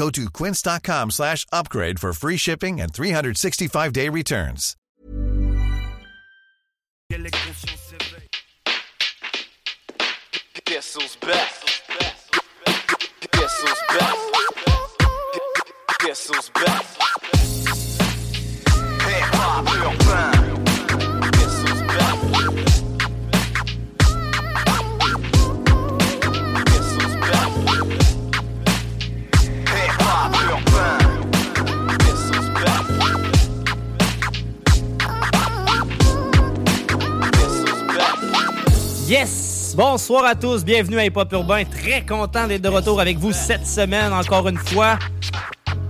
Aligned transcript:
Go 0.00 0.08
to 0.08 0.30
quince.com 0.30 1.10
slash 1.10 1.44
upgrade 1.52 2.00
for 2.00 2.14
free 2.14 2.38
shipping 2.38 2.80
and 2.80 2.90
365-day 2.90 4.08
returns. 4.08 4.74
Guess 10.64 10.94
who's? 10.94 11.16
Guess 13.30 13.60
who's? 13.60 13.82
Guess 16.00 16.28
who's? 16.28 17.39
Yes! 39.10 39.74
Bonsoir 39.76 40.24
à 40.24 40.36
tous, 40.36 40.64
bienvenue 40.64 40.96
à 41.00 41.04
Hip 41.04 41.14
Hop 41.16 41.32
Urbain. 41.32 41.64
Très 41.64 42.06
content 42.06 42.46
d'être 42.46 42.62
de 42.62 42.68
retour 42.68 43.00
avec 43.00 43.18
vous 43.18 43.32
cette 43.32 43.66
semaine, 43.66 44.12
encore 44.12 44.46
une 44.46 44.56
fois. 44.56 45.00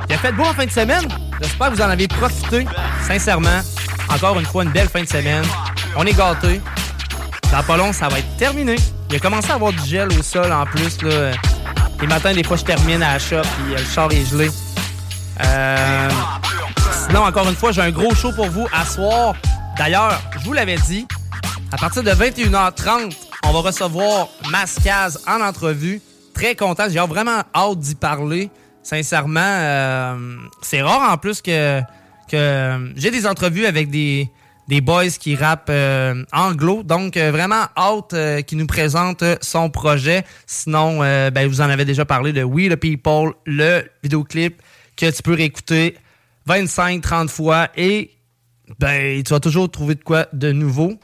Il 0.08 0.14
a 0.14 0.16
fait 0.16 0.32
beau 0.32 0.44
en 0.44 0.54
fin 0.54 0.64
de 0.64 0.70
semaine. 0.70 1.06
J'espère 1.38 1.68
que 1.68 1.74
vous 1.74 1.82
en 1.82 1.90
avez 1.90 2.08
profité. 2.08 2.64
Sincèrement, 3.06 3.60
encore 4.08 4.40
une 4.40 4.46
fois, 4.46 4.64
une 4.64 4.70
belle 4.70 4.88
fin 4.88 5.02
de 5.02 5.06
semaine. 5.06 5.44
On 5.96 6.06
est 6.06 6.14
gâtés. 6.14 6.62
Dans 7.52 7.62
pas 7.62 7.76
long, 7.76 7.92
ça 7.92 8.08
va 8.08 8.20
être 8.20 8.36
terminé. 8.38 8.76
Il 9.10 9.16
a 9.16 9.18
commencé 9.18 9.50
à 9.50 9.56
avoir 9.56 9.74
du 9.74 9.84
gel 9.84 10.08
au 10.18 10.22
sol 10.22 10.50
en 10.50 10.64
plus. 10.64 11.02
Là. 11.02 11.32
Les 12.00 12.06
matins, 12.06 12.32
des 12.32 12.42
fois, 12.42 12.56
je 12.56 12.64
termine 12.64 13.02
à 13.02 13.12
la 13.12 13.18
shop 13.18 13.42
puis 13.42 13.74
euh, 13.74 13.80
le 13.80 13.84
char 13.84 14.10
est 14.12 14.24
gelé. 14.24 14.50
Euh, 15.44 16.08
Sinon, 17.06 17.24
encore 17.24 17.46
une 17.46 17.56
fois, 17.56 17.70
j'ai 17.72 17.82
un 17.82 17.90
gros 17.90 18.14
show 18.14 18.32
pour 18.32 18.46
vous 18.46 18.66
à 18.72 18.86
soir. 18.86 19.34
D'ailleurs, 19.76 20.18
je 20.38 20.44
vous 20.46 20.54
l'avais 20.54 20.76
dit, 20.76 21.06
à 21.72 21.76
partir 21.76 22.02
de 22.02 22.10
21h30, 22.10 23.14
on 23.44 23.52
va 23.52 23.60
recevoir 23.60 24.28
Mascaz 24.50 25.20
en 25.26 25.40
entrevue. 25.40 26.00
Très 26.34 26.54
content, 26.54 26.84
j'ai 26.88 26.98
vraiment 27.00 27.42
hâte 27.54 27.78
d'y 27.78 27.94
parler. 27.94 28.50
Sincèrement, 28.82 29.40
euh, 29.40 30.36
c'est 30.62 30.82
rare 30.82 31.12
en 31.12 31.16
plus 31.16 31.42
que, 31.42 31.80
que 32.28 32.92
j'ai 32.96 33.10
des 33.10 33.26
entrevues 33.26 33.66
avec 33.66 33.90
des, 33.90 34.28
des 34.68 34.80
boys 34.80 35.10
qui 35.10 35.36
rappent 35.36 35.70
euh, 35.70 36.24
anglo. 36.32 36.82
Donc, 36.82 37.16
euh, 37.16 37.30
vraiment 37.30 37.64
hâte 37.76 38.14
euh, 38.14 38.40
qu'il 38.40 38.58
nous 38.58 38.66
présente 38.66 39.22
son 39.40 39.70
projet. 39.70 40.24
Sinon, 40.46 41.02
euh, 41.02 41.30
ben, 41.30 41.46
vous 41.46 41.60
en 41.60 41.68
avez 41.68 41.84
déjà 41.84 42.04
parlé 42.04 42.32
de 42.32 42.42
We 42.42 42.68
the 42.68 42.76
People, 42.76 43.34
le 43.46 43.82
vidéoclip 44.02 44.60
que 44.96 45.10
tu 45.10 45.22
peux 45.22 45.34
réécouter 45.34 45.96
25-30 46.48 47.28
fois 47.28 47.68
et 47.76 48.10
ben, 48.78 49.22
tu 49.22 49.32
vas 49.32 49.40
toujours 49.40 49.70
trouver 49.70 49.94
de 49.94 50.02
quoi 50.02 50.26
de 50.32 50.52
nouveau. 50.52 50.98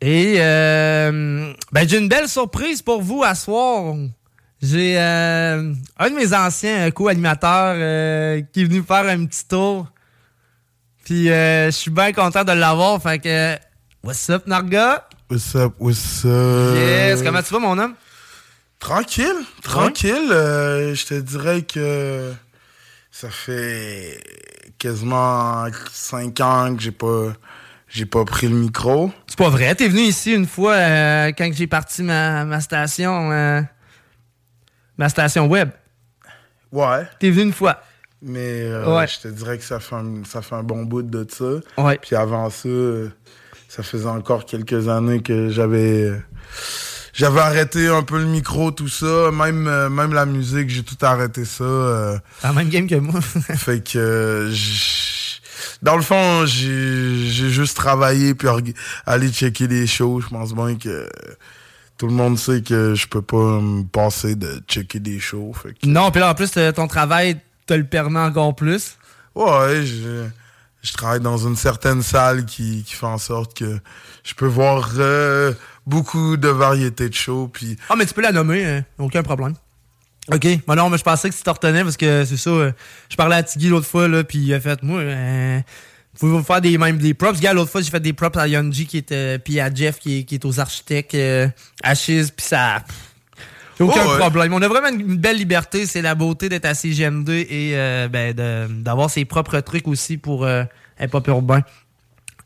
Et 0.00 0.36
euh, 0.38 1.52
ben, 1.72 1.88
j'ai 1.88 1.98
une 1.98 2.08
belle 2.08 2.28
surprise 2.28 2.82
pour 2.82 3.02
vous 3.02 3.24
à 3.24 3.34
soir. 3.34 3.94
J'ai 4.62 4.98
euh, 4.98 5.72
un 5.98 6.10
de 6.10 6.14
mes 6.14 6.32
anciens 6.34 6.90
co-animateurs 6.90 7.74
euh, 7.76 8.42
qui 8.52 8.62
est 8.62 8.64
venu 8.64 8.82
faire 8.82 9.06
un 9.08 9.24
petit 9.26 9.46
tour. 9.46 9.86
Puis 11.04 11.30
euh, 11.30 11.66
je 11.66 11.70
suis 11.76 11.90
bien 11.90 12.12
content 12.12 12.44
de 12.44 12.52
l'avoir. 12.52 13.00
Fait 13.02 13.18
que, 13.18 13.56
what's 14.04 14.28
up, 14.30 14.46
Narga? 14.46 15.08
What's 15.30 15.54
up, 15.56 15.74
what's 15.78 16.24
up? 16.24 16.76
Yes, 16.76 17.22
comment 17.22 17.42
tu 17.42 17.52
vas, 17.52 17.58
mon 17.60 17.78
homme? 17.78 17.94
Tranquille, 18.78 19.44
tranquille. 19.62 20.30
euh, 20.30 20.94
je 20.94 21.06
te 21.06 21.14
dirais 21.14 21.62
que 21.62 22.32
ça 23.10 23.28
fait 23.28 24.22
quasiment 24.78 25.66
5 25.92 26.40
ans 26.40 26.76
que 26.76 26.82
j'ai 26.82 26.92
pas, 26.92 27.32
j'ai 27.88 28.06
pas 28.06 28.24
pris 28.24 28.48
le 28.48 28.54
micro. 28.54 29.10
C'est 29.26 29.38
pas 29.38 29.48
vrai, 29.48 29.74
t'es 29.74 29.88
venu 29.88 30.02
ici 30.02 30.32
une 30.34 30.46
fois 30.46 30.74
euh, 30.74 31.32
quand 31.36 31.50
j'ai 31.52 31.66
parti 31.66 32.02
ma, 32.02 32.44
ma 32.44 32.60
station. 32.60 33.32
euh, 33.32 33.60
ma 34.96 35.08
station 35.08 35.46
web. 35.46 35.70
Ouais, 36.72 37.06
T'es 37.18 37.30
venu 37.30 37.44
une 37.44 37.52
fois. 37.52 37.80
mais 38.20 38.62
euh, 38.64 38.94
Ouais. 38.96 39.06
je 39.06 39.20
te 39.20 39.28
dirais 39.28 39.56
que 39.58 39.64
ça 39.64 39.80
fait, 39.80 39.94
un, 39.94 40.22
ça 40.28 40.42
fait 40.42 40.54
un 40.54 40.62
bon 40.62 40.84
bout 40.84 41.02
de 41.02 41.26
ça. 41.30 41.82
Ouais. 41.82 41.98
Puis 42.02 42.14
avant 42.16 42.50
ça, 42.50 42.68
ça 43.68 43.82
faisait 43.82 44.06
encore 44.06 44.44
quelques 44.44 44.88
années 44.88 45.22
que 45.22 45.48
j'avais 45.48 46.12
j'avais 47.14 47.40
arrêté 47.40 47.88
un 47.88 48.02
peu 48.02 48.18
le 48.18 48.26
micro, 48.26 48.70
tout 48.70 48.88
ça. 48.88 49.30
Même, 49.32 49.88
même 49.88 50.12
la 50.12 50.26
musique, 50.26 50.68
j'ai 50.68 50.82
tout 50.84 50.96
arrêté 51.00 51.44
ça. 51.44 51.64
euh, 51.64 52.18
Dans 52.42 52.50
le 52.50 52.54
même 52.56 52.68
game 52.68 52.86
que 52.86 52.94
moi. 52.96 53.20
Fait 53.20 53.82
que 53.82 54.48
dans 55.82 55.96
le 55.96 56.02
fond, 56.02 56.44
j'ai 56.46 57.50
juste 57.50 57.76
travaillé 57.76 58.34
puis 58.34 58.48
aller 59.06 59.30
checker 59.30 59.68
des 59.68 59.86
shows. 59.86 60.20
Je 60.20 60.28
pense 60.28 60.54
bien 60.54 60.76
que 60.76 61.08
tout 61.96 62.06
le 62.06 62.12
monde 62.12 62.38
sait 62.38 62.62
que 62.62 62.94
je 62.94 63.06
peux 63.06 63.22
pas 63.22 63.60
me 63.60 63.84
passer 63.84 64.34
de 64.34 64.62
checker 64.68 65.00
des 65.00 65.20
shows. 65.20 65.52
Fait 65.52 65.74
que, 65.74 65.86
non, 65.86 66.10
puis 66.10 66.20
là, 66.20 66.30
en 66.30 66.34
plus, 66.34 66.50
ton 66.74 66.86
travail 66.88 67.40
te 67.66 67.74
le 67.74 67.84
permet 67.84 68.20
encore 68.20 68.54
plus. 68.54 68.96
ouais, 69.34 69.84
je, 69.84 70.26
je 70.82 70.92
travaille 70.92 71.20
dans 71.20 71.38
une 71.38 71.56
certaine 71.56 72.02
salle 72.02 72.44
qui, 72.44 72.82
qui 72.84 72.94
fait 72.94 73.06
en 73.06 73.18
sorte 73.18 73.56
que 73.56 73.78
je 74.24 74.34
peux 74.34 74.46
voir 74.46 74.90
euh, 74.98 75.52
beaucoup 75.86 76.36
de 76.36 76.48
variétés 76.48 77.08
de 77.08 77.14
shows. 77.14 77.48
Puis 77.52 77.76
Ah, 77.88 77.94
mais 77.96 78.06
tu 78.06 78.14
peux 78.14 78.22
la 78.22 78.32
nommer, 78.32 78.64
euh, 78.64 78.80
aucun 78.98 79.22
problème. 79.22 79.54
OK. 80.32 80.46
Bon, 80.66 80.74
non, 80.74 80.90
mais 80.90 80.98
je 80.98 81.02
pensais 81.04 81.30
que 81.30 81.34
tu 81.34 81.42
te 81.42 81.50
retenais 81.50 81.82
parce 81.82 81.96
que 81.96 82.24
c'est 82.24 82.36
ça. 82.36 82.50
euh, 82.50 82.72
je 83.08 83.16
parlais 83.16 83.36
à 83.36 83.42
Tiggy 83.42 83.68
l'autre 83.68 83.86
fois, 83.86 84.08
là, 84.08 84.24
puis 84.24 84.38
il 84.38 84.54
a 84.54 84.60
fait, 84.60 84.82
moi, 84.82 85.00
euh, 85.00 85.60
vous 86.20 86.30
pouvez 86.30 86.42
faire 86.44 86.60
des, 86.60 86.76
même 86.78 86.98
des 86.98 87.14
props. 87.14 87.40
Gars, 87.40 87.52
l'autre 87.52 87.70
fois, 87.70 87.80
j'ai 87.80 87.90
fait 87.90 88.00
des 88.00 88.12
props 88.12 88.36
à 88.36 88.46
Yonji 88.48 88.86
qui 88.86 88.98
était, 88.98 89.38
puis 89.38 89.60
à 89.60 89.72
Jeff 89.72 89.98
qui 89.98 90.18
est, 90.20 90.24
qui 90.24 90.34
est 90.34 90.44
aux 90.44 90.60
architectes, 90.60 91.14
euh, 91.14 91.48
à 91.82 91.94
Chiz, 91.94 92.30
puis 92.30 92.44
ça. 92.44 92.82
aucun 93.80 94.02
Oh, 94.04 94.10
ouais. 94.10 94.18
problème. 94.18 94.52
On 94.52 94.60
a 94.60 94.68
vraiment 94.68 94.88
une, 94.88 95.16
belle 95.16 95.36
liberté. 95.38 95.86
C'est 95.86 96.02
la 96.02 96.14
beauté 96.14 96.48
d'être 96.48 96.64
à 96.66 96.72
CGM2 96.72 97.30
et 97.30 97.72
euh, 97.74 98.08
ben, 98.08 98.34
d'avoir 98.82 99.08
ses 99.08 99.24
propres 99.24 99.60
trucs 99.60 99.86
aussi 99.88 100.16
pour 100.18 100.44
euh, 100.44 100.64
être 100.98 101.10
pas 101.10 101.30
urbain. 101.30 101.62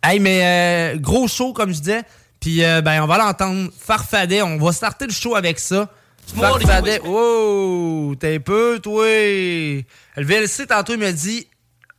Hey, 0.05 0.21
mais 0.21 0.95
euh, 0.95 0.99
gros 0.99 1.27
show, 1.29 1.53
comme 1.53 1.73
je 1.73 1.79
disais. 1.79 2.03
Puis, 2.41 2.63
euh, 2.65 2.81
ben, 2.83 3.03
on 3.03 3.07
va 3.07 3.19
l'entendre. 3.19 3.71
Farfadet, 3.79 4.43
on 4.43 4.59
va 4.59 4.73
starter 4.73 5.07
le 5.07 5.13
show 5.13 5.35
avec 5.37 5.59
ça. 5.59 5.89
Farfadet, 6.27 7.01
wow, 7.01 8.15
t'es 8.15 8.39
peu, 8.39 8.79
toi. 8.83 9.05
Le 9.07 9.83
VLC, 10.17 10.67
tantôt, 10.67 10.95
il 10.95 10.99
m'a 11.01 11.13
dit, 11.13 11.47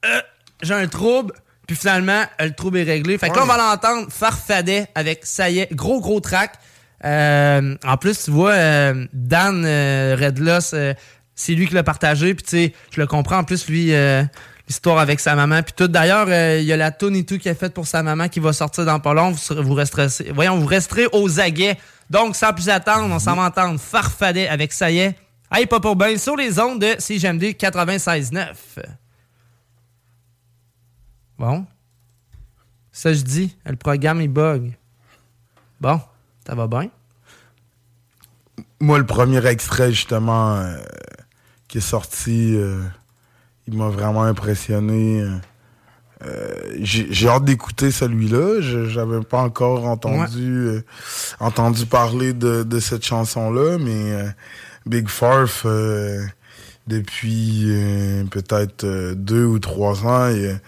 Euh, 0.06 0.20
j'ai 0.62 0.74
un 0.74 0.88
trouble. 0.88 1.34
Puis 1.68 1.78
finalement, 1.78 2.24
euh, 2.42 2.46
le 2.48 2.54
trouble 2.54 2.80
est 2.80 2.84
réglé. 2.84 3.18
Fait 3.18 3.30
que 3.30 3.36
là, 3.36 3.44
on 3.44 3.46
va 3.46 3.58
l'entendre. 3.58 4.08
Farfadet 4.12 4.88
avec, 4.96 5.22
ça 5.26 5.50
y 5.50 5.60
est, 5.60 5.74
gros, 5.74 6.02
gros 6.02 6.20
track. 6.20 6.54
Euh, 7.06 7.76
en 7.86 7.98
plus, 7.98 8.26
tu 8.26 8.32
vois, 8.32 8.52
euh, 8.52 9.06
Dan 9.14 9.64
Redloss, 9.66 10.76
c'est 11.36 11.54
lui 11.54 11.68
qui 11.68 11.74
l'a 11.74 11.84
partagé. 11.84 12.34
Puis 12.34 12.44
tu 12.44 12.50
sais, 12.50 12.74
je 12.92 13.00
le 13.00 13.08
comprends. 13.08 13.38
En 13.38 13.44
plus, 13.46 13.68
lui, 13.70 13.94
l'histoire 14.68 15.00
avec 15.00 15.20
sa 15.22 15.36
maman. 15.36 15.62
Puis 15.64 15.74
tout. 15.76 15.88
D'ailleurs, 15.88 16.26
euh, 16.30 16.58
il 16.60 16.66
y 16.66 16.74
a 16.74 16.78
la 16.78 16.92
tune 16.92 17.16
et 17.16 17.24
tout 17.26 17.38
qu'il 17.38 17.50
a 17.52 17.56
faite 17.56 17.74
pour 17.74 17.88
sa 17.88 18.04
maman 18.04 18.28
qui 18.28 18.40
va 18.42 18.52
sortir 18.52 18.84
dans 18.86 19.00
pas 19.00 19.14
long. 19.14 19.32
Vous, 19.32 19.38
serez- 19.38 19.62
vous 19.62 19.74
resterez, 19.74 20.32
voyons, 20.34 20.58
vous 20.58 20.66
resterez 20.68 21.08
aux 21.14 21.40
aguets. 21.40 21.78
Donc, 22.10 22.36
sans 22.36 22.54
plus 22.54 22.70
attendre, 22.70 23.14
on 23.14 23.20
s'en 23.20 23.36
va 23.36 23.44
entendre 23.44 23.80
Farfadet 23.80 24.48
avec 24.48 24.74
ça 24.74 24.92
y 24.92 25.00
est. 25.00 25.16
Hey, 25.52 25.66
pas 25.66 25.80
pour 25.80 25.96
bien 25.96 26.18
sur 26.18 26.36
les 26.36 26.60
ondes 26.60 26.82
de 26.82 26.96
CGMD 27.00 27.44
96.9. 27.44 28.56
Bon. 31.38 31.66
Ça, 32.92 33.14
je 33.14 33.22
dis, 33.22 33.56
le 33.66 33.76
programme, 33.76 34.22
il 34.22 34.30
bug. 34.30 34.74
Bon, 35.82 36.00
ça 36.46 36.56
va 36.56 36.68
bien? 36.68 36.90
Moi, 38.80 38.98
le 38.98 39.06
premier 39.06 39.46
extrait, 39.46 39.92
justement, 39.92 40.56
euh, 40.56 40.78
qui 41.68 41.80
est 41.80 41.82
sorti, 41.82 42.56
euh, 42.56 42.84
il 43.68 43.78
m'a 43.78 43.90
vraiment 43.90 44.24
impressionné. 44.24 45.22
Euh, 45.22 45.38
j'ai 46.82 47.08
j'ai 47.12 47.28
hâte 47.28 47.46
d'écouter 47.46 47.92
celui-là. 47.92 48.62
J'avais 48.90 49.22
pas 49.22 49.42
encore 49.42 49.86
entendu 49.86 50.68
euh, 50.68 50.84
entendu 51.40 51.86
parler 51.86 52.34
de, 52.34 52.64
de 52.64 52.80
cette 52.80 53.06
chanson-là, 53.06 53.78
mais 53.78 54.12
euh, 54.14 54.30
Big 54.86 55.08
Farf, 55.08 55.64
euh, 55.66 56.24
depuis 56.88 57.66
euh, 57.68 58.24
peut-être 58.26 58.84
euh, 58.84 59.14
deux 59.16 59.46
ou 59.46 59.60
trois 59.60 60.06
ans, 60.06 60.30
il 60.30 60.60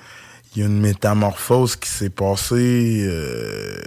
y 0.56 0.60
y 0.60 0.63
a 0.63 0.68
une 0.68 0.80
métamorphose 0.80 1.75
qui 1.75 1.90
s'est 1.90 2.10
passée. 2.10 3.06
euh, 3.07 3.81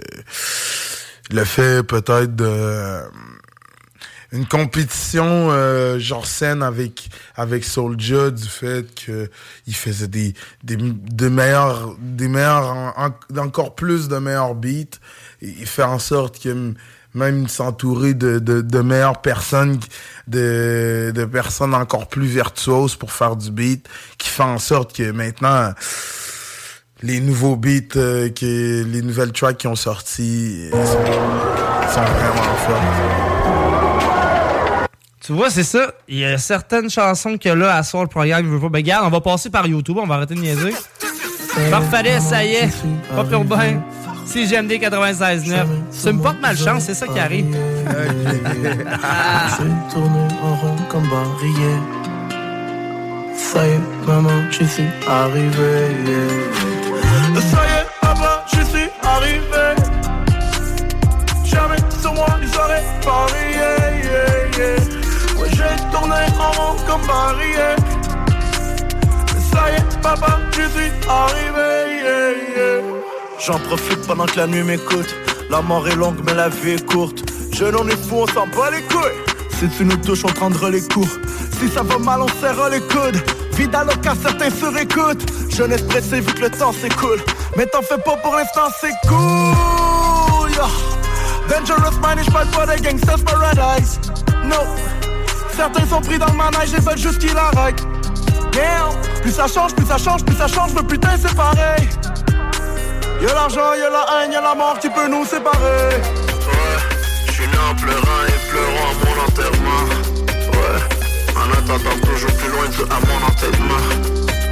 le 1.31 1.43
fait 1.45 1.83
peut-être 1.83 2.35
de 2.35 3.01
une 4.31 4.45
compétition 4.45 5.49
euh, 5.51 5.97
genre 5.99 6.25
scène 6.27 6.61
avec 6.61 7.09
avec 7.35 7.63
Soulja 7.63 8.29
du 8.29 8.47
fait 8.47 8.85
que 8.93 9.29
il 9.65 9.75
faisait 9.75 10.07
des 10.07 10.33
des, 10.63 10.77
des 10.77 11.29
meilleurs 11.29 11.95
des 11.99 12.27
meilleurs 12.27 12.67
en- 12.69 12.93
en- 12.97 13.37
encore 13.37 13.73
plus 13.75 14.07
de 14.07 14.17
meilleurs 14.17 14.53
beats. 14.55 14.97
Et 15.41 15.49
il 15.59 15.65
fait 15.65 15.83
en 15.83 15.99
sorte 15.99 16.41
que 16.43 16.73
même 17.15 17.47
s'entourer 17.47 18.13
de, 18.13 18.37
de, 18.37 18.61
de 18.61 18.79
meilleures 18.81 19.19
personnes 19.21 19.79
de, 20.27 21.11
de 21.15 21.25
personnes 21.25 21.73
encore 21.73 22.07
plus 22.07 22.27
virtuoses 22.27 22.95
pour 22.95 23.11
faire 23.11 23.35
du 23.35 23.49
beat 23.49 23.87
qui 24.19 24.29
fait 24.29 24.43
en 24.43 24.59
sorte 24.59 24.95
que 24.95 25.09
maintenant 25.09 25.73
les 27.01 27.19
nouveaux 27.19 27.55
beats 27.55 27.95
euh, 27.95 28.29
que 28.29 28.83
les 28.83 29.01
nouvelles 29.01 29.31
tracks 29.31 29.57
qui 29.57 29.65
ont 29.67 29.75
sorti 29.75 30.69
euh, 30.71 30.85
sont, 30.85 31.93
sont 31.93 32.01
vraiment 32.01 32.55
fortes 32.67 33.58
Tu 35.29 35.35
vois, 35.35 35.51
c'est 35.51 35.61
ça. 35.61 35.91
Il 36.07 36.17
y 36.17 36.25
a 36.25 36.39
certaines 36.39 36.89
chansons 36.89 37.37
que 37.37 37.49
là, 37.49 37.75
à 37.75 37.83
soir, 37.83 38.01
le 38.01 38.09
programme, 38.09 38.45
il 38.45 38.49
veut 38.49 38.59
pas. 38.59 38.69
Ben, 38.69 38.79
regarde, 38.79 39.05
on 39.05 39.11
va 39.11 39.21
passer 39.21 39.51
par 39.51 39.67
YouTube, 39.67 39.97
on 40.01 40.07
va 40.07 40.15
arrêter 40.15 40.33
de 40.33 40.39
niaiser. 40.39 40.73
Parfait, 41.69 42.19
ça 42.19 42.43
y 42.43 42.55
est. 42.55 42.71
Pas 43.15 43.23
plus 43.23 43.43
bien. 43.43 43.83
Si 44.25 44.47
GMD 44.47 44.71
96.9. 44.71 45.67
Tu 46.01 46.13
me 46.13 46.23
portes 46.23 46.41
malchance, 46.41 46.85
c'est 46.85 46.95
ça 46.95 47.07
qui 47.07 47.19
arrive. 47.19 47.45
J'ai 49.51 49.93
tourné 49.93 50.27
en 50.41 50.55
rond 50.55 50.75
comme 50.89 51.07
barillet. 51.07 51.77
Ça 53.37 53.67
y 53.67 53.69
est, 53.69 53.79
maman, 54.07 54.49
j'y 54.49 54.67
suis 54.67 54.87
arrivé. 55.07 55.95
Ça 57.51 57.67
y 57.67 57.69
est, 57.77 57.85
papa, 58.01 58.43
j'y 58.51 58.65
suis 58.65 58.89
arrivé. 59.03 59.75
Jamais 61.45 61.77
sur 62.01 62.15
moi, 62.15 62.29
ils 62.41 62.57
auraient 62.57 62.83
parié. 63.03 63.39
Tourné 65.91 66.15
en 66.39 66.51
rond 66.51 66.75
comme. 66.87 67.01
Ça 69.51 69.71
y 69.71 69.75
est, 69.75 70.01
papa, 70.01 70.39
j'y 70.51 70.69
suis 70.69 70.91
arrivé. 71.09 71.99
J'en 73.45 73.59
profite 73.59 74.05
pendant 74.05 74.25
que 74.25 74.37
la 74.37 74.47
nuit 74.47 74.63
m'écoute. 74.63 75.15
La 75.49 75.61
mort 75.61 75.87
est 75.87 75.95
longue, 75.95 76.19
mais 76.25 76.33
la 76.33 76.49
vie 76.49 76.71
est 76.71 76.85
courte. 76.85 77.23
Jeune, 77.51 77.75
on 77.75 77.87
est 77.87 77.97
fou, 78.07 78.17
on 78.21 78.27
s'en 78.27 78.47
bat 78.47 78.69
les 78.71 78.83
couilles. 78.83 79.17
Si 79.57 79.67
tu 79.69 79.85
nous 79.85 79.97
touches, 79.97 80.23
on 80.23 80.31
prendra 80.31 80.69
les 80.69 80.81
coups. 80.81 81.19
Si 81.59 81.67
ça 81.69 81.83
va 81.83 81.97
mal, 81.97 82.21
on 82.21 82.27
serra 82.39 82.69
les 82.69 82.81
coudes. 82.81 83.21
Vide 83.53 83.75
à 83.75 83.83
l'oca, 83.83 84.13
certains 84.21 84.49
se 84.49 84.65
réécoutent. 84.65 85.25
Jeunesse 85.49 85.81
pressée 85.81 86.21
vu 86.21 86.33
que 86.33 86.41
le 86.41 86.49
temps 86.49 86.71
s'écoule. 86.71 87.19
Mais 87.57 87.65
t'en 87.65 87.81
fais 87.81 87.97
pas 87.97 88.15
pour 88.17 88.35
l'instant, 88.35 88.69
c'est 88.79 88.93
cool. 89.07 90.51
Dangerous 91.49 91.97
mind, 92.03 92.23
je 92.23 92.31
parle 92.31 92.47
pas 92.47 92.65
de 92.67 92.81
gangsters 92.81 93.23
paradise. 93.25 93.99
No. 94.45 94.57
Certains 95.59 95.85
sont 95.87 95.99
pris 95.99 96.17
dans 96.17 96.27
le 96.27 96.37
manège 96.37 96.73
et 96.73 96.79
veulent 96.79 96.97
juste 96.97 97.19
qu'il 97.19 97.37
arrête. 97.37 97.83
Damn. 98.53 98.95
Plus 99.21 99.33
ça 99.33 99.45
change, 99.45 99.75
plus 99.75 99.85
ça 99.85 99.97
change, 99.97 100.23
plus 100.23 100.37
ça 100.37 100.47
change, 100.47 100.71
mais 100.73 100.83
putain, 100.83 101.09
c'est 101.21 101.35
pareil. 101.35 101.89
Y'a 103.21 103.33
l'argent, 103.33 103.73
y'a 103.73 103.89
la 103.89 104.05
haine, 104.23 104.31
y'a 104.31 104.39
la 104.39 104.55
mort 104.55 104.79
qui 104.79 104.87
peut 104.87 105.09
nous 105.09 105.25
séparer. 105.25 105.97
Ouais, 105.99 106.79
je 107.27 107.31
suis 107.33 107.45
né 107.45 107.57
en 107.69 107.75
pleurant 107.75 108.21
et 108.25 108.39
pleurant 108.49 108.87
à 108.87 108.95
mon 109.03 109.15
enterrement. 109.27 109.83
Ouais, 110.53 110.79
en 111.35 111.51
attendant 111.51 112.07
toujours 112.07 112.31
plus 112.37 112.51
loin 112.51 112.65
de 112.65 112.83
à 112.93 112.99
mon 113.09 113.19
enterrement. 113.27 113.85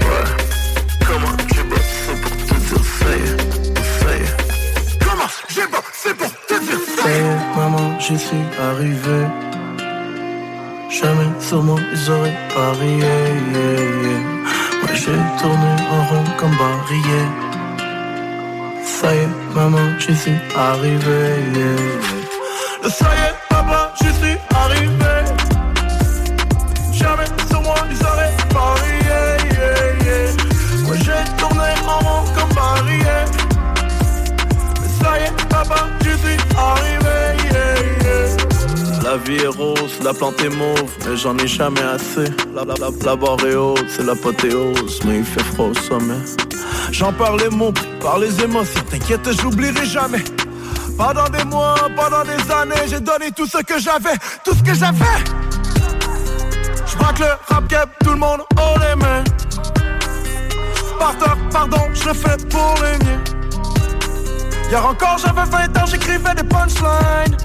Ouais, 0.01 0.27
comment 1.07 1.38
j'ai 1.56 1.63
bossé 1.63 2.21
pour 2.21 2.31
te 2.31 2.54
dire 2.54 2.83
ça 3.00 3.12
y 3.15 3.24
est, 3.24 3.80
ça 4.04 4.12
y 4.13 4.24
est. 4.24 5.00
Comment 5.00 5.31
j'ai 5.48 5.68
bossé 5.68 6.13
pour 6.18 6.31
te 6.48 6.59
dire 6.65 6.81
ça 6.98 7.04
Ça? 7.04 7.09
Y 7.09 7.13
y 7.13 7.15
est. 7.15 7.21
est, 7.21 7.57
maman, 7.57 7.98
j'y 7.98 8.19
suis 8.19 8.44
arrivé. 8.62 9.25
Jamais 10.89 11.28
sur 11.42 11.62
moi, 11.63 11.80
ils 11.94 12.12
auraient 12.12 12.38
parié. 12.54 13.00
Yeah, 13.00 13.78
yeah. 14.04 14.19
Ouais, 14.84 14.95
j'ai 14.95 15.19
tourné 15.39 15.72
en 15.92 16.01
rond 16.06 16.24
comme 16.38 16.56
barillet. 16.57 17.28
Ça 18.84 19.13
y 19.13 19.18
est, 19.18 19.30
maman, 19.54 20.00
j'y 20.00 20.16
suis 20.16 20.39
arrivé. 20.56 21.19
yeah, 21.56 21.75
yeah. 22.84 22.89
Ça 22.89 23.06
y 23.06 23.19
est, 23.28 23.36
papa, 23.50 23.94
j'y 24.00 24.13
suis 24.13 24.38
arrivé. 24.56 25.16
Jamais 26.94 27.25
sur 27.50 27.62
moi, 27.62 27.75
ils 27.92 28.04
auraient 28.06 28.38
parié. 28.54 29.22
Ouais, 30.90 31.00
j'ai 31.06 31.24
tourné 31.38 31.69
en 31.86 32.00
rond 32.00 32.24
comme 32.33 32.54
barillet. 32.56 33.25
Ça 35.01 35.19
y 35.19 35.24
est, 35.24 35.48
papa, 35.50 35.80
j'y 36.01 36.18
suis 36.18 36.40
arrivé. 36.57 36.96
La 39.07 39.15
vie 39.15 39.38
est 39.38 39.48
rose, 39.48 40.00
la 40.04 40.13
plante 40.13 40.42
est 40.42 40.50
mauve, 40.50 40.92
mais 41.06 41.15
j'en 41.15 41.38
ai 41.38 41.48
jamais 41.48 41.81
assez. 41.81 42.30
La, 42.54 42.65
la, 42.65 42.74
la, 42.74 42.89
la 43.06 43.15
barre 43.15 43.38
haute, 43.57 43.86
c'est 43.88 44.04
l'apothéose, 44.04 45.00
mais 45.06 45.19
il 45.19 45.24
fait 45.24 45.45
froid 45.45 45.68
au 45.68 45.74
sommet. 45.74 46.19
J'en 46.92 47.13
parle 47.13 47.39
les 47.39 47.48
mots, 47.48 47.71
par 48.01 48.19
les 48.19 48.44
émotions, 48.44 48.81
t'inquiète, 48.92 49.30
j'oublierai 49.42 49.86
jamais. 49.86 50.25
Pendant 50.98 51.30
des 51.30 51.45
mois, 51.45 51.75
pendant 51.95 52.24
des 52.25 52.51
années, 52.51 52.86
j'ai 52.89 53.00
donné 53.00 53.31
tout 53.31 53.48
ce 53.48 53.59
que 53.59 53.80
j'avais, 53.80 54.18
tout 54.44 54.54
ce 54.54 54.62
que 54.62 54.74
j'avais. 54.74 55.18
J'braque 56.86 57.19
le 57.19 57.27
rap 57.48 57.65
cap, 57.69 57.89
tout 58.04 58.12
le 58.12 58.18
monde 58.18 58.42
haut 58.57 58.80
les 58.81 58.95
mains. 59.01 59.24
Pardon, 61.00 61.31
pardon, 61.50 61.81
je 61.94 62.09
le 62.09 62.13
fais 62.13 62.36
pour 62.50 62.76
les 62.83 63.06
miens. 63.06 63.23
Hier 64.69 64.85
encore, 64.85 65.18
j'avais 65.18 65.49
20 65.49 65.78
ans, 65.78 65.85
j'écrivais 65.85 66.35
des 66.35 66.44
punchlines. 66.44 67.37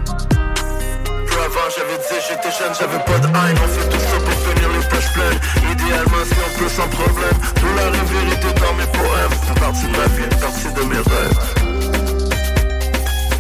Avant 1.33 1.69
j'avais 1.77 1.99
dit 1.99 2.19
j'étais 2.29 2.53
jeune, 2.57 2.75
j'avais 2.79 3.03
pas 3.05 3.19
de 3.19 3.27
haine 3.27 3.59
On 3.65 3.69
fait 3.69 3.89
tout 3.89 3.99
ça 3.99 4.17
pour 4.25 4.37
finir 4.47 4.69
les 4.75 4.85
poches 4.89 5.13
pleines. 5.13 5.41
Idéalement 5.73 6.25
si 6.25 6.37
on 6.39 6.51
peut 6.59 6.69
sans 6.69 6.89
problème. 6.89 7.39
Tout 7.57 7.73
la 7.77 7.87
vérité 7.91 8.49
dans 8.61 8.75
mes 8.75 8.87
poèmes. 8.87 9.35
Une 9.49 9.55
partie 9.55 9.87
de 9.87 9.97
ma 9.97 10.07
vie, 10.07 10.25
une 10.31 10.39
partie 10.39 10.73
de 10.73 10.83
mes 10.83 11.03
rêves. 11.13 11.41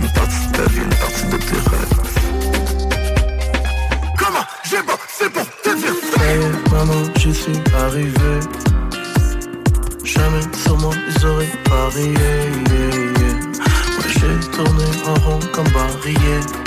Une 0.00 0.10
partie 0.12 0.46
de 0.46 0.52
ta 0.56 0.64
vie, 0.70 0.80
une 0.80 0.94
partie 0.94 1.26
de 1.26 1.36
tes 1.36 1.60
rêves. 1.70 1.96
Comment 4.18 4.46
j'ai 4.64 4.82
bossé 4.82 5.30
pour 5.32 5.46
te 5.62 5.70
dire 5.76 5.94
ça? 6.12 6.18
Ça 6.18 6.24
y 6.26 6.38
est, 6.38 6.72
maman, 6.72 7.02
j'y 7.16 7.34
suis 7.34 7.60
arrivé. 7.78 8.40
Jamais 10.04 10.42
sur 10.64 10.76
moi, 10.78 10.94
ils 11.08 11.26
auraient 11.26 11.56
parié. 11.64 12.12
Ouais, 13.98 14.08
j'ai 14.08 14.36
tourné 14.50 14.84
en 15.06 15.14
rond 15.14 15.40
comme 15.52 15.68
barillet. 15.68 16.61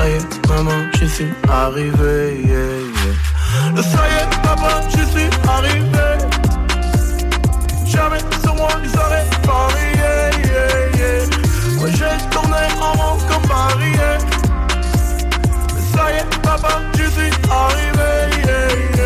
Ça 0.00 0.08
y 0.08 0.12
est, 0.12 0.48
maman, 0.48 0.88
j'y 0.94 1.06
suis 1.10 1.30
arrivé. 1.46 2.40
Yeah, 2.42 2.88
yeah. 2.96 3.82
Ça 3.82 3.98
y 4.08 4.14
est, 4.22 4.42
papa, 4.42 4.80
j'y 4.88 5.04
suis 5.12 5.28
arrivé. 5.46 6.08
Jamais 7.84 8.20
sur 8.42 8.54
moi, 8.54 8.70
ils 8.82 8.98
auraient 8.98 9.28
parié. 9.44 10.12
Yeah. 10.96 11.82
Ouais, 11.82 11.92
j'ai 11.92 12.16
tourné 12.30 12.64
en 12.80 12.92
rond 12.92 13.18
comme 13.28 13.46
barillet. 13.46 14.18
Ça 15.92 16.10
y 16.12 16.16
est, 16.16 16.40
papa, 16.40 16.80
j'y 16.94 17.06
suis 17.10 17.32
arrivé. 17.50 18.99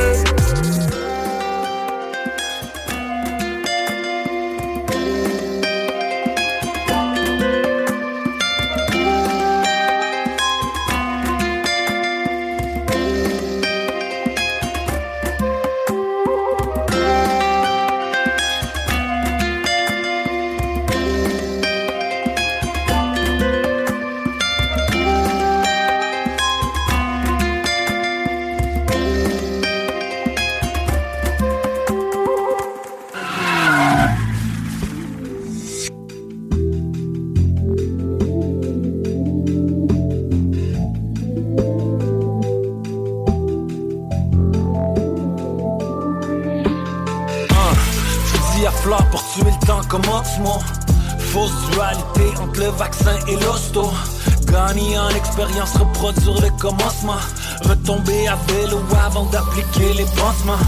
Gagner 55.36 55.60
en 55.60 55.64
expérience, 55.64 55.76
reproduire 55.76 56.40
le 56.42 56.50
commencement. 56.60 57.20
Retomber 57.64 58.28
à 58.28 58.36
vélo 58.48 58.80
avant 59.04 59.24
d'appliquer 59.26 59.92
les 59.94 60.04
pansements. 60.16 60.58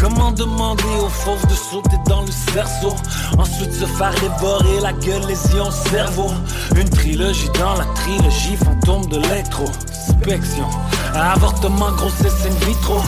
Comment 0.00 0.32
demander 0.32 0.82
aux 1.00 1.08
fauves 1.08 1.46
de 1.46 1.54
sauter 1.54 1.96
dans 2.06 2.22
le 2.22 2.32
cerceau? 2.52 2.94
Ensuite 3.38 3.72
se 3.72 3.86
faire 3.86 4.14
dévorer 4.20 4.80
la 4.80 4.92
gueule, 4.92 5.22
les 5.28 5.56
ions 5.56 5.70
cerveau. 5.70 6.30
Une 6.76 6.88
trilogie 6.88 7.50
dans 7.58 7.74
la 7.74 7.84
trilogie, 7.94 8.56
fantôme 8.56 9.06
de 9.06 9.18
l'introspection 9.18 10.68
Avortement, 11.14 11.92
grossesse 11.92 12.46
in 12.46 12.66
vitro 12.66 13.00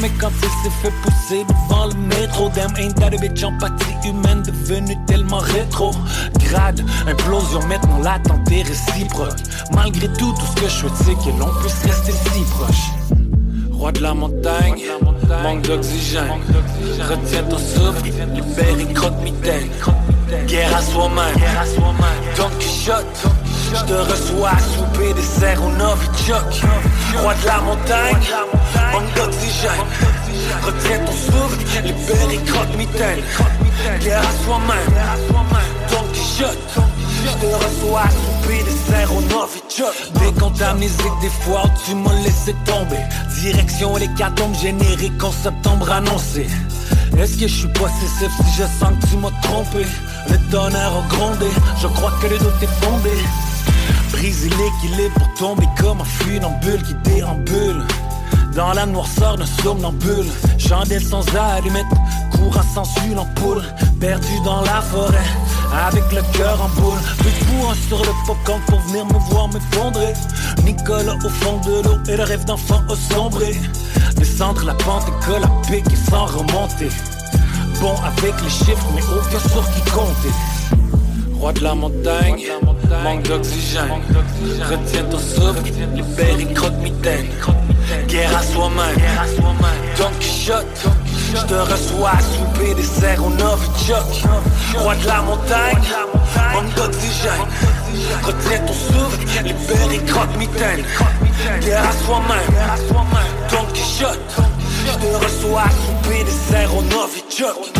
mais 0.00 0.10
quand 0.20 0.30
il 0.42 0.70
fait 0.70 0.92
pousser 1.02 1.44
devant 1.44 1.86
le 1.86 1.94
métro 1.94 2.48
Damn, 2.54 2.74
ain't 2.76 2.94
that 2.96 3.14
a 3.14 3.18
bitch, 3.18 3.42
empathie 3.44 4.08
humaine 4.08 4.42
devenue 4.42 4.96
tellement 5.06 5.38
rétro? 5.38 5.92
Grade, 6.38 6.84
implosion, 7.06 7.60
maintenant 7.66 7.98
l'attente 8.02 8.50
est 8.50 8.62
réciproque 8.62 9.38
Malgré 9.74 10.08
tout, 10.08 10.32
tout 10.32 10.46
ce 10.46 10.60
que 10.60 10.68
je 10.68 10.74
souhaite 10.74 10.92
c'est 10.96 11.14
que 11.14 11.38
l'on 11.38 11.52
puisse 11.60 11.82
rester 11.84 12.12
si 12.12 12.42
proche 12.50 12.90
Roi 13.72 13.92
de 13.92 14.02
la 14.02 14.12
montagne, 14.12 14.82
manque 15.44 15.62
d'oxygène. 15.62 16.32
Retiens 17.08 17.44
ton 17.44 17.58
souffle, 17.58 18.06
libère 18.34 18.80
et 18.80 18.92
croque-mitaine. 18.92 19.68
Guerre 20.48 20.76
à 20.76 20.82
soi-même, 20.82 21.36
Don 22.36 22.50
Quichotte. 22.58 23.28
Je 23.68 23.84
te 23.84 23.92
reçois 23.92 24.50
à 24.50 24.58
souper 24.58 25.12
des 25.12 25.22
serres 25.22 25.62
au 25.62 25.70
Novichok. 25.70 26.64
Roi 27.20 27.34
de 27.34 27.46
la 27.46 27.60
montagne, 27.60 28.16
manque 28.92 29.14
d'oxygène. 29.14 29.70
Retiens 30.64 30.98
ton 31.04 31.12
souffle, 31.12 31.82
libère 31.84 32.30
et 32.30 32.44
croque-mitaine. 32.44 33.20
Guerre 34.00 34.22
à 34.22 34.44
soi-même, 34.44 34.94
Don 35.90 36.04
Quichotte. 36.12 36.58
Je 37.24 37.46
te 37.46 37.54
reçois 37.54 38.02
à 38.02 38.10
souper 38.10 38.62
des 38.62 38.90
serres 38.90 39.14
au 39.14 39.20
Novichok. 39.20 40.12
Décontamnésique 40.24 41.20
des 41.20 41.30
fois 41.44 41.64
où 41.66 41.70
tu 41.84 41.94
m'as 41.94 42.14
laissé 42.22 42.54
tomber. 42.64 43.00
Direction 43.40 43.96
les 43.96 44.08
catombes 44.14 44.56
génériques 44.58 45.22
en 45.22 45.32
septembre 45.32 45.92
annoncé. 45.92 46.46
Est-ce 47.18 47.36
que 47.36 47.48
je 47.48 47.54
suis 47.54 47.68
possessif 47.68 48.30
si 48.44 48.62
je 48.62 48.64
sens 48.64 48.92
que 49.00 49.06
tu 49.08 49.16
m'as 49.18 49.30
trompé? 49.42 49.84
Le 50.30 50.38
tonnerre 50.50 50.92
a 50.96 51.14
grondé, 51.14 51.46
je 51.82 51.86
crois 51.88 52.12
que 52.22 52.28
le 52.28 52.38
doute 52.38 52.62
est 52.62 52.84
fondé 52.84 53.10
Briser 54.12 54.50
l'équilibre 54.50 55.14
pour 55.18 55.34
tomber 55.34 55.68
comme 55.78 56.00
un 56.00 56.04
funambule 56.04 56.82
qui 56.82 56.94
déambule. 57.04 57.84
Dans 58.54 58.72
la 58.72 58.86
noirceur 58.86 59.36
d'un 59.36 59.46
somnambule 59.62 60.26
Chandelle 60.58 61.04
sans 61.04 61.24
allumette, 61.36 61.86
courant 62.32 62.62
sans 62.74 62.84
une 63.06 63.18
ampoule 63.18 63.62
Perdu 64.00 64.40
dans 64.44 64.62
la 64.62 64.80
forêt, 64.80 65.26
avec 65.88 66.04
le 66.12 66.22
cœur 66.36 66.60
en 66.62 66.68
boule. 66.80 66.98
Debout 67.18 67.74
sur 67.88 67.98
le 67.98 68.12
popcorn 68.26 68.60
pour 68.66 68.80
venir 68.80 69.04
me 69.06 69.18
voir 69.30 69.48
m'effondrer. 69.48 70.12
Nicolas 70.64 71.16
au 71.24 71.28
fond 71.28 71.58
de 71.66 71.82
l'eau 71.82 71.98
et 72.08 72.16
le 72.16 72.22
rêve 72.22 72.44
d'enfant 72.44 72.80
au 72.88 72.94
sombré. 72.94 73.56
Descendre 74.16 74.64
la 74.64 74.74
pente 74.74 75.04
et 75.08 75.26
que 75.26 75.32
la 75.32 75.48
pique 75.68 75.92
et 75.92 76.10
sans 76.10 76.26
remonter. 76.26 76.90
Bon 77.80 77.94
avec 78.04 78.40
les 78.42 78.50
chiffres 78.50 78.86
mais 78.94 79.02
aucun 79.02 79.48
sur 79.48 79.64
qui 79.72 79.90
compter 79.90 80.34
Roi 81.38 81.52
de 81.52 81.62
la 81.62 81.74
montagne, 81.74 82.46
manque 83.04 83.22
d'oxygène. 83.22 84.02
Retiens 84.68 85.04
ton 85.04 85.18
souffle, 85.18 85.70
libère 85.94 86.40
et 86.40 86.52
croque-mitaine 86.52 87.26
Guerre 88.08 88.36
à 88.36 88.42
soi-même, 88.42 88.96
Don 89.96 90.10
Quichotte 90.18 90.86
Je 91.34 91.46
te 91.46 91.54
reçois 91.54 92.10
à 92.10 92.20
souper 92.20 92.74
des 92.74 92.82
serres 92.82 93.24
au 93.24 93.30
Novichok. 93.30 94.28
Roi 94.78 94.94
de 94.96 95.06
la 95.06 95.22
montagne, 95.22 95.82
manque 96.54 96.74
d'oxygène. 96.74 97.46
Retiens 98.24 98.60
ton 98.66 98.72
souffle, 98.72 99.44
libère 99.44 99.92
et 99.92 100.04
croque-mitaine 100.04 100.84
Guerre 101.60 101.84
à 101.88 101.92
soi-même, 102.04 102.52
Don 103.50 103.64
Quichotte 103.72 104.36
Je 104.86 104.92
te 104.92 105.24
reçois 105.24 105.62
à 105.62 105.70
souper 105.70 106.24
des 106.24 106.30
serres 106.30 106.76
au 106.76 106.82
Novichok 106.82 107.72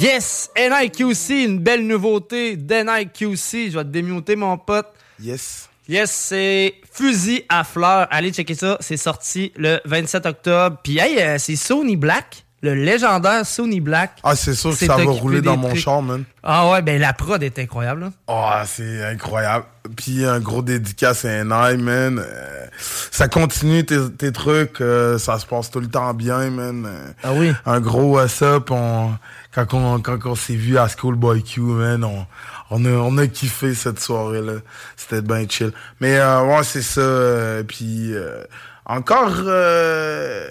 Yes! 0.00 0.50
NIQC, 0.56 1.44
une 1.44 1.58
belle 1.58 1.86
nouveauté 1.86 2.56
d'NIQC. 2.56 3.70
Je 3.70 3.76
vais 3.78 3.84
te 3.84 3.88
démuter, 3.90 4.34
mon 4.36 4.56
pote. 4.56 4.86
Yes. 5.20 5.68
Yes, 5.88 6.10
c'est 6.10 6.74
Fusil 6.92 7.44
à 7.48 7.64
fleurs. 7.64 8.06
Allez 8.10 8.32
checker 8.32 8.54
ça. 8.54 8.76
C'est 8.80 8.96
sorti 8.96 9.52
le 9.56 9.78
27 9.84 10.24
octobre. 10.26 10.76
Puis, 10.82 10.98
hey, 10.98 11.20
euh, 11.20 11.36
c'est 11.38 11.56
Sony 11.56 11.96
Black, 11.96 12.44
le 12.62 12.74
légendaire 12.74 13.44
Sony 13.44 13.80
Black. 13.80 14.12
Ah, 14.22 14.36
c'est 14.36 14.54
sûr 14.54 14.70
que 14.70 14.76
ça 14.86 14.96
va 14.96 15.04
rouler 15.10 15.42
dans 15.42 15.56
mon 15.56 15.74
char, 15.74 16.00
man. 16.00 16.24
Ah 16.42 16.70
ouais, 16.70 16.80
ben 16.80 16.98
la 17.00 17.12
prod 17.12 17.42
est 17.42 17.58
incroyable. 17.58 18.00
là. 18.02 18.10
Ah, 18.28 18.62
c'est 18.66 19.04
incroyable. 19.04 19.66
Puis 19.96 20.24
un 20.24 20.38
gros 20.40 20.62
dédicace 20.62 21.24
à 21.24 21.42
NI, 21.44 21.76
man. 21.82 22.18
Euh, 22.24 22.66
ça 23.10 23.28
continue 23.28 23.84
tes, 23.84 23.98
tes 24.16 24.30
trucs. 24.32 24.80
euh, 24.80 25.18
ça 25.18 25.38
se 25.38 25.44
passe 25.46 25.70
tout 25.70 25.80
le 25.80 25.88
temps 25.88 26.14
bien, 26.14 26.48
man. 26.50 26.86
Euh, 26.86 27.12
Ah 27.24 27.32
oui. 27.34 27.52
Un 27.66 27.80
gros 27.80 28.14
what's 28.14 28.40
up. 28.42 28.70
On, 28.70 29.10
quand 29.54 29.74
on, 29.74 30.00
quand 30.00 30.18
on 30.26 30.34
s'est 30.34 30.54
vu 30.54 30.78
à 30.78 30.86
Schoolboy 30.88 31.42
Q, 31.42 31.60
man, 31.60 32.04
on, 32.04 32.26
on, 32.70 32.84
a, 32.84 32.90
on 32.90 33.18
a 33.18 33.26
kiffé 33.26 33.74
cette 33.74 34.00
soirée-là. 34.00 34.54
C'était 34.96 35.22
bien 35.22 35.46
chill. 35.48 35.72
Mais 36.00 36.18
euh, 36.18 36.42
ouais, 36.44 36.62
c'est 36.62 36.82
ça. 36.82 37.00
euh, 37.00 37.62
puis 37.64 38.12
euh, 38.14 38.44
encore... 38.86 39.32
Euh, 39.38 40.46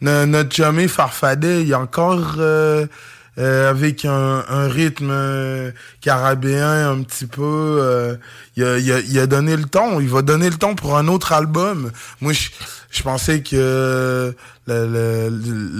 no- 0.00 0.26
notre 0.26 0.54
chumé 0.54 0.88
Farfadet, 0.88 1.62
il 1.62 1.72
a 1.74 1.80
encore... 1.80 2.34
euh, 2.38 2.86
euh, 3.38 3.70
avec 3.70 4.04
un, 4.04 4.44
un 4.48 4.66
rythme 4.66 5.12
carabéen 6.00 6.90
un 6.90 7.02
petit 7.04 7.26
peu. 7.26 8.18
il, 8.56 8.64
a, 8.64 8.78
il 8.78 8.90
a- 8.92 8.98
il 8.98 9.16
a 9.20 9.28
donné 9.28 9.56
le 9.56 9.62
ton. 9.66 10.00
Il 10.00 10.08
va 10.08 10.22
donner 10.22 10.50
le 10.50 10.56
ton 10.56 10.74
pour 10.74 10.98
un 10.98 11.06
autre 11.06 11.32
album. 11.32 11.92
Moi, 12.20 12.32
je, 12.32 12.48
je 12.90 13.02
pensais 13.02 13.42
que 13.42 14.34
le, 14.66 14.86
le, 14.86 15.28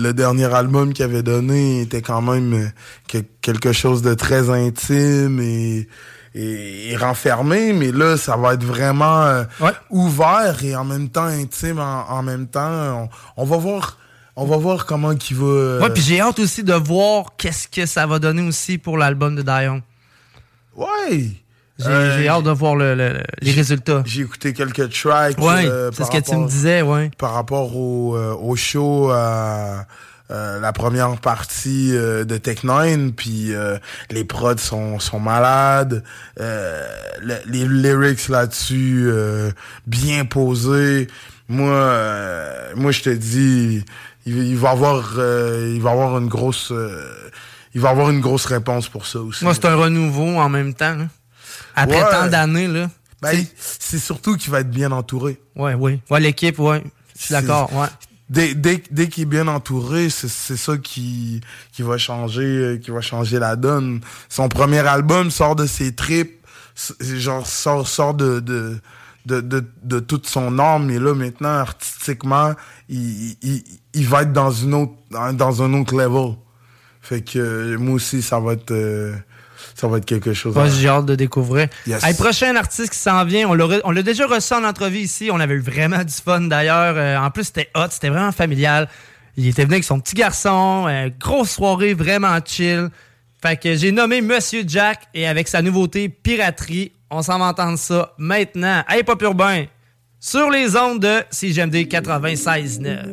le 0.03 0.13
dernier 0.13 0.53
album 0.55 0.93
qu'il 0.93 1.05
avait 1.05 1.23
donné 1.23 1.83
était 1.83 2.03
quand 2.03 2.21
même 2.23 2.53
euh, 2.55 2.69
que- 3.09 3.25
quelque 3.41 3.73
chose 3.73 4.03
de 4.03 4.15
très 4.15 4.51
intime 4.51 5.41
et, 5.41 5.89
et, 6.35 6.91
et 6.93 6.97
renfermé. 6.97 7.73
Mais 7.73 7.93
là, 7.93 8.17
ça 8.17 8.37
va 8.37 8.55
être 8.55 8.65
vraiment 8.65 9.23
euh, 9.23 9.45
Ouais. 9.61 9.73
ouvert 9.91 10.57
et 10.63 10.77
en 10.77 10.85
même 10.85 11.09
temps 11.09 11.25
intime 11.25 11.79
en, 11.79 12.11
en 12.11 12.23
même 12.23 12.47
temps. 12.47 13.09
On, 13.37 13.43
on 13.43 13.45
va 13.45 13.57
voir. 13.57 13.99
On 14.41 14.45
va 14.47 14.57
voir 14.57 14.87
comment 14.87 15.17
qu'il 15.17 15.37
va. 15.39 15.47
euh, 15.47 15.81
Ouais, 15.81 15.91
puis 15.91 16.01
j'ai 16.03 16.21
hâte 16.21 16.39
aussi 16.39 16.63
de 16.63 16.73
voir 16.75 17.35
qu'est-ce 17.37 17.67
que 17.67 17.87
ça 17.87 18.07
va 18.07 18.21
donner 18.21 18.47
aussi 18.47 18.79
pour 18.79 18.97
l'album 18.97 19.35
de 19.35 19.43
Dion. 19.43 19.83
Ouais. 20.77 21.31
J'ai 21.79 21.87
Euh, 21.89 22.19
j'ai 22.19 22.29
hâte 22.29 22.43
de 22.45 22.51
voir 22.51 22.75
le- 22.75 22.95
le- 22.97 23.23
les 23.41 23.53
résultats. 23.53 24.03
J'ai 24.05 24.23
écouté 24.23 24.53
quelques 24.53 24.91
tracks. 24.93 25.37
Euh, 25.39 25.91
c'est 25.93 26.05
ce 26.05 26.11
que 26.11 26.17
tu 26.19 26.37
me 26.37 26.49
disais, 26.49 26.83
ouais. 26.83 27.11
Par 27.19 27.35
rapport 27.35 27.77
au, 27.77 28.17
euh, 28.17 28.35
au 28.35 28.57
show, 28.57 29.13
euh, 29.13 29.77
euh, 30.31 30.61
la 30.61 30.73
première 30.73 31.17
partie 31.19 31.91
euh, 31.97 32.25
de 32.25 32.37
Tech 32.37 32.65
9, 32.65 33.13
puis 33.13 33.55
euh, 33.55 33.79
les 34.11 34.25
prods 34.25 34.57
sont, 34.59 34.99
sont 34.99 35.21
malades. 35.21 36.03
euh, 36.41 36.85
le- 37.23 37.39
les 37.47 37.65
lyrics 37.67 38.29
là-dessus, 38.29 39.07
euh, 39.09 39.51
bien 39.87 40.25
posés. 40.25 41.07
Moi, 41.49 41.71
euh, 41.71 42.73
moi 42.77 42.91
je 42.91 43.03
te 43.03 43.11
dis, 43.11 43.85
il, 44.27 44.37
il 44.49 44.57
va 44.57 44.71
avoir, 44.71 45.13
euh, 45.19 45.73
il 45.75 45.81
va 45.81 45.93
avoir 45.93 46.19
une 46.19 46.29
grosse, 46.29 46.73
euh, 46.73 47.09
il 47.75 47.81
va 47.81 47.91
avoir 47.91 48.11
une 48.11 48.21
grosse 48.21 48.45
réponse 48.47 48.89
pour 48.89 49.07
ça 49.07 49.21
aussi. 49.21 49.45
Moi, 49.45 49.55
c'est 49.55 49.65
un 49.67 49.77
renouveau 49.77 50.37
en 50.37 50.49
même 50.49 50.75
temps. 50.75 50.95
là. 50.97 51.05
Après 51.83 52.03
Ouais. 52.03 52.11
tant 52.11 52.27
d'années, 52.29 52.69
là. 52.69 52.91
Ben, 53.21 53.37
c'est 53.59 53.99
surtout 53.99 54.37
qu'il 54.37 54.51
va 54.53 54.61
être 54.61 54.71
bien 54.71 54.93
entouré. 54.93 55.41
Ouais, 55.57 55.75
oui. 55.75 56.01
Ouais, 56.11 56.21
l'équipe, 56.21 56.59
ouais. 56.61 56.83
Je 57.19 57.25
suis 57.25 57.33
d'accord, 57.33 57.73
ouais. 57.75 57.89
Dès, 58.31 58.55
dès, 58.55 58.83
dès 58.91 59.09
qu'il 59.09 59.23
est 59.23 59.27
bien 59.27 59.49
entouré, 59.49 60.11
c'est 60.11 60.29
c'est 60.29 60.59
ça 60.59 60.77
qui, 60.77 61.41
qui 61.73 61.83
va 61.83 61.97
changer 61.97 62.43
euh, 62.43 62.77
qui 62.77 62.91
va 62.91 63.01
changer 63.01 63.39
la 63.39 63.57
donne. 63.57 64.01
Son 64.29 64.49
premier 64.51 64.87
album 64.87 65.31
sort 65.31 65.57
de 65.57 65.67
ses 65.67 65.95
tripes, 65.95 66.47
genre 67.01 67.47
sort, 67.47 67.89
sort 67.89 68.13
de, 68.15 68.39
de, 68.41 68.79
de, 69.25 69.41
de, 69.41 69.65
de 69.83 69.99
toute 69.99 70.27
son 70.29 70.59
âme, 70.59 70.87
mais 70.87 70.99
là 70.99 71.15
maintenant 71.15 71.49
artistiquement, 71.49 72.53
il, 72.91 73.31
il, 73.43 73.65
il 73.95 74.07
va 74.07 74.23
être 74.23 74.33
dans 74.35 74.51
une 74.53 74.75
autre 74.75 74.93
dans 75.33 75.63
un 75.63 75.73
autre 75.73 75.97
level. 75.97 76.35
Fait 77.01 77.23
que 77.23 77.39
euh, 77.39 77.79
moi 77.79 77.95
aussi 77.95 78.21
ça 78.21 78.39
va 78.41 78.53
être 78.53 78.71
euh, 78.73 79.15
ça 79.81 79.87
va 79.89 79.99
être 79.99 80.05
quelque 80.05 80.33
chose. 80.33 80.55
J'ai 80.81 80.89
hâte 80.89 81.07
de 81.07 81.15
découvrir. 81.15 81.69
Yes. 81.87 82.03
Hey, 82.05 82.15
prochain 82.15 82.57
artiste 82.57 82.91
qui 82.93 82.99
s'en 82.99 83.25
vient, 83.25 83.49
on 83.49 83.55
l'a 83.55 83.65
re- 83.65 83.81
on 83.85 83.91
l'a 83.93 84.03
déjà 84.03 84.27
reçu 84.27 84.53
en 84.55 84.65
entrevue 84.65 84.99
ici. 84.99 85.31
On 85.33 85.39
avait 85.39 85.55
eu 85.55 85.61
vraiment 85.61 86.03
du 86.03 86.13
fun 86.13 86.41
d'ailleurs. 86.43 86.95
Euh, 86.97 87.17
en 87.19 87.31
plus, 87.31 87.45
c'était 87.45 87.69
hot, 87.77 87.87
c'était 87.91 88.09
vraiment 88.09 88.33
familial. 88.33 88.89
Il 89.37 89.47
était 89.47 89.63
venu 89.63 89.75
avec 89.75 89.85
son 89.85 90.01
petit 90.01 90.15
garçon. 90.17 90.87
euh, 90.89 91.11
grosse 91.21 91.51
soirée, 91.53 91.95
vraiment 91.95 92.39
chill. 92.45 92.89
Fait 93.41 93.57
que 93.57 93.77
j'ai 93.77 93.93
nommé 93.93 94.21
Monsieur 94.21 94.65
Jack 94.67 95.03
et 95.15 95.29
avec 95.29 95.47
sa 95.47 95.63
nouveauté 95.63 96.09
Piraterie, 96.09 96.91
on 97.09 97.23
s'en 97.23 97.39
va 97.39 97.45
entendre 97.45 97.79
ça 97.79 98.15
maintenant. 98.19 98.83
Hey, 98.89 99.05
Pop 99.05 99.23
Urbain, 99.23 99.67
sur 100.19 100.51
les 100.51 100.77
ondes 100.77 100.99
de 101.01 101.23
CGMD 101.31 101.77
96.9. 101.87 103.07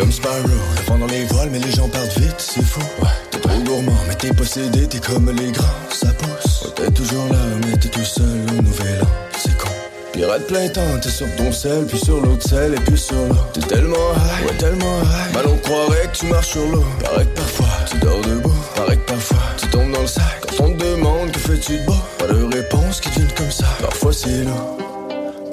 comme 0.00 0.12
Sparrow, 0.12 0.98
dans 0.98 1.06
les 1.06 1.24
voiles, 1.26 1.50
mais 1.52 1.58
les 1.58 1.70
gens 1.72 1.88
partent 1.88 2.18
vite, 2.18 2.34
c'est 2.38 2.64
fou. 2.64 2.80
Ouais. 3.02 3.08
T'es 3.30 3.38
trop 3.38 3.58
gourmand, 3.60 3.92
mais 4.08 4.14
t'es 4.14 4.32
possédé, 4.32 4.86
t'es 4.86 4.98
comme 4.98 5.30
les 5.30 5.52
grands, 5.52 5.66
ça 5.90 6.08
pousse. 6.08 6.62
Ouais, 6.62 6.70
t'es 6.74 6.90
toujours 6.90 7.26
là, 7.30 7.38
mais 7.66 7.76
t'es 7.76 7.88
tout 7.88 8.04
seul 8.04 8.24
au 8.24 8.62
nouvel 8.62 9.02
an, 9.02 9.06
c'est 9.36 9.56
con. 9.58 9.68
Pirate 10.12 10.46
plein 10.46 10.68
temps, 10.68 10.98
t'es 11.02 11.10
sur 11.10 11.26
ton 11.36 11.52
sel, 11.52 11.84
puis 11.86 11.98
sur 11.98 12.18
l'autre 12.22 12.48
sel, 12.48 12.74
et 12.74 12.80
puis 12.80 12.98
sur 12.98 13.14
l'eau. 13.14 13.36
T'es 13.52 13.60
tellement 13.60 14.12
high, 14.14 14.46
ouais, 14.46 14.56
tellement 14.56 15.00
high. 15.02 15.34
Mal 15.34 15.46
on 15.46 15.56
croirait 15.58 16.08
que 16.10 16.16
tu 16.16 16.26
marches 16.26 16.48
sur 16.48 16.66
l'eau. 16.66 16.84
Paraît 17.04 17.26
que 17.26 17.36
parfois, 17.36 17.66
tu 17.90 17.98
dors 17.98 18.20
debout. 18.22 18.54
Paraît 18.76 18.96
que 18.96 19.06
parfois, 19.12 19.38
tu 19.58 19.66
tombes 19.68 19.92
dans 19.92 20.00
le 20.00 20.06
sac. 20.06 20.40
Quand 20.48 20.64
on 20.64 20.72
te 20.72 20.82
demande 20.82 21.30
que 21.30 21.38
fais-tu 21.38 21.78
de 21.78 21.84
beau, 21.84 21.94
pas 22.18 22.26
de 22.26 22.54
réponse 22.54 23.00
qui 23.00 23.10
viennent 23.10 23.34
comme 23.36 23.50
ça. 23.50 23.66
Parfois 23.82 24.14
c'est 24.14 24.44
lourd. 24.44 24.79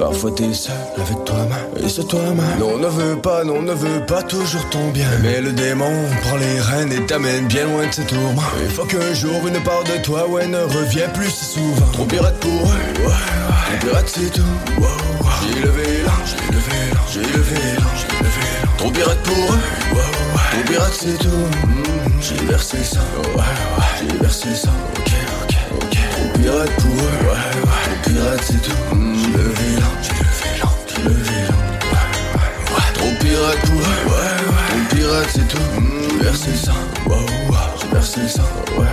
Parfois 0.10 0.32
t'es 0.32 0.54
seul 0.54 0.74
avec 0.96 1.26
toi-même 1.26 1.86
Et 1.86 1.90
c'est 1.90 2.08
toi-même 2.08 2.38
Non 2.60 2.76
on 2.76 2.78
ne 2.78 2.88
veut 2.88 3.18
pas, 3.18 3.44
non 3.44 3.56
on 3.58 3.62
ne 3.62 3.74
veut 3.74 4.06
pas 4.06 4.24
toujours 4.24 4.64
ton 4.70 4.88
bien. 4.92 5.10
Mais 5.22 5.42
le 5.42 5.52
démon 5.52 5.92
prend 6.22 6.38
les 6.38 6.62
rênes 6.62 6.94
et 6.94 7.06
t'amène 7.06 7.46
bien 7.48 7.66
loin 7.66 7.86
de 7.86 7.92
ses 7.92 8.06
tourments. 8.06 8.42
Il 8.64 8.70
faut 8.70 8.86
qu'un 8.86 9.14
jour 9.14 9.46
une 9.46 9.62
part 9.64 9.84
de 9.84 10.02
toi 10.02 10.26
ouais 10.30 10.48
ne 10.48 10.60
revient 10.60 11.10
plus 11.14 11.30
si 11.30 11.44
souvent. 11.56 11.92
Trop 11.92 12.06
pirate 12.06 12.40
pour 12.40 12.50
eux, 12.50 13.02
ouais, 13.02 13.08
ouais. 13.08 13.80
Pirate 13.82 14.08
c'est 14.08 14.32
tout, 14.32 14.42
wow. 14.80 14.88
J'ai 15.44 15.60
levé 15.60 16.04
l'an, 16.06 16.12
j'ai 16.26 16.54
levé 16.54 16.94
l'an, 16.94 17.02
j'ai 17.12 17.20
levé 17.20 17.56
l'an, 17.78 17.86
j'ai 17.98 18.18
levé 18.24 18.42
l'an 18.64 18.70
Trop 18.78 18.92
pirate 18.92 19.24
pour 19.24 19.36
eux, 19.36 19.60
ouais. 19.94 20.52
Trop 20.52 20.72
pirate 20.72 20.98
c'est 20.98 21.18
tout, 21.18 21.28
mm, 21.28 22.22
j'ai 22.22 22.46
versé 22.46 22.78
ça. 22.82 23.00
J'ai 24.00 24.18
versé 24.20 24.56
ça, 24.56 24.70
pirate 26.42 26.72
pour 26.82 26.94
eux, 26.94 26.98
ouais, 26.98 27.62
ouais. 27.64 27.84
Trop 28.04 28.12
pirate 28.12 28.42
c'est 28.44 28.62
tout, 28.62 28.96
mm, 28.96 29.16
j'ai 29.16 29.32
levé 29.38 29.80
l'an, 29.80 29.94
j'ai 30.02 30.14
levé 30.14 30.60
l'an, 30.62 30.70
j'ai 30.88 31.02
levé 31.04 31.40
l'an 31.50 31.60
Ouais. 32.74 32.94
Trop 32.94 33.12
pirate 33.20 33.62
pour 33.66 33.80
eux, 33.80 34.04
ouais. 34.12 34.38
Trop 34.70 34.96
pirate 34.96 35.30
c'est 35.34 35.48
tout, 35.48 35.82
mm, 35.82 36.10
j'ai 36.12 36.24
versé 36.24 36.56
ça, 36.56 36.74
wow, 37.06 37.16
wow. 37.50 37.58
J'ai 37.82 37.88
versé 37.94 38.28
ça, 38.28 38.44
ouais, 38.78 38.86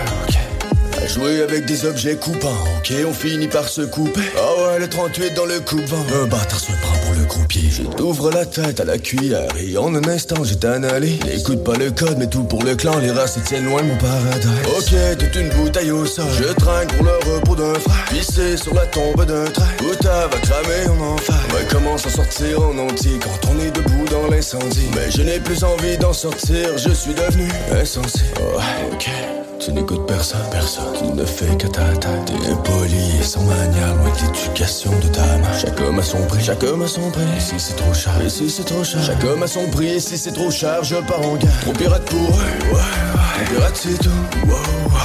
à 1.05 1.07
jouer 1.07 1.41
avec 1.41 1.65
des 1.65 1.85
objets 1.85 2.15
coupants, 2.15 2.57
ok, 2.77 2.93
on 3.07 3.13
finit 3.13 3.47
par 3.47 3.67
se 3.67 3.81
couper. 3.81 4.21
Ah 4.37 4.71
ouais, 4.71 4.79
le 4.79 4.89
38 4.89 5.33
dans 5.35 5.45
le 5.45 5.59
coupe-vent. 5.59 6.03
Un 6.21 6.25
bâtard 6.25 6.59
se 6.59 6.71
prend 6.81 6.97
pour 7.05 7.13
le 7.13 7.25
croupier. 7.25 7.69
Je 7.69 7.83
t'ouvre 7.83 8.31
la 8.31 8.45
tête 8.45 8.79
à 8.79 8.85
la 8.85 8.97
cuillère 8.97 9.49
et 9.59 9.77
en 9.77 9.93
un 9.93 10.07
instant 10.07 10.43
j'ai 10.43 10.55
t'annalé. 10.55 11.19
N'écoute 11.25 11.63
pas 11.63 11.75
le 11.75 11.91
code, 11.91 12.17
mais 12.17 12.27
tout 12.27 12.43
pour 12.43 12.63
le 12.63 12.75
clan, 12.75 12.97
les 12.99 13.11
races 13.11 13.37
tiennent 13.45 13.65
loin 13.65 13.83
mon 13.83 13.95
paradis. 13.97 14.47
Ok, 14.77 15.17
toute 15.19 15.35
une 15.35 15.49
bouteille 15.49 15.91
au 15.91 16.05
sol. 16.05 16.25
Je 16.37 16.51
trinque 16.53 16.93
pour 16.95 17.05
le 17.05 17.35
repos 17.35 17.55
d'un 17.55 17.75
frère. 17.75 18.05
Pissé 18.09 18.57
sur 18.57 18.73
la 18.73 18.85
tombe 18.87 19.25
d'un 19.25 19.45
train. 19.45 19.67
Bouta 19.77 20.27
va 20.27 20.39
cramer 20.39 20.89
en 20.89 21.13
enfer. 21.13 21.35
Ouais, 21.53 21.67
comment 21.69 21.97
s'en 21.97 22.09
sortir 22.09 22.61
en 22.61 22.77
entier 22.79 23.19
quand 23.21 23.51
on 23.51 23.59
est 23.59 23.71
debout 23.71 24.05
dans 24.09 24.27
l'incendie? 24.27 24.89
Mais 24.95 25.11
je 25.11 25.21
n'ai 25.21 25.39
plus 25.39 25.63
envie 25.63 25.97
d'en 25.97 26.13
sortir, 26.13 26.77
je 26.77 26.89
suis 26.89 27.13
devenu 27.13 27.47
insensé. 27.71 28.23
Ouais, 28.39 28.91
ok. 28.91 29.44
Tu 29.65 29.73
n'écoutes 29.73 30.05
personne, 30.05 30.47
personne. 30.51 30.93
Tu 30.95 31.05
ne 31.05 31.25
fais 31.25 31.57
que 31.57 31.65
ta 31.65 31.85
tête. 31.97 32.25
T'es 32.27 32.51
impoli 32.51 33.17
et 33.19 33.23
sans 33.23 33.41
manière, 33.41 33.95
loin 33.95 34.11
l'éducation 34.21 34.91
de 34.99 35.07
ta. 35.07 35.23
Chaque 35.59 35.81
homme 35.81 35.97
a 35.97 36.03
son 36.03 36.21
prix, 36.27 36.43
chaque 36.43 36.61
homme 36.61 36.83
a 36.83 36.87
son 36.87 37.09
prix. 37.09 37.23
Ici 37.35 37.55
c'est 37.57 37.75
trop 37.75 37.91
cher, 37.91 38.13
ici 38.23 38.47
c'est 38.47 38.63
trop 38.63 38.83
cher. 38.83 39.01
Chaque 39.03 39.23
homme 39.23 39.41
a 39.41 39.47
son 39.47 39.65
prix, 39.71 39.95
ici 39.95 40.19
c'est 40.19 40.33
trop 40.33 40.51
cher. 40.51 40.83
Je 40.83 40.97
pars 40.97 41.19
en 41.19 41.35
guerre. 41.37 41.59
Trop 41.61 41.73
pirate 41.73 42.05
pour 42.05 42.19
eux, 42.19 42.73
ouais, 42.73 42.75
ouais. 42.75 43.45
Pirate 43.55 43.75
c'est 43.75 43.97
tout, 43.97 44.09
wow. 44.47 44.55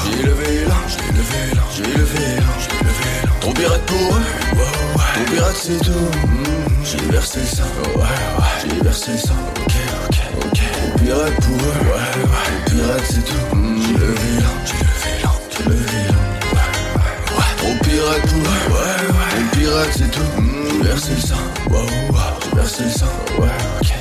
J'ai 0.05 0.23
levé 0.25 0.65
l'an, 0.67 0.75
j'ai 0.89 1.13
levé 1.17 1.55
l'an, 1.55 1.63
j'ai 1.75 1.83
levé 1.85 2.37
l'an, 2.37 2.53
j'ai 2.61 2.85
levé 2.85 3.23
l'an. 3.25 3.33
Trop 3.41 3.53
pirate 3.55 3.81
pour 3.87 3.97
eux, 3.97 4.23
wow, 4.57 4.61
ouais. 4.61 5.25
Trop 5.25 5.35
pirate 5.35 5.57
c'est 5.57 5.79
tout, 5.79 5.91
mm, 5.91 6.85
j'ai 6.85 7.11
versé 7.11 7.41
ça, 7.47 7.63
ouais, 7.97 8.03
ouais. 8.03 8.69
J'ai 8.69 8.85
versé 8.85 9.17
ça, 9.17 9.33
ok, 9.57 9.75
ok, 10.05 10.19
ok. 10.45 10.61
Trop 10.61 10.99
pirate 11.03 11.35
pour 11.41 11.57
eux, 11.57 11.81
ouais, 11.87 12.25
ouais. 12.25 12.65
Pirate 12.67 13.05
c'est 13.09 13.25
tout, 13.25 13.57
mm, 13.81 13.87
j'ai 13.87 14.07
levé 14.07 14.41
l'an, 14.41 14.57
j'ai 14.67 14.79
levé 14.85 15.23
l'an, 15.23 15.35
j'ai 15.51 15.65
levé 15.65 16.01
l'an. 16.09 16.21
Ouais, 16.53 16.69
ouais, 16.97 17.09
ouais. 17.37 17.53
Trop 17.57 17.75
pirate 17.85 18.29
eux, 18.33 18.39
ouais, 18.39 19.03
ouais. 19.13 19.31
Trop 19.31 19.59
pirate 19.59 19.93
c'est 19.97 20.11
tout, 20.11 20.41
mm, 20.41 20.83
j'ai 20.83 20.89
versé 20.89 21.15
ça, 21.27 21.37
wow, 21.71 21.79
wow. 22.11 22.21
J'ai 22.43 22.57
versé 22.57 22.85
ça, 22.91 23.07
ouais, 23.39 23.49
ok. 23.81 24.00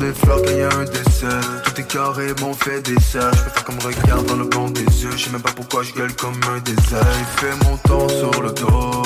Des 0.00 0.12
fleurs 0.12 0.42
quand 0.42 0.58
y 0.58 0.62
a 0.62 0.68
un 0.68 0.84
décès. 0.84 1.26
Tout 1.64 1.80
est 1.80 1.86
carré, 1.86 2.26
mon 2.40 2.54
fait 2.54 2.80
des 2.82 2.98
serres. 3.00 3.32
Je 3.32 3.38
faire 3.50 3.64
comme 3.64 3.78
regarde 3.78 4.26
dans 4.26 4.36
le 4.36 4.44
blanc 4.44 4.70
des 4.70 4.84
yeux. 5.02 5.10
Je 5.16 5.24
sais 5.24 5.30
même 5.30 5.42
pas 5.42 5.52
pourquoi 5.52 5.82
je 5.82 5.92
gueule 5.92 6.14
comme 6.14 6.38
un 6.54 6.58
désert. 6.60 7.06
Il 7.18 7.40
fait 7.40 7.64
mon 7.64 7.76
temps 7.78 8.08
sur 8.08 8.42
le 8.42 8.52
dos, 8.52 9.02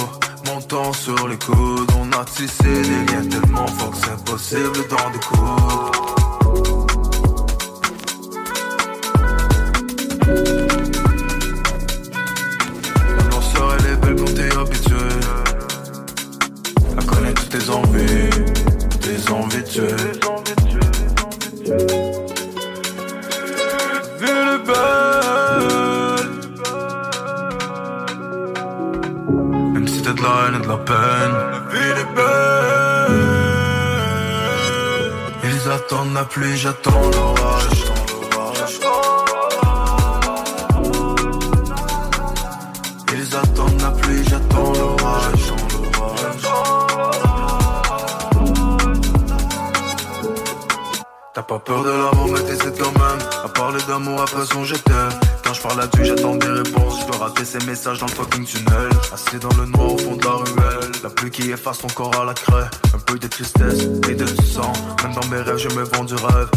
sur 0.92 1.28
les 1.28 1.38
coudes. 1.38 1.90
On 2.00 2.10
a 2.18 2.24
tissé 2.24 2.64
des 2.64 3.12
liens 3.12 3.28
tellement 3.28 3.66
forts 3.66 3.90
que 3.92 3.96
c'est 3.98 4.10
impossible 4.10 4.88
d'en 4.88 5.10
découdre. 5.10 5.90
Habitué 14.56 14.94
à 16.96 17.02
connaître 17.04 17.42
toutes 17.42 17.58
tes 17.58 17.70
envies, 17.70 18.30
tes 19.00 19.32
envies 19.32 19.64
de 19.74 20.23
pluie, 36.34 36.56
j'attends 36.56 37.10
l'orage. 37.14 37.84
Ils 43.12 43.36
attendent 43.36 43.80
la 43.80 43.90
pluie, 43.92 44.24
j'attends 44.28 44.72
l'orage. 44.72 45.46
T'as 51.34 51.42
pas 51.42 51.58
peur 51.60 51.84
de 51.84 51.90
l'amour, 51.90 52.28
mais 52.32 52.40
t'essaies 52.40 52.74
quand 52.80 52.94
même. 52.98 53.20
À 53.44 53.48
parler 53.48 53.82
d'amour, 53.86 54.22
après 54.22 54.44
son 54.46 54.64
je 54.64 54.74
t'aime. 54.74 55.20
Je 55.64 55.68
parle 55.70 55.80
là-dessus, 55.80 56.04
j'attends 56.04 56.36
des 56.36 56.46
réponses. 56.46 57.00
Je 57.00 57.06
peux 57.06 57.16
rater 57.16 57.42
ces 57.42 57.58
messages 57.64 57.98
dans 57.98 58.04
le 58.04 58.12
fucking 58.12 58.44
tunnel. 58.44 58.90
Assis 59.10 59.38
dans 59.38 59.48
le 59.58 59.64
noir 59.64 59.94
au 59.94 59.96
fond 59.96 60.14
de 60.14 60.22
la 60.22 60.32
ruelle. 60.32 60.92
La 61.02 61.08
pluie 61.08 61.30
qui 61.30 61.50
efface 61.52 61.78
ton 61.78 61.88
corps 61.88 62.14
à 62.20 62.26
la 62.26 62.34
craie. 62.34 62.68
Un 62.92 62.98
peu 62.98 63.18
de 63.18 63.26
tristesse 63.26 63.80
et 64.10 64.14
de 64.14 64.26
sang. 64.26 64.74
Même 65.02 65.14
dans 65.14 65.26
mes 65.28 65.40
rêves, 65.40 65.56
je 65.56 65.70
me 65.70 65.84
vends 65.84 66.04
du 66.04 66.16
rêve. 66.16 66.50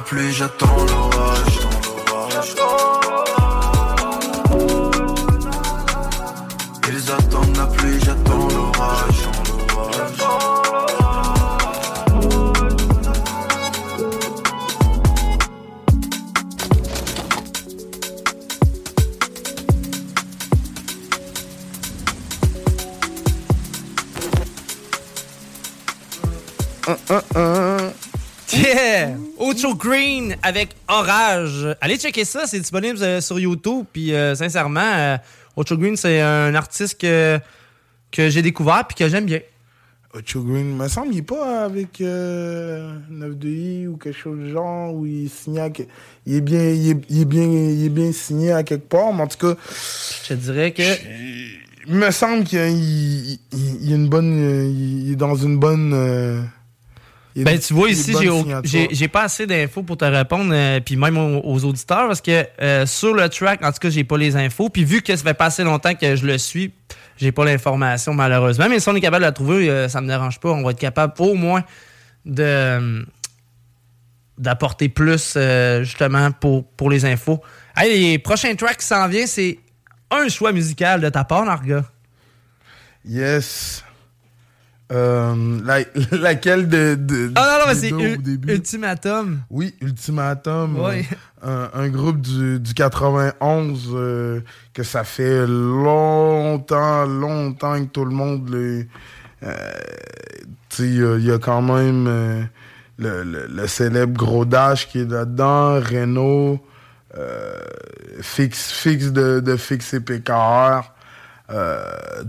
Pluie, 0.00 0.32
j'attends 0.32 0.76
l'orage. 0.86 1.23
Avec 30.44 30.70
Orage. 30.88 31.66
Allez 31.80 31.96
checker 31.96 32.24
ça, 32.24 32.46
c'est 32.46 32.60
disponible 32.60 33.02
euh, 33.02 33.20
sur 33.20 33.38
YouTube. 33.40 33.84
Puis 33.92 34.14
euh, 34.14 34.34
sincèrement, 34.34 34.80
euh, 34.94 35.16
Ocho 35.56 35.76
Green, 35.76 35.96
c'est 35.96 36.20
un 36.20 36.54
artiste 36.54 37.00
que, 37.00 37.38
que 38.12 38.28
j'ai 38.30 38.42
découvert 38.42 38.86
puis 38.86 38.94
que 38.96 39.08
j'aime 39.08 39.24
bien. 39.26 39.40
Ocho 40.16 40.42
Green, 40.42 40.76
me 40.76 40.86
semble, 40.86 41.12
il 41.12 41.18
est 41.18 41.22
pas 41.22 41.64
avec 41.64 42.00
euh, 42.00 42.92
9DI 43.10 43.88
ou 43.88 43.96
quelque 43.96 44.16
chose 44.16 44.38
du 44.38 44.52
genre, 44.52 44.94
où 44.94 45.06
il 45.06 45.28
à 45.60 45.70
que- 45.70 45.82
il 46.24 46.36
est 46.36 46.40
bien, 46.40 46.68
il 46.70 46.90
est, 46.90 47.00
il 47.10 47.20
est 47.22 47.24
bien, 47.24 47.42
il 47.42 47.84
est 47.86 47.88
bien 47.88 48.12
signé 48.12 48.52
à 48.52 48.62
quelque 48.62 48.88
part, 48.88 49.12
mais 49.12 49.22
en 49.22 49.26
tout 49.26 49.38
cas, 49.38 49.56
Je 50.22 50.28
te 50.28 50.34
dirais 50.34 50.70
que. 50.70 50.82
il 51.88 51.94
me 51.94 52.10
semble 52.12 52.44
qu'il 52.44 52.58
une 53.92 54.08
bonne, 54.08 54.38
il 55.04 55.12
est 55.12 55.16
dans 55.16 55.34
une 55.34 55.58
bonne. 55.58 56.46
Ben, 57.36 57.58
tu 57.58 57.74
vois, 57.74 57.90
ici, 57.90 58.14
j'ai 58.92 59.08
pas 59.08 59.22
assez 59.24 59.46
d'infos 59.46 59.82
pour 59.82 59.96
te 59.96 60.04
répondre, 60.04 60.52
euh, 60.54 60.78
puis 60.78 60.96
même 60.96 61.18
aux, 61.18 61.40
aux 61.40 61.64
auditeurs, 61.64 62.06
parce 62.06 62.20
que 62.20 62.46
euh, 62.62 62.86
sur 62.86 63.12
le 63.12 63.28
track, 63.28 63.64
en 63.64 63.72
tout 63.72 63.78
cas, 63.80 63.90
j'ai 63.90 64.04
pas 64.04 64.16
les 64.16 64.36
infos. 64.36 64.68
Puis 64.68 64.84
vu 64.84 65.02
que 65.02 65.14
ça 65.16 65.22
fait 65.22 65.34
pas 65.34 65.46
assez 65.46 65.64
longtemps 65.64 65.94
que 65.94 66.14
je 66.14 66.24
le 66.26 66.38
suis, 66.38 66.72
j'ai 67.16 67.32
pas 67.32 67.44
l'information, 67.44 68.14
malheureusement. 68.14 68.66
Mais 68.68 68.78
si 68.78 68.88
on 68.88 68.94
est 68.94 69.00
capable 69.00 69.22
de 69.22 69.26
la 69.28 69.32
trouver, 69.32 69.68
euh, 69.68 69.88
ça 69.88 70.00
me 70.00 70.06
dérange 70.06 70.38
pas. 70.38 70.50
On 70.50 70.62
va 70.62 70.70
être 70.70 70.78
capable 70.78 71.14
au 71.18 71.34
moins 71.34 71.64
de 72.24 73.04
d'apporter 74.36 74.88
plus, 74.88 75.34
euh, 75.36 75.84
justement, 75.84 76.32
pour, 76.32 76.66
pour 76.72 76.90
les 76.90 77.04
infos. 77.04 77.40
Hey, 77.76 78.10
les 78.12 78.18
prochains 78.18 78.54
tracks 78.56 78.78
qui 78.78 78.86
s'en 78.86 79.06
viennent, 79.06 79.28
c'est 79.28 79.58
un 80.10 80.28
choix 80.28 80.50
musical 80.52 81.00
de 81.00 81.08
ta 81.08 81.22
part, 81.22 81.44
Narga. 81.44 81.84
Yes. 83.04 83.83
Euh, 84.92 85.60
la- 85.64 85.78
laquelle 86.18 86.68
de, 86.68 86.94
de 86.94 87.32
Ah 87.36 87.58
non, 87.58 87.66
non, 87.66 87.72
mais 87.72 87.74
c'est? 87.74 88.52
Ultimatum. 88.52 89.40
Oui, 89.50 89.74
Ultimatum. 89.80 90.78
Ouais. 90.78 91.06
euh, 91.44 91.68
un, 91.74 91.80
un 91.84 91.88
groupe 91.88 92.20
du, 92.20 92.60
du 92.60 92.74
91 92.74 93.88
euh, 93.94 94.40
que 94.74 94.82
ça 94.82 95.04
fait 95.04 95.46
longtemps, 95.46 97.06
longtemps 97.06 97.78
que 97.80 97.88
tout 97.90 98.04
le 98.04 98.10
monde 98.14 98.48
le. 98.50 98.86
tu 99.40 99.48
sais, 100.68 100.88
il 100.88 101.24
y 101.24 101.30
a- 101.32 101.38
quand 101.38 101.62
même 101.62 102.48
le, 102.98 103.22
le- 103.24 103.46
le 103.46 103.66
célèbre 103.66 104.12
Gros 104.16 104.44
Dash 104.44 104.86
qui 104.88 105.00
est 105.00 105.10
là-dedans, 105.10 105.74
Renault, 105.80 106.60
Fix, 108.20 108.70
Fix 108.72 109.12
de, 109.12 109.40
de 109.40 109.56
Fix 109.56 109.94
et 109.94 110.00
PKR, 110.00 110.92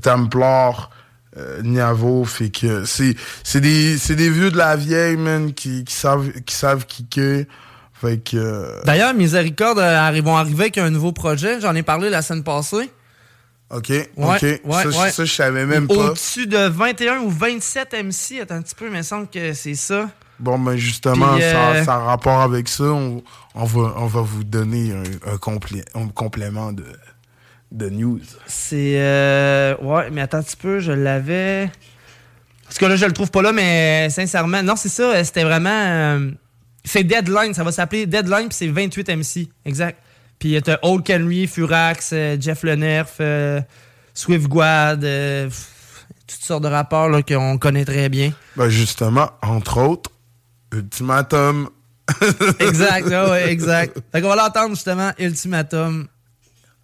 Templar. 0.01 0.89
Euh, 1.37 1.61
Niavo, 1.63 2.23
fait 2.23 2.49
que 2.49 2.85
c'est 2.85 3.15
c'est 3.43 3.59
des 3.61 3.97
c'est 3.97 4.15
des 4.15 4.29
vieux 4.29 4.51
de 4.51 4.57
la 4.57 4.75
vieille 4.77 5.17
man 5.17 5.53
qui, 5.53 5.83
qui 5.83 5.93
savent 5.93 6.31
qui 6.45 6.55
savent 6.55 6.85
kicker. 6.85 7.45
Fait 7.93 8.17
que 8.17 8.37
euh, 8.37 8.81
D'ailleurs, 8.85 9.13
Miséricorde 9.13 9.79
euh, 9.79 10.21
vont 10.23 10.37
arriver 10.37 10.63
avec 10.63 10.77
un 10.77 10.89
nouveau 10.89 11.11
projet. 11.11 11.59
J'en 11.61 11.75
ai 11.75 11.83
parlé 11.83 12.09
la 12.09 12.21
semaine 12.21 12.43
passée. 12.43 12.89
OK, 13.71 13.89
Ouais, 13.89 14.07
OK. 14.17 14.41
ouais, 14.41 14.59
ça, 14.63 14.87
ouais. 15.01 15.11
ça, 15.11 15.25
je 15.25 15.33
savais 15.33 15.65
même 15.65 15.87
pas. 15.87 15.93
Au-dessus 15.95 16.45
de 16.45 16.67
21 16.67 17.19
ou 17.21 17.29
27 17.29 17.93
MC. 18.03 18.39
Attends 18.41 18.55
un 18.55 18.61
petit 18.61 18.75
peu, 18.75 18.85
il 18.85 18.91
me 18.91 19.01
semble 19.01 19.27
que 19.27 19.53
c'est 19.53 19.73
ça. 19.75 20.09
Bon, 20.39 20.59
ben 20.59 20.75
justement, 20.75 21.37
ça, 21.39 21.71
euh, 21.71 21.83
ça 21.85 21.95
a 21.95 21.99
rapport 21.99 22.41
avec 22.41 22.67
ça. 22.67 22.83
On, 22.83 23.23
on 23.55 23.63
va, 23.63 23.93
on 23.97 24.05
va 24.05 24.21
vous 24.21 24.43
donner 24.43 24.91
un, 24.91 25.31
un, 25.33 25.35
complé- 25.37 25.85
un 25.95 26.07
complément 26.09 26.73
de, 26.73 26.83
de 27.71 27.89
news. 27.89 28.19
C'est. 28.47 28.95
euh, 28.99 29.75
Ouais, 29.82 30.10
mais 30.12 30.21
attends 30.21 30.38
un 30.39 30.43
petit 30.43 30.56
peu, 30.58 30.80
je 30.80 30.91
l'avais. 30.91 31.69
Parce 32.65 32.78
que 32.78 32.86
là, 32.86 32.95
je 32.95 33.06
le 33.06 33.12
trouve 33.13 33.32
pas 33.32 33.41
là, 33.41 33.51
mais 33.51 34.10
sincèrement, 34.10 34.63
non, 34.63 34.75
c'est 34.75 34.89
ça. 34.89 35.04
euh, 35.04 35.23
C'était 35.23 35.43
vraiment. 35.43 35.69
euh, 35.69 36.32
C'est 36.84 37.04
Deadline, 37.04 37.54
ça 37.54 37.63
va 37.63 37.71
s'appeler 37.71 38.06
Deadline, 38.06 38.47
puis 38.49 38.58
c'est 38.58 38.67
28 38.67 39.10
MC. 39.10 39.49
Exact. 39.65 39.99
Puis 40.39 40.60
t'as 40.62 40.78
Old 40.82 41.04
Henry, 41.10 41.47
Furax, 41.47 42.10
euh, 42.13 42.38
Jeff 42.39 42.63
Lenerf, 42.63 43.13
euh, 43.21 43.62
Swift 44.13 44.47
Guad, 44.47 45.04
euh, 45.04 45.49
toutes 46.28 46.41
sortes 46.41 46.63
de 46.63 46.67
rappeurs 46.67 47.08
là, 47.10 47.21
qu'on 47.21 47.58
connaît 47.58 47.86
très 47.86 48.10
bien. 48.10 48.32
Ben 48.56 48.67
justement, 48.69 49.30
entre 49.41 49.80
autres, 49.82 50.12
Ultimatum. 50.73 51.69
Exact, 52.60 53.08
ouais, 53.08 53.30
ouais, 53.30 53.51
exact. 53.51 53.97
Fait 54.12 54.21
qu'on 54.21 54.30
va 54.30 54.36
l'entendre 54.36 54.75
justement, 54.75 55.12
Ultimatum, 55.19 56.08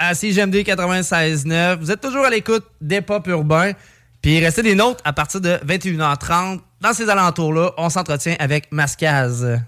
à 0.02 0.16
CGMD 0.16 0.56
96.9. 0.56 1.78
Vous 1.80 1.92
êtes 1.92 2.02
toujours 2.02 2.26
à 2.26 2.30
l'écoute 2.32 2.66
des 2.82 3.02
pop 3.02 3.26
urbains. 3.28 3.74
Puis 4.22 4.44
restez 4.44 4.64
des 4.64 4.74
nôtres 4.74 5.02
à 5.06 5.14
partir 5.14 5.40
de 5.40 5.58
21h30. 5.66 6.60
Dans 6.82 6.94
ces 6.94 7.08
alentours-là, 7.08 7.72
on 7.78 7.90
s'entretient 7.90 8.36
avec 8.40 8.72
Mascaz. 8.72 9.60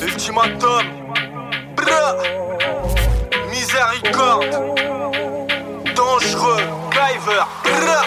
Ultimatum. 0.00 0.86
Miséricorde. 3.50 4.97
Dangereux. 6.18 6.56
Driver. 6.90 7.46
Bra. 7.62 8.02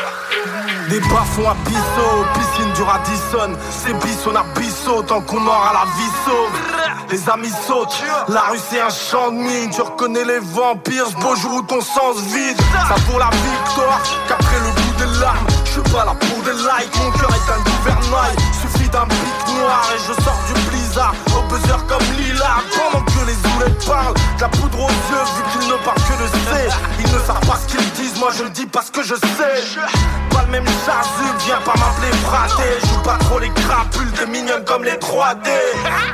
Des 0.90 1.00
bas-fonds 1.00 1.50
à 1.50 1.54
Bissau, 1.66 2.26
piscine 2.34 2.72
du 2.74 2.82
Radisson 2.82 3.58
C'est 3.70 3.94
Bisson 4.06 4.36
à 4.36 4.44
Bissau, 4.60 5.02
tant 5.04 5.22
qu'on 5.22 5.46
aura 5.46 5.72
la 5.72 5.86
vie 5.96 6.12
sauve 6.26 7.10
Les 7.10 7.30
amis 7.30 7.54
sautent, 7.68 8.04
la 8.28 8.42
rue 8.52 8.60
c'est 8.70 8.82
un 8.82 8.90
champ 8.90 9.32
de 9.32 9.38
mine. 9.38 9.70
Tu 9.70 9.82
reconnais 9.82 10.26
les 10.26 10.40
vampires, 10.40 11.08
ce 11.08 11.16
beau 11.16 11.36
jour 11.36 11.54
où 11.54 11.62
ton 11.62 11.80
sens 11.80 12.18
vide. 12.34 12.58
Ça 12.74 12.96
vaut 13.08 13.20
la 13.20 13.30
victoire, 13.30 14.02
qu'après 14.28 14.60
le 14.60 14.72
goût 14.82 15.06
des 15.06 15.20
larmes. 15.20 15.48
Je 15.64 15.72
suis 15.72 15.92
pas 15.94 16.04
là 16.04 16.14
pour 16.20 16.44
des 16.44 16.52
likes, 16.52 16.98
mon 16.98 17.12
cœur 17.12 17.30
est 17.30 17.52
un 17.52 17.64
gouvernail. 17.64 18.36
Suffit 18.62 18.90
d'un 18.90 19.06
pic 19.06 19.56
noir 19.56 19.90
et 19.96 20.00
je 20.00 20.22
sors 20.22 20.40
du 20.48 20.62
blizzard. 20.70 21.14
Au 21.38 21.42
buzzer 21.48 21.78
comme 21.88 22.04
Lila, 22.18 22.58
les 23.32 23.50
oulets 23.52 23.76
parlent. 23.86 24.14
De 24.14 24.42
la 24.42 24.50
poudre 24.50 24.80
aux 24.80 24.90
yeux, 24.90 25.26
vu 25.36 25.44
qu'ils 25.52 25.68
ne 25.70 25.78
parlent 25.84 25.98
que 25.98 26.24
de 26.24 26.28
C 26.28 26.76
Ils 27.00 27.12
ne 27.12 27.20
savent 27.20 27.48
pas 27.48 27.58
ce 27.62 27.76
qu'ils 27.76 27.92
disent, 27.92 28.18
moi 28.20 28.30
je 28.38 28.44
le 28.44 28.50
dis 28.50 28.66
parce 28.66 28.90
que 28.90 29.04
je 29.04 29.16
sais. 29.16 29.80
Pas 30.30 30.44
le 30.44 30.52
même 30.52 30.66
charzu, 30.86 31.28
viens 31.46 31.62
pas 31.66 31.74
m'appeler 31.78 32.12
fraté. 32.24 32.64
Joue 32.84 33.02
pas 33.04 33.18
trop 33.20 33.40
les 33.40 33.50
crapules, 33.50 34.12
t'es 34.14 34.26
mignonne 34.26 34.64
comme 34.66 34.84
les 34.84 34.98
3D 34.98 35.50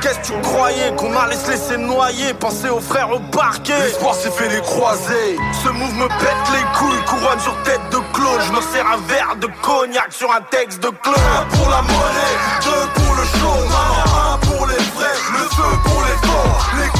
Qu'est-ce 0.00 0.18
que 0.18 0.34
tu 0.34 0.40
croyais 0.42 0.92
qu'on 0.96 1.16
allait 1.16 1.36
se 1.36 1.50
laisser 1.50 1.76
noyer? 1.76 2.34
Pensez 2.34 2.68
aux 2.68 2.80
frères 2.80 3.10
au 3.10 3.20
parquet. 3.30 3.78
L'espoir 3.78 4.14
s'est 4.14 4.30
fait 4.30 4.48
les 4.48 4.60
croisés 4.60 5.38
Ce 5.62 5.68
move 5.68 5.94
me 5.94 6.08
pète 6.08 6.44
les 6.52 6.78
couilles, 6.78 7.04
couronne 7.06 7.40
sur 7.40 7.56
tête 7.62 7.80
de 7.90 7.98
Claude 8.12 8.40
Je 8.46 8.52
me 8.52 8.60
sers 8.72 8.86
un 8.86 8.98
verre 9.08 9.36
de 9.40 9.48
cognac 9.62 10.12
sur 10.12 10.30
un 10.32 10.40
texte 10.50 10.82
de 10.82 10.88
Claude 10.88 11.16
Un 11.38 11.56
pour 11.56 11.68
la 11.70 11.82
monnaie, 11.82 12.36
deux 12.64 13.02
pour 13.02 13.14
le 13.14 13.22
Non, 13.40 14.34
un 14.34 14.38
pour 14.38 14.66
les 14.66 14.74
vrais, 14.74 15.18
le 15.32 15.44
feu 15.48 15.78
pour 15.84 16.02
les 16.02 16.28
forts 16.28 16.97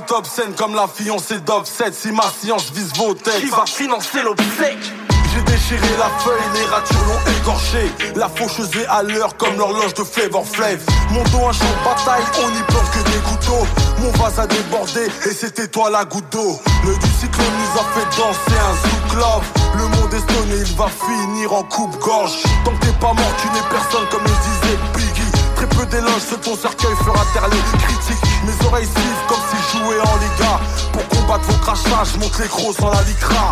silence 0.00 0.10
est 0.10 0.12
obscène 0.12 0.54
comme 0.56 0.74
la 0.74 0.86
fiancée 0.88 1.40
d'Offset. 1.40 1.92
Si 1.92 2.12
ma 2.12 2.24
science 2.40 2.70
vise 2.72 2.92
vos 2.96 3.14
têtes 3.14 3.40
Qui 3.40 3.50
va 3.50 3.64
financer 3.66 4.22
l'obsèque? 4.22 4.92
j'ai 5.32 5.42
déchiré 5.42 5.86
la 5.96 6.10
feuille, 6.18 6.42
les 6.54 6.64
ratures 6.64 7.06
l'ont 7.06 7.32
égorché 7.40 7.88
La 8.16 8.28
faucheuse 8.28 8.68
est 8.76 8.86
à 8.86 9.04
l'heure 9.04 9.36
comme 9.36 9.56
l'horloge 9.56 9.94
de 9.94 10.02
Flavor 10.02 10.44
Flav. 10.44 10.80
Mon 11.12 11.22
dos 11.22 11.46
un 11.46 11.52
champ 11.52 11.70
de 11.70 11.84
bataille, 11.84 12.24
on 12.44 12.50
n'y 12.50 12.62
plante 12.64 12.90
que 12.90 13.10
des 13.10 13.18
couteaux 13.18 13.66
Mon 14.00 14.10
vase 14.12 14.40
a 14.40 14.46
débordé 14.48 15.06
et 15.26 15.32
c'était 15.32 15.68
toi 15.68 15.88
la 15.90 16.04
goutte 16.04 16.28
d'eau. 16.32 16.58
Le 16.84 16.96
du 16.96 17.10
cyclone 17.20 17.46
nous 17.46 17.80
a 17.80 17.84
fait 17.94 18.16
danser 18.16 18.58
un 18.58 18.88
zouk-love 18.88 19.44
Le 19.76 19.84
monde 19.84 20.14
est 20.14 20.32
sonné, 20.32 20.64
il 20.66 20.76
va 20.76 20.88
finir 20.88 21.52
en 21.52 21.62
coupe-gorge. 21.62 22.42
Tant 22.64 22.72
que 22.72 22.86
t'es 22.86 22.92
pas 23.00 23.12
mort, 23.12 23.34
tu 23.40 23.46
n'es 23.48 23.62
personne 23.70 24.08
comme 24.10 24.24
le 24.24 24.30
disait 24.30 24.78
Biggie 24.96 25.40
très 25.54 25.66
peu 25.66 25.86
d'éloges, 25.86 26.22
ce 26.30 26.34
ton 26.36 26.56
cercueil 26.56 26.94
fera 27.04 27.24
taire 27.34 27.48
les 27.50 27.78
critiques. 27.78 28.29
Mes 28.44 28.66
oreilles 28.66 28.86
suivent 28.86 29.24
comme 29.28 29.42
si 29.50 29.78
jouais 29.78 30.00
en 30.00 30.16
Liga. 30.16 30.60
Pour 30.92 31.08
combattre 31.08 31.44
vos 31.44 31.58
crachats, 31.58 32.04
je 32.12 32.18
monte 32.18 32.38
les 32.38 32.48
gros 32.48 32.72
sans 32.72 32.90
la 32.90 33.02
licra. 33.02 33.50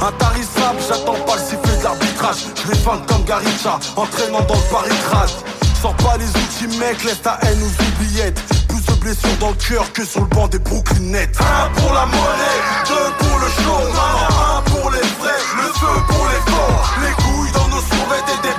Intarissable, 0.00 0.78
j'attends 0.88 1.20
pas 1.26 1.36
le 1.36 1.42
sifflet 1.42 1.76
de 1.78 1.84
l'arbitrage. 1.84 2.36
Je 2.64 2.72
les 2.72 2.78
feinte 2.78 3.06
comme 3.06 3.24
Garicha, 3.24 3.78
entraînant 3.96 4.42
dans 4.42 4.54
le 4.54 4.70
paritrage. 4.70 5.30
Sors 5.80 5.94
pas 5.96 6.16
les 6.16 6.28
outils, 6.28 6.78
mec, 6.78 7.02
laisse 7.04 7.22
ta 7.22 7.38
haine 7.42 7.60
aux 7.62 7.82
oubliettes. 7.82 8.40
Plus 8.68 8.84
de 8.84 8.92
blessures 9.00 9.36
dans 9.40 9.50
le 9.50 9.56
cœur 9.56 9.92
que 9.92 10.04
sur 10.04 10.20
le 10.20 10.26
banc 10.26 10.48
des 10.48 10.58
Brooklyn 10.58 11.00
Nets. 11.00 11.36
Un 11.40 11.80
pour 11.80 11.92
la 11.92 12.06
monnaie, 12.06 12.60
deux 12.88 13.26
pour 13.26 13.38
le 13.38 13.46
show, 13.46 13.80
un 14.56 14.62
pour 14.70 14.90
les 14.90 15.06
vrais, 15.18 15.42
le 15.56 15.68
feu 15.72 16.02
pour 16.08 16.28
les 16.28 16.52
forts, 16.52 16.94
les 17.02 17.12
couilles 17.22 17.52
dans 17.52 17.68
nos 17.68 17.82
survêtes 17.82 18.28
et 18.28 18.42
des 18.46 18.54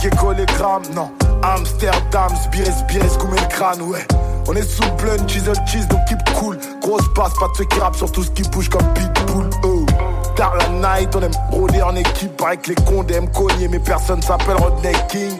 piqué, 0.00 0.10
piqué, 0.10 0.16
collé, 0.16 0.46
gramme, 0.46 0.82
non. 0.94 1.10
Amsterdam, 1.42 2.30
spires, 2.44 2.72
spires, 2.72 3.18
comme 3.18 3.30
le 3.30 3.48
crâne, 3.48 3.82
ouais. 3.82 4.06
On 4.48 4.54
est 4.54 4.62
sous 4.62 4.88
plein, 4.96 5.16
chisel, 5.26 5.54
cheese, 5.66 5.86
donc 5.88 6.00
keep 6.06 6.18
cool. 6.38 6.58
Grosse 6.82 7.08
passe, 7.14 7.32
pas 7.38 7.48
de 7.48 7.56
ceux 7.58 7.64
qui 7.64 7.78
rappent 7.78 7.96
sur 7.96 8.10
tout 8.10 8.22
ce 8.22 8.30
qui 8.30 8.42
bouge 8.42 8.68
comme 8.68 8.86
pitbull, 8.94 9.50
oh. 9.64 9.86
Tard 10.36 10.56
la 10.56 10.68
night, 10.68 11.14
on 11.14 11.22
aime 11.22 11.30
rôder 11.50 11.82
en 11.82 11.94
équipe, 11.96 12.36
que 12.36 12.68
les 12.68 12.74
condés 12.76 13.14
aiment 13.14 13.30
cogner, 13.30 13.68
mais 13.68 13.78
personne 13.78 14.22
s'appelle 14.22 14.56
Rodney 14.56 14.94
King. 15.08 15.38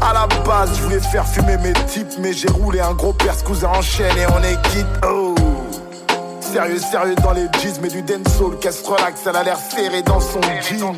À 0.00 0.12
la 0.12 0.26
base, 0.44 0.70
je 0.76 0.82
voulais 0.82 1.00
faire 1.00 1.26
fumer 1.26 1.56
mes 1.58 1.72
types, 1.86 2.18
mais 2.18 2.32
j'ai 2.32 2.48
roulé 2.48 2.80
un 2.80 2.92
gros 2.92 3.12
perscousin 3.12 3.68
en 3.68 3.82
chaîne 3.82 4.16
et 4.16 4.26
on 4.26 4.42
est 4.42 4.60
quitte, 4.70 4.86
oh. 5.06 5.31
Sérieux, 6.52 6.78
sérieux 6.78 7.14
dans 7.22 7.32
les 7.32 7.46
jeans, 7.62 7.78
mais 7.80 7.88
du 7.88 8.02
dancehall, 8.02 8.58
caisse 8.60 8.82
relax, 8.82 9.22
elle 9.26 9.36
a 9.36 9.42
l'air 9.42 9.56
serrée 9.56 10.02
dans 10.02 10.20
son 10.20 10.38
jean. 10.42 10.94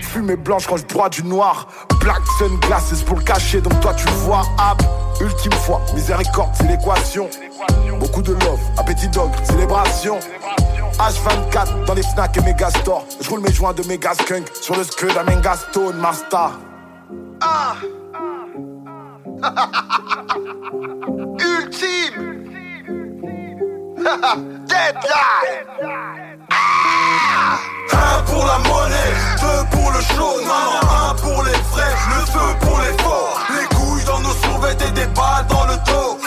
Fumée 0.00 0.36
blanche 0.36 0.68
quand 0.68 0.76
je 0.76 0.84
bois 0.86 1.08
du 1.08 1.24
noir. 1.24 1.66
Black 2.00 2.22
sunglasses 2.38 3.02
pour 3.02 3.18
le 3.18 3.24
cacher, 3.24 3.60
donc 3.60 3.80
toi 3.80 3.92
tu 3.94 4.06
vois. 4.22 4.42
App, 4.58 4.80
ultime 5.20 5.50
fois, 5.52 5.80
miséricorde, 5.92 6.50
c'est 6.54 6.68
l'équation. 6.68 7.28
Beaucoup 7.98 8.22
de 8.22 8.32
love, 8.34 8.60
appétit 8.76 9.08
dog, 9.08 9.32
célébration. 9.42 10.20
H24 10.98 11.84
dans 11.86 11.94
les 11.94 12.04
snacks 12.04 12.36
et 12.36 12.40
méga 12.42 12.70
stores. 12.70 13.06
Je 13.20 13.28
roule 13.28 13.40
mes 13.40 13.52
joints 13.52 13.72
de 13.72 13.82
méga 13.88 14.14
skunk 14.14 14.46
sur 14.60 14.76
le 14.76 14.84
scud 14.84 15.12
d'un 15.14 15.24
méga 15.24 15.56
stone, 15.56 15.96
Master. 15.96 16.52
Ah! 17.40 17.74
ultime! 21.40 22.37
Deadline! 24.68 25.66
Un 27.92 28.22
pour 28.26 28.44
la 28.46 28.58
monnaie, 28.58 29.12
deux 29.40 29.76
pour 29.76 29.90
le 29.90 30.00
show, 30.00 30.38
un 30.48 31.14
pour 31.14 31.42
les 31.42 31.58
vrais, 31.72 31.96
le 32.10 32.26
feu 32.26 32.56
pour 32.60 32.78
les 32.78 33.02
forts, 33.02 33.40
les 33.50 33.66
couilles 33.76 34.04
dans 34.04 34.20
nos 34.20 34.34
survêtes 34.34 34.82
et 34.86 34.92
des 34.92 35.06
balles 35.06 35.46
dans 35.48 35.66
le 35.66 35.74
dos. 35.86 36.18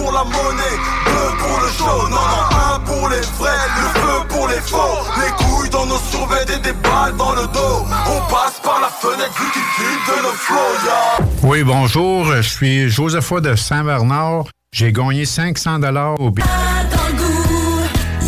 Pour 0.00 0.12
la 0.12 0.24
monnaie, 0.24 0.78
deux 1.04 1.36
pour 1.38 1.60
le 1.60 1.68
show, 1.68 2.08
non, 2.08 2.24
non, 2.32 2.44
un 2.74 2.80
pour 2.80 3.08
les 3.10 3.20
vrais, 3.38 3.64
le 3.76 4.00
feu 4.00 4.28
pour 4.28 4.48
les 4.48 4.60
forts, 4.60 5.06
les 5.20 5.44
couilles 5.44 5.68
dans 5.68 5.84
nos 5.84 5.98
survêtes 5.98 6.50
et 6.50 6.58
des 6.60 6.72
balles 6.72 7.16
dans 7.16 7.34
le 7.34 7.46
dos. 7.48 7.84
On 8.06 8.20
passe 8.32 8.60
par 8.62 8.80
la 8.80 8.88
fenêtre 8.88 9.34
vu 9.38 9.46
flippent 9.76 10.16
de 10.16 10.22
nos 10.22 10.32
flots, 10.32 10.76
yeah. 10.84 11.26
Oui, 11.42 11.62
bonjour, 11.64 12.24
je 12.32 12.40
suis 12.40 12.88
Josepha 12.88 13.40
de 13.40 13.54
Saint-Bernard. 13.54 14.44
J'ai 14.72 14.92
gagné 14.92 15.26
500 15.26 15.80
dollars 15.80 16.18
au 16.18 16.30
billet. 16.30 16.48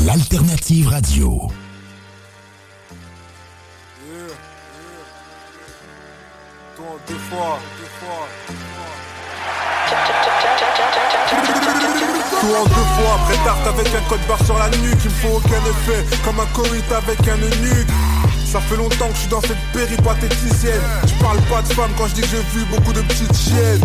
L'alternative 0.04 0.88
radio. 0.88 1.40
Toi, 6.76 6.84
deux 7.08 7.14
fois, 7.30 7.58
Tout 12.42 12.48
en 12.48 12.64
deux 12.64 12.74
fois, 12.74 13.14
après 13.22 13.36
tarte 13.44 13.64
avec 13.68 13.86
un 13.94 14.08
code 14.08 14.18
barre 14.26 14.44
sur 14.44 14.58
la 14.58 14.68
nuque, 14.70 14.98
il 15.04 15.10
me 15.10 15.14
faut 15.14 15.36
aucun 15.36 15.62
effet, 15.62 16.04
comme 16.24 16.40
un 16.40 16.46
coït 16.46 16.90
avec 16.90 17.20
un 17.28 17.36
eunuque. 17.36 17.86
Ça 18.44 18.60
fait 18.60 18.76
longtemps 18.76 19.06
que 19.06 19.14
je 19.14 19.20
suis 19.20 19.28
dans 19.28 19.40
cette 19.42 19.62
péripatéticienne. 19.72 20.82
Je 21.06 21.22
parle 21.22 21.40
pas 21.42 21.62
de 21.62 21.72
femme 21.72 21.92
quand 21.96 22.08
je 22.08 22.14
dis 22.14 22.20
que 22.22 22.26
j'ai 22.26 22.42
vu 22.58 22.64
beaucoup 22.64 22.92
de 22.92 23.00
petites 23.02 23.36
chiennes. 23.36 23.80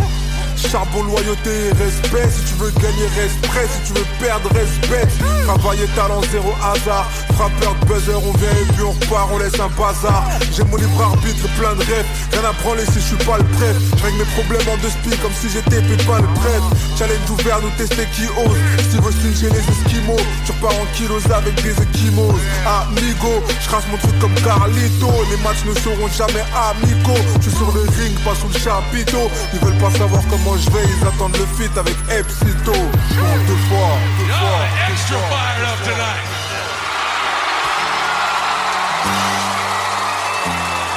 Charbon, 0.58 1.04
loyauté, 1.04 1.72
respect. 1.78 2.30
Si 2.30 2.54
tu 2.54 2.60
veux 2.60 2.72
gagner, 2.72 3.08
reste 3.15 3.39
prêt. 3.48 3.67
Si 3.72 3.88
tu 3.88 4.00
veux 4.00 4.06
perdre, 4.20 4.50
respect. 4.54 5.08
Travailler, 5.46 5.88
talent, 5.96 6.22
zéro 6.32 6.52
hasard. 6.62 7.08
Frappeur 7.36 7.76
buzzer, 7.86 8.17
on 8.17 8.34
vient 8.38 8.50
et 8.50 8.74
puis 8.74 8.84
on 8.84 8.91
repart, 8.91 9.30
on 9.32 9.38
laisse 9.38 9.60
un 9.60 9.70
bazar. 9.78 10.26
J'ai 10.52 10.63
mon 10.63 10.78
libre 10.78 11.02
arbitre, 11.02 11.48
plein 11.58 11.76
de 11.76 11.84
rêves. 11.86 12.06
Rien 12.32 12.50
à 12.50 12.54
prendre 12.54 12.82
si 12.82 13.00
je 13.00 13.15
suis 13.15 13.24
pas 13.26 13.38
le 13.38 13.46
prêtre. 13.58 13.80
Règle 14.04 14.17
mes 14.17 14.30
problèmes 14.34 14.67
en 14.74 14.78
deux 14.82 14.89
spi 14.89 15.15
comme 15.22 15.34
si 15.39 15.50
j'étais 15.50 15.82
pas 16.06 16.20
le 16.20 16.30
prêtre. 16.41 16.70
Challenge 16.98 17.30
ouvert, 17.30 17.62
nous 17.62 17.70
tester 17.78 18.08
qui 18.15 18.26
ose. 18.41 18.58
Steve 18.89 19.06
Austin 19.06 19.34
chez 19.39 19.50
les 19.54 19.62
Esquimaux. 19.62 20.20
Tu 20.46 20.52
repars 20.52 20.74
en 20.74 20.88
kilos 20.96 21.24
avec 21.30 21.56
des 21.62 21.78
Esquimaux. 21.78 22.34
Amigo, 22.65 23.43
je 23.62 23.91
mon 23.91 23.98
truc 23.98 24.20
comme 24.20 24.36
Carlito. 24.41 25.12
Les 25.30 25.38
matchs 25.43 25.63
ne 25.65 25.74
seront 25.80 26.10
jamais 26.10 26.46
amicaux. 26.56 27.22
Je 27.41 27.50
suis 27.50 27.58
sur 27.58 27.72
le 27.72 27.82
ring, 27.82 28.17
pas 28.26 28.36
sous 28.36 28.48
le 28.48 28.58
chapiteau. 28.58 29.30
Ils 29.54 29.60
veulent 29.60 29.78
pas 29.78 29.91
savoir 29.91 30.24
comment 30.30 30.47
je 30.56 30.70
vais, 30.72 30.86
ils 30.86 31.08
attendent 31.08 31.36
le 31.38 31.46
feat 31.58 31.76
avec 31.78 31.96
Epsito. 32.10 32.72
Deux 32.72 33.62
fois, 33.68 33.92
deux 34.20 34.34
fois. 34.34 34.60
extra 34.90 35.18
fired 35.18 35.66
up 35.68 35.80
tonight. 35.84 36.26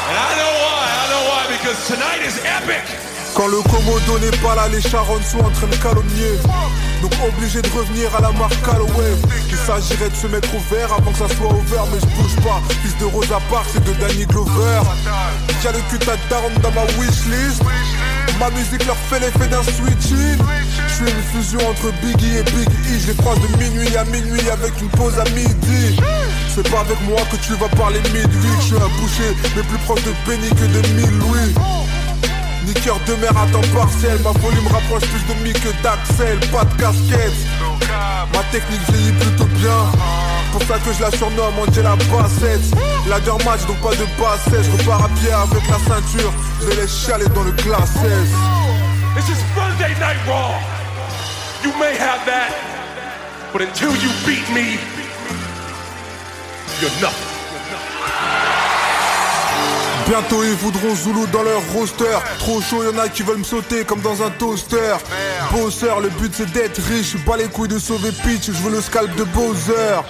And 0.09 0.17
I 0.17 0.31
know 0.39 0.53
why, 0.63 0.83
I 0.91 1.05
know 1.11 1.23
why, 1.31 1.43
because 1.51 1.79
tonight 1.89 2.23
is 2.27 2.39
epic. 2.45 2.85
Quand 3.35 3.49
le 3.49 3.63
Komodo 3.63 4.19
n'est 4.19 4.37
pas 4.39 4.55
là, 4.55 4.69
les 4.69 4.81
charognes 4.81 5.23
sont 5.23 5.39
en 5.39 5.51
train 5.51 5.69
de 5.69 5.77
calomnier. 5.77 6.39
Donc 7.03 7.13
obligé 7.27 7.63
de 7.63 7.69
revenir 7.69 8.15
à 8.15 8.21
la 8.21 8.33
marque 8.33 8.61
Callaway. 8.65 9.15
Il 9.49 9.57
s'agirait 9.57 10.11
de 10.11 10.15
se 10.15 10.27
mettre 10.27 10.49
au 10.55 10.75
vert 10.75 10.93
avant 10.93 11.11
que 11.13 11.19
ça 11.19 11.29
soit 11.35 11.53
ouvert, 11.53 11.85
mais 11.93 12.01
je 12.01 12.07
bouge 12.07 12.37
pas. 12.45 12.61
Fils 12.83 12.97
de 12.99 13.07
Rosa 13.07 13.41
Parks 13.51 13.75
et 13.77 13.81
de 13.81 13.93
Danny 13.95 14.27
Glover. 14.27 14.81
Y'a 15.65 15.73
le 15.73 15.79
cul 15.89 15.99
de 15.99 16.05
daronne 16.29 16.55
dans 16.63 16.73
ma 16.73 16.85
wishlist. 16.99 17.63
Ma 18.39 18.51
musique 18.51 18.87
leur 18.87 18.97
fait 18.97 19.21
l'effet 19.21 19.49
d'un 19.49 19.63
switching. 19.63 20.39
Je 20.89 20.95
suis 20.95 21.05
une 21.05 21.23
fusion 21.33 21.61
entre 21.69 21.93
Biggie 22.03 22.37
et 22.39 22.43
Big 22.43 22.69
E. 22.69 22.99
Je 23.01 23.07
les 23.09 23.17
croise 23.17 23.39
de 23.41 23.57
minuit 23.57 23.97
à 23.97 24.05
minuit 24.05 24.49
avec 24.51 24.81
une 24.81 24.89
pause 24.91 25.19
à 25.19 25.25
midi. 25.31 25.97
C'est 26.55 26.69
pas 26.71 26.81
avec 26.81 27.01
moi 27.09 27.21
que 27.31 27.37
tu 27.37 27.55
vas 27.55 27.69
parler 27.69 28.01
midi. 28.13 28.49
Je 28.61 28.65
suis 28.65 28.77
un 28.77 29.01
boucher, 29.01 29.37
mais 29.57 29.63
plus 29.63 29.79
proche 29.85 30.03
de 30.05 30.13
Benny 30.27 30.49
que 30.51 30.65
de 30.65 30.89
mille. 30.95 31.11
Ni 32.66 32.75
cœur 32.75 32.99
de 33.07 33.14
mer 33.16 33.31
à 33.31 33.46
temps 33.53 33.61
partiel. 33.75 34.18
Ma 34.23 34.33
folie 34.40 34.62
me 34.62 34.68
rapproche 34.68 35.09
plus 35.09 35.35
de 35.35 35.40
mi 35.42 35.53
que 35.53 35.70
d'Axel. 35.83 36.38
Pas 36.53 36.64
de 36.64 36.75
casquette. 36.81 37.40
Ma 38.33 38.42
technique 38.53 38.83
vieillit 38.90 39.12
plutôt 39.12 39.51
bien. 39.57 39.90
Pour 40.53 40.62
ça 40.62 40.79
que 40.79 40.92
je 40.92 41.01
la 41.01 41.11
surnomme 41.12 41.55
Angela 41.61 41.94
Bassett 42.11 42.61
Ladder 43.07 43.44
match 43.44 43.64
donc 43.68 43.81
pas 43.81 43.94
de 43.94 44.05
bassette 44.18 44.64
Je 44.64 44.83
repars 44.83 45.05
à 45.05 45.09
pied 45.09 45.31
avec 45.31 45.62
la 45.68 45.79
ceinture. 45.79 46.33
Je 46.61 46.66
vais 46.66 46.83
les 46.83 46.88
chialer 46.88 47.29
dans 47.29 47.44
le 47.44 47.53
glace 47.53 47.94
This 49.14 49.29
is 49.29 49.42
Monday 49.55 49.94
Night 50.01 50.18
Raw. 50.27 50.55
You 51.62 51.73
may 51.79 51.94
have 51.94 52.25
that, 52.25 52.55
but 53.53 53.61
until 53.61 53.90
you 53.96 54.09
beat 54.25 54.49
me, 54.55 54.79
you're 56.81 56.90
nothing. 57.03 58.60
Bientôt 60.11 60.42
ils 60.42 60.55
voudront 60.55 60.92
Zulu 60.96 61.25
dans 61.33 61.44
leur 61.44 61.62
roster. 61.73 62.18
Trop 62.40 62.61
chaud 62.61 62.83
y'en 62.83 62.99
a 62.99 63.09
qui 63.09 63.23
veulent 63.23 63.38
me 63.38 63.44
sauter 63.44 63.85
comme 63.85 64.01
dans 64.01 64.20
un 64.25 64.31
toaster. 64.31 64.96
Bosseur 65.53 66.01
le 66.01 66.09
but 66.09 66.33
c'est 66.35 66.51
d'être 66.51 66.83
riche. 66.83 67.16
Pas 67.25 67.37
les 67.37 67.46
couilles 67.46 67.68
de 67.68 67.79
sauver 67.79 68.11
Peach 68.11 68.46
Je 68.46 68.51
veux 68.51 68.73
le 68.73 68.81
scalp 68.81 69.14
de 69.14 69.23
Bowser 69.23 70.01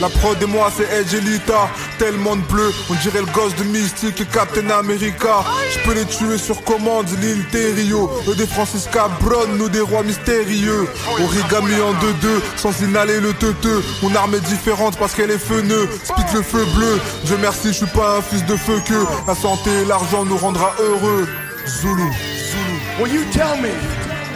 La 0.00 0.08
prod 0.08 0.40
et 0.42 0.46
moi 0.46 0.70
c'est 0.76 0.84
Edge 0.94 1.14
Elita 1.14 1.68
Tellement 1.98 2.36
de 2.36 2.42
bleu 2.42 2.70
On 2.90 2.94
dirait 2.94 3.20
le 3.20 3.32
gosse 3.32 3.54
de 3.56 3.64
Mystique 3.64 4.20
et 4.20 4.26
Captain 4.26 4.68
America 4.70 5.44
Je 5.72 5.78
peux 5.84 5.94
les 5.94 6.04
tuer 6.04 6.38
sur 6.38 6.62
commande 6.64 7.06
L'île 7.20 7.44
Terrio 7.50 8.10
Eux 8.28 8.34
des 8.34 8.46
Francis 8.46 8.88
Cabron 8.92 9.46
Nous 9.56 9.68
des 9.68 9.80
rois 9.80 10.02
mystérieux 10.02 10.86
Origami 11.12 11.80
en 11.80 11.94
2-2 11.94 12.40
Sans 12.56 12.78
inhaler 12.82 13.20
le 13.20 13.32
teuteux 13.32 13.82
Mon 14.02 14.14
arme 14.14 14.34
est 14.34 14.40
différente 14.40 14.98
parce 14.98 15.14
qu'elle 15.14 15.30
est 15.30 15.38
feneux 15.38 15.88
Spit 16.04 16.34
le 16.34 16.42
feu 16.42 16.64
bleu 16.74 17.00
Dieu 17.24 17.38
merci 17.40 17.68
je 17.68 17.72
suis 17.84 17.86
pas 17.86 18.18
un 18.18 18.22
fils 18.22 18.44
de 18.44 18.56
feu 18.56 18.80
que 18.86 19.06
la 19.26 19.34
santé 19.34 19.70
et 19.70 19.84
l'argent 19.84 20.24
nous 20.24 20.36
rendra 20.36 20.72
heureux. 20.78 21.26
Zulu. 21.66 22.02
Zulu. 22.02 22.80
Will 23.00 23.12
you 23.12 23.24
tell 23.32 23.56
me 23.60 23.70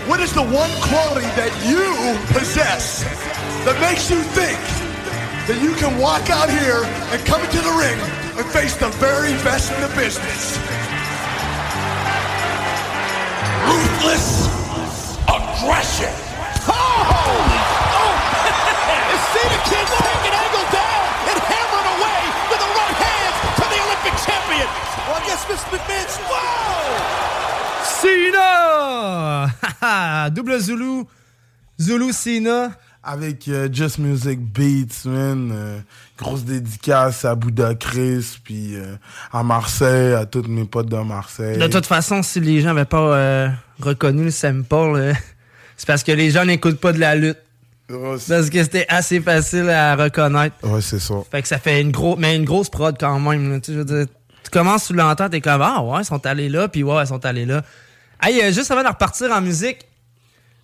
what 0.09 0.21
is 0.21 0.33
the 0.33 0.43
one 0.43 0.71
quality 0.81 1.29
that 1.37 1.53
you 1.65 1.81
possess 2.35 3.05
that 3.65 3.79
makes 3.81 4.11
you 4.11 4.17
think 4.35 4.59
that 5.51 5.59
you 5.59 5.75
can 5.75 5.99
walk 5.99 6.31
out 6.31 6.47
here 6.47 6.87
and 7.11 7.19
come 7.27 7.43
into 7.43 7.59
the 7.59 7.75
ring 7.75 7.99
and 8.39 8.47
face 8.55 8.79
the 8.79 8.87
very 9.03 9.35
best 9.43 9.75
in 9.75 9.83
the 9.83 9.91
business. 9.99 10.55
Ruthless 13.67 14.47
aggression. 15.27 16.15
Oh! 16.71 17.03
Holy! 17.03 17.63
Oh! 17.99 18.15
Is 19.11 19.23
Cena 19.35 19.59
Kid 19.67 19.87
taking 19.91 20.35
Angle 20.39 20.71
down 20.71 21.35
and 21.35 21.39
hammering 21.43 21.89
away 21.99 22.21
with 22.47 22.63
the 22.63 22.71
right 22.71 22.95
hands 23.03 23.35
to 23.59 23.67
the 23.67 23.79
Olympic 23.91 24.15
champion? 24.23 24.71
Well, 25.03 25.19
I 25.19 25.23
guess 25.27 25.43
Mr. 25.51 25.67
McMahon's. 25.75 26.15
Whoa! 26.31 26.95
Cena! 27.99 28.55
Double 30.31 30.63
Zulu. 30.63 31.11
Zulu 31.75 32.15
Cena. 32.15 32.79
Avec 33.03 33.49
euh, 33.49 33.69
Just 33.73 33.99
Music 33.99 34.39
Beats, 34.39 35.07
man. 35.07 35.51
euh, 35.53 35.79
grosse 36.19 36.45
dédicace 36.45 37.25
à 37.25 37.35
Bouddha 37.35 37.75
Chris, 37.75 38.39
puis 38.45 38.77
euh, 38.77 38.97
à 39.33 39.43
Marseille, 39.43 40.13
à 40.13 40.27
tous 40.27 40.43
mes 40.43 40.67
potes 40.67 40.89
de 40.89 40.97
Marseille. 40.97 41.57
De 41.57 41.67
toute 41.67 41.87
façon, 41.87 42.23
si 42.23 42.41
les 42.41 42.61
gens 42.61 42.75
n'avaient 42.75 42.85
pas 42.85 43.55
reconnu 43.81 44.25
le 44.25 44.31
sample, 44.31 45.15
c'est 45.79 45.87
parce 45.87 46.03
que 46.03 46.13
les 46.13 46.31
gens 46.31 46.45
n'écoutent 46.45 46.81
pas 46.81 46.93
de 46.93 46.99
la 46.99 47.15
lutte. 47.15 47.39
Parce 47.89 48.51
que 48.51 48.63
c'était 48.63 48.87
assez 48.89 49.21
facile 49.21 49.69
à 49.71 49.97
reconnaître. 49.97 50.55
Ouais, 50.63 50.83
c'est 50.83 51.01
ça. 51.01 51.15
Fait 51.31 51.41
que 51.43 51.49
ça 51.49 51.59
fait 51.59 51.81
une 51.81 51.91
grosse, 51.91 52.19
mais 52.19 52.37
une 52.37 52.45
grosse 52.45 52.69
prod 52.69 52.97
quand 53.01 53.19
même. 53.19 53.51
là, 53.51 53.61
tu 53.61 53.67
sais, 53.67 53.73
je 53.73 53.79
veux 53.79 53.85
dire, 53.85 54.07
tu 54.45 54.51
commences 54.51 54.85
sous 54.85 54.93
l'entente, 54.93 55.33
t'es 55.33 55.41
comme 55.41 55.63
ah 55.63 55.83
ouais, 55.83 56.03
ils 56.03 56.05
sont 56.05 56.25
allés 56.27 56.51
là, 56.51 56.69
puis 56.69 56.83
ouais, 56.83 57.03
ils 57.03 57.07
sont 57.07 57.25
allés 57.25 57.47
là. 57.47 57.63
Hey, 58.23 58.53
juste 58.53 58.71
avant 58.71 58.83
de 58.83 58.89
repartir 58.89 59.33
en 59.33 59.41
musique, 59.41 59.87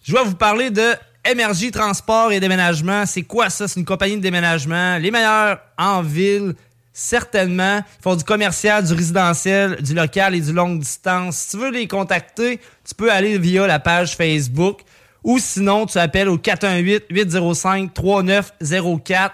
je 0.05 0.13
dois 0.13 0.23
vous 0.23 0.37
parler 0.37 0.71
de 0.71 0.95
MRJ 1.35 1.71
Transport 1.71 2.33
et 2.33 2.41
Déménagement. 2.41 3.07
C'est 3.07 3.23
quoi 3.23 3.51
ça? 3.51 3.67
C'est 3.67 3.81
une 3.81 3.87
compagnie 3.87 4.17
de 4.17 4.23
déménagement. 4.23 4.99
Les 4.99 5.11
meilleurs 5.11 5.59
en 5.77 6.03
ville, 6.03 6.55
certainement. 6.93 7.79
Ils 7.79 8.03
font 8.03 8.17
du 8.17 8.25
commercial, 8.25 8.85
du 8.85 8.93
résidentiel, 8.93 9.83
du 9.83 9.95
local 9.95 10.35
et 10.35 10.41
du 10.41 10.53
longue 10.53 10.81
distance. 10.81 11.37
Si 11.37 11.51
tu 11.51 11.57
veux 11.59 11.71
les 11.71 11.89
contacter, 11.89 12.61
tu 12.87 12.95
peux 12.95 13.11
aller 13.11 13.39
via 13.39 13.67
la 13.67 13.79
page 13.79 14.17
Facebook 14.17 14.83
ou 15.27 15.39
sinon, 15.41 15.85
tu 15.87 15.99
appelles 15.99 16.29
au 16.29 16.39
418-805-3904. 16.39 19.31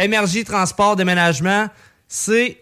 MRJ 0.00 0.44
Transport 0.44 0.96
Déménagement, 0.96 1.68
c'est 2.08 2.58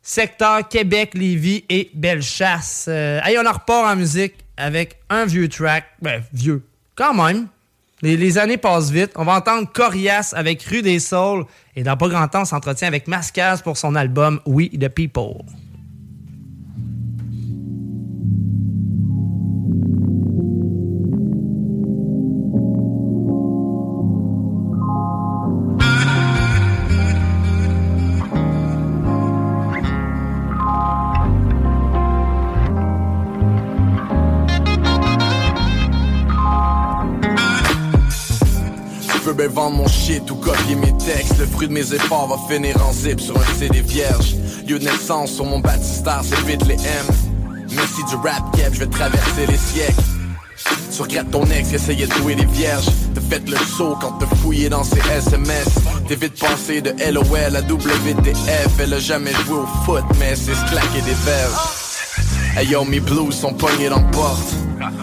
secteur 0.00 0.68
Québec, 0.68 1.14
Lévis 1.14 1.64
et 1.68 1.90
Bellechasse. 1.92 2.86
Euh, 2.88 3.20
hey, 3.24 3.36
on 3.36 3.44
en 3.44 3.52
repart 3.52 3.92
en 3.92 3.96
musique 3.96 4.34
avec 4.56 5.00
un 5.10 5.24
vieux 5.24 5.48
track. 5.48 5.86
Ben, 6.00 6.22
vieux. 6.32 6.62
Quand 6.94 7.14
même. 7.14 7.48
Les, 8.04 8.36
années 8.36 8.58
passent 8.58 8.90
vite. 8.90 9.12
On 9.16 9.24
va 9.24 9.34
entendre 9.34 9.66
Corias 9.72 10.34
avec 10.36 10.62
Rue 10.64 10.82
des 10.82 10.98
Saules. 10.98 11.46
Et 11.74 11.82
dans 11.82 11.96
pas 11.96 12.08
grand 12.08 12.28
temps, 12.28 12.44
s'entretient 12.44 12.86
avec 12.86 13.08
Mascaz 13.08 13.62
pour 13.62 13.78
son 13.78 13.94
album 13.94 14.40
We 14.44 14.68
the 14.70 14.88
People. 14.90 15.36
Bien 39.36 39.48
vendre 39.48 39.76
mon 39.78 39.88
shit 39.88 40.30
ou 40.30 40.36
copier 40.36 40.76
mes 40.76 40.96
textes. 40.98 41.38
Le 41.38 41.46
fruit 41.46 41.66
de 41.66 41.72
mes 41.72 41.92
efforts 41.92 42.28
va 42.28 42.54
finir 42.54 42.76
en 42.86 42.92
zip 42.92 43.20
sur 43.20 43.36
un 43.36 43.58
CD 43.58 43.80
vierge. 43.80 44.36
Lieu 44.66 44.78
de 44.78 44.84
naissance 44.84 45.32
sur 45.32 45.44
mon 45.44 45.58
baptistère, 45.58 46.20
c'est 46.22 46.40
vite 46.46 46.64
les 46.66 46.74
M. 46.74 47.06
Messi 47.70 48.04
du 48.08 48.14
rap 48.16 48.56
cap, 48.56 48.72
je 48.72 48.80
vais 48.80 48.86
traverser 48.86 49.46
les 49.48 49.56
siècles. 49.56 50.02
Tu 50.92 51.24
ton 51.32 51.44
ex 51.46 51.72
essayait 51.72 52.06
de 52.06 52.12
jouer 52.12 52.36
des 52.36 52.44
vierges. 52.44 52.86
T'as 53.14 53.20
fait 53.22 53.48
le 53.48 53.56
saut 53.56 53.96
quand 54.00 54.12
t'as 54.20 54.36
fouillé 54.36 54.68
dans 54.68 54.84
ses 54.84 55.00
SMS. 55.00 55.66
T'es 56.06 56.14
vite 56.14 56.38
passé 56.38 56.80
de 56.80 56.90
LOL 56.90 57.56
à 57.56 57.60
WTF. 57.60 58.78
Elle 58.80 58.94
a 58.94 58.98
jamais 59.00 59.32
joué 59.46 59.58
au 59.58 59.66
foot, 59.84 60.04
mais 60.20 60.36
c'est 60.36 60.54
se 60.54 60.70
claquer 60.70 61.00
des 61.04 61.14
verges. 61.24 61.83
Hey 62.56 62.72
mes 62.86 63.00
blues 63.00 63.34
sont 63.34 63.52
pognés 63.52 63.88
dans 63.88 63.98
le 63.98 64.10
porte. 64.12 64.54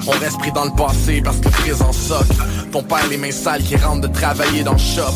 On 0.07 0.11
reste 0.11 0.39
pris 0.39 0.53
dans 0.53 0.63
le 0.63 0.71
passé 0.71 1.21
parce 1.21 1.37
que 1.37 1.49
présent 1.49 1.91
socle. 1.91 2.33
Ton 2.71 2.81
père 2.81 3.05
les 3.09 3.17
mains 3.17 3.31
sales 3.31 3.61
qui 3.61 3.75
rentrent 3.75 4.07
de 4.07 4.13
travailler 4.13 4.63
dans 4.63 4.71
le 4.71 4.77
shop. 4.77 5.11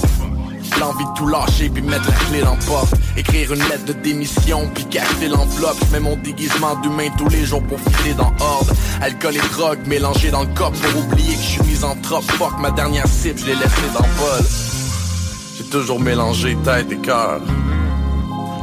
L'envie 0.78 1.06
de 1.06 1.14
tout 1.16 1.28
lâcher 1.28 1.70
puis 1.70 1.82
mettre 1.82 2.10
la 2.10 2.16
clé 2.26 2.42
dans 2.42 2.56
le 2.56 2.66
porte. 2.66 2.94
Écrire 3.16 3.54
une 3.54 3.64
lettre 3.70 3.86
de 3.86 3.94
démission 3.94 4.70
puis 4.74 4.84
cacher 4.86 5.30
l'enveloppe. 5.30 5.78
Je 5.88 5.94
mets 5.94 6.02
mon 6.02 6.18
déguisement 6.18 6.76
d'humain 6.82 7.08
tous 7.18 7.30
les 7.30 7.46
jours 7.46 7.64
pour 7.64 7.80
filer 7.80 8.14
dans 8.16 8.34
Horde. 8.42 8.70
Alcool 9.02 9.38
et 9.38 9.50
drogue 9.54 9.88
mélangés 9.88 10.32
dans 10.32 10.42
le 10.42 10.54
cop 10.54 10.74
pour 10.74 11.04
oublier 11.04 11.36
que 11.36 11.42
je 11.42 11.64
suis 11.64 11.86
en 11.86 11.96
trop. 12.02 12.22
Fuck 12.22 12.60
ma 12.60 12.72
dernière 12.72 13.08
cible, 13.08 13.40
je 13.40 13.46
l'ai 13.46 13.56
laissé 13.56 13.82
dans 13.94 14.06
le 14.06 14.20
bol. 14.20 14.46
J'ai 15.58 15.64
toujours 15.66 16.02
mélangé 16.02 16.58
tête 16.66 16.92
et 16.92 16.98
cœur. 16.98 17.40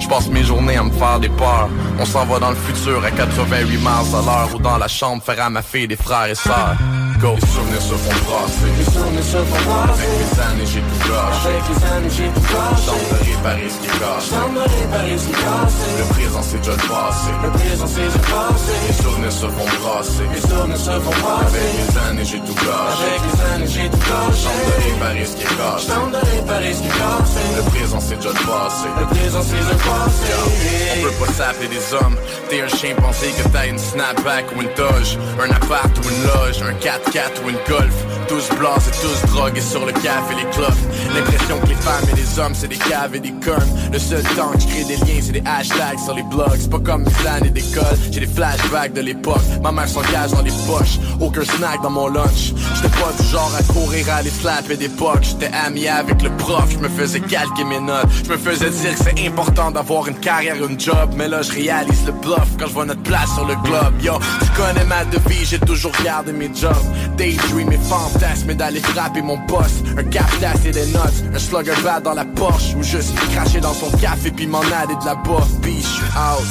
Je 0.02 0.08
passe 0.08 0.28
mes 0.28 0.42
journées 0.42 0.76
à 0.76 0.82
me 0.82 0.90
faire 0.90 1.20
des 1.20 1.28
peurs. 1.28 1.68
On 2.00 2.04
s'en 2.04 2.24
va 2.24 2.40
dans 2.40 2.50
le 2.50 2.56
futur 2.56 3.04
à 3.04 3.10
88 3.12 3.76
miles 3.76 3.86
à 3.86 4.22
l'heure 4.26 4.48
ou 4.52 4.58
dans 4.58 4.76
la 4.76 4.88
chambre 4.88 5.22
faire 5.22 5.40
à 5.44 5.48
ma 5.48 5.62
fille 5.62 5.86
des 5.86 5.96
frères 5.96 6.26
et 6.26 6.34
sœurs. 6.34 6.76
Go. 7.22 7.36
Les 7.40 7.46
souvenirs 7.46 7.82
se 7.82 7.94
font 7.94 8.18
brasser. 8.26 8.66
Les 8.78 8.84
souvenirs 8.84 9.22
se 9.22 9.38
font 9.38 9.62
brasser. 9.70 10.02
Avec 10.02 10.18
les 10.18 10.40
années, 10.42 10.66
j'ai 10.66 10.82
tout 10.82 11.02
gâché. 11.06 11.48
Avec 11.48 11.62
les 11.70 11.80
années, 11.86 12.10
j'ai 12.10 12.28
tout 12.34 12.46
gâché. 12.50 12.86
Tente 12.90 13.06
de 13.12 13.18
réparer 13.30 13.68
ce 13.70 13.78
qui 13.78 13.86
est 13.86 13.98
cassé. 14.02 14.30
Tente 14.34 14.54
de 14.54 14.64
réparer 14.66 15.18
ce 15.18 15.26
qui 15.26 15.30
est 15.30 15.46
cassé. 15.46 15.86
Le 16.02 16.04
présent, 16.14 16.42
c'est 16.42 16.58
déjà 16.58 16.72
le 16.72 16.86
passé. 16.90 17.30
Le 17.46 17.50
présent, 17.54 17.86
c'est 17.86 18.06
déjà 18.10 18.22
passé. 18.26 18.74
Les 18.88 18.96
souvenirs 19.02 19.32
se 19.32 19.46
font 19.46 19.70
brasser. 19.78 20.26
Les 20.34 20.42
souvenirs 20.42 20.82
se 20.82 20.94
font 20.98 21.16
brasser. 21.22 21.62
Avec 21.62 21.74
les 21.78 21.94
années, 22.10 22.26
j'ai 22.26 22.40
tout 22.42 22.58
gâché. 22.58 23.06
Avec 23.06 23.22
les 23.22 23.38
années, 23.54 23.70
j'ai 23.70 23.86
tout 23.86 24.02
gâché. 24.02 24.50
Tente 24.50 24.66
de 24.66 24.82
réparer 24.82 25.24
ce 25.30 25.34
qui 25.38 25.46
est 25.46 25.56
cassé. 25.62 25.86
Tente 25.94 26.10
de 26.10 26.22
réparer 26.26 26.72
ce 26.74 26.80
qui 26.82 26.90
est 26.90 26.98
cassé. 27.06 27.42
Le 27.54 27.62
présent, 27.70 28.00
c'est 28.02 28.18
déjà 28.18 28.34
le 28.34 28.42
passé. 28.50 28.86
Le 28.98 29.06
présent, 29.14 29.42
c'est 29.46 29.62
déjà 29.62 29.78
passé. 29.78 30.26
On 30.34 31.06
peut 31.06 31.18
pas 31.22 31.32
s'appeler 31.38 31.70
des 31.70 31.86
hommes. 31.94 32.18
T'es 32.50 32.66
un 32.66 32.68
chien 32.68 32.98
pensé 32.98 33.30
que 33.30 33.46
t'as 33.46 33.70
une 33.70 33.78
snapback 33.78 34.50
ou 34.58 34.62
une 34.66 34.74
toge. 34.74 35.22
Un 35.38 35.50
appart 35.54 35.94
ou 36.02 36.02
une 36.10 36.22
loge. 36.26 36.58
Un 36.66 36.74
4x4 36.82 37.11
une 37.46 37.58
golf. 37.68 38.21
Tous 38.32 38.48
blancs 38.56 38.80
et 38.88 38.90
tous 39.02 39.30
drogués 39.30 39.60
sur 39.60 39.84
le 39.84 39.92
café 39.92 40.32
et 40.32 40.36
les 40.36 40.50
clubs. 40.52 40.72
L'impression 41.14 41.60
que 41.60 41.66
les 41.66 41.74
femmes 41.74 42.04
et 42.10 42.16
les 42.16 42.38
hommes 42.38 42.54
c'est 42.54 42.66
des 42.66 42.78
caves 42.78 43.14
et 43.14 43.20
des 43.20 43.32
connes. 43.32 43.68
Le 43.92 43.98
seul 43.98 44.22
temps 44.22 44.52
que 44.52 44.60
je 44.60 44.68
crée 44.68 44.84
des 44.84 44.96
liens 44.96 45.20
c'est 45.20 45.32
des 45.32 45.42
hashtags 45.44 45.98
sur 46.02 46.14
les 46.14 46.22
blogs. 46.22 46.56
C'est 46.58 46.70
pas 46.70 46.78
comme 46.78 47.04
mes 47.04 47.28
années 47.28 47.50
d'école. 47.50 47.98
J'ai 48.10 48.20
des 48.20 48.26
flashbacks 48.26 48.94
de 48.94 49.02
l'époque. 49.02 49.42
Ma 49.62 49.70
mère 49.70 49.86
s'engage 49.86 50.30
dans 50.30 50.40
les 50.40 50.50
poches. 50.66 50.98
Aucun 51.20 51.44
snack 51.44 51.82
dans 51.82 51.90
mon 51.90 52.08
lunch. 52.08 52.54
J'étais 52.74 52.88
pas 52.88 53.12
du 53.20 53.28
genre 53.28 53.52
à 53.54 53.62
courir 53.70 54.06
à 54.08 54.22
les 54.22 54.30
slapper 54.30 54.78
d'époque. 54.78 55.24
J'étais 55.24 55.50
ami 55.66 55.86
avec 55.86 56.22
le 56.22 56.34
prof. 56.38 56.64
Je 56.70 56.78
me 56.78 56.88
faisais 56.88 57.20
calquer 57.20 57.64
mes 57.64 57.80
notes. 57.80 58.08
Je 58.24 58.30
me 58.30 58.38
faisais 58.38 58.70
dire 58.70 58.94
que 58.96 59.04
c'est 59.04 59.26
important 59.26 59.70
d'avoir 59.70 60.08
une 60.08 60.18
carrière, 60.20 60.56
une 60.56 60.80
job. 60.80 61.12
Mais 61.18 61.28
là 61.28 61.42
je 61.42 61.52
réalise 61.52 62.06
le 62.06 62.12
bluff 62.12 62.48
quand 62.58 62.66
je 62.66 62.72
vois 62.72 62.86
notre 62.86 63.02
place 63.02 63.30
sur 63.34 63.44
le 63.44 63.56
globe. 63.56 64.00
Yo, 64.00 64.14
tu 64.40 64.48
connais 64.56 64.86
ma 64.86 65.04
devise, 65.04 65.50
j'ai 65.50 65.58
toujours 65.58 65.92
gardé 66.02 66.32
mes 66.32 66.50
jobs. 66.54 66.72
Daydream 67.18 67.70
et 67.70 67.78
fantasme 68.22 68.54
d'aller 68.54 68.80
frapper 68.80 69.22
mon 69.22 69.36
boss. 69.46 69.82
Un 69.96 70.04
captas 70.04 70.54
et 70.64 70.70
des 70.70 70.86
notes, 70.86 71.24
un 71.34 71.38
slugger 71.38 71.74
bad 71.82 72.02
dans 72.04 72.14
la 72.14 72.24
Porsche. 72.24 72.74
Ou 72.76 72.82
juste 72.82 73.14
cracher 73.32 73.60
dans 73.60 73.74
son 73.74 73.90
café 73.98 74.30
puis 74.30 74.46
m'en 74.46 74.60
aller 74.60 74.94
de 75.00 75.04
la 75.04 75.14
bof. 75.14 75.48
Puis 75.60 75.84
out. 76.14 76.46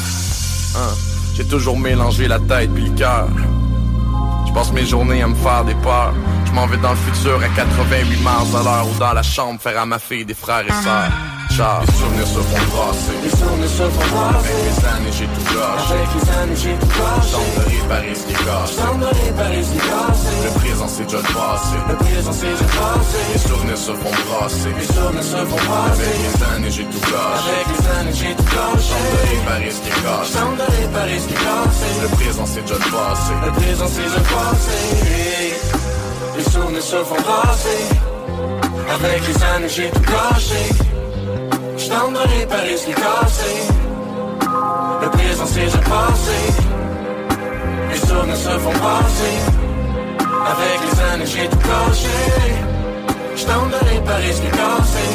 Hein, 0.76 0.94
J'ai 1.36 1.46
toujours 1.46 1.78
mélangé 1.78 2.28
la 2.28 2.40
tête 2.40 2.74
puis 2.74 2.86
le 2.86 2.96
cœur. 2.96 3.30
Je 4.48 4.54
passe 4.54 4.72
mes 4.74 4.86
journées 4.86 5.22
à 5.22 5.28
me 5.28 5.36
faire 5.36 5.64
des 5.66 5.76
peurs. 5.76 6.14
Je 6.46 6.52
m'en 6.52 6.68
vais 6.68 6.78
dans 6.78 6.92
le 6.92 6.98
futur 6.98 7.40
à 7.42 7.48
88 7.56 8.18
miles 8.18 8.28
à 8.28 8.64
l'heure 8.64 8.88
ou 8.88 9.00
dans 9.00 9.14
la 9.14 9.24
chambre 9.24 9.60
faire 9.62 9.80
à 9.80 9.86
ma 9.86 10.00
fille 10.00 10.26
des 10.26 10.34
frères 10.34 10.66
et 10.66 10.84
sœurs. 10.84 11.12
Charles, 11.52 11.86
les 11.86 11.94
souvenirs 11.94 12.28
se 12.28 12.40
font 12.40 12.66
brasser. 12.72 13.18
Les 13.24 13.30
souvenirs 13.30 13.70
se 13.70 13.84
font 13.84 14.08
brasser. 14.16 14.40
Avec 14.40 14.64
les 14.64 14.86
années, 14.88 15.12
j'ai 15.12 15.28
tout 15.28 15.46
gâché. 15.52 15.94
Avec 15.94 16.12
les 16.16 16.28
années, 16.32 16.56
j'ai 16.56 16.76
tout 16.80 16.94
gâché. 16.96 17.32
Tente 17.36 17.54
de 17.58 17.64
réparer 17.76 18.16
ce 18.16 18.24
qui. 18.24 18.34
Tente 18.80 19.00
de 19.00 19.10
réparer 19.20 19.64
ce 19.64 19.72
qui. 19.72 19.82
Le 20.48 20.52
présent, 20.60 20.88
c'est 20.88 21.04
déjà 21.04 21.18
le 21.18 21.34
passé. 21.36 21.76
Le 21.90 21.96
présent, 21.96 22.32
c'est 22.32 22.52
déjà 22.56 22.64
le 22.64 22.76
passé. 22.80 23.20
Les 23.34 23.40
souvenirs 23.40 23.78
se 23.78 23.92
font 23.92 24.16
brasser. 24.32 24.72
Les 24.80 24.88
souvenirs 24.96 25.24
se 25.24 25.42
font 25.50 25.64
brasser. 25.68 26.08
Avec 26.08 26.18
les 26.24 26.44
années, 26.56 26.72
j'ai 26.72 26.86
tout 26.88 27.04
gâché. 27.12 27.52
Avec 27.52 27.68
les 27.68 27.84
années, 28.00 28.16
j'ai 28.16 28.34
tout 28.40 28.50
gâché. 28.56 28.96
Tente 28.96 29.12
de 29.12 29.20
réparer 29.28 29.72
ce 29.76 29.80
qui. 29.84 29.92
Tente 29.92 30.56
de 30.56 30.68
réparer 30.80 31.20
ce 31.20 31.28
qui. 31.28 31.36
Le 31.36 32.08
présent, 32.16 32.46
c'est 32.48 32.62
déjà 32.64 32.80
le 32.80 32.90
passé. 32.96 33.32
Le 33.44 33.52
présent, 33.60 33.88
c'est 33.92 34.08
déjà 34.08 34.22
le 34.24 34.32
passé. 34.40 34.80
Les 36.38 36.44
souvenirs 36.48 36.82
se 36.82 37.00
font 37.04 37.22
brasser. 37.28 37.84
Avec 38.88 39.28
les 39.28 39.44
années, 39.44 39.70
j'ai 39.70 39.90
tout 39.92 40.06
gâché. 40.08 41.01
J'tente 41.84 42.14
de 42.14 42.20
réparer 42.20 42.78
ce 42.78 42.86
qui 42.86 42.94
cassé. 42.94 43.54
Le 45.02 45.10
présent, 45.10 45.46
c'est 45.48 45.62
déjà 45.62 45.80
passé. 45.80 46.40
Les 47.90 47.98
souvenirs 47.98 48.36
se 48.36 48.50
font 48.50 48.78
brasser. 48.78 49.38
Avec 50.52 50.78
les 50.86 51.00
années, 51.02 51.26
j'ai 51.26 51.50
tout 51.50 51.58
gâché. 51.58 52.20
J'tente 53.36 53.72
de 53.72 53.86
réparer 53.90 54.32
ce 54.32 54.42
qui 54.42 54.52
cassé. 54.52 55.08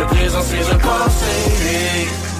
Le 0.00 0.06
présent, 0.06 0.40
c'est 0.42 0.56
déjà 0.56 0.74
passé. 0.74 2.31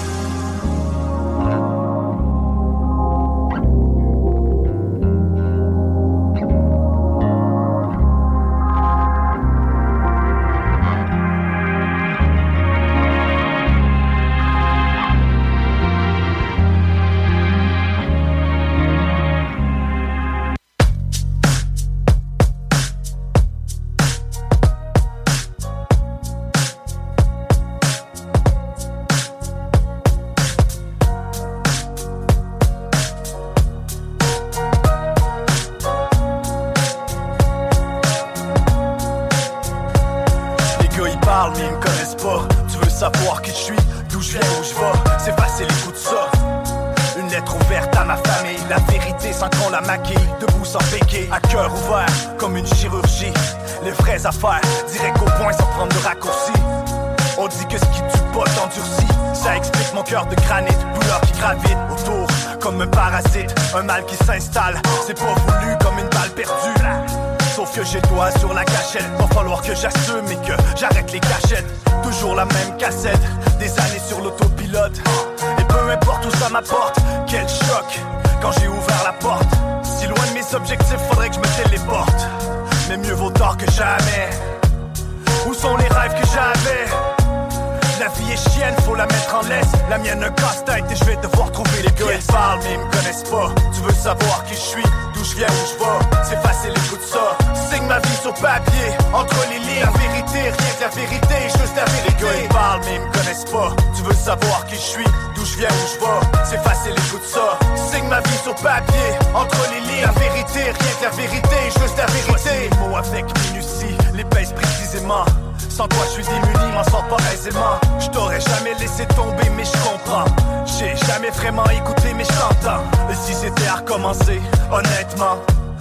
D'où 105.68 105.86
je 105.94 105.98
vais. 106.00 106.44
C'est 106.44 106.62
facile, 106.62 106.92
écoute 106.92 107.24
ça. 107.24 107.58
Signe 107.76 108.08
ma 108.08 108.20
vie 108.20 108.38
sur 108.42 108.54
papier, 108.56 109.18
entre 109.34 109.56
les 109.72 109.80
lignes. 109.80 110.02
La 110.02 110.12
vérité, 110.12 110.62
rien 110.62 110.72
que 110.72 111.04
la 111.04 111.10
vérité, 111.10 111.56
juste 111.80 111.96
la 111.96 112.06
vérité. 112.06 112.70
Les 112.70 112.76
mots 112.78 112.96
avec 112.96 113.24
minutie, 113.46 113.96
les 114.14 114.24
pèse 114.24 114.52
précisément. 114.52 115.24
Sans 115.68 115.88
toi, 115.88 116.04
je 116.06 116.22
suis 116.22 116.24
démuni, 116.24 116.72
m'en 116.72 116.84
sors 116.84 117.06
pas 117.08 117.16
aisément. 117.32 117.80
Je 117.98 118.08
t'aurais 118.08 118.40
jamais 118.40 118.74
laissé 118.78 119.06
tomber, 119.06 119.48
mais 119.56 119.64
je 119.64 119.72
comprends. 119.88 120.24
J'ai 120.66 120.94
jamais 121.06 121.30
vraiment 121.30 121.64
écouté, 121.70 122.12
mais 122.14 122.24
je. 122.24 123.12
Et 123.12 123.14
si 123.14 123.34
c'était 123.34 123.66
à 123.66 123.76
recommencer, 123.76 124.40
honnêtement, 124.70 125.38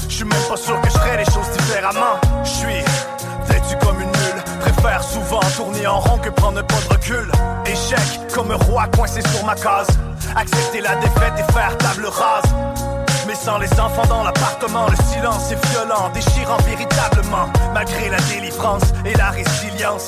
je 0.07 0.15
suis 0.15 0.25
même 0.25 0.43
pas 0.49 0.57
sûr 0.57 0.79
que 0.81 0.89
je 0.89 0.97
ferais 0.97 1.17
les 1.17 1.25
choses 1.25 1.49
différemment. 1.57 2.19
Je 2.43 2.49
suis 2.49 2.83
têtu 3.47 3.75
comme 3.85 3.99
une 3.99 4.11
Préfère 4.81 5.03
souvent 5.03 5.39
tourner 5.55 5.85
en 5.85 5.99
rond 5.99 6.17
que 6.17 6.29
prendre 6.29 6.65
pas 6.65 6.81
de 6.87 6.93
recul. 6.93 7.31
Échec 7.67 7.99
comme 8.33 8.49
un 8.49 8.55
roi 8.55 8.87
coincé 8.87 9.21
sur 9.21 9.45
ma 9.45 9.53
case. 9.53 9.87
Accepter 10.35 10.81
la 10.81 10.95
défaite 10.95 11.33
et 11.37 11.51
faire 11.53 11.77
table 11.77 12.07
rase. 12.07 12.51
Mais 13.27 13.35
sans 13.35 13.59
les 13.59 13.71
enfants 13.79 14.07
dans 14.09 14.23
l'appartement, 14.23 14.87
le 14.89 14.95
silence 15.13 15.51
est 15.51 15.65
violent, 15.67 16.09
déchirant 16.15 16.57
véritablement. 16.65 17.45
Malgré 17.75 18.09
la 18.09 18.17
délivrance 18.21 18.81
et 19.05 19.13
la 19.13 19.29
résilience. 19.29 20.07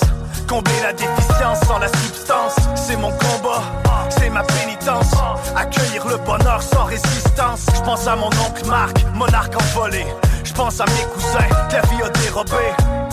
Combler 0.49 0.81
la 0.81 0.93
déficience 0.93 1.59
sans 1.67 1.77
la 1.77 1.87
substance, 1.87 2.55
c'est 2.75 2.97
mon 2.97 3.11
combat, 3.11 3.61
c'est 4.09 4.29
ma 4.29 4.41
pénitence. 4.41 5.13
Accueillir 5.55 6.07
le 6.07 6.17
bonheur 6.17 6.63
sans 6.63 6.85
résistance. 6.85 7.67
Je 7.75 7.81
pense 7.81 8.07
à 8.07 8.15
mon 8.15 8.27
oncle 8.27 8.65
Marc, 8.65 9.05
monarque 9.13 9.55
envolé. 9.55 10.05
Je 10.43 10.51
pense 10.51 10.81
à 10.81 10.85
mes 10.85 11.13
cousins 11.13 11.63
la 11.71 11.81
vie 11.81 12.03
a 12.03 12.09
dérobé. 12.09 13.12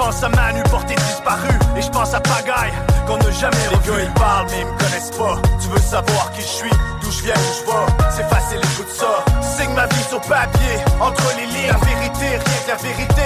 Je 0.00 0.04
pense 0.06 0.22
à 0.22 0.30
Manu 0.30 0.62
porté 0.70 0.94
disparu. 0.94 1.50
Et 1.76 1.82
je 1.82 1.90
pense 1.90 2.14
à 2.14 2.20
Pagaille 2.20 2.72
qu'on 3.06 3.18
n'a 3.18 3.30
jamais 3.32 3.68
revu 3.68 3.90
Les 3.98 3.98
gars 3.98 4.02
ils 4.02 4.14
parlent 4.14 4.46
mais 4.50 4.60
ils 4.60 4.66
me 4.66 4.78
connaissent 4.78 5.10
pas. 5.10 5.36
Tu 5.60 5.68
veux 5.68 5.78
savoir 5.78 6.32
qui 6.32 6.40
je 6.40 6.46
suis, 6.46 6.70
d'où 7.02 7.10
je 7.10 7.22
viens, 7.24 7.34
où 7.34 7.52
je 7.52 7.66
vais? 7.70 8.10
C'est 8.16 8.28
facile, 8.34 8.60
écoute 8.64 8.88
ça. 8.88 9.22
Signe 9.42 9.74
ma 9.74 9.86
vie 9.88 10.02
sur 10.08 10.22
papier, 10.22 10.80
entre 10.98 11.22
les 11.36 11.44
lignes 11.52 11.68
La 11.68 11.76
vérité, 11.84 12.28
rien 12.28 12.60
que 12.64 12.68
la 12.68 12.76
vérité 12.76 13.22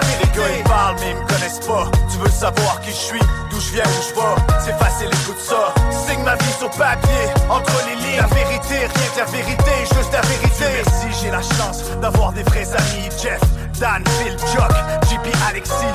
Les 0.00 0.38
gars 0.38 0.48
ils 0.56 0.64
parlent 0.64 0.96
mais 1.00 1.10
ils 1.10 1.16
me 1.16 1.26
connaissent 1.26 1.66
pas. 1.66 1.90
Tu 2.10 2.18
veux 2.18 2.30
savoir 2.30 2.80
qui 2.80 2.90
je 2.90 3.02
suis, 3.10 3.20
d'où 3.50 3.60
je 3.60 3.72
viens, 3.72 3.84
où 3.84 4.02
je 4.02 4.14
vais 4.14 4.60
C'est 4.64 4.78
facile, 4.78 5.08
écoute 5.08 5.40
ça. 5.40 5.74
Signe 5.90 6.22
ma 6.22 6.36
vie 6.36 6.52
sur 6.58 6.70
papier, 6.70 7.24
entre 7.48 7.72
les 7.86 7.96
lignes. 7.96 8.20
La 8.20 8.26
vérité, 8.26 8.76
rien 8.78 9.08
que 9.14 9.18
la 9.18 9.24
vérité, 9.24 9.72
juste 9.94 10.12
la 10.12 10.20
vérité. 10.22 10.64
Merci, 10.82 11.06
j'ai 11.20 11.30
la 11.30 11.42
chance 11.42 11.82
d'avoir 12.00 12.32
des 12.32 12.42
vrais 12.44 12.68
amis. 12.68 13.08
Jeff, 13.20 13.40
Dan, 13.80 14.04
Phil, 14.18 14.36
Jock, 14.54 14.72
JP, 15.10 15.26
Alexis. 15.48 15.94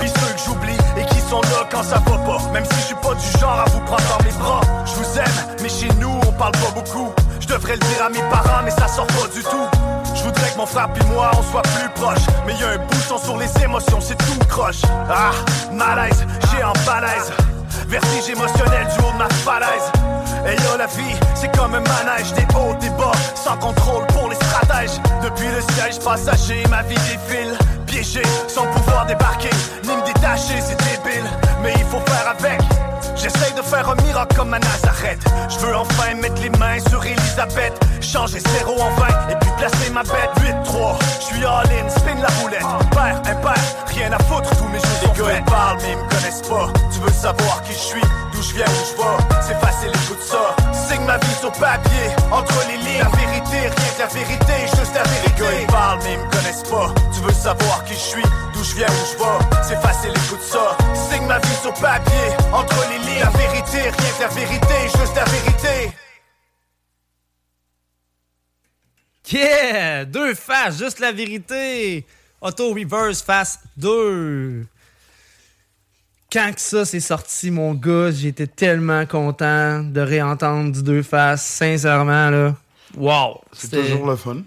Pis 0.00 0.08
ceux 0.08 0.32
que 0.34 0.40
j'oublie 0.46 0.78
et 0.96 1.04
qui 1.06 1.20
sont 1.20 1.40
là 1.42 1.68
quand 1.70 1.82
ça 1.82 1.96
va 2.06 2.18
pas. 2.18 2.38
Même 2.52 2.64
si 2.64 2.80
je 2.80 2.86
suis 2.86 2.94
pas 2.96 3.14
du 3.14 3.38
genre 3.38 3.60
à 3.60 3.70
vous 3.70 3.80
prendre 3.80 4.04
dans 4.08 4.24
mes 4.24 4.32
bras. 4.32 4.60
Je 4.86 4.92
vous 4.92 5.18
aime, 5.18 5.56
mais 5.62 5.68
chez 5.68 5.88
nous 6.00 6.18
on 6.26 6.32
parle 6.32 6.52
pas 6.52 6.70
beaucoup. 6.74 7.12
Je 7.40 7.46
devrais 7.46 7.74
le 7.74 7.80
dire 7.80 8.04
à 8.04 8.08
mes 8.08 8.22
parents 8.30 8.62
mais 8.64 8.70
ça 8.70 8.88
sort 8.88 9.06
pas 9.06 9.28
du 9.34 9.42
tout 9.42 10.01
Je 10.22 10.28
voudrais 10.28 10.50
que 10.52 10.56
mon 10.56 10.66
frère 10.66 10.88
puis 10.92 11.04
moi 11.06 11.32
on 11.36 11.42
soit 11.42 11.62
plus 11.62 11.88
proches. 12.00 12.26
Mais 12.46 12.54
y 12.54 12.62
a 12.62 12.68
un 12.68 12.78
bouchon 12.78 13.18
sur 13.18 13.36
les 13.36 13.50
émotions, 13.60 14.00
c'est 14.00 14.16
tout 14.16 14.38
croche. 14.48 14.82
Ah, 15.10 15.32
malaise, 15.72 16.24
j'ai 16.50 16.62
en 16.62 16.72
balaise. 16.86 17.32
Vertige 17.88 18.30
émotionnel 18.30 18.86
du 18.86 19.04
haut 19.04 19.12
de 19.12 19.18
ma 19.18 19.28
falaise. 19.28 19.90
Et 20.46 20.54
yo 20.62 20.76
la 20.78 20.86
vie, 20.86 21.16
c'est 21.34 21.50
comme 21.56 21.74
un 21.74 21.80
manège 21.80 22.32
Des 22.34 22.46
hauts, 22.54 22.74
des 22.80 22.90
bas, 22.90 23.12
sans 23.34 23.56
contrôle 23.56 24.06
pour 24.08 24.28
les 24.60 25.28
Depuis 25.28 25.48
le 25.48 25.60
siège 25.74 25.98
passager, 26.04 26.64
ma 26.68 26.82
vie 26.82 26.94
défile. 26.94 27.56
Piégé, 27.86 28.22
sans 28.48 28.66
pouvoir 28.66 29.06
débarquer, 29.06 29.50
ni 29.84 29.90
me 29.94 30.04
détacher, 30.06 30.60
c'est 30.60 30.76
débile. 30.76 31.28
Mais 31.62 31.74
il 31.76 31.84
faut 31.84 32.00
faire 32.10 32.34
avec. 32.38 32.60
J'essaye 33.14 33.52
de 33.54 33.62
faire 33.62 33.88
un 33.88 33.94
miracle 34.02 34.36
comme 34.36 34.54
à 34.54 34.58
Nazareth. 34.58 35.22
Je 35.48 35.58
veux 35.66 35.76
enfin 35.76 36.14
mettre 36.14 36.40
les 36.42 36.50
mains 36.50 36.80
sur 36.88 37.04
Elisabeth 37.04 37.78
Changer 38.00 38.40
0 38.40 38.72
en 38.80 38.90
20 38.90 39.06
et 39.30 39.36
puis 39.40 39.50
placer 39.56 39.90
ma 39.90 40.02
bête. 40.02 40.30
8-3, 40.40 40.98
je 41.20 41.24
suis 41.24 41.44
all-in, 41.44 41.88
spin 41.88 42.20
la 42.20 42.28
roulette 42.40 42.66
Père, 42.90 43.16
impair, 43.24 43.62
rien 43.86 44.12
à 44.12 44.18
foutre, 44.24 44.50
tous 44.56 44.68
mes 44.68 44.78
jeux 44.78 45.06
sont 45.06 45.14
faits. 45.14 45.44
parlent 45.46 45.78
mais 45.82 45.92
ils 45.92 45.96
me 45.96 46.08
connaissent 46.10 46.42
pas. 46.42 46.68
Tu 46.92 47.00
veux 47.00 47.12
savoir 47.12 47.62
qui 47.62 47.72
je 47.72 47.78
suis, 47.78 48.02
d'où 48.32 48.42
je 48.42 48.54
viens, 48.54 48.66
où 48.66 48.84
je 48.84 49.02
vais? 49.02 49.42
C'est 49.46 49.58
Signe 51.02 51.10
ma 51.10 51.18
vie 51.18 51.34
sur 51.34 51.52
papier, 51.52 52.14
entre 52.30 52.68
les 52.68 52.76
lignes 52.76 53.00
La 53.00 53.08
vérité, 53.08 53.58
rien 53.58 53.70
que 53.70 53.98
la 53.98 54.06
vérité, 54.06 54.52
juste 54.76 54.94
la 54.94 55.02
vérité. 55.02 55.32
Les 55.36 55.42
gars 55.42 55.60
ils 55.60 55.66
parlent 55.66 55.98
mais 56.04 56.12
ils 56.12 56.18
me 56.20 56.30
connaissent 56.30 56.62
pas. 56.62 56.94
Tu 57.12 57.20
veux 57.22 57.32
savoir 57.32 57.84
qui 57.84 57.94
je 57.94 57.98
suis, 57.98 58.22
d'où 58.54 58.62
je 58.62 58.76
viens, 58.76 58.86
où 58.86 59.06
je 59.10 59.18
vais? 59.18 59.64
C'est 59.66 59.80
facile, 59.82 60.10
écoute 60.10 60.42
ça. 60.42 60.76
Signe 60.94 61.26
ma 61.26 61.40
vie 61.40 61.56
sur 61.60 61.74
papier, 61.74 62.28
entre 62.52 62.76
les 62.88 62.98
lignes 62.98 63.20
La 63.20 63.30
vérité, 63.30 63.80
rien 63.80 64.12
que 64.16 64.22
la 64.22 64.28
vérité, 64.28 64.74
juste 64.96 65.16
la 65.16 65.24
vérité. 65.24 65.92
Yeah! 69.32 70.04
Deux 70.04 70.34
faces, 70.34 70.78
juste 70.78 71.00
la 71.00 71.10
vérité. 71.10 72.06
Auto 72.40 72.72
Reverse 72.72 73.22
Face 73.22 73.58
2. 73.76 74.66
Quand 76.32 76.52
que 76.54 76.60
ça 76.60 76.84
s'est 76.84 77.00
sorti, 77.00 77.50
mon 77.50 77.74
gars, 77.74 78.10
j'étais 78.10 78.46
tellement 78.46 79.04
content 79.06 79.80
de 79.82 80.00
réentendre 80.00 80.72
du 80.72 80.82
deux 80.82 81.02
faces. 81.02 81.44
Sincèrement, 81.44 82.30
là. 82.30 82.54
Wow! 82.96 83.40
C'est 83.52 83.70
toujours 83.70 84.06
le 84.06 84.16
fun. 84.16 84.38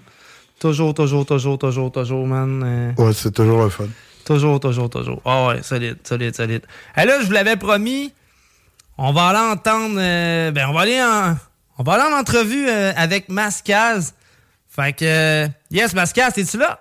Toujours, 0.59 0.93
toujours, 0.93 1.25
toujours, 1.25 1.59
toujours, 1.59 1.91
toujours, 1.91 2.25
man. 2.25 2.63
Euh, 2.97 3.03
Ouais, 3.03 3.13
c'est 3.13 3.31
toujours 3.33 3.61
le 3.63 3.69
fun. 3.69 3.85
Toujours, 4.25 4.59
toujours, 4.59 4.89
toujours. 4.89 5.21
Ah 5.25 5.47
ouais, 5.47 5.61
solide, 5.61 5.97
solide, 6.03 6.35
solide. 6.35 6.63
Et 6.97 7.05
là, 7.05 7.19
je 7.21 7.25
vous 7.27 7.31
l'avais 7.33 7.57
promis, 7.57 8.11
on 8.97 9.11
va 9.13 9.27
aller 9.27 9.51
entendre. 9.53 9.97
euh, 9.99 10.49
ben, 10.51 10.67
on 10.69 10.73
va 10.73 10.81
aller 10.81 10.99
en. 11.01 11.35
On 11.77 11.83
va 11.83 11.93
aller 11.93 12.13
en 12.15 12.17
entrevue 12.17 12.67
euh, 12.69 12.93
avec 12.95 13.29
Mascaz. 13.29 14.13
Fait 14.69 14.93
que. 14.93 15.05
euh, 15.05 15.47
yes, 15.69 15.93
Mascaz, 15.93 16.31
es-tu 16.37 16.57
là? 16.57 16.79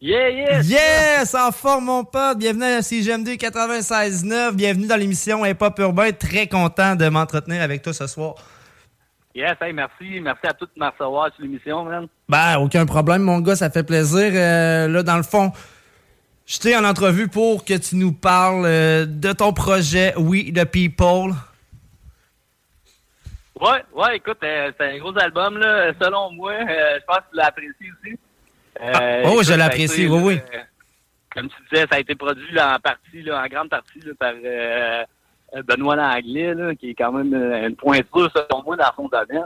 Yeah, 0.00 0.28
yes! 0.30 0.68
Yes! 0.68 1.34
En 1.34 1.50
forme, 1.50 1.86
mon 1.86 2.04
pote. 2.04 2.38
Bienvenue 2.38 2.62
à 2.62 2.82
CGMD 2.82 3.30
96.9. 3.30 4.52
Bienvenue 4.52 4.86
dans 4.86 4.94
l'émission 4.94 5.44
Hip 5.44 5.56
Hop 5.60 5.76
Urbain. 5.80 6.12
Très 6.12 6.46
content 6.46 6.94
de 6.94 7.08
m'entretenir 7.08 7.62
avec 7.62 7.82
toi 7.82 7.92
ce 7.92 8.06
soir. 8.06 8.36
Yes, 9.34 9.56
hey, 9.60 9.72
merci. 9.72 10.20
Merci 10.20 10.46
à 10.46 10.52
tous 10.52 10.66
de 10.66 10.80
me 10.80 10.86
recevoir 10.88 11.34
sur 11.34 11.42
l'émission, 11.42 11.84
man. 11.84 12.06
Ben, 12.28 12.58
aucun 12.58 12.86
problème, 12.86 13.22
mon 13.22 13.40
gars, 13.40 13.56
ça 13.56 13.70
fait 13.70 13.82
plaisir. 13.82 14.30
Euh, 14.34 14.86
là, 14.86 15.02
dans 15.02 15.16
le 15.16 15.24
fond, 15.24 15.50
je 16.46 16.58
t'ai 16.58 16.76
en 16.76 16.84
entrevue 16.84 17.26
pour 17.26 17.64
que 17.64 17.74
tu 17.74 17.96
nous 17.96 18.12
parles 18.12 18.66
euh, 18.66 19.04
de 19.04 19.32
ton 19.32 19.52
projet 19.52 20.14
We 20.16 20.52
the 20.52 20.64
People. 20.64 21.34
Ouais, 23.60 23.84
ouais, 23.92 24.16
écoute, 24.18 24.38
euh, 24.44 24.70
c'est 24.78 24.94
un 24.94 24.98
gros 24.98 25.18
album, 25.18 25.58
là. 25.58 25.92
Selon 26.00 26.30
moi, 26.30 26.52
je 26.60 27.04
pense 27.04 27.16
que 27.16 27.30
tu 27.32 27.36
l'as 27.36 27.46
apprécié 27.46 27.90
aussi. 28.00 28.16
Euh, 28.80 28.92
Ah, 28.94 29.20
oh, 29.24 29.32
écoute, 29.34 29.44
je 29.46 29.52
a 29.52 29.56
l'apprécie, 29.56 30.06
oui, 30.06 30.20
oui. 30.22 30.34
euh, 30.54 30.58
comme 31.34 31.48
tu 31.48 31.56
disais, 31.70 31.86
ça 31.90 31.96
a 31.96 32.00
été 32.00 32.14
produit 32.14 32.52
là, 32.52 32.76
en 32.76 32.78
partie, 32.78 33.22
là, 33.22 33.42
en 33.42 33.46
grande 33.46 33.68
partie, 33.70 34.00
là, 34.00 34.12
par 34.18 34.32
euh, 34.44 35.04
Benoît 35.66 35.96
Langlais, 35.96 36.54
là, 36.54 36.74
qui 36.74 36.90
est 36.90 36.94
quand 36.94 37.12
même 37.12 37.34
une 37.34 37.76
pointure, 37.76 38.30
selon 38.34 38.62
moi, 38.62 38.76
dans 38.76 38.92
son 38.96 39.08
domaine. 39.08 39.44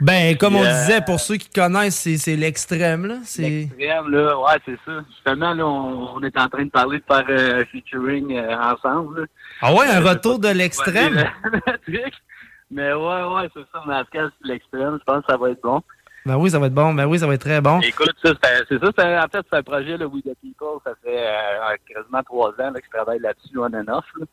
Ben, 0.00 0.36
comme 0.36 0.56
on 0.56 0.64
euh, 0.64 0.68
disait, 0.80 1.00
pour 1.00 1.20
ceux 1.20 1.36
qui 1.36 1.48
connaissent, 1.50 2.08
c'est 2.16 2.36
l'extrême, 2.36 3.06
là. 3.06 3.16
C'est... 3.24 3.42
L'extrême, 3.42 4.10
là, 4.10 4.38
ouais, 4.38 4.58
c'est 4.64 4.78
ça. 4.84 5.04
Justement, 5.10 5.54
là, 5.54 5.66
on, 5.66 6.16
on 6.16 6.22
est 6.22 6.36
en 6.38 6.48
train 6.48 6.64
de 6.64 6.70
parler 6.70 6.98
de 6.98 7.04
faire 7.04 7.24
euh, 7.28 7.64
featuring 7.70 8.36
euh, 8.36 8.56
ensemble. 8.58 9.20
là. 9.20 9.26
Ah 9.60 9.72
ouais, 9.74 9.86
un 9.86 10.00
retour 10.00 10.38
de 10.40 10.48
l'extrême? 10.48 11.24
Mais 12.70 12.92
ouais, 12.94 13.22
ouais, 13.24 13.48
c'est 13.54 13.64
ça. 13.72 14.04
Cas, 14.10 14.28
c'est 14.40 14.48
l'extrême. 14.48 14.98
Je 14.98 15.04
pense 15.04 15.24
que 15.24 15.30
ça 15.32 15.36
va 15.36 15.50
être 15.50 15.60
bon. 15.62 15.82
Ben 16.24 16.36
oui, 16.36 16.50
ça 16.50 16.58
va 16.58 16.66
être 16.68 16.74
bon. 16.74 16.94
Ben 16.94 17.06
oui, 17.06 17.18
ça 17.18 17.26
va 17.26 17.34
être 17.34 17.40
très 17.40 17.60
bon. 17.60 17.80
Écoute, 17.80 18.14
ça, 18.22 18.30
c'est 18.68 18.78
ça. 18.78 18.88
En 18.88 19.28
fait, 19.28 19.44
c'est 19.50 19.56
un 19.56 19.62
projet, 19.62 19.96
là, 19.96 20.06
We 20.06 20.22
the 20.22 20.34
People. 20.40 20.78
Ça 20.84 20.92
fait 21.02 21.26
euh, 21.26 21.76
quasiment 21.92 22.22
trois 22.22 22.50
ans 22.50 22.70
là, 22.70 22.80
que 22.80 22.84
je 22.86 22.90
travaille 22.96 23.18
là-dessus, 23.18 23.58
on 23.58 23.64
and 23.64 23.88
off. 23.88 24.04
Là. 24.18 24.26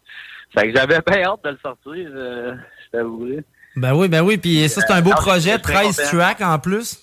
Fait 0.56 0.72
que 0.72 0.78
j'avais 0.78 1.00
bien 1.06 1.24
hâte 1.24 1.44
de 1.44 1.50
le 1.50 1.58
sortir, 1.64 2.08
euh, 2.14 2.56
je 2.86 2.98
t'avouerai. 2.98 3.44
Ben 3.76 3.94
oui, 3.94 4.08
ben 4.08 4.22
oui. 4.22 4.38
Puis 4.38 4.68
ça, 4.70 4.82
c'est 4.82 4.94
un 4.94 5.02
beau 5.02 5.12
Euh, 5.12 5.16
projet, 5.16 5.58
très 5.58 5.74
13 5.74 5.98
content. 5.98 6.18
tracks 6.18 6.42
en 6.42 6.60
plus. 6.60 7.00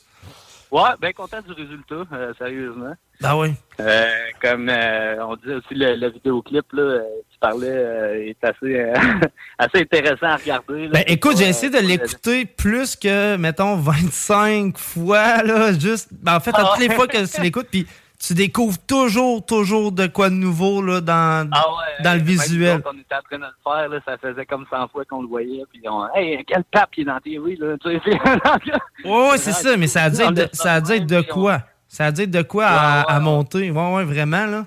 Ouais, 0.70 0.91
bien 1.01 1.12
content 1.12 1.41
du 1.43 1.53
résultat, 1.53 2.03
euh, 2.12 2.32
sérieusement. 2.39 2.95
Ben 3.20 3.37
oui. 3.37 3.55
Euh, 3.80 4.07
comme 4.43 4.68
euh, 4.68 5.24
on 5.24 5.37
dit 5.37 5.53
aussi, 5.55 5.74
le, 5.74 5.95
le 5.95 6.11
vidéoclip, 6.11 6.72
là, 6.72 6.82
euh, 6.82 7.03
tu 7.37 7.41
parlais, 7.41 7.68
euh, 7.68 8.28
est 8.28 8.43
assez, 8.43 8.80
euh, 8.80 8.95
assez 9.59 9.80
intéressant 9.80 10.26
à 10.26 10.37
regarder. 10.37 10.84
là. 10.84 10.91
Ben 10.93 11.05
écoute, 11.07 11.37
j'ai 11.37 11.49
essayé 11.49 11.70
de 11.70 11.87
l'écouter 11.87 12.47
plus 12.47 12.97
que, 12.97 13.37
mettons, 13.37 13.76
25 13.76 14.78
fois, 14.78 15.43
là, 15.43 15.72
juste... 15.78 16.09
Ben 16.12 16.37
en 16.37 16.41
fait, 16.41 16.55
à 16.55 16.61
Ah 16.61 16.70
toutes 16.72 16.89
les 16.89 16.95
fois 16.95 17.07
que 17.07 17.26
tu 17.26 17.41
l'écoutes, 17.43 17.68
puis 17.70 17.87
tu 18.18 18.32
découvres 18.32 18.78
toujours, 18.87 19.45
toujours 19.45 19.93
de 19.93 20.07
quoi 20.07 20.30
de 20.30 20.34
nouveau, 20.34 20.80
là, 20.80 21.03
dans, 21.03 21.49
Ah 21.53 21.64
ouais, 21.68 22.03
dans 22.03 22.14
le 22.14 22.22
visuel. 22.22 22.78
autres, 22.78 22.91
on 22.95 22.99
était 22.99 23.14
en 23.14 23.22
train 23.22 23.39
de 23.39 23.45
le 23.45 23.62
faire, 23.62 23.89
là, 23.91 24.01
ça 24.07 24.16
faisait 24.16 24.47
comme 24.47 24.64
100 24.70 24.89
fois 24.89 25.05
qu'on 25.05 25.20
le 25.20 25.28
voyait, 25.28 25.64
puis 25.70 25.82
on, 25.87 26.07
hey, 26.14 26.43
quel 26.47 26.64
pape 26.64 26.91
qui 26.93 27.03
est 27.03 27.05
dans 27.05 27.20
TV, 27.20 27.57
là, 27.57 27.76
tu 27.82 27.91
sais. 27.91 28.18
Ouais, 29.05 29.30
ouais, 29.30 29.39
c'est 29.39 29.53
ça, 29.53 29.76
mais 29.76 29.87
ça 29.87 30.05
a 30.05 30.11
dû 30.11 30.22
être 30.22 30.32
de, 30.32 30.49
ça 30.53 30.74
a 30.74 30.80
dû 30.80 30.93
être 30.93 31.07
de 31.07 31.20
quoi? 31.20 31.61
Ça 31.87 32.07
a 32.07 32.12
dû 32.12 32.22
être 32.22 32.30
de 32.30 32.43
quoi 32.43 32.66
à, 32.66 33.01
à 33.03 33.20
monter? 33.20 33.70
Ouais, 33.70 33.95
ouais, 33.95 34.05
vraiment, 34.05 34.47
là. 34.47 34.64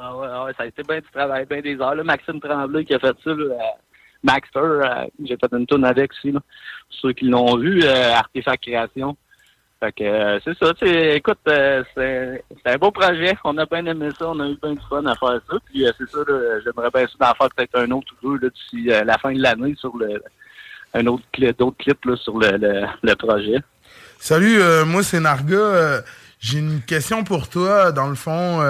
Ah 0.00 0.16
ouais, 0.16 0.26
ouais, 0.26 0.52
ça 0.56 0.64
a 0.64 0.66
été 0.66 0.82
bien 0.82 0.98
du 0.98 1.10
travail, 1.12 1.46
bien 1.46 1.60
des 1.60 1.80
heures. 1.80 1.94
Là. 1.94 2.02
Maxime 2.02 2.40
Tremblay 2.40 2.84
qui 2.84 2.94
a 2.94 2.98
fait 2.98 3.16
ça, 3.22 3.30
là, 3.30 3.54
euh, 3.54 3.58
Maxter, 4.22 4.58
euh, 4.58 5.06
j'ai 5.24 5.36
fait 5.36 5.52
une 5.52 5.66
tourne 5.66 5.84
avec 5.84 6.12
aussi, 6.12 6.32
là. 6.32 6.40
Pour 6.40 6.98
ceux 7.00 7.12
qui 7.12 7.26
l'ont 7.26 7.56
vu, 7.56 7.82
euh, 7.84 8.14
Artefact 8.14 8.64
Création. 8.64 9.16
Fait 9.80 9.92
que 9.92 10.40
c'est 10.44 10.56
ça, 10.58 10.72
écoute, 11.14 11.38
c'est 11.46 12.42
un 12.64 12.76
beau 12.76 12.90
projet. 12.90 13.36
On 13.44 13.58
a 13.58 13.66
bien 13.66 13.84
aimé 13.86 14.08
ça, 14.18 14.28
on 14.30 14.40
a 14.40 14.48
eu 14.48 14.56
bien 14.62 14.72
du 14.72 14.80
fun 14.88 15.04
à 15.04 15.14
faire 15.14 15.40
ça. 15.48 15.56
Puis 15.66 15.84
c'est 15.84 16.08
ça, 16.10 16.18
j'aimerais 16.64 16.90
bien 16.90 17.06
ça 17.06 17.14
d'en 17.20 17.34
faire 17.34 17.48
peut-être 17.54 17.78
un 17.78 17.90
autre 17.90 18.12
ou 18.22 18.38
deux 18.38 18.50
d'ici 18.50 18.84
la 18.86 19.18
fin 19.18 19.32
de 19.32 19.42
l'année 19.42 19.74
sur 19.78 19.96
le 19.96 20.22
un 20.94 21.06
autre 21.08 21.24
clip, 21.32 21.58
d'autres 21.58 21.76
clips 21.76 22.04
là, 22.04 22.16
sur 22.16 22.38
le, 22.38 22.56
le, 22.56 22.86
le 23.02 23.14
projet. 23.16 23.58
Salut, 24.18 24.58
moi 24.86 25.02
c'est 25.02 25.20
Narga. 25.20 26.02
J'ai 26.38 26.60
une 26.60 26.80
question 26.80 27.24
pour 27.24 27.48
toi, 27.48 27.92
dans 27.92 28.08
le 28.08 28.14
fond, 28.14 28.60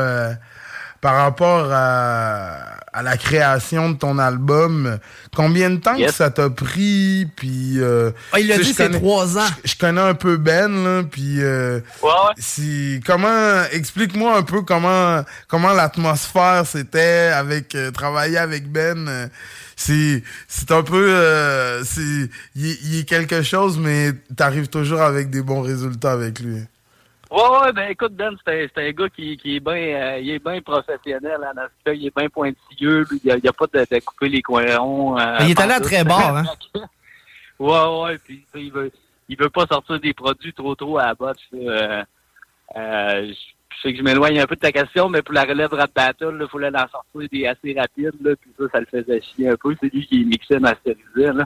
par 1.05 1.17
rapport 1.17 1.69
à, 1.71 2.61
à 2.95 3.03
la 3.03 3.19
création 3.19 3.91
de 3.91 3.99
ton 3.99 4.19
album. 4.19 4.99
Combien 5.37 5.69
de 5.69 5.77
temps 5.77 5.99
que 6.07 6.13
ça 6.13 6.31
t'a 6.31 6.49
pris? 6.49 7.29
Puis, 7.37 7.75
euh, 7.77 8.11
Ah, 8.33 8.41
il 8.41 8.47
sais, 8.51 8.59
dit, 8.63 8.73
c'est 8.73 8.85
trois 9.01 9.37
ans. 9.37 9.45
Je, 9.65 9.73
je 9.73 9.77
connais 9.77 10.01
un 10.01 10.15
peu 10.15 10.39
Ben, 10.39 10.73
là, 10.83 11.03
puis 11.03 11.43
euh, 11.43 11.81
si, 12.39 13.03
comment, 13.05 13.65
explique-moi 13.71 14.35
un 14.39 14.43
peu 14.45 14.63
comment, 14.63 15.23
comment 15.47 15.75
l'atmosphère 15.75 16.63
c'était 16.67 17.31
avec 17.35 17.75
euh, 17.75 17.91
travailler 17.91 18.39
avec 18.39 18.73
Ben. 18.73 19.07
euh, 19.07 19.27
c'est, 19.77 20.23
c'est 20.49 20.71
un 20.71 20.83
peu, 20.83 21.07
euh, 21.11 21.85
c'est, 21.85 22.31
il 22.57 22.71
est- 22.71 22.79
il 22.85 22.99
est 23.01 23.05
quelque 23.05 23.43
chose, 23.43 23.77
mais 23.79 24.13
t'arrives 24.35 24.69
toujours 24.69 25.03
avec 25.03 25.29
des 25.29 25.43
bons 25.43 25.61
résultats 25.61 26.13
avec 26.13 26.41
lui. 26.41 26.63
Ouais, 27.35 27.59
ouais, 27.63 27.73
ben 27.73 27.91
écoute, 27.91 28.13
Ben, 28.13 28.37
c'est 28.47 28.79
un, 28.79 28.87
un 28.87 28.91
gars 28.93 29.09
qui, 29.09 29.37
qui 29.37 29.57
est 29.57 29.61
bien 29.61 29.75
euh, 29.75 30.19
il 30.21 30.31
est 30.31 30.39
bien 30.39 30.61
professionnel 30.63 31.39
en 31.43 31.61
aspect, 31.61 31.99
il 31.99 32.07
est 32.07 32.17
bien 32.17 32.29
pointilleux, 32.29 33.05
il 33.11 33.21
n'y 33.25 33.49
a, 33.49 33.53
pas 33.53 33.67
de, 33.67 33.81
de 33.81 34.01
couper 34.05 34.29
les 34.29 34.41
coins 34.43 34.77
ronds. 34.77 35.19
euh, 35.19 35.37
Mais 35.41 35.47
il 35.47 35.51
est 35.51 35.61
allé 35.61 35.73
à 35.73 35.81
très 35.81 36.05
bord, 36.05 36.37
hein? 36.37 36.45
ouais, 37.59 38.03
ouais, 38.03 38.19
puis 38.19 38.45
il 38.55 38.71
veut, 38.71 38.93
il 39.29 39.37
veut 39.37 39.51
pas 39.51 39.67
sortir 39.67 39.99
des 39.99 40.15
produits 40.15 40.53
trop 40.53 40.77
trop 40.77 40.99
à 40.99 41.07
la 41.07 41.17
là, 41.19 41.33
Euh, 41.55 42.03
euh, 42.77 43.33
je 43.33 43.55
je 43.77 43.83
sais 43.83 43.93
que 43.93 43.99
je 43.99 44.05
m'éloigne 44.05 44.39
un 44.41 44.47
peu 44.47 44.55
de 44.55 44.61
ta 44.61 44.73
question, 44.73 45.09
mais 45.09 45.23
pour 45.23 45.35
la 45.35 45.43
relève 45.43 45.73
rap 45.73 45.91
battle, 45.95 46.39
il 46.41 46.49
fallait 46.49 46.69
en 46.79 46.89
sortir 46.89 47.29
des 47.33 47.47
assez 47.47 47.75
rapides, 47.79 48.13
là, 48.23 48.37
puis 48.41 48.51
ça, 48.59 48.65
ça 48.73 48.81
le 48.81 48.87
faisait 48.87 49.21
chier 49.21 49.49
un 49.49 49.57
peu. 49.57 49.75
C'est 49.81 49.93
lui 49.93 50.07
qui 50.07 50.25
mixait, 50.25 50.61
masterisait, 50.61 51.33
là. 51.33 51.45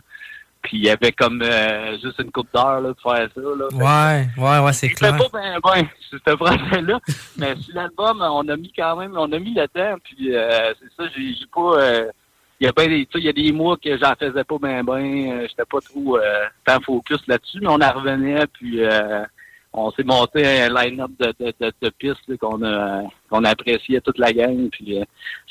Puis 0.62 0.78
il 0.78 0.84
y 0.84 0.90
avait 0.90 1.12
comme 1.12 1.40
euh, 1.42 1.96
juste 2.02 2.18
une 2.18 2.30
coupe 2.30 2.48
d'heure 2.52 2.80
là, 2.80 2.92
pour 2.94 3.12
faire 3.12 3.28
ça. 3.34 3.40
Là. 3.40 3.66
Ouais, 3.72 4.26
ouais, 4.36 4.58
ouais, 4.58 4.72
c'est 4.72 4.88
c'était 4.88 5.10
clair. 5.10 5.16
pas 5.30 5.38
ben, 5.40 5.58
ben, 5.62 5.88
ce 6.10 6.34
projet-là. 6.34 7.00
mais 7.36 7.56
sur 7.56 7.74
l'album, 7.74 8.20
on 8.20 8.48
a 8.48 8.56
mis 8.56 8.72
quand 8.76 8.96
même, 8.96 9.16
on 9.16 9.32
a 9.32 9.38
mis 9.38 9.54
le 9.54 9.66
temps. 9.68 9.96
Puis 10.04 10.34
euh, 10.34 10.72
c'est 10.80 11.02
ça, 11.02 11.10
j'ai 11.16 11.34
j'ai 11.34 11.46
pas. 11.54 11.80
euh, 11.80 12.10
il 12.60 12.66
y 12.66 12.68
a 12.68 12.72
ben 12.72 12.88
des, 12.88 13.06
tu 13.06 13.12
sais, 13.12 13.18
il 13.20 13.24
y 13.24 13.28
a 13.28 13.32
des 13.32 13.52
mois 13.52 13.76
que 13.76 13.96
j'en 13.96 14.14
faisais 14.18 14.44
pas 14.44 14.58
ben 14.60 14.82
ben. 14.82 15.46
J'étais 15.48 15.64
pas 15.64 15.80
trop 15.80 16.18
euh, 16.18 16.46
tant 16.64 16.80
focus 16.80 17.24
là-dessus, 17.28 17.58
mais 17.60 17.68
on 17.68 17.80
en 17.80 17.92
revenait. 17.92 18.46
Puis 18.48 18.82
euh, 18.82 19.24
on 19.72 19.90
s'est 19.92 20.02
monté 20.04 20.44
un 20.62 20.68
line-up 20.70 21.10
de, 21.20 21.26
de, 21.38 21.52
de, 21.60 21.72
de 21.82 21.90
pistes 21.90 22.36
qu'on 22.40 22.62
a 22.64 23.02
qu'on 23.30 23.44
appréciait 23.44 24.00
toute 24.00 24.18
la 24.18 24.32
gang. 24.32 24.68
Puis 24.70 24.98
euh, 24.98 25.04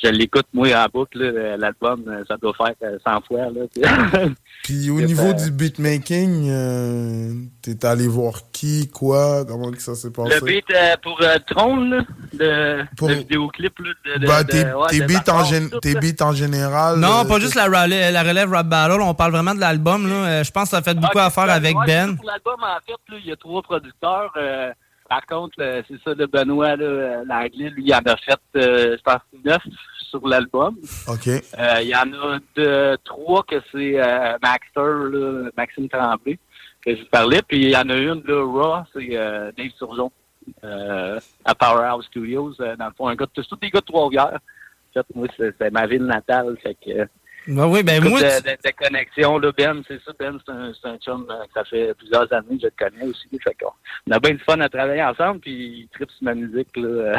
je 0.03 0.09
l'écoute 0.09 0.47
moi 0.53 0.67
en 0.75 0.87
boucle. 0.91 1.19
L'album, 1.59 2.03
euh, 2.07 2.23
ça 2.27 2.35
doit 2.37 2.53
faire 2.57 2.73
euh, 2.83 2.97
100 3.05 3.21
fois. 3.27 3.49
Là, 3.51 4.27
Puis 4.63 4.89
au 4.89 4.99
niveau 4.99 5.31
du 5.33 5.51
beatmaking, 5.51 6.49
euh, 6.49 7.33
t'es 7.61 7.85
allé 7.85 8.07
voir 8.07 8.33
qui, 8.51 8.89
quoi, 8.89 9.45
comment 9.45 9.69
que 9.71 9.81
ça 9.81 9.93
s'est 9.93 10.09
passé? 10.11 10.39
Le 10.39 10.45
beat 10.45 10.65
euh, 10.73 10.95
pour 11.03 11.21
euh, 11.21 11.35
Trône, 11.47 11.89
là, 11.91 12.03
le, 12.39 12.83
Pour- 12.97 13.09
le 13.09 13.15
vidéoclip 13.15 13.77
là, 13.79 14.17
de, 14.17 14.25
Bah, 14.27 14.43
de- 14.43 14.49
tes, 14.51 14.63
ouais, 14.73 14.87
tes 14.89 14.99
de 15.01 15.05
beats 15.05 15.31
en, 15.31 15.43
gén- 15.43 16.23
en 16.23 16.31
général. 16.33 16.99
Non, 16.99 17.19
euh, 17.19 17.27
pas 17.27 17.39
juste 17.39 17.55
la 17.55 17.65
relève, 17.65 18.11
la 18.11 18.23
relève 18.23 18.51
Rap 18.51 18.67
Battle, 18.67 19.01
on 19.01 19.13
parle 19.13 19.31
vraiment 19.33 19.53
de 19.53 19.59
l'album. 19.59 20.07
là. 20.07 20.15
Euh, 20.39 20.43
Je 20.43 20.51
pense 20.51 20.63
que 20.63 20.69
ça 20.71 20.77
a 20.77 20.81
fait 20.81 20.95
beaucoup 20.95 21.19
à 21.19 21.29
faire 21.29 21.45
c'est- 21.45 21.51
avec 21.51 21.77
ouais, 21.77 21.85
Ben. 21.85 22.15
Pour 22.17 22.25
l'album, 22.25 22.55
en 22.63 22.79
fait, 22.85 23.17
il 23.23 23.27
y 23.27 23.31
a 23.31 23.35
trois 23.35 23.61
producteurs. 23.61 24.06
Euh, 24.37 24.71
par 25.09 25.25
contre, 25.25 25.55
euh, 25.59 25.81
c'est 25.87 26.01
ça, 26.03 26.13
de 26.15 26.25
Benoît, 26.25 26.75
là, 26.75 26.85
euh, 26.85 27.23
l'anglais, 27.25 27.69
lui, 27.69 27.83
il 27.85 27.93
en 27.93 27.99
a 27.99 28.17
fait, 28.17 28.39
euh, 28.57 28.97
je 28.97 29.01
pense, 29.03 29.21
neuf 29.45 29.61
sur 30.09 30.27
l'album. 30.27 30.75
OK. 31.07 31.27
Euh, 31.27 31.81
Il 31.81 31.87
y 31.89 31.95
en 31.95 32.11
a 32.13 32.39
deux, 32.55 32.97
trois 33.05 33.43
que 33.43 33.55
c'est 33.71 33.99
euh, 33.99 34.37
Maxter, 34.41 34.81
là, 35.11 35.49
Maxime 35.57 35.87
Tremblay, 35.89 36.37
que 36.83 36.95
je 36.95 37.01
vous 37.01 37.09
parlais. 37.09 37.41
Puis 37.47 37.57
il 37.57 37.69
y 37.69 37.77
en 37.77 37.89
a 37.89 37.95
une, 37.95 38.21
là, 38.25 38.43
Raw, 38.43 38.83
c'est 38.93 39.17
euh, 39.17 39.51
Dave 39.57 39.71
Surgeon, 39.77 40.11
euh, 40.63 41.19
à 41.45 41.55
Powerhouse 41.55 42.05
Studios. 42.07 42.53
euh, 42.61 42.75
dans 42.75 42.87
le 42.87 42.93
fond, 42.97 43.07
un 43.07 43.15
gars 43.15 43.27
tous 43.33 43.47
des 43.61 43.69
gars 43.69 43.79
de 43.79 43.85
Trois-Rivières. 43.85 44.39
En 44.89 44.93
fait, 44.93 45.05
moi, 45.15 45.27
c'est 45.37 45.53
c'est 45.59 45.71
ma 45.71 45.85
ville 45.87 46.05
natale. 46.05 46.57
Fait 46.63 46.75
que, 46.83 47.07
Ben 47.47 47.65
oui, 47.65 47.81
ben 47.83 48.03
moi, 48.03 48.21
de, 48.21 48.25
tu- 48.27 48.43
de, 48.43 48.49
de 48.69 48.75
connexion, 48.85 49.37
là, 49.39 49.51
Ben, 49.57 49.81
c'est 49.87 49.99
ça, 50.05 50.11
Ben, 50.19 50.37
c'est 50.45 50.87
un, 50.89 50.97
chum 50.97 51.25
euh, 51.29 51.43
que 51.45 51.53
ça 51.53 51.63
fait 51.63 51.93
plusieurs 51.97 52.31
années 52.33 52.57
que 52.57 52.61
je 52.63 52.67
le 52.67 52.73
connais 52.77 53.05
aussi. 53.05 53.27
Fait 53.43 53.55
qu'on 53.59 53.71
on 54.07 54.11
a 54.11 54.19
bien 54.19 54.31
du 54.33 54.39
fun 54.43 54.59
à 54.59 54.67
travailler 54.69 55.03
ensemble, 55.03 55.39
puis 55.39 55.51
il 55.51 55.87
tripe 55.93 56.09
sur 56.11 56.23
ma 56.23 56.33
musique, 56.35 56.69
là. 56.75 57.13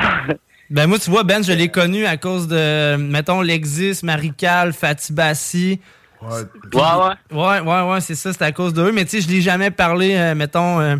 ben 0.70 0.86
moi, 0.86 0.98
tu 0.98 1.10
vois, 1.10 1.24
Ben, 1.24 1.42
je 1.42 1.52
l'ai 1.52 1.68
connu 1.68 2.04
à 2.04 2.16
cause 2.16 2.46
de, 2.46 2.96
mettons, 2.96 3.40
Lexis, 3.40 4.00
Marical, 4.04 4.72
Fatih 4.74 5.12
Bassi. 5.14 5.80
Ouais, 6.20 6.28
ouais, 6.74 6.80
ouais. 6.82 7.36
Ouais, 7.38 7.60
ouais, 7.60 7.90
ouais, 7.92 8.00
c'est 8.00 8.14
ça, 8.16 8.32
c'est 8.32 8.42
à 8.42 8.52
cause 8.52 8.74
d'eux. 8.74 8.90
Mais 8.92 9.04
tu 9.04 9.10
sais, 9.12 9.20
je 9.20 9.28
l'ai 9.32 9.40
jamais 9.40 9.70
parlé, 9.70 10.14
euh, 10.16 10.34
mettons, 10.34 10.80
euh, 10.80 10.96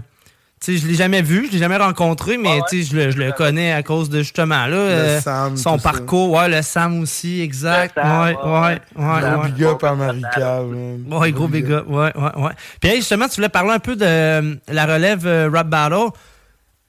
sais, 0.60 0.76
je 0.76 0.86
l'ai 0.86 0.94
jamais 0.94 1.22
vu, 1.22 1.46
je 1.46 1.52
l'ai 1.52 1.58
jamais 1.58 1.76
rencontré, 1.76 2.36
mais 2.36 2.60
tu 2.68 2.82
sais, 2.82 2.90
je 2.90 2.96
le, 2.96 3.10
je 3.10 3.18
le 3.18 3.32
connais 3.32 3.72
à 3.72 3.82
cause 3.82 4.08
de 4.10 4.18
justement, 4.18 4.66
là, 4.66 4.76
euh, 4.76 5.20
Sam, 5.20 5.56
son 5.56 5.78
ça. 5.78 5.82
parcours, 5.92 6.30
ouais, 6.32 6.48
le 6.48 6.62
Sam 6.62 7.00
aussi, 7.00 7.40
exact. 7.40 7.96
Le 7.96 8.02
Sam, 8.02 8.20
ouais, 8.22 8.36
ouais, 8.36 8.78
ouais, 8.96 9.04
ouais. 9.04 9.20
Gros 9.32 9.42
big 9.44 9.64
up 9.64 9.84
à 9.84 9.94
Marical. 9.94 10.64
man. 10.66 11.04
Ouais, 11.10 11.32
gros 11.32 11.48
big 11.48 11.70
up. 11.70 11.84
Ouais, 11.88 12.12
ouais, 12.16 12.42
ouais. 12.42 12.52
Puis 12.80 12.90
hey, 12.90 12.96
justement, 12.96 13.28
tu 13.28 13.36
voulais 13.36 13.48
parler 13.48 13.72
un 13.72 13.78
peu 13.78 13.96
de 13.96 14.04
euh, 14.04 14.54
la 14.68 14.86
relève 14.86 15.26
euh, 15.26 15.48
Rap 15.52 15.68
Battle. 15.68 16.08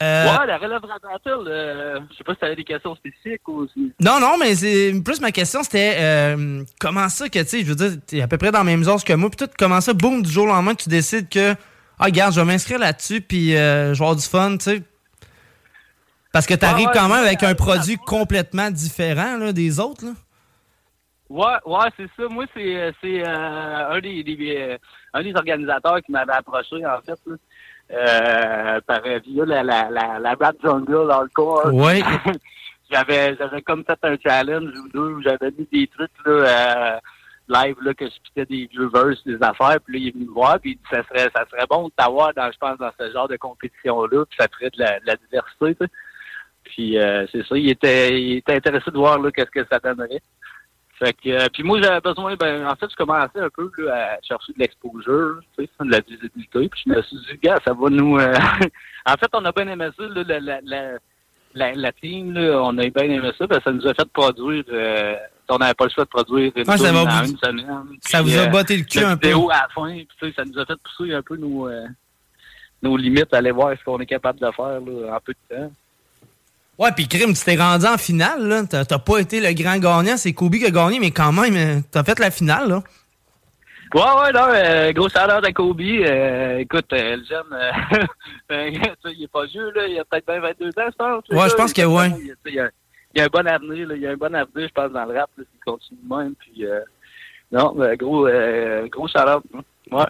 Euh, 0.01 0.25
Ouais, 0.25 0.47
la 0.47 0.57
relève 0.57 0.79
rap 0.81 1.01
battle, 1.03 1.45
euh, 1.49 1.99
je 2.09 2.17
sais 2.17 2.23
pas 2.23 2.33
si 2.33 2.39
t'avais 2.39 2.55
des 2.55 2.63
questions 2.63 2.95
spécifiques 2.95 3.45
ou 3.49 3.67
si... 3.73 3.91
Non, 3.99 4.21
non, 4.21 4.37
mais 4.39 4.55
c'est 4.55 4.93
plus 5.03 5.19
ma 5.19 5.29
question, 5.33 5.61
c'était 5.61 5.97
euh, 5.99 6.63
comment 6.79 7.09
ça 7.09 7.27
que, 7.27 7.39
tu 7.39 7.45
sais, 7.49 7.59
je 7.63 7.65
veux 7.65 7.75
dire, 7.75 7.91
t'es 8.07 8.21
à 8.21 8.27
peu 8.29 8.37
près 8.37 8.49
dans 8.49 8.63
les 8.63 8.77
mêmes 8.77 8.87
âges 8.87 9.03
que 9.03 9.11
moi, 9.11 9.29
puis 9.29 9.45
tout, 9.45 9.51
comment 9.59 9.81
ça, 9.81 9.91
boum, 9.91 10.21
du 10.21 10.31
jour 10.31 10.45
au 10.45 10.47
lendemain, 10.47 10.73
tu 10.73 10.87
décides 10.87 11.27
que, 11.27 11.53
ah, 11.99 12.05
regarde, 12.05 12.33
je 12.33 12.39
vais 12.39 12.45
m'inscrire 12.45 12.79
là-dessus, 12.79 13.21
puis 13.21 13.55
euh, 13.55 13.93
je 13.93 13.99
vais 13.99 14.05
avoir 14.05 14.15
du 14.15 14.25
fun, 14.25 14.57
tu 14.57 14.63
sais. 14.63 14.83
Parce 16.31 16.45
que 16.45 16.53
t'arrives 16.53 16.87
Ouais, 16.87 16.93
ouais, 16.93 16.99
quand 16.99 17.09
même 17.09 17.25
avec 17.25 17.43
un 17.43 17.55
produit 17.55 17.97
complètement 17.97 18.71
différent 18.71 19.37
là, 19.37 19.51
des 19.51 19.79
autres, 19.79 20.05
là. 20.05 20.11
Ouais, 21.29 21.57
ouais, 21.65 21.89
c'est 21.95 22.09
ça. 22.17 22.27
Moi, 22.27 22.45
c'est 22.55 22.75
euh, 22.75 22.91
c'est 23.01 23.21
euh, 23.21 23.89
un 23.91 23.99
des, 23.99 24.23
des 24.23 24.77
un 25.13 25.21
des 25.21 25.35
organisateurs 25.35 26.01
qui 26.01 26.11
m'avait 26.11 26.33
approché 26.33 26.83
en 26.83 27.01
fait 27.01 27.19
là, 27.27 27.35
euh, 27.91 28.81
par 28.81 29.01
via 29.03 29.45
la 29.45 29.63
la 29.63 29.89
la, 29.91 30.19
la 30.19 30.33
rap 30.33 30.55
jungle 30.63 31.11
hardcore. 31.11 31.71
Ouais. 31.71 32.01
j'avais 32.91 33.35
j'avais 33.37 33.61
comme 33.61 33.83
fait 33.85 33.99
un 34.03 34.17
challenge 34.17 34.71
ou 34.75 34.89
deux 34.89 35.13
où 35.13 35.21
j'avais 35.21 35.51
mis 35.51 35.67
des 35.71 35.87
trucs 35.87 36.09
là, 36.25 36.31
euh, 36.31 36.99
live 37.49 37.75
là, 37.81 37.93
que 37.93 38.05
je 38.05 38.21
piquais 38.23 38.45
des 38.45 38.67
vieux 38.67 38.89
des 39.25 39.37
affaires, 39.41 39.79
puis 39.81 39.93
là, 39.93 39.99
il 39.99 40.07
est 40.07 40.11
venu 40.11 40.25
me 40.25 40.33
voir, 40.33 40.59
puis 40.59 40.79
ça 40.91 41.03
serait, 41.03 41.29
ça 41.35 41.45
serait 41.49 41.65
bon 41.69 41.87
de 41.87 41.93
t'avoir 41.95 42.33
dans, 42.33 42.51
je 42.51 42.57
pense, 42.57 42.77
dans 42.77 42.91
ce 42.97 43.11
genre 43.11 43.27
de 43.27 43.37
compétition-là, 43.37 44.25
puis 44.25 44.37
ça 44.39 44.47
ferait 44.47 44.69
de 44.69 44.79
la, 44.79 45.15
diversité. 45.15 45.87
Puis 46.63 46.97
euh, 46.97 47.25
c'est 47.31 47.45
ça, 47.45 47.57
il 47.57 47.69
était, 47.69 48.21
il 48.21 48.37
était 48.37 48.55
intéressé 48.55 48.91
de 48.91 48.97
voir 48.97 49.19
là, 49.19 49.31
qu'est-ce 49.31 49.51
que 49.51 49.65
ça 49.71 49.79
donnerait. 49.79 50.21
Fait 50.99 51.13
que, 51.13 51.29
euh, 51.29 51.47
puis 51.53 51.63
moi, 51.63 51.81
j'avais 51.81 52.01
besoin, 52.01 52.35
ben, 52.35 52.67
en 52.67 52.75
fait, 52.75 52.91
je 52.91 52.95
commençais 52.97 53.39
un 53.39 53.49
peu 53.49 53.71
là, 53.77 54.15
à 54.15 54.21
chercher 54.21 54.51
de 54.51 54.59
l'exposure, 54.59 55.39
de 55.57 55.91
la 55.91 56.01
visibilité. 56.01 56.67
Puis 56.67 56.83
je 56.85 56.89
me 56.91 57.01
suis 57.03 57.17
dit, 57.17 57.39
gars, 57.41 57.57
ça 57.65 57.73
va 57.73 57.89
nous. 57.89 58.17
euh, 58.19 58.33
en 59.05 59.13
fait, 59.13 59.29
on 59.33 59.45
a 59.45 59.51
bien 59.53 59.69
aimé 59.69 59.87
ça, 59.97 60.03
là, 60.03 60.39
la, 60.61 60.99
la, 61.53 61.73
la 61.73 61.91
team, 61.91 62.33
là, 62.33 62.61
on 62.63 62.77
a 62.77 62.89
bien 62.89 63.03
aimé 63.03 63.31
ça, 63.37 63.47
parce 63.47 63.63
que 63.63 63.69
ça 63.69 63.71
nous 63.71 63.87
a 63.87 63.93
fait 63.93 64.09
produire. 64.11 64.63
euh, 64.71 65.15
on 65.51 65.57
n'avait 65.57 65.73
pas 65.73 65.85
le 65.85 65.89
choix 65.89 66.03
de 66.03 66.09
produire 66.09 66.51
une 66.55 66.69
Ouais, 66.69 66.77
ça 66.77 66.91
vous- 66.91 66.99
une 67.31 67.37
semaine. 67.37 67.65
ça 68.01 68.21
Puis, 68.21 68.31
vous 68.31 68.37
a 68.37 68.41
euh, 68.41 68.47
botté 68.47 68.77
le 68.77 68.83
cul 68.83 68.99
un 68.99 69.17
peu. 69.17 69.29
à 69.29 69.31
la 69.63 69.67
fin, 69.73 69.97
puis 70.19 70.33
ça 70.35 70.43
nous 70.45 70.59
a 70.59 70.65
fait 70.65 70.75
pousser 70.83 71.11
un 71.13 71.23
peu 71.23 71.37
nos, 71.37 71.67
euh, 71.67 71.85
nos 72.83 72.95
limites, 72.95 73.33
aller 73.33 73.49
voir 73.49 73.73
ce 73.77 73.83
qu'on 73.83 73.97
est 73.99 74.05
capable 74.05 74.39
de 74.39 74.51
faire 74.51 74.79
là, 74.79 75.15
en 75.15 75.19
peu 75.25 75.33
de 75.33 75.55
temps. 75.55 75.71
Ouais, 76.77 76.91
puis 76.95 77.07
Crime, 77.07 77.33
tu 77.33 77.43
t'es 77.43 77.57
rendu 77.57 77.85
en 77.87 77.97
finale, 77.97 78.47
là. 78.47 78.63
T'as 78.69 78.85
t'as 78.85 78.99
pas 78.99 79.17
été 79.17 79.41
le 79.41 79.51
grand 79.53 79.77
gagnant, 79.79 80.17
c'est 80.17 80.31
Kobe 80.33 80.55
qui 80.55 80.65
a 80.65 80.69
gagné, 80.71 80.99
mais 80.99 81.11
quand 81.11 81.31
même, 81.33 81.55
euh, 81.55 81.81
t'as 81.91 82.03
fait 82.03 82.19
la 82.19 82.29
finale, 82.31 82.69
là. 82.69 82.83
Ouais, 83.93 84.01
ouais, 84.01 84.31
non, 84.33 84.47
euh, 84.53 84.91
gros 84.93 85.09
salaire 85.09 85.41
à 85.43 85.51
Kobe. 85.51 85.81
Euh, 85.81 86.57
écoute, 86.59 86.91
euh, 86.93 87.17
le 87.17 87.23
jeune, 87.23 87.53
euh, 87.53 88.71
sais, 89.03 89.13
il 89.13 89.23
est 89.23 89.31
pas 89.31 89.45
vieux, 89.45 89.71
là. 89.71 89.87
Il 89.87 89.99
a 89.99 90.05
peut-être 90.05 90.27
bien 90.27 90.39
22 90.39 90.67
ans, 90.67 90.71
je 90.91 90.95
pense. 90.95 91.23
Ouais, 91.29 91.49
je 91.49 91.55
pense 91.55 91.73
que 91.73 91.81
ouais. 91.81 92.09
Il, 92.19 92.35
il 92.51 92.59
a, 92.59 92.69
il 93.15 93.21
a 93.21 93.23
un 93.23 93.27
bon 93.27 93.47
avenir, 93.47 93.87
là. 93.87 93.95
Il 93.95 94.05
a 94.05 94.11
un 94.11 94.15
bon 94.17 94.35
avenir, 94.35 94.67
je 94.67 94.73
pense, 94.73 94.91
dans 94.91 95.05
le 95.05 95.17
rap, 95.17 95.29
s'il 95.35 95.45
continue 95.65 95.99
de 96.03 96.15
même. 96.15 96.35
Puis, 96.35 96.65
euh, 96.65 96.81
non, 97.51 97.73
ben, 97.75 97.95
gros, 97.95 98.27
euh, 98.27 98.87
gros 98.89 99.07
salaire. 99.07 99.39
Ouais. 99.91 100.05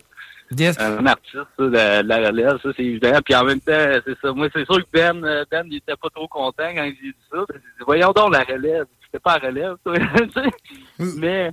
Un 0.80 1.06
artiste, 1.06 1.36
ça, 1.36 1.64
de, 1.64 1.70
de 2.02 2.08
la 2.08 2.18
relève, 2.18 2.58
ça, 2.62 2.70
c'est 2.76 2.84
évident. 2.84 3.20
Puis 3.24 3.36
en 3.36 3.46
même 3.46 3.62
temps, 3.62 4.02
c'est 4.06 4.18
ça. 4.22 4.34
Moi, 4.34 4.50
c'est 4.54 4.66
sûr 4.66 4.78
que 4.80 4.90
Ben, 4.92 5.22
Ben, 5.50 5.64
il 5.70 5.78
était 5.78 5.96
pas 5.96 6.10
trop 6.14 6.28
content 6.28 6.74
quand 6.76 6.84
j'ai 6.84 6.92
dit 7.12 7.16
ça. 7.32 7.38
J'ai 7.54 7.60
dit, 7.60 7.86
voyons 7.86 8.12
donc 8.12 8.34
la 8.34 8.44
relève. 8.44 8.86
C'était 9.06 9.20
pas 9.20 9.38
la 9.40 9.48
relève, 9.48 9.76
toi. 9.86 9.96
Tu 10.28 10.32
sais. 10.34 11.18
Mais 11.18 11.52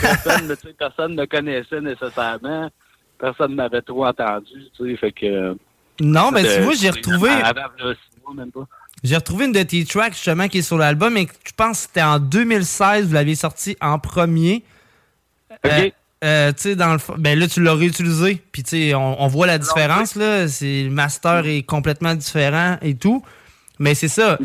personne, 0.00 0.56
personne 0.78 1.14
ne 1.14 1.24
connaissait 1.24 1.80
nécessairement. 1.80 2.70
Personne 3.18 3.52
ne 3.52 3.56
m'avait 3.56 3.82
trop 3.82 4.06
entendu, 4.06 4.70
tu 4.76 4.90
sais. 4.90 4.96
Fait 4.96 5.12
que. 5.12 5.56
Non, 6.00 6.30
ben, 6.32 6.44
tu 6.44 6.62
vois, 6.62 6.74
j'ai 6.74 6.90
retrouvé. 6.90 7.30
J'ai 9.04 9.16
retrouvé 9.16 9.46
une 9.46 9.52
de 9.52 9.62
tes 9.62 9.84
tracks, 9.84 10.14
justement, 10.14 10.48
qui 10.48 10.58
est 10.58 10.62
sur 10.62 10.78
l'album, 10.78 11.16
et 11.16 11.26
que 11.26 11.32
je 11.44 11.52
pense 11.56 11.78
que 11.78 11.86
c'était 11.88 12.02
en 12.02 12.18
2016, 12.18 13.06
vous 13.06 13.14
l'aviez 13.14 13.34
sorti 13.34 13.76
en 13.80 13.98
premier. 13.98 14.62
Euh, 15.66 15.90
euh, 16.24 16.52
tu 16.52 16.62
sais, 16.62 16.76
dans 16.76 16.92
le 16.92 16.98
ben 17.18 17.38
là, 17.38 17.48
tu 17.48 17.62
l'as 17.62 17.74
réutilisé, 17.74 18.40
puis 18.52 18.62
tu 18.62 18.70
sais, 18.70 18.94
on, 18.94 19.20
on 19.20 19.26
voit 19.26 19.46
la 19.46 19.58
différence, 19.58 20.14
là. 20.14 20.46
C'est, 20.48 20.84
le 20.84 20.90
master 20.90 21.46
est 21.46 21.62
complètement 21.62 22.14
différent 22.14 22.78
et 22.80 22.94
tout. 22.94 23.22
Mais 23.78 23.94
c'est 23.94 24.08
ça. 24.08 24.38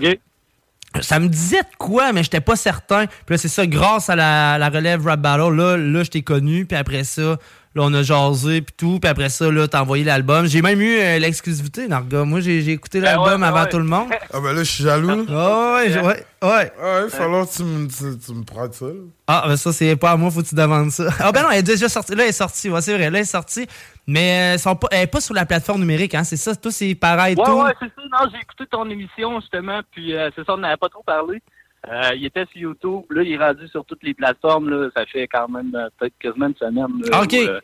Ça 1.02 1.20
me 1.20 1.28
disait 1.28 1.62
de 1.62 1.78
quoi, 1.78 2.14
mais 2.14 2.24
j'étais 2.24 2.42
pas 2.42 2.56
certain. 2.56 3.06
Puis 3.06 3.36
là, 3.36 3.38
c'est 3.38 3.48
ça, 3.48 3.66
grâce 3.66 4.10
à 4.10 4.16
la, 4.16 4.70
relève 4.70 5.06
Rap 5.06 5.20
Battle, 5.22 5.56
là, 5.56 5.78
là 5.78 6.04
je 6.04 6.20
connu, 6.22 6.66
puis 6.66 6.78
après 6.78 7.04
ça, 7.04 7.38
là, 7.78 7.84
on 7.86 7.94
a 7.94 8.04
jasé, 8.04 8.62
puis 8.62 8.74
tout, 8.78 9.00
puis 9.00 9.10
après 9.10 9.30
ça, 9.30 9.50
là, 9.52 9.68
t'as 9.68 9.82
envoyé 9.82 10.04
l'album. 10.04 10.46
J'ai 10.48 10.62
même 10.62 10.82
eu 10.82 10.98
euh, 11.00 11.20
l'exclusivité, 11.20 11.88
Narga. 11.88 12.24
Moi, 12.26 12.40
j'ai 12.42 12.62
j'ai 12.62 12.72
écouté 12.74 13.00
Ben 13.00 13.06
l'album 13.16 13.42
ouais, 13.42 13.48
avant 13.48 13.64
ouais. 13.64 13.70
tout 13.70 13.78
le 13.78 13.84
monde. 13.86 14.10
Ah 14.34 14.40
ben 14.42 14.54
là, 14.54 14.64
je 14.64 14.72
suis 14.72 14.84
jaloux. 14.84 15.26
Ah 15.30 15.76
ouais, 15.78 15.96
ouais, 15.98 16.04
ouais. 16.04 16.24
Ouais, 16.42 16.72
il 17.06 17.10
falloir 17.10 17.48
que 17.48 17.56
tu 17.56 17.64
me, 17.64 17.88
tu, 17.88 18.18
tu 18.20 18.34
me 18.34 18.44
prêtes 18.44 18.74
ça. 18.74 18.86
là. 18.86 18.92
Ah, 19.28 19.44
ben 19.48 19.56
ça, 19.58 19.72
c'est 19.72 19.96
pas 19.96 20.12
à 20.12 20.18
moi, 20.18 20.30
faut 20.32 20.42
que 20.42 20.48
tu 20.48 20.56
demandes 20.56 20.92
ça. 20.92 21.06
Ah, 21.20 21.32
ben 21.32 21.44
non, 21.44 21.50
elle 21.52 21.60
est 21.60 21.64
déjà 21.64 21.88
sortie. 21.90 22.16
Là, 22.16 22.24
elle 22.24 22.30
est 22.30 22.34
sortie, 22.34 22.70
ouais, 22.70 22.82
c'est 22.82 22.94
vrai, 22.94 23.10
là, 23.10 23.18
elle 23.20 23.24
est 23.24 23.26
sortie. 23.26 23.68
Mais 24.08 24.56
euh, 24.56 24.58
sont 24.58 24.76
pas, 24.76 24.88
elle 24.92 25.02
est 25.02 25.08
pas 25.08 25.22
sur 25.22 25.34
la 25.34 25.46
plateforme 25.46 25.82
numérique, 25.82 26.16
hein, 26.16 26.24
c'est 26.24 26.38
ça. 26.38 26.56
Toi, 26.56 26.72
c'est 26.72 26.96
pareil, 26.96 27.36
Ouais, 27.38 27.44
tout. 27.46 27.52
ouais, 27.62 27.74
c'est 27.80 27.88
ça. 27.88 28.02
Non, 28.12 28.30
j'ai 28.34 28.40
écouté 28.42 28.66
ton 28.72 28.90
émission, 28.90 29.40
justement, 29.42 29.82
puis 29.92 30.14
euh, 30.16 30.30
c'est 30.36 30.46
ça, 30.46 30.54
on 30.54 30.58
n'avait 30.58 30.78
pas 30.78 30.90
trop 30.90 31.04
parlé. 31.04 31.42
Euh, 31.90 32.12
il 32.16 32.26
était 32.26 32.46
sur 32.52 32.62
YouTube, 32.62 33.04
là, 33.10 33.24
il 33.24 33.32
est 33.32 33.38
rendu 33.38 33.68
sur 33.70 33.86
toutes 33.86 34.04
les 34.04 34.14
plateformes, 34.14 34.70
là, 34.70 34.90
ça 34.96 35.06
fait 35.06 35.28
quand 35.28 35.48
même 35.48 35.74
euh, 35.74 35.88
peut-être 35.98 36.14
quasiment 36.20 36.48
une 36.48 36.56
semaine. 36.56 37.02
là, 37.02 37.10
Ah, 37.14 37.22
ok. 37.22 37.34
où, 37.34 37.36
euh, 37.36 37.60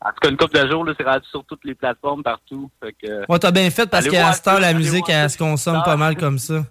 en 0.00 0.08
tout 0.10 0.14
cas, 0.20 0.28
une 0.30 0.36
couple 0.36 0.60
de 0.64 0.70
jours, 0.70 0.84
là, 0.84 0.92
c'est 0.98 1.04
rendu 1.06 1.26
sur 1.28 1.44
toutes 1.44 1.64
les 1.64 1.74
plateformes 1.74 2.22
partout. 2.22 2.70
Fait 2.82 2.92
que, 2.92 3.24
Ouais, 3.30 3.38
t'as 3.38 3.50
bien 3.52 3.70
fait 3.70 3.88
parce 3.88 4.08
qu'à 4.08 4.32
cette 4.32 4.46
heure, 4.48 4.60
la 4.60 4.72
musique, 4.74 5.08
elle 5.08 5.30
se 5.30 5.38
consomme 5.38 5.82
pas 5.84 5.96
mal 5.96 6.16
comme 6.16 6.38
ça. 6.38 6.64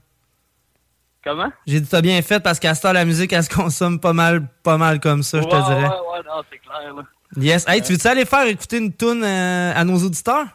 Comment? 1.23 1.51
J'ai 1.65 1.81
dit, 1.81 1.89
t'as 1.89 2.01
bien 2.01 2.21
fait 2.21 2.41
parce 2.41 2.59
qu'à 2.59 2.73
cette 2.73 2.85
heure, 2.85 2.93
la 2.93 3.03
musique, 3.05 3.33
elle 3.33 3.43
se 3.43 3.53
consomme 3.53 3.99
pas 3.99 4.13
mal, 4.13 4.47
pas 4.63 4.77
mal 4.77 4.99
comme 4.99 5.23
ça, 5.23 5.39
je 5.41 5.45
te 5.47 5.49
dirais. 5.49 5.83
Ouais, 5.83 5.89
ouais, 5.89 6.23
non, 6.25 6.41
c'est 6.49 6.57
clair, 6.59 6.93
là. 6.95 7.03
Yes. 7.35 7.67
Hey, 7.67 7.81
tu 7.81 7.91
veux-tu 7.93 8.07
aller 8.07 8.23
faire 8.25 8.47
écouter 8.47 8.77
une 8.77 8.93
tune 8.93 9.21
euh, 9.23 9.73
à 9.75 9.83
nos 9.83 9.97
auditeurs? 9.97 10.45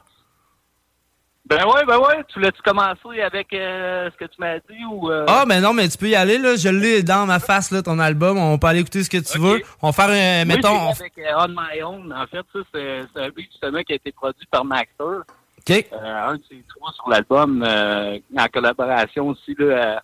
Ben 1.56 1.66
ouais, 1.66 1.84
ben 1.86 1.98
ouais. 1.98 2.24
Tu 2.28 2.34
voulais-tu 2.38 2.62
commencer 2.62 3.20
avec 3.22 3.52
euh, 3.52 4.10
ce 4.10 4.16
que 4.16 4.24
tu 4.24 4.36
m'as 4.38 4.58
dit 4.58 4.84
ou... 4.90 5.10
euh, 5.10 5.24
Ah, 5.28 5.44
ben 5.46 5.60
non, 5.60 5.72
mais 5.72 5.88
tu 5.88 5.98
peux 5.98 6.08
y 6.08 6.14
aller, 6.14 6.38
là. 6.38 6.56
Je 6.56 6.68
l'ai 6.68 7.02
dans 7.02 7.26
ma 7.26 7.38
face, 7.40 7.70
là, 7.70 7.82
ton 7.82 7.98
album. 7.98 8.38
On 8.38 8.58
peut 8.58 8.66
aller 8.68 8.80
écouter 8.80 9.02
ce 9.04 9.10
que 9.10 9.18
tu 9.18 9.38
veux. 9.38 9.60
On 9.82 9.90
va 9.90 9.92
faire, 9.92 10.08
un 10.10 10.44
Moi, 10.44 10.56
mettons. 10.56 10.68
on- 10.74 10.90
avec 10.90 11.12
euh, 11.18 11.32
On 11.38 11.48
My 11.48 11.82
Own. 11.82 12.12
En 12.12 12.26
fait, 12.26 12.44
ça, 12.52 12.58
c'est 12.72 13.20
un 13.20 13.28
beat 13.30 13.50
justement 13.52 13.82
qui 13.82 13.92
a 13.92 13.96
été 13.96 14.12
produit 14.12 14.46
par 14.50 14.64
Maxter. 14.64 15.04
OK. 15.04 15.70
Euh, 15.92 16.28
un 16.28 16.36
de 16.36 16.42
ses 16.48 16.64
trois 16.68 16.92
sur 16.92 17.08
l'album, 17.08 17.62
euh, 17.66 18.18
en 18.36 18.46
collaboration 18.46 19.28
aussi 19.28 19.54
là, 19.58 19.64
euh, 19.64 19.96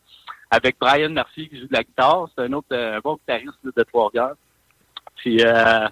avec 0.51 0.77
Brian 0.81 1.11
Murphy 1.11 1.49
qui 1.49 1.61
joue 1.61 1.67
de 1.67 1.73
la 1.73 1.83
guitare. 1.83 2.29
C'est 2.37 2.45
un 2.45 2.53
autre 2.53 2.69
euh, 2.73 3.01
bon 3.03 3.15
guitariste 3.17 3.59
là, 3.65 3.71
de 3.77 3.83
Trois-Rivières. 3.83 4.35
Puis 5.17 5.43
euh, 5.43 5.89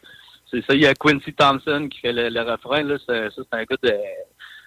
c'est 0.51 0.65
ça, 0.65 0.75
il 0.75 0.83
y 0.83 0.87
a 0.87 0.95
Quincy 0.95 1.33
Thompson 1.33 1.89
qui 1.91 1.99
fait 1.99 2.13
le, 2.13 2.29
le 2.29 2.43
refrain. 2.43 2.83
Là, 2.85 2.97
ça, 3.05 3.15
c'est 3.35 3.43
un 3.59 3.65
gars 3.65 3.77
de 3.83 3.93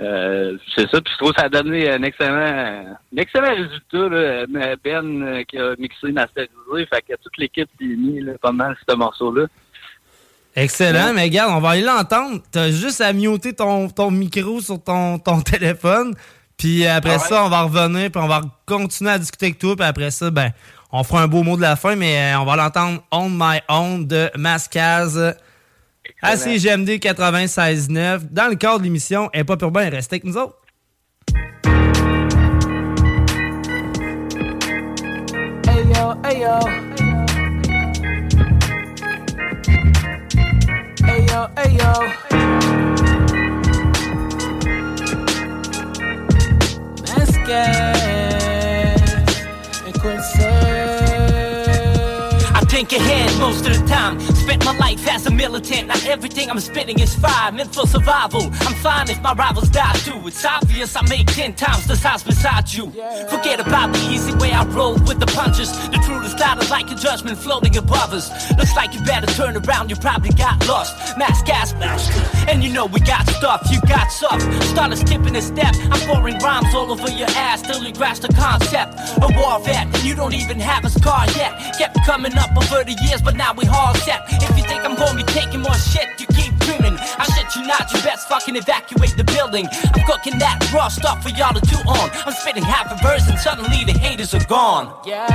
Euh, 0.00 0.56
c'est 0.76 0.88
ça, 0.90 1.00
puis 1.00 1.12
je 1.12 1.18
trouve 1.18 1.32
que 1.32 1.40
ça 1.40 1.46
a 1.46 1.48
donné 1.48 1.90
un 1.90 2.02
excellent, 2.04 2.36
un 2.36 3.16
excellent 3.16 3.50
résultat. 3.50 4.08
Là. 4.08 4.76
Ben 4.84 5.22
euh, 5.22 5.42
qui 5.42 5.58
a 5.58 5.74
mixé, 5.76 6.12
masterisé, 6.12 6.86
fait 6.92 7.02
que 7.02 7.14
toute 7.20 7.36
l'équipe 7.36 7.68
s'est 7.78 7.84
mis 7.84 8.20
là, 8.20 8.32
pas 8.40 8.52
mal 8.52 8.76
ce 8.88 8.94
morceau-là. 8.94 9.46
Excellent, 10.54 11.12
mais 11.14 11.24
regarde, 11.24 11.52
on 11.52 11.60
va 11.60 11.70
aller 11.70 11.82
l'entendre. 11.82 12.40
T'as 12.50 12.70
juste 12.70 13.00
à 13.00 13.12
muter 13.12 13.52
ton, 13.52 13.88
ton 13.88 14.10
micro 14.10 14.60
sur 14.60 14.82
ton, 14.82 15.18
ton 15.18 15.40
téléphone. 15.42 16.14
Puis 16.56 16.86
après 16.86 17.14
Ah 17.14 17.22
ouais? 17.22 17.28
ça, 17.28 17.44
on 17.44 17.48
va 17.48 17.62
revenir, 17.62 18.10
puis 18.10 18.20
on 18.20 18.28
va 18.28 18.42
continuer 18.66 19.10
à 19.10 19.18
discuter 19.18 19.46
avec 19.46 19.58
toi. 19.58 19.76
Puis 19.76 19.84
après 19.84 20.10
ça, 20.10 20.30
ben, 20.30 20.50
on 20.92 21.02
fera 21.02 21.22
un 21.22 21.28
beau 21.28 21.42
mot 21.42 21.56
de 21.56 21.62
la 21.62 21.76
fin, 21.76 21.96
mais 21.96 22.34
euh, 22.34 22.40
on 22.40 22.44
va 22.44 22.56
l'entendre 22.56 23.02
On 23.10 23.28
My 23.28 23.58
Own 23.68 24.06
de 24.06 24.30
Mascaz 24.36 25.34
à 26.22 26.36
CGMD 26.36 26.90
96.9. 26.98 28.30
Dans 28.30 28.48
le 28.48 28.56
cadre 28.56 28.78
de 28.78 28.84
l'émission, 28.84 29.30
et 29.32 29.44
pas 29.44 29.56
pour 29.56 29.70
bien, 29.70 29.88
restez 29.90 30.14
avec 30.14 30.24
nous 30.24 30.36
autres. 30.36 30.56
Hey 35.66 35.84
yo, 35.94 36.14
hey 36.24 36.40
yo. 36.40 36.58
Hey 41.04 41.26
yo, 41.26 41.48
hey 41.56 41.70
yo. 41.76 41.92
Man, 47.48 47.94
and 49.86 49.94
quit 49.94 50.18
I 50.18 50.47
think 52.78 52.92
ahead 52.92 53.28
most 53.40 53.66
of 53.66 53.74
the 53.76 53.84
time. 53.88 54.20
Spent 54.20 54.64
my 54.64 54.76
life 54.78 55.04
as 55.08 55.26
a 55.26 55.32
militant. 55.32 55.88
Not 55.88 56.06
everything 56.06 56.48
I'm 56.48 56.60
spitting 56.60 57.00
is 57.00 57.12
fire. 57.12 57.50
Meant 57.50 57.74
for 57.74 57.88
survival. 57.88 58.42
I'm 58.66 58.76
fine 58.86 59.10
if 59.10 59.20
my 59.20 59.32
rivals 59.32 59.68
die 59.68 59.98
too. 60.06 60.20
It's 60.28 60.44
obvious 60.44 60.94
I 60.94 61.02
make 61.08 61.26
ten 61.26 61.54
times 61.54 61.88
the 61.88 61.96
size 61.96 62.22
beside 62.22 62.72
you. 62.72 62.86
Forget 63.34 63.58
about 63.58 63.92
the 63.92 63.98
easy 64.14 64.32
way 64.36 64.52
I 64.52 64.64
roll 64.66 64.94
with 65.08 65.18
the 65.18 65.26
punches. 65.26 65.72
The 65.88 66.00
truth 66.06 66.24
is 66.26 66.32
started 66.32 66.70
like 66.70 66.88
a 66.88 66.94
judgment 66.94 67.38
floating 67.38 67.76
above 67.76 68.12
us. 68.12 68.30
Looks 68.56 68.76
like 68.76 68.94
you 68.94 69.00
better 69.02 69.26
turn 69.26 69.56
around. 69.56 69.90
You 69.90 69.96
probably 69.96 70.30
got 70.30 70.64
lost. 70.68 71.18
Mass 71.18 71.42
gas 71.42 71.74
mask. 71.82 72.12
And 72.48 72.62
you 72.62 72.72
know 72.72 72.86
we 72.86 73.00
got 73.00 73.26
stuff. 73.28 73.66
You 73.72 73.80
got 73.88 74.06
stuff. 74.12 74.40
Started 74.62 74.98
skipping 74.98 75.34
a 75.34 75.42
step. 75.42 75.74
I'm 75.90 76.00
pouring 76.06 76.38
rhymes 76.38 76.72
all 76.76 76.92
over 76.92 77.10
your 77.10 77.30
ass 77.30 77.60
till 77.62 77.82
you 77.82 77.92
grasp 77.92 78.22
the 78.22 78.32
concept. 78.34 78.94
A 79.18 79.28
war 79.36 79.58
vet. 79.64 79.86
You 80.04 80.14
don't 80.14 80.34
even 80.34 80.60
have 80.60 80.84
a 80.84 80.90
scar 80.90 81.26
yet. 81.34 81.52
Kept 81.76 81.98
coming 82.06 82.38
up 82.38 82.50
over 82.70 82.84
the 82.84 82.96
years, 83.04 83.22
but 83.22 83.36
now 83.36 83.52
we 83.52 83.66
all 83.68 83.94
set. 83.94 84.22
If 84.28 84.56
you 84.56 84.64
think 84.64 84.84
I'm 84.84 84.94
gonna 84.94 85.16
be 85.16 85.24
taking 85.24 85.60
more 85.60 85.74
shit, 85.74 86.08
you 86.20 86.26
keep 86.28 86.56
dreaming. 86.58 86.96
I 86.98 87.24
shit 87.34 87.48
you 87.56 87.66
not, 87.66 87.92
you 87.92 88.00
best 88.02 88.28
fucking 88.28 88.56
evacuate 88.56 89.16
the 89.16 89.24
building. 89.24 89.66
I'm 89.94 90.04
cooking 90.06 90.38
that 90.38 90.58
raw 90.72 90.88
stuff 90.88 91.22
for 91.22 91.30
y'all 91.30 91.54
to 91.54 91.64
chew 91.66 91.82
on. 91.88 92.10
I'm 92.26 92.32
spitting 92.32 92.62
half 92.62 92.90
a 92.92 92.96
verse 93.02 93.28
and 93.28 93.38
suddenly 93.38 93.84
the 93.84 93.92
haters 93.98 94.34
are 94.34 94.44
gone. 94.44 94.92
Yeah. 95.04 95.28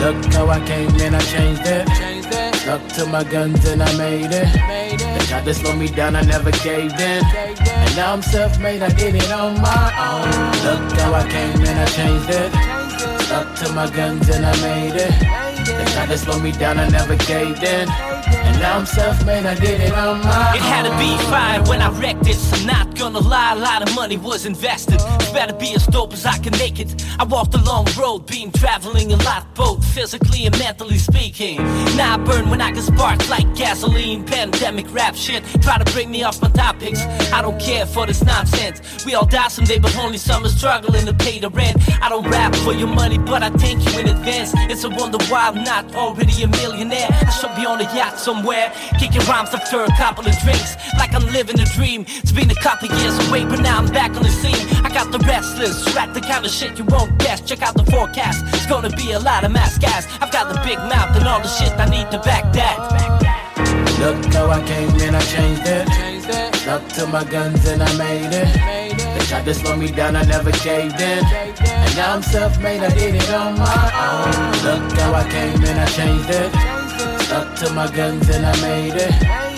Look 0.00 0.32
how 0.32 0.48
I 0.48 0.60
came 0.66 0.94
in, 0.96 1.14
I 1.14 1.20
changed 1.20 1.62
it. 1.64 1.88
Stuck 2.56 2.86
to 2.96 3.06
my 3.06 3.24
guns 3.24 3.64
and 3.66 3.82
I 3.82 3.96
made 3.96 4.32
it. 4.32 4.48
They 4.98 5.26
tried 5.26 5.44
to 5.44 5.54
slow 5.54 5.74
me 5.74 5.88
down, 5.88 6.16
I 6.16 6.22
never 6.22 6.50
caved 6.50 7.00
in. 7.00 7.24
And 7.24 7.96
now 7.96 8.12
I'm 8.12 8.22
self-made, 8.22 8.82
I 8.82 8.90
did 8.90 9.14
it 9.14 9.30
on 9.32 9.60
my 9.60 9.86
own. 10.08 10.28
Look 10.66 10.98
how 10.98 11.14
I 11.14 11.28
came 11.28 11.60
in, 11.60 11.76
I 11.76 11.86
changed 11.86 12.30
it. 12.30 12.50
Stuck 13.24 13.54
to 13.60 13.72
my 13.72 13.88
guns 13.90 14.28
and 14.28 14.44
I 14.44 14.54
made 14.60 14.96
it. 14.96 15.49
They 15.78 15.84
tried 15.92 16.08
to 16.08 16.18
slow 16.18 16.38
me 16.38 16.52
down, 16.52 16.78
I 16.78 16.88
never 16.88 17.16
caved 17.16 17.62
in. 17.62 17.88
And 17.88 18.58
now 18.60 18.78
I'm 18.78 18.86
self-made, 18.86 19.46
I 19.46 19.54
did 19.54 19.80
it 19.80 19.92
on 19.92 20.20
my 20.20 20.54
It 20.54 20.62
had 20.62 20.84
to 20.84 20.96
be 20.98 21.16
fire 21.30 21.62
when 21.68 21.80
I 21.82 21.90
wrecked 21.98 22.26
it. 22.26 22.36
So 22.36 22.64
not 22.66 22.96
gonna 22.96 23.20
lie, 23.20 23.52
a 23.52 23.56
lot 23.56 23.82
of 23.82 23.94
money 23.94 24.16
was 24.16 24.46
invested. 24.46 25.00
It's 25.00 25.32
better 25.32 25.54
be 25.54 25.74
as 25.74 25.86
dope 25.86 26.12
as 26.12 26.26
I 26.26 26.36
can 26.38 26.52
make 26.58 26.78
it. 26.78 26.94
I 27.18 27.24
walked 27.24 27.54
a 27.54 27.62
long 27.62 27.86
road, 27.98 28.26
been 28.26 28.50
traveling 28.52 29.12
a 29.12 29.16
lot, 29.16 29.54
both 29.54 29.84
physically 29.84 30.46
and 30.46 30.58
mentally 30.58 30.98
speaking. 30.98 31.56
Now 31.96 32.14
I 32.14 32.16
burn 32.18 32.50
when 32.50 32.60
I 32.60 32.70
get 32.72 32.84
sparks 32.84 33.28
like 33.30 33.54
gasoline. 33.54 34.24
Pandemic 34.24 34.92
rap 34.92 35.14
shit, 35.14 35.44
try 35.62 35.78
to 35.78 35.92
bring 35.92 36.10
me 36.10 36.22
off 36.22 36.40
my 36.42 36.50
topics. 36.50 37.00
I 37.32 37.42
don't 37.42 37.60
care 37.60 37.86
for 37.86 38.06
this 38.06 38.22
nonsense. 38.24 39.04
We 39.04 39.14
all 39.14 39.26
die 39.26 39.48
someday, 39.48 39.78
but 39.78 39.96
only 39.96 40.18
some 40.18 40.44
are 40.44 40.48
struggling 40.48 41.06
to 41.06 41.14
pay 41.14 41.38
the 41.38 41.50
rent. 41.50 41.76
I 42.02 42.08
don't 42.08 42.28
rap 42.28 42.54
for 42.56 42.72
your 42.72 42.88
money, 42.88 43.18
but 43.18 43.42
I 43.42 43.50
thank 43.50 43.84
you 43.86 43.98
in 44.00 44.08
advance. 44.08 44.52
It's 44.70 44.84
a 44.84 44.90
wonder 44.90 45.18
why 45.28 45.50
Not 45.64 45.94
already 45.94 46.42
a 46.42 46.48
millionaire. 46.48 47.08
I 47.10 47.30
should 47.30 47.54
be 47.54 47.66
on 47.66 47.80
a 47.80 47.84
yacht 47.94 48.18
somewhere, 48.18 48.72
kicking 48.98 49.22
rhymes 49.28 49.54
after 49.54 49.84
a 49.84 49.96
couple 49.96 50.26
of 50.26 50.36
drinks, 50.38 50.76
like 50.98 51.14
I'm 51.14 51.26
living 51.32 51.60
a 51.60 51.64
dream. 51.76 52.04
It's 52.08 52.32
been 52.32 52.50
a 52.50 52.54
couple 52.56 52.88
years 52.88 53.16
away, 53.28 53.44
but 53.44 53.60
now 53.60 53.78
I'm 53.78 53.88
back 53.92 54.16
on 54.16 54.22
the 54.22 54.30
scene. 54.30 54.66
I 54.84 54.88
got 54.92 55.12
the 55.12 55.18
restless, 55.20 55.94
rap 55.94 56.14
the 56.14 56.20
kind 56.20 56.44
of 56.44 56.50
shit 56.50 56.78
you 56.78 56.84
won't 56.84 57.18
guess. 57.18 57.40
Check 57.40 57.62
out 57.62 57.74
the 57.74 57.84
forecast, 57.90 58.44
it's 58.54 58.66
gonna 58.66 58.90
be 58.90 59.12
a 59.12 59.20
lot 59.20 59.44
of 59.44 59.52
mass 59.52 59.78
gas. 59.78 60.06
I've 60.20 60.32
got 60.32 60.52
the 60.52 60.60
big 60.66 60.78
mouth 60.78 61.16
and 61.16 61.26
all 61.28 61.40
the 61.40 61.48
shit 61.48 61.72
I 61.78 61.86
need 61.88 62.10
to 62.10 62.18
back 62.20 62.52
that. 62.54 62.78
Look 64.00 64.32
how 64.32 64.50
I 64.50 64.62
came 64.66 64.90
in, 65.00 65.14
I 65.14 65.20
changed 65.20 65.62
it. 65.66 66.54
Stuck 66.56 66.88
to 66.94 67.06
my 67.06 67.24
guns 67.24 67.66
and 67.66 67.82
I 67.82 67.96
made 67.96 68.32
it. 68.32 68.98
They 69.18 69.26
tried 69.26 69.44
to 69.44 69.54
slow 69.54 69.76
me 69.76 69.90
down, 69.90 70.16
I 70.16 70.24
never 70.24 70.52
caved 70.52 71.00
in. 71.00 71.69
And 71.90 71.98
now 71.98 72.14
I'm 72.14 72.22
self-made, 72.22 72.82
I 72.82 72.90
did 72.94 73.16
it 73.16 73.30
on 73.30 73.58
my 73.58 73.90
own. 74.06 74.52
Look 74.62 74.92
how 74.96 75.12
I 75.12 75.28
came 75.28 75.60
in, 75.60 75.76
I 75.76 75.86
changed 75.86 76.30
it. 76.30 76.52
Stuck 77.22 77.56
to 77.56 77.72
my 77.72 77.90
guns 77.90 78.28
and 78.28 78.46
I 78.46 78.54
made 78.62 78.94
it. 78.94 79.10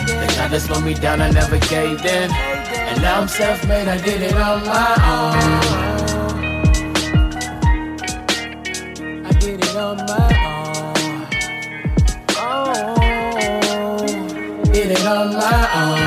They 0.06 0.26
tried 0.34 0.50
to 0.50 0.58
slow 0.58 0.80
me 0.80 0.94
down, 0.94 1.20
I 1.20 1.30
never 1.30 1.58
caved 1.58 2.06
in. 2.06 2.32
And 2.32 3.02
now 3.02 3.20
I'm 3.20 3.28
self-made, 3.28 3.86
I 3.86 3.98
did 3.98 4.22
it 4.22 4.34
on 4.34 4.64
my 4.64 4.94
own. 5.12 5.36
I 9.26 9.32
did 9.38 9.60
it 9.62 9.76
on 9.76 9.98
my 9.98 10.32
own. 10.48 10.72
Did 14.72 14.90
it 14.92 15.04
on 15.06 15.34
my 15.34 15.68
own. 15.82 16.00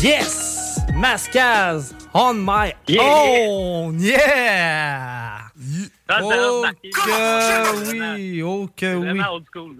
Yes! 0.00 0.80
Mascaz 0.94 1.92
on 2.14 2.34
my 2.34 2.72
own! 2.98 3.98
Yeah! 4.00 5.38
Ça 6.08 6.16
a 6.16 6.20
Oh 6.22 6.58
remarqué. 6.60 6.90
que 6.90 7.90
oui! 8.16 8.42
Oh 8.42 8.68
que 8.76 8.94
oui! 8.94 9.20
Old 9.30 9.44
school. 9.52 9.76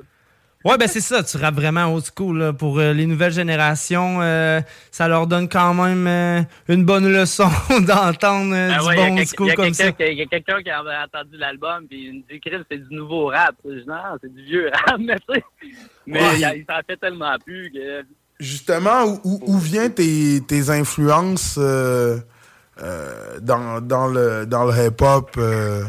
Ouais, 0.65 0.79
ben 0.79 0.89
c'est 0.89 1.03
ça, 1.03 1.23
tu 1.23 1.37
rappes 1.37 1.57
vraiment 1.57 1.93
old 1.95 2.05
school. 2.17 2.39
là. 2.39 2.53
Pour 2.55 2.79
euh, 2.79 2.95
les 2.95 3.05
nouvelles 3.05 3.33
générations, 3.35 4.23
euh, 4.23 4.63
ça 4.91 5.07
leur 5.09 5.27
donne 5.27 5.47
quand 5.47 5.75
même 5.75 6.07
euh, 6.07 6.41
une 6.69 6.87
bonne 6.87 7.07
leçon 7.13 7.51
d'entendre 7.69 8.55
Ah 8.57 8.79
du 8.81 8.87
ouais, 8.87 8.99
a 8.99 9.09
bon 9.11 9.19
old 9.19 9.29
school 9.29 9.51
a 9.51 9.55
comme 9.57 9.75
ça. 9.75 9.91
il 10.01 10.15
y 10.15 10.23
a 10.23 10.27
quelqu'un 10.27 10.63
qui 10.63 10.71
avait 10.71 10.97
entendu 10.97 11.37
l'album 11.37 11.87
puis 11.87 12.07
il 12.07 12.15
me 12.15 12.23
dit 12.33 12.41
Chris 12.41 12.63
c'est 12.71 12.79
du 12.89 12.95
nouveau 12.95 13.27
rap. 13.27 13.55
Je 13.63 13.81
dis, 13.81 13.87
non, 13.87 13.95
c'est 14.23 14.35
du 14.35 14.43
vieux 14.43 14.71
rap, 14.87 14.97
mais 15.01 15.17
tu 15.17 15.35
sais. 15.35 15.45
Mais 16.07 16.21
Ouais. 16.21 16.41
il, 16.41 16.59
il 16.61 16.65
s'en 16.67 16.81
fait 16.87 16.97
tellement 16.97 17.37
plus 17.45 17.71
que. 17.71 18.03
Justement, 18.41 19.05
où, 19.05 19.21
où, 19.25 19.41
où 19.47 19.59
vient 19.59 19.89
tes, 19.91 20.41
tes 20.47 20.71
influences 20.71 21.57
euh, 21.59 22.19
euh, 22.83 23.39
dans, 23.41 23.81
dans 23.81 24.07
le, 24.09 24.45
dans 24.47 24.65
le 24.65 24.73
hip-hop? 24.87 25.31
euh, 25.39 25.85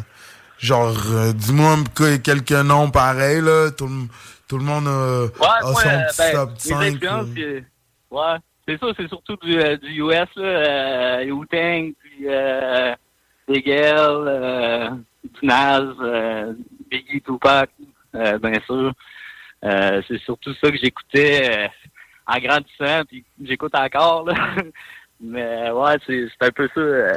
genre, 0.59 0.95
euh, 1.11 1.33
dis-moi 1.33 1.77
que- 1.95 2.17
quelques 2.17 2.51
noms 2.51 2.91
pareils, 2.91 3.41
là. 3.41 3.71
Tout, 3.71 3.87
le- 3.87 4.07
tout 4.47 4.57
le 4.57 4.63
monde 4.63 4.87
a, 4.87 5.23
Ouais, 5.23 5.29
a 5.61 5.71
moi, 5.71 5.81
son 5.81 5.89
petit 5.89 6.17
ben, 6.17 6.31
top 6.31 6.49
mes 6.49 6.57
5. 6.57 6.81
influences, 6.95 7.27
puis, 7.33 7.63
ouais, 8.11 8.35
c'est 8.67 8.79
ça, 8.79 8.87
c'est 8.97 9.07
surtout 9.07 9.35
du, 9.37 9.59
euh, 9.59 9.77
du 9.77 10.01
US, 10.01 10.27
là, 10.35 10.43
euh, 10.43 11.29
Wu-Tang, 11.31 11.93
puis 11.99 12.25
euh, 12.27 12.95
euh, 13.49 14.89
du 15.41 15.49
euh, 15.51 16.53
Biggie 16.89 17.21
Tupac, 17.21 17.69
euh, 18.15 18.37
bien 18.39 18.59
sûr. 18.65 18.91
Euh, 19.63 20.01
c'est 20.07 20.19
surtout 20.21 20.53
ça 20.61 20.69
que 20.69 20.77
j'écoutais 20.77 21.49
euh, 21.49 21.67
en 22.27 22.39
grandissant, 22.39 23.03
puis 23.07 23.23
j'écoute 23.43 23.73
encore, 23.75 24.25
là. 24.27 24.33
Mais 25.21 25.71
ouais, 25.71 25.95
c'est 26.05 26.27
un 26.41 26.51
peu 26.51 26.67
ça, 26.73 26.79
euh, 26.81 27.13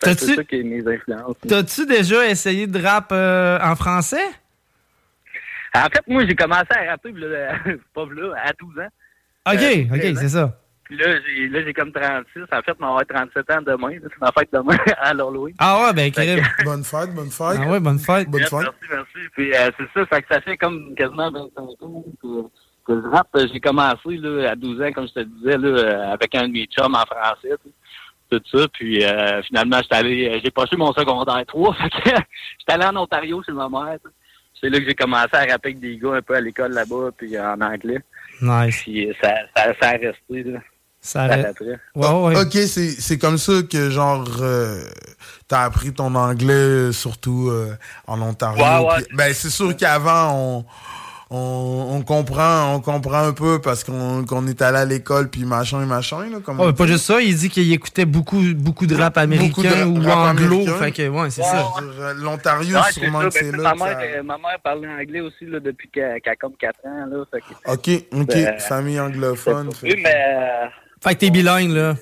c'est 0.00 0.10
un 0.10 0.14
peu 0.14 0.20
T'as-tu- 0.20 0.34
ça 0.36 0.44
qui 0.44 0.60
est 0.60 0.62
mes 0.62 0.86
influences. 0.86 1.36
T'as-tu 1.46 1.86
déjà 1.86 2.26
essayé 2.28 2.66
de 2.66 2.80
rap 2.80 3.08
euh, 3.12 3.58
en 3.60 3.74
français? 3.76 4.28
En 5.74 5.84
fait, 5.84 6.02
moi, 6.06 6.24
j'ai 6.26 6.34
commencé 6.36 6.66
à 6.70 6.90
rapper, 6.90 7.12
là, 7.12 7.54
pas 7.94 8.04
là, 8.14 8.34
à 8.44 8.52
12 8.52 8.78
ans. 8.78 8.88
Ok, 9.46 9.62
Euh, 9.62 9.94
ok, 9.94 10.00
13 10.00 10.16
ans. 10.16 10.20
c'est 10.20 10.28
ça. 10.28 10.58
Puis 10.84 10.96
là, 10.98 11.06
j'ai, 11.26 11.48
là, 11.48 11.64
j'ai 11.64 11.72
comme 11.72 11.90
36. 11.92 12.42
En 12.52 12.60
fait, 12.62 12.72
on 12.78 12.82
va 12.84 12.86
avoir 12.88 13.06
37 13.06 13.50
ans 13.50 13.62
demain. 13.62 13.96
C'est 14.02 14.20
ma 14.20 14.30
fête 14.32 14.50
demain 14.52 14.76
à 14.98 15.14
l'Halloween. 15.14 15.54
Ah 15.58 15.82
ouais, 15.84 15.92
ben, 15.94 16.10
crème. 16.12 16.44
Bonne 16.64 16.84
fête, 16.84 17.14
bonne 17.14 17.30
fête. 17.30 17.58
Ah 17.60 17.70
ouais, 17.70 17.80
bonne 17.80 17.98
fête. 17.98 18.28
Bonne 18.28 18.42
fête. 18.42 18.52
Merci, 18.52 18.76
merci. 18.90 19.28
Puis 19.32 19.54
euh, 19.54 19.70
c'est 19.78 19.88
ça, 20.00 20.06
fait 20.06 20.22
que 20.22 20.28
ça 20.34 20.40
fait 20.42 20.56
comme 20.58 20.94
quasiment 20.94 21.30
25 21.30 21.60
ans 21.82 22.04
que 22.86 23.10
rappe. 23.10 23.36
J'ai 23.52 23.60
commencé 23.60 24.16
là, 24.16 24.50
à 24.50 24.56
12 24.56 24.82
ans, 24.82 24.92
comme 24.92 25.08
je 25.08 25.14
te 25.14 25.20
disais, 25.20 25.58
là, 25.58 25.68
euh, 25.68 26.12
avec 26.12 26.34
un 26.34 26.48
de 26.48 26.52
mes 26.52 26.66
chums 26.66 26.94
en 26.94 27.04
français. 27.04 27.50
Tout 28.30 28.40
ça. 28.50 28.66
Puis 28.72 29.04
euh, 29.04 29.42
finalement, 29.42 29.78
j'étais 29.82 29.94
allé, 29.94 30.28
euh, 30.28 30.40
j'ai 30.42 30.50
passé 30.50 30.76
mon 30.76 30.92
secondaire 30.92 31.44
3. 31.46 31.74
Fait 31.82 31.90
que 31.90 32.10
j'étais 32.58 32.72
allé 32.72 32.84
en 32.84 32.96
Ontario 32.96 33.42
chez 33.44 33.52
ma 33.52 33.68
mère. 33.68 33.98
C'est 34.60 34.70
là 34.70 34.78
que 34.78 34.86
j'ai 34.86 34.94
commencé 34.94 35.30
à 35.32 35.40
rapper 35.40 35.70
avec 35.70 35.80
des 35.80 35.96
gars 35.98 36.14
un 36.14 36.22
peu 36.22 36.34
à 36.34 36.40
l'école 36.40 36.72
là-bas, 36.72 37.10
puis 37.16 37.38
en 37.38 37.60
anglais. 37.60 37.98
Nice. 38.40 38.82
Puis 38.82 39.08
euh, 39.08 39.12
ça, 39.20 39.34
ça, 39.56 39.72
ça 39.80 39.88
a 39.88 39.92
resté. 39.92 40.44
Là. 40.44 40.60
Ça 41.04 41.22
arrête. 41.24 41.46
après. 41.46 41.78
Ouais, 41.96 42.08
ouais. 42.08 42.40
Ok, 42.40 42.52
c'est 42.52 42.90
c'est 42.90 43.18
comme 43.18 43.36
ça 43.36 43.54
que, 43.68 43.90
genre, 43.90 44.24
euh, 44.40 44.84
t'as 45.48 45.64
appris 45.64 45.92
ton 45.92 46.14
anglais, 46.14 46.52
euh, 46.52 46.92
surtout 46.92 47.48
euh, 47.50 47.74
en 48.06 48.22
Ontario. 48.22 48.62
Ouais, 48.64 48.86
ouais. 48.88 49.02
Puis- 49.02 49.16
ben, 49.16 49.34
c'est 49.34 49.50
sûr 49.50 49.76
qu'avant, 49.76 50.32
on, 50.32 50.64
on, 51.34 51.96
on 51.96 52.02
comprend 52.02 52.74
on 52.74 52.80
comprend 52.80 53.24
un 53.24 53.32
peu 53.32 53.58
parce 53.60 53.84
qu'on 53.84 54.24
qu'on 54.26 54.46
est 54.46 54.60
allé 54.60 54.76
à 54.78 54.84
l'école, 54.84 55.30
puis 55.30 55.44
machin 55.46 55.82
et 55.82 55.86
machin. 55.86 56.28
Là, 56.30 56.40
comme 56.44 56.58
mais 56.58 56.72
pas 56.74 56.86
juste 56.86 57.06
ça, 57.06 57.20
il 57.22 57.34
dit 57.34 57.48
qu'il 57.48 57.72
écoutait 57.72 58.04
beaucoup, 58.04 58.42
beaucoup 58.54 58.86
de 58.86 58.94
rap 58.94 59.16
américain 59.16 59.62
de 59.62 59.84
ou 59.84 59.94
rap 60.02 60.18
anglo. 60.36 60.44
américain. 60.44 60.74
Fait 60.78 60.92
que, 60.92 61.08
ouais, 61.08 61.30
c'est 61.30 61.40
Ouais, 61.40 61.48
ça. 61.48 62.12
L'Ontario, 62.14 62.76
sûrement 62.92 63.20
que 63.20 63.30
c'est 63.30 63.50
Ben, 63.50 63.62
là. 63.62 63.74
ma, 63.74 63.84
mère, 63.86 63.98
ça- 63.98 64.02
euh, 64.04 64.22
ma 64.22 64.36
mère 64.36 64.58
parlait 64.62 64.88
anglais 64.88 65.20
aussi 65.20 65.46
là, 65.46 65.58
depuis 65.60 65.88
qu'elle 65.88 66.20
a 66.24 66.36
comme 66.36 66.54
4 66.56 66.78
ans. 66.84 67.06
Là, 67.06 67.24
fait 67.30 67.40
que, 67.40 67.72
Ok, 67.72 68.04
ok, 68.12 68.26
Ben, 68.28 68.58
famille 68.58 69.00
anglophone. 69.00 69.72
fait 69.72 69.88
que- 69.88 70.02
mais. 70.02 70.14
euh, 70.14 70.66
Fait 71.02 71.14
que 71.14 71.20
t'es 71.20 71.30
bilingue, 71.30 71.70
là. 71.70 71.94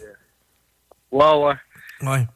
ouais, 1.12 1.34
ouais. 1.36 1.54
Ouais. 2.02 2.26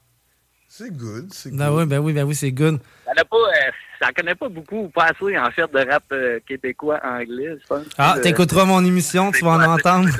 C'est 0.69 0.91
good, 0.91 1.29
c'est 1.33 1.51
good. 1.51 1.59
Ben 1.59 1.71
oui, 1.73 1.87
ben 1.87 1.99
oui, 1.99 2.13
ben 2.13 2.25
oui, 2.25 2.35
c'est 2.35 2.51
good. 2.53 2.79
Elle 3.07 3.19
a 3.19 3.25
pas, 3.25 3.37
euh, 3.37 3.71
j'en 4.05 4.13
connais 4.13 4.35
pas 4.35 4.49
beaucoup, 4.49 4.89
pas 4.89 5.05
assez 5.05 5.39
en 5.39 5.51
fait 5.51 5.71
de 5.73 5.91
rap 5.91 6.05
euh, 6.13 6.39
québécois 6.47 7.01
anglais, 7.03 7.57
je 7.61 7.67
pense. 7.67 7.87
Ah, 7.99 8.17
t'écouteras 8.23 8.65
mon 8.65 8.85
émission, 8.85 9.33
tu 9.33 9.45
vas 9.45 9.53
en 9.53 9.75
entendre. 9.75 10.07
de. 10.07 10.13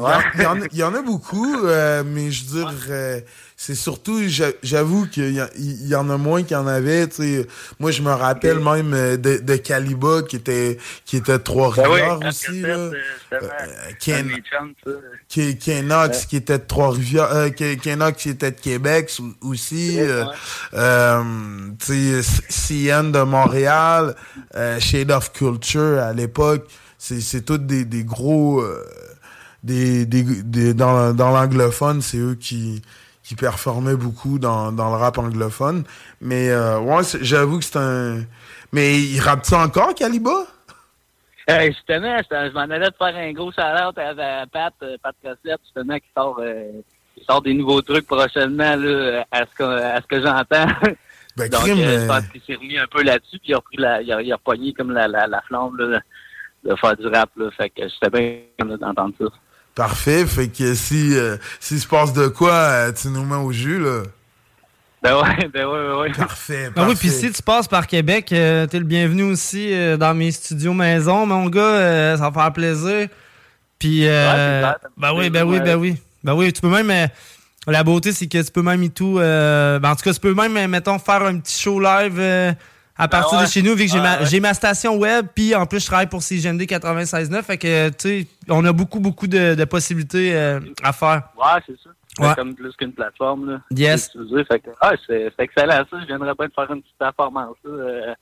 Il 0.00 0.02
y 0.02 0.06
en- 0.06 0.20
il 0.34 0.42
y, 0.42 0.46
en 0.46 0.62
a- 0.62 0.66
il 0.72 0.78
y 0.78 0.82
en 0.82 0.94
a 0.94 1.02
beaucoup, 1.02 1.64
euh, 1.64 2.02
mais 2.06 2.30
je 2.30 2.44
veux 2.46 2.60
dire, 2.64 2.74
euh, 2.88 3.20
c'est 3.56 3.74
surtout, 3.74 4.20
j'a- 4.26 4.52
j'avoue 4.62 5.06
qu'il 5.06 5.34
y, 5.58 5.88
y 5.88 5.94
en 5.94 6.08
a 6.08 6.16
moins 6.16 6.42
qu'il 6.42 6.52
y 6.52 6.56
en 6.56 6.66
avait. 6.66 7.06
tu 7.08 7.16
sais. 7.16 7.46
Moi, 7.78 7.90
je 7.90 8.00
me 8.02 8.10
rappelle 8.10 8.58
même 8.60 8.94
euh, 8.94 9.16
de, 9.18 9.36
de 9.38 9.56
Caliba 9.56 10.22
qui 10.22 10.36
était 10.36 10.78
qui 11.04 11.18
était 11.18 11.32
de 11.32 11.36
Trois-Rivières 11.38 12.18
Ben 12.18 12.20
oui, 12.22 12.28
aussi. 12.28 12.60
Là. 12.62 12.68
euh, 12.68 12.92
justement, 13.30 13.52
Ken- 14.00 14.14
un 14.14 14.22
de 14.22 14.28
mes 14.28 14.42
chums, 14.42 14.72
ça. 14.84 14.90
Ke- 15.30 15.58
Kenox 15.58 16.18
Ouais. 16.20 16.24
qui 16.30 16.36
était 16.36 16.58
de 16.58 16.64
Trois-Rivières, 16.64 17.32
euh, 17.32 17.48
Ke- 17.50 17.76
Kenox 17.78 18.22
qui 18.22 18.30
était 18.30 18.50
de 18.52 18.60
Québec 18.60 19.12
aussi, 19.42 19.96
Ouais, 19.98 20.06
euh, 20.08 20.24
ouais. 20.24 20.32
euh, 20.74 21.22
CN 22.48 23.10
de 23.12 23.22
Montréal, 23.22 24.14
euh, 24.56 24.80
Shade 24.80 25.10
of 25.10 25.32
Culture 25.32 25.98
à 26.00 26.12
l'époque, 26.12 26.66
c'est 26.98 27.20
c'est 27.20 27.42
tous 27.42 27.58
des, 27.58 27.84
des 27.84 28.04
gros, 28.04 28.60
euh, 28.60 28.84
des, 29.62 30.06
des, 30.06 30.22
des- 30.22 30.74
dans, 30.74 31.14
dans 31.14 31.30
l'anglophone, 31.30 32.00
c'est 32.02 32.18
eux 32.18 32.34
qui 32.34 32.82
qui 33.22 33.36
performaient 33.36 33.94
beaucoup 33.96 34.40
dans, 34.40 34.72
dans 34.72 34.90
le 34.90 34.96
rap 34.96 35.16
anglophone, 35.18 35.84
mais 36.20 36.50
euh, 36.50 36.80
ouais, 36.80 37.02
j'avoue 37.20 37.58
que 37.60 37.64
c'est 37.64 37.76
un, 37.78 38.24
mais 38.72 38.98
il 38.98 39.20
rappe 39.20 39.44
ça 39.44 39.58
encore 39.60 39.94
Caliba? 39.94 40.46
Justement, 41.48 42.16
je 42.18 42.48
je 42.48 42.52
m'en 42.54 42.60
allais 42.60 42.90
de 42.90 42.94
faire 42.96 43.16
un 43.16 43.32
gros 43.32 43.50
shout-out 43.52 43.96
à, 43.98 44.46
Pat, 44.46 44.72
euh, 44.82 44.96
Pat 45.02 45.14
Cossette, 45.22 45.60
justement, 45.64 45.96
qui 45.98 46.06
sort, 46.16 46.38
euh, 46.40 46.80
qui 47.16 47.24
sort 47.24 47.42
des 47.42 47.54
nouveaux 47.54 47.82
trucs 47.82 48.06
prochainement, 48.06 48.76
là, 48.76 49.24
à 49.32 49.40
ce 49.40 49.54
que, 49.56 49.64
à 49.64 50.00
ce 50.00 50.06
que 50.06 50.22
j'entends. 50.22 50.66
Ben, 51.36 51.48
Donc, 51.48 51.60
crime, 51.60 51.78
euh, 51.78 52.00
je 52.00 52.06
pense 52.08 52.26
qu'il 52.28 52.42
s'est 52.42 52.56
remis 52.56 52.76
un 52.76 52.88
peu 52.90 53.02
là-dessus, 53.04 53.38
puis 53.38 53.50
il 53.50 53.54
a 53.54 53.58
repris 53.58 53.76
la, 53.76 54.02
il 54.02 54.12
a, 54.12 54.20
il 54.20 54.32
a 54.32 54.34
repogné 54.36 54.72
comme 54.72 54.90
la, 54.90 55.06
la, 55.06 55.28
la 55.28 55.40
flamme, 55.42 55.76
là, 55.78 56.00
de 56.64 56.74
faire 56.74 56.96
du 56.96 57.06
rap, 57.06 57.30
là. 57.36 57.50
Fait 57.56 57.70
que 57.70 57.82
j'étais 57.88 58.10
bien 58.58 58.76
d'entendre 58.76 59.14
ça. 59.18 59.26
Parfait, 59.74 60.26
fait 60.26 60.48
que 60.48 60.74
si 60.74 61.16
euh, 61.16 61.36
s'il 61.60 61.80
se 61.80 61.86
passe 61.86 62.12
de 62.12 62.26
quoi, 62.28 62.52
euh, 62.52 62.92
tu 62.92 63.08
nous 63.08 63.24
mets 63.24 63.36
au 63.36 63.52
jus, 63.52 63.78
là. 63.78 64.02
Ben 65.02 65.14
ouais, 65.16 65.48
ben 65.54 65.66
ouais, 65.66 65.88
ben 65.88 65.96
ouais. 65.98 66.12
Parfait, 66.12 66.70
Ah 66.76 66.84
oui, 66.86 66.94
puis 66.94 67.08
si 67.08 67.30
tu 67.32 67.42
passes 67.42 67.68
par 67.68 67.86
Québec, 67.86 68.30
euh, 68.32 68.66
t'es 68.66 68.78
le 68.78 68.84
bienvenu 68.84 69.22
aussi 69.22 69.72
euh, 69.72 69.96
dans 69.96 70.12
mes 70.12 70.30
studios 70.32 70.74
maison, 70.74 71.24
mon 71.24 71.46
gars. 71.48 71.60
euh, 71.60 72.16
ça 72.18 72.28
va 72.28 72.42
faire 72.42 72.52
plaisir. 72.52 73.08
Puis, 73.78 74.06
euh, 74.06 74.62
Ouais, 74.62 74.74
ben 74.98 75.12
oui, 75.14 75.30
ben 75.30 75.44
oui, 75.44 75.60
ben 75.60 75.76
ouais. 75.78 75.92
oui. 75.92 75.96
Ben 76.22 76.34
oui, 76.34 76.52
tu 76.52 76.60
peux 76.60 76.68
même. 76.68 76.90
euh, 76.90 77.06
la 77.66 77.82
beauté, 77.82 78.12
c'est 78.12 78.26
que 78.26 78.42
tu 78.42 78.50
peux 78.50 78.60
même 78.62 78.82
et 78.82 78.90
tout. 78.90 79.18
euh, 79.18 79.78
ben 79.78 79.90
en 79.92 79.96
tout 79.96 80.02
cas, 80.02 80.12
tu 80.12 80.20
peux 80.20 80.34
même, 80.34 80.66
mettons, 80.68 80.98
faire 80.98 81.22
un 81.22 81.38
petit 81.38 81.58
show 81.62 81.80
live 81.80 82.16
euh, 82.18 82.52
à 83.00 83.08
partir 83.08 83.38
ouais. 83.38 83.44
de 83.46 83.50
chez 83.50 83.62
nous, 83.62 83.74
vu 83.74 83.84
que 83.86 83.90
j'ai 83.90 83.96
Ouais, 83.98 84.02
ma, 84.04 84.18
ouais. 84.20 84.26
j'ai 84.26 84.40
ma 84.40 84.54
station 84.54 84.96
web, 84.96 85.26
puis 85.34 85.54
en 85.54 85.66
plus, 85.66 85.80
je 85.80 85.86
travaille 85.86 86.06
pour 86.08 86.22
CGND 86.22 86.62
96.9. 86.62 87.42
Fait 87.42 87.58
que, 87.58 87.88
tu 87.90 87.94
sais, 87.98 88.26
on 88.48 88.64
a 88.64 88.72
beaucoup, 88.72 89.00
beaucoup 89.00 89.26
de, 89.26 89.54
de 89.54 89.64
possibilités 89.64 90.34
euh, 90.34 90.60
à 90.82 90.92
faire. 90.92 91.22
Ouais, 91.36 91.60
c'est 91.66 91.72
ça. 91.82 91.90
C'est 92.16 92.26
Ouais. 92.26 92.34
comme 92.34 92.54
plus 92.54 92.72
qu'une 92.76 92.92
plateforme, 92.92 93.50
là. 93.50 93.60
Yes. 93.70 94.10
Ah, 94.80 94.90
c'est 95.06 95.32
c'est 95.36 95.42
excellent, 95.44 95.82
ça. 95.90 96.00
Je 96.00 96.06
viendrais 96.06 96.32
bien 96.38 96.48
de 96.48 96.52
faire 96.52 96.70
une 96.72 96.82
petite 96.82 96.98
performance, 96.98 97.56
là, 97.64 97.70
euh, 97.70 98.14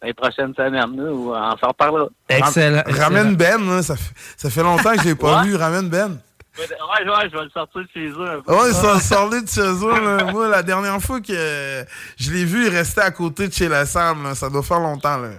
dans 0.00 0.06
les 0.06 0.14
prochaines 0.14 0.54
semaines, 0.54 0.96
là, 0.96 1.12
ou 1.12 1.32
on 1.34 1.56
s'en 1.58 1.68
reparlera. 1.68 2.08
Excellent. 2.28 2.82
Ramène 2.86 3.34
Ben, 3.36 3.60
là, 3.68 3.82
ça, 3.82 3.96
fait, 3.96 4.14
ça 4.36 4.48
fait 4.50 4.62
longtemps 4.62 4.92
que 4.94 5.02
je 5.02 5.08
l'ai 5.08 5.14
pas 5.14 5.42
vu. 5.42 5.56
Ramène 5.56 5.88
Ben. 5.88 6.18
Ouais, 6.58 6.64
ouais, 6.68 7.28
je 7.30 7.36
vais 7.36 7.44
le 7.44 7.50
sortir 7.50 7.80
de 7.82 7.88
chez 7.94 8.08
eux 8.08 8.28
un 8.30 8.40
peu. 8.42 8.52
Ouais, 8.54 8.72
ça 8.72 9.00
sortait 9.00 9.40
de 9.42 9.48
chez 9.48 9.60
eux. 9.60 10.16
là. 10.18 10.24
Moi, 10.32 10.48
la 10.48 10.62
dernière 10.62 11.00
fois 11.00 11.20
que 11.20 11.84
je 12.18 12.30
l'ai 12.30 12.44
vu, 12.44 12.66
il 12.66 12.68
restait 12.68 13.00
à 13.00 13.10
côté 13.10 13.48
de 13.48 13.52
chez 13.52 13.68
la 13.68 13.86
Sam. 13.86 14.22
là. 14.24 14.34
Ça 14.34 14.50
doit 14.50 14.62
faire 14.62 14.80
longtemps. 14.80 15.16
Là. 15.16 15.30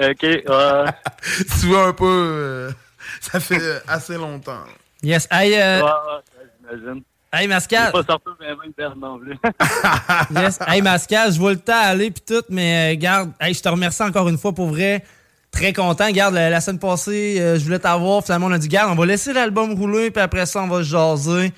OK, 0.00 0.22
ouais. 0.22 0.44
tu 1.60 1.66
vois 1.66 1.86
un 1.88 1.92
peu... 1.92 2.04
euh, 2.06 2.70
ça 3.20 3.40
fait 3.40 3.60
euh, 3.60 3.78
assez 3.88 4.16
longtemps. 4.16 4.62
Yes. 5.02 5.26
Hey, 5.30 5.54
euh, 5.60 5.80
Ouais, 5.82 5.90
ouais, 5.90 6.46
j'imagine. 6.78 7.02
hey 7.32 7.44
Je 7.44 7.48
Mascal. 7.48 7.86
vais 7.86 7.92
pas 7.92 8.04
sortir 8.04 8.36
bien 8.38 8.54
bien 8.54 8.70
perdre 8.76 8.96
non 8.96 9.18
plus. 9.18 9.36
Yes. 10.40 10.58
Hey, 10.66 10.82
Mascal, 10.82 11.32
je 11.32 11.38
vois 11.38 11.52
le 11.52 11.58
temps 11.58 11.72
aller 11.82 12.10
puis 12.10 12.22
tout, 12.26 12.44
mais 12.50 12.94
euh, 12.94 12.98
garde, 13.00 13.32
hey, 13.40 13.54
je 13.54 13.62
te 13.62 13.68
remercie 13.68 14.02
encore 14.02 14.28
une 14.28 14.38
fois 14.38 14.52
pour 14.52 14.68
vrai. 14.68 15.04
Très 15.50 15.72
content. 15.72 16.10
Garde, 16.10 16.34
la, 16.34 16.50
la 16.50 16.60
semaine 16.60 16.78
passée, 16.78 17.40
euh, 17.40 17.58
je 17.58 17.64
voulais 17.64 17.78
t'avoir. 17.78 18.22
Finalement, 18.22 18.46
on 18.46 18.52
a 18.52 18.58
dit, 18.58 18.68
garde, 18.68 18.92
on 18.92 18.94
va 18.94 19.06
laisser 19.06 19.32
l'album 19.32 19.72
rouler, 19.72 20.10
puis 20.10 20.22
après 20.22 20.46
ça, 20.46 20.62
on 20.62 20.68
va 20.68 20.78
se 20.78 20.88
jaser. 20.90 21.52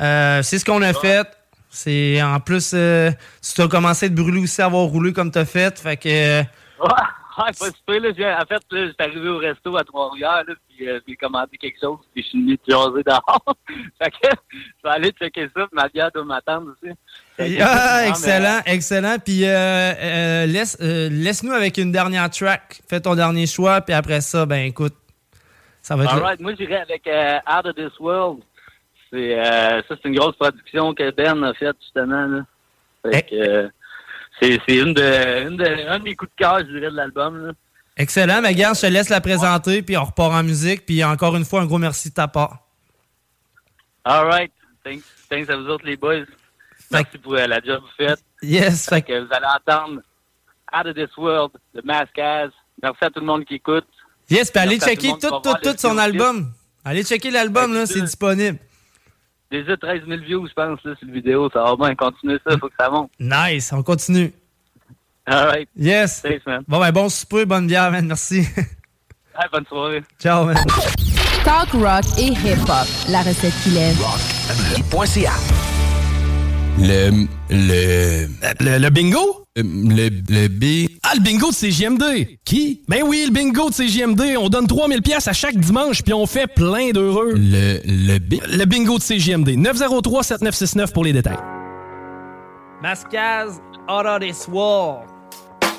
Euh, 0.00 0.42
c'est 0.42 0.58
ce 0.58 0.64
qu'on 0.64 0.82
a 0.82 0.92
fait. 0.92 1.26
C'est 1.70 2.20
en 2.22 2.38
plus, 2.40 2.72
euh, 2.74 3.10
tu 3.54 3.62
as 3.62 3.68
commencé 3.68 4.06
à 4.06 4.08
te 4.10 4.14
brûler 4.14 4.40
aussi 4.42 4.60
à 4.60 4.66
avoir 4.66 4.84
roulé 4.84 5.12
comme 5.12 5.30
t'as 5.30 5.44
fait. 5.46 5.78
Fait 5.78 5.96
que. 5.96 6.08
euh, 6.08 6.42
Ouais, 6.80 6.88
ouais, 7.38 7.52
pas 7.58 7.66
super, 7.70 8.00
là. 8.00 8.08
J'ai- 8.14 8.26
En 8.34 8.44
fait, 8.46 8.62
là, 8.70 8.86
j'étais 8.88 9.04
arrivé 9.04 9.28
au 9.28 9.38
resto 9.38 9.76
à 9.76 9.84
Trois-Rivières, 9.84 10.42
là, 10.46 10.54
puis 10.68 10.86
j'ai 11.08 11.16
commandé 11.16 11.56
quelque 11.56 11.78
chose, 11.80 11.98
puis 12.12 12.22
je 12.24 12.28
suis 12.28 12.42
venu 12.42 12.58
jaser 12.68 13.02
dehors. 13.06 13.56
fait 14.02 14.10
que 14.10 14.28
je 14.32 14.88
vais 14.88 14.90
aller 14.94 15.10
checker 15.12 15.44
ça, 15.56 15.66
puis 15.66 15.68
ma 15.74 15.88
bière 15.88 16.10
doit 16.12 16.24
m'attendre 16.24 16.72
aussi. 16.72 16.92
Ah, 17.38 18.08
excellent, 18.08 18.60
excellent. 18.66 19.16
Puis 19.18 19.44
euh, 19.44 19.48
euh, 19.48 20.46
laisse, 20.46 20.76
euh, 20.80 21.08
laisse-nous 21.10 21.52
avec 21.52 21.78
une 21.78 21.90
dernière 21.92 22.28
track. 22.30 22.82
Fais 22.88 23.00
ton 23.00 23.14
dernier 23.14 23.46
choix, 23.46 23.80
puis 23.80 23.94
après 23.94 24.20
ça, 24.20 24.46
ben 24.46 24.66
écoute, 24.66 24.94
ça 25.80 25.96
va 25.96 26.04
être. 26.04 26.12
Alright, 26.12 26.40
moi 26.40 26.54
j'irais 26.58 26.82
avec 26.82 27.06
euh, 27.06 27.38
Out 27.48 27.66
of 27.66 27.74
This 27.74 27.98
World. 27.98 28.42
C'est 29.10 29.38
euh, 29.38 29.82
ça 29.82 29.94
c'est 30.02 30.08
une 30.08 30.16
grosse 30.16 30.36
production 30.36 30.94
que 30.94 31.10
Ben 31.10 31.42
a 31.42 31.54
faite 31.54 31.76
justement 31.82 32.26
là. 32.26 32.40
Fait 33.10 33.22
que 33.22 33.70
c'est 34.40 34.60
c'est 34.66 34.76
une 34.76 34.94
de 34.94 35.48
une 35.48 35.56
de 35.56 35.88
un 35.88 35.98
de 35.98 36.04
mes 36.04 36.14
coups 36.14 36.30
de 36.30 36.44
cœur, 36.44 36.58
je 36.60 36.64
dirais, 36.64 36.90
de 36.90 36.96
l'album 36.96 37.46
là. 37.46 37.52
Excellent, 37.96 38.40
mais 38.40 38.54
gars, 38.54 38.72
je 38.74 38.80
te 38.82 38.86
laisse 38.86 39.10
la 39.10 39.20
présenter, 39.20 39.82
puis 39.82 39.98
on 39.98 40.04
repart 40.04 40.32
en 40.32 40.42
musique. 40.42 40.86
Puis 40.86 41.04
encore 41.04 41.36
une 41.36 41.44
fois, 41.44 41.60
un 41.60 41.66
gros 41.66 41.78
merci 41.78 42.08
de 42.08 42.14
ta 42.14 42.26
part. 42.26 42.58
Alright, 44.04 44.50
thanks, 44.82 45.02
thanks 45.28 45.50
à 45.50 45.56
vous 45.56 45.68
autres 45.68 45.84
les 45.84 45.96
boys. 45.96 46.24
Merci 46.92 47.18
pour 47.18 47.34
la 47.34 47.60
job 47.60 47.82
faites. 47.96 48.22
Yes, 48.42 48.88
Fait 48.88 48.96
fait 48.96 49.02
que 49.02 49.20
vous 49.20 49.32
allez 49.32 49.46
entendre 49.46 50.00
Out 50.74 50.86
of 50.86 50.94
This 50.94 51.16
World 51.16 51.52
de 51.74 51.82
Mascaz. 51.84 52.50
Merci 52.82 53.04
à 53.04 53.10
tout 53.10 53.20
le 53.20 53.26
monde 53.26 53.44
qui 53.44 53.54
écoute. 53.54 53.86
Yes, 54.28 54.50
puis 54.50 54.60
allez 54.60 54.80
checker 54.80 55.12
tout 55.20 55.30
tout, 55.42 55.54
tout, 55.62 55.74
son 55.78 55.96
album. 55.98 56.52
Allez 56.84 57.04
checker 57.04 57.30
l'album, 57.30 57.72
là, 57.72 57.86
c'est 57.86 58.00
disponible. 58.00 58.58
Déjà 59.50 59.76
13 59.76 60.02
000 60.08 60.20
views, 60.22 60.48
je 60.48 60.52
pense, 60.54 60.82
là, 60.82 60.94
sur 60.96 61.06
la 61.06 61.12
vidéo. 61.12 61.48
Ça 61.52 61.62
va 61.62 61.76
bien 61.76 61.94
continuer 61.94 62.38
ça, 62.46 62.56
faut 62.58 62.68
que 62.68 62.74
ça 62.80 62.88
monte. 62.88 63.10
Nice, 63.20 63.72
on 63.72 63.82
continue. 63.82 64.32
Alright. 65.26 65.68
Yes. 65.76 66.22
Thanks, 66.22 66.44
man. 66.46 66.64
Bon, 66.66 66.80
ben 66.80 66.90
bon 66.90 67.08
souper, 67.08 67.44
bonne 67.44 67.66
bière, 67.66 67.90
man, 67.90 68.06
merci. 68.06 68.46
Ouais, 69.38 69.46
bonne 69.50 69.64
soirée. 69.66 70.02
Ciao, 70.20 70.44
man. 70.44 70.56
Talk 71.42 71.70
rock 71.72 72.04
et 72.18 72.32
hip-hop. 72.32 72.86
La 73.08 73.22
recette 73.22 73.54
qui 73.62 73.70
lève. 73.70 73.96
Le. 76.78 77.26
Le. 77.50 78.26
Le, 78.60 78.78
le 78.78 78.90
bingo? 78.90 79.44
Le, 79.56 79.62
le 79.62 80.48
B. 80.48 80.88
Ah, 81.02 81.12
le 81.14 81.20
bingo 81.20 81.50
de 81.50 81.54
CGMD! 81.54 82.38
Qui? 82.44 82.82
Ben 82.88 83.02
oui, 83.04 83.24
le 83.26 83.32
bingo 83.32 83.68
de 83.68 83.74
CGMD. 83.74 84.36
On 84.38 84.48
donne 84.48 84.66
3000 84.66 85.02
pièces 85.02 85.28
à 85.28 85.32
chaque 85.34 85.56
dimanche, 85.56 86.02
puis 86.02 86.14
on 86.14 86.26
fait 86.26 86.46
plein 86.46 86.90
d'heureux. 86.90 87.34
Le. 87.36 87.80
Le 87.84 88.18
B. 88.18 88.34
Le 88.48 88.64
bingo 88.64 88.98
de 88.98 89.02
CGMD. 89.02 89.50
903-7969 89.50 90.92
pour 90.92 91.04
les 91.04 91.12
détails. 91.12 91.38
Mascaz, 92.82 93.60
out 93.88 94.06
of 94.06 94.20
this 94.20 94.48
world. 94.48 95.11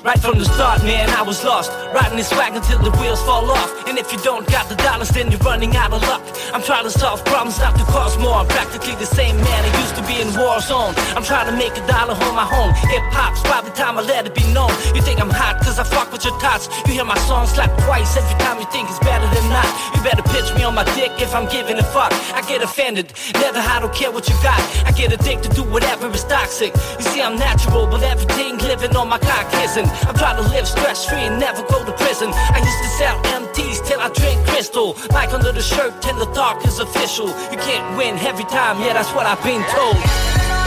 Right 0.04 0.20
from 0.20 0.36
the 0.36 0.44
start, 0.44 0.84
man, 0.84 1.08
I 1.16 1.22
was 1.22 1.42
lost. 1.44 1.72
Riding 1.96 2.18
this 2.20 2.30
wagon 2.36 2.60
till 2.60 2.76
the 2.76 2.92
wheels 3.00 3.24
fall 3.24 3.48
off. 3.48 3.88
And 3.88 3.96
if 3.96 4.12
you 4.12 4.18
don't 4.20 4.44
got 4.52 4.68
the 4.68 4.76
dollars, 4.76 5.08
then 5.08 5.30
you're 5.30 5.40
running 5.40 5.74
out 5.76 5.94
of 5.96 6.02
luck. 6.02 6.20
I'm 6.52 6.60
trying 6.60 6.84
to 6.84 6.90
solve 6.90 7.24
problems, 7.24 7.58
not 7.58 7.72
to 7.78 7.84
cause 7.88 8.18
more. 8.18 8.36
I'm 8.36 8.46
practically 8.46 8.96
the 9.00 9.08
same 9.08 9.34
man 9.40 9.64
I 9.64 9.72
used 9.80 9.96
to 9.96 10.04
be 10.04 10.20
in 10.20 10.28
war 10.36 10.60
zone. 10.60 10.92
I'm 11.16 11.24
trying 11.24 11.48
to 11.48 11.56
make 11.56 11.72
a 11.80 11.84
dollar 11.88 12.12
on 12.20 12.36
my 12.36 12.44
own. 12.44 12.76
Hip 12.92 13.00
hop's 13.16 13.40
by 13.48 13.64
the 13.64 13.72
time 13.72 13.96
I 13.96 14.02
let 14.02 14.26
it 14.28 14.34
be 14.34 14.44
known. 14.52 14.68
You 14.92 15.00
think 15.00 15.24
I'm 15.24 15.32
hot 15.32 15.64
cause 15.64 15.78
I 15.78 15.84
fuck 15.84 16.12
with 16.12 16.28
your 16.28 16.36
tots. 16.38 16.68
You 16.84 17.00
hear 17.00 17.08
my 17.08 17.16
song 17.24 17.46
slap 17.46 17.72
twice 17.88 18.12
every 18.20 18.36
time 18.44 18.60
you 18.60 18.68
think 18.68 18.92
it's 18.92 19.00
better 19.00 19.24
than 19.32 19.48
not. 19.48 19.64
You 19.96 20.04
better 20.04 20.20
pitch 20.36 20.52
me 20.52 20.68
on 20.68 20.74
my 20.76 20.84
dick 20.92 21.16
if 21.16 21.32
I'm 21.34 21.48
giving 21.48 21.80
a 21.80 21.86
fuck. 21.96 22.12
I 22.36 22.44
get 22.44 22.60
offended, 22.60 23.08
never 23.40 23.56
I 23.56 23.80
don't 23.80 23.94
care 23.94 24.12
what 24.12 24.28
you 24.28 24.36
got. 24.44 24.60
I 24.84 24.92
get 24.92 25.16
addicted 25.16 25.48
to 25.48 25.56
do 25.56 25.64
whatever 25.64 26.12
is 26.12 26.24
toxic. 26.24 26.76
You 27.00 27.04
see, 27.08 27.22
I'm 27.22 27.38
natural, 27.40 27.86
but 27.86 28.02
everything 28.02 28.58
living 28.58 28.94
on 28.96 29.08
my 29.08 29.16
cock 29.18 29.48
isn't. 29.64 29.93
I'm 30.06 30.14
trying 30.14 30.36
to 30.42 30.48
live 30.50 30.66
stress 30.66 31.08
free 31.08 31.24
and 31.28 31.38
never 31.38 31.62
go 31.62 31.84
to 31.84 31.92
prison. 31.92 32.30
I 32.32 32.58
used 32.58 32.82
to 32.82 32.90
sell 32.98 33.16
MTs 33.40 33.86
till 33.86 34.00
I 34.00 34.08
drink 34.10 34.44
crystal. 34.46 34.96
Like 35.10 35.32
under 35.32 35.52
the 35.52 35.62
shirt 35.62 36.02
till 36.02 36.18
the 36.18 36.30
talk 36.32 36.64
is 36.66 36.78
official. 36.78 37.28
You 37.52 37.58
can't 37.58 37.96
win 37.96 38.18
every 38.18 38.44
time, 38.44 38.80
yeah, 38.80 38.94
that's 38.94 39.12
what 39.14 39.26
I've 39.26 39.42
been 39.42 39.62
told. 39.70 40.63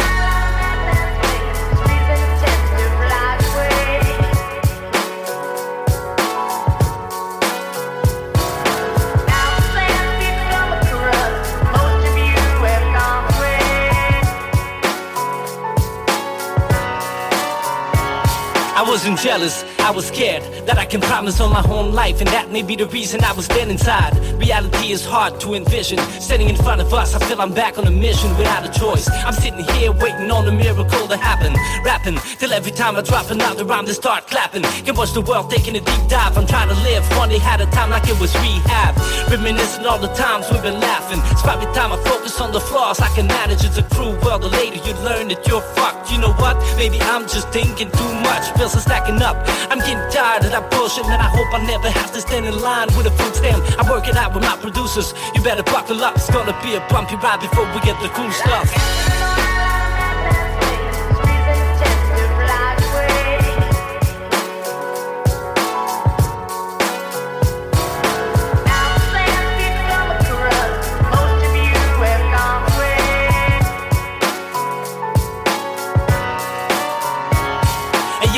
I 18.77 18.83
wasn't 18.83 19.17
jealous. 19.17 19.63
I 19.87 19.91
was 19.91 20.07
scared 20.07 20.43
that 20.67 20.77
I 20.77 20.83
can 20.83 20.99
promise 20.99 21.39
on 21.39 21.53
my 21.53 21.63
own 21.69 21.93
life, 21.93 22.19
and 22.19 22.27
that 22.35 22.51
may 22.51 22.61
be 22.61 22.75
the 22.75 22.87
reason 22.87 23.23
I 23.23 23.31
was 23.31 23.47
dead 23.47 23.69
inside. 23.69 24.11
Reality 24.35 24.91
is 24.91 25.05
hard 25.05 25.39
to 25.39 25.53
envision. 25.53 25.97
Standing 26.19 26.49
in 26.49 26.57
front 26.57 26.81
of 26.81 26.93
us, 26.93 27.15
I 27.15 27.19
feel 27.25 27.39
I'm 27.39 27.53
back 27.53 27.77
on 27.77 27.87
a 27.87 27.91
mission 27.91 28.29
without 28.37 28.67
a 28.67 28.79
choice. 28.79 29.07
I'm 29.09 29.31
sitting 29.31 29.63
here 29.79 29.93
waiting 29.93 30.29
on 30.29 30.45
a 30.45 30.51
miracle 30.51 31.07
to 31.07 31.15
happen. 31.15 31.55
Rapping 31.85 32.17
till 32.37 32.51
every 32.51 32.73
time 32.73 32.97
I 32.97 33.01
drop 33.01 33.31
another 33.31 33.63
rhyme, 33.63 33.85
they 33.85 33.93
start 33.93 34.27
clapping. 34.27 34.63
Can 34.83 34.93
watch 34.93 35.13
the 35.13 35.21
world 35.21 35.49
taking 35.49 35.77
a 35.77 35.79
deep 35.79 36.03
dive. 36.09 36.37
I'm 36.37 36.45
trying 36.45 36.67
to 36.67 36.75
live. 36.83 37.05
Funny 37.15 37.37
had 37.37 37.61
a 37.61 37.65
time 37.67 37.89
like 37.89 38.09
it 38.09 38.19
was 38.19 38.35
rehab. 38.43 38.93
Reminiscing 39.31 39.85
all 39.85 39.99
the 39.99 40.11
times 40.19 40.51
we've 40.51 40.63
been 40.63 40.81
laughing. 40.81 41.21
It's 41.31 41.43
probably 41.43 41.71
time 41.73 41.93
I 41.93 41.97
focus 42.03 42.41
on 42.41 42.51
the 42.51 42.59
flaws. 42.59 42.99
I 42.99 43.07
can 43.15 43.27
manage 43.27 43.63
it's 43.63 43.77
a 43.77 43.83
cruel 43.83 44.19
world. 44.19 44.41
The 44.41 44.49
later 44.49 44.83
you 44.85 44.95
learn 45.07 45.29
that 45.29 45.47
you're 45.47 45.63
fucked. 45.79 46.11
You 46.11 46.19
know 46.19 46.33
what? 46.33 46.57
Maybe 46.75 46.99
I'm 46.99 47.23
just 47.23 47.47
thinking 47.51 47.89
too 47.89 48.13
much. 48.19 48.53
Bills 48.57 48.75
are 48.75 48.81
stacking 48.81 49.21
up. 49.21 49.37
I'm 49.71 49.76
getting 49.79 50.09
tired 50.09 50.45
of 50.45 50.51
that 50.51 50.69
bullshit, 50.71 51.05
and 51.05 51.21
I 51.21 51.29
hope 51.29 51.53
I 51.53 51.65
never 51.65 51.89
have 51.89 52.11
to 52.13 52.21
stand 52.21 52.45
in 52.45 52.59
line 52.61 52.87
with 52.95 53.07
a 53.07 53.11
food 53.11 53.35
stamp. 53.35 53.63
I 53.77 53.89
work 53.89 54.07
it 54.07 54.15
out 54.15 54.33
with 54.33 54.43
my 54.43 54.57
producers. 54.57 55.13
You 55.35 55.41
better 55.41 55.63
buckle 55.63 56.03
up. 56.03 56.15
It's 56.15 56.29
gonna 56.29 56.57
be 56.63 56.75
a 56.75 56.81
bumpy 56.89 57.15
ride 57.15 57.39
before 57.39 57.65
we 57.73 57.79
get 57.81 57.99
the 58.01 58.09
cool 58.09 58.31
stuff. 58.31 58.67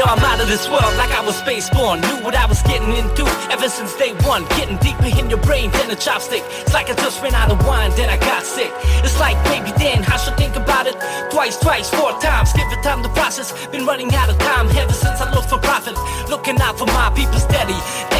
I'm 0.10 0.48
this 0.48 0.68
world 0.68 0.99
was 1.30 1.42
spaceborn. 1.46 2.02
Knew 2.02 2.26
what 2.26 2.34
I 2.34 2.48
was 2.48 2.64
getting 2.64 2.90
into 2.98 3.24
ever 3.54 3.70
since 3.70 3.94
day 3.98 4.14
one. 4.26 4.46
Getting 4.58 4.78
deeper 4.78 5.14
in 5.14 5.30
your 5.30 5.38
brain 5.46 5.70
than 5.70 5.92
a 5.92 5.96
chopstick. 5.96 6.42
It's 6.62 6.74
like 6.74 6.90
I 6.90 6.96
just 6.96 7.22
ran 7.22 7.36
out 7.36 7.52
of 7.52 7.64
wine, 7.68 7.92
then 7.96 8.10
I 8.10 8.18
got 8.18 8.42
sick. 8.44 8.72
It's 9.06 9.20
like, 9.20 9.38
baby, 9.46 9.72
then 9.78 10.04
I 10.06 10.18
should 10.18 10.38
think 10.38 10.56
about 10.56 10.88
it 10.88 10.98
twice, 11.30 11.56
twice, 11.58 11.88
four 11.90 12.18
times. 12.20 12.52
Give 12.54 12.66
it 12.72 12.82
time 12.82 13.04
to 13.04 13.10
process. 13.10 13.54
Been 13.68 13.86
running 13.86 14.12
out 14.16 14.30
of 14.30 14.40
time 14.40 14.70
ever 14.76 14.94
since 14.94 15.22
I 15.22 15.32
looked 15.32 15.50
for 15.50 15.60
profit. 15.60 15.94
Looking 16.30 16.60
out 16.62 16.80
for 16.80 16.88
my 16.88 17.14
people 17.16 17.38
steady. 17.38 17.78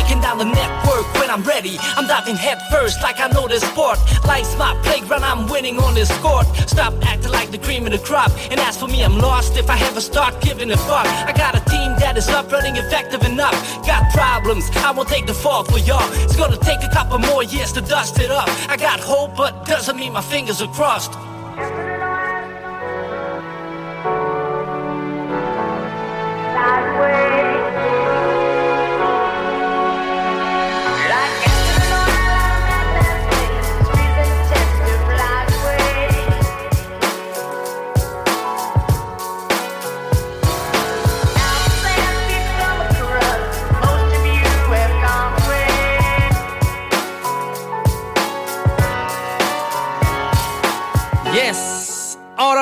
Taking 0.10 0.24
down 0.24 0.40
the 0.40 0.46
network 0.46 1.06
when 1.20 1.30
I'm 1.30 1.44
ready. 1.44 1.78
I'm 1.80 2.08
diving 2.08 2.36
head 2.36 2.58
first 2.72 3.00
like 3.04 3.20
I 3.20 3.28
know 3.28 3.48
this 3.48 3.62
sport. 3.62 4.00
Life's 4.26 4.58
my 4.58 4.74
playground, 4.82 5.24
I'm 5.24 5.48
winning 5.48 5.78
on 5.78 5.94
this 5.94 6.10
court. 6.18 6.48
Stop 6.68 6.96
acting 7.06 7.30
like 7.30 7.52
the 7.52 7.60
cream 7.60 7.86
of 7.86 7.92
the 7.92 8.00
crop. 8.00 8.32
And 8.50 8.60
as 8.60 8.76
for 8.76 8.88
me, 8.88 9.04
I'm 9.04 9.20
lost 9.20 9.56
if 9.56 9.70
I 9.70 9.80
ever 9.86 10.02
start 10.02 10.42
giving 10.42 10.72
a 10.72 10.78
fuck. 10.78 11.06
I 11.06 11.32
got 11.32 11.54
a 11.54 11.64
team 11.70 11.94
that 12.00 12.18
is 12.18 12.28
up 12.30 12.52
running 12.52 12.76
effective 12.76 13.22
enough. 13.22 13.54
Got 13.86 14.12
problems, 14.12 14.68
I 14.78 14.90
won't 14.90 15.10
take 15.10 15.28
the 15.28 15.36
fall 15.36 15.64
for 15.64 15.78
y'all. 15.78 16.10
It's 16.24 16.36
gonna 16.36 16.58
take 16.58 16.82
a 16.82 16.90
couple 16.90 17.20
more 17.20 17.44
years 17.44 17.72
to 17.74 17.82
dust 17.82 18.20
it 18.20 18.32
up. 18.32 18.50
I 18.68 18.78
got 18.78 19.00
hope, 19.00 19.36
but 19.38 19.68
doesn't 19.68 19.96
mean 19.96 20.14
my 20.14 20.22
fingers 20.24 20.60
are 20.60 20.74
crossed. 20.74 21.14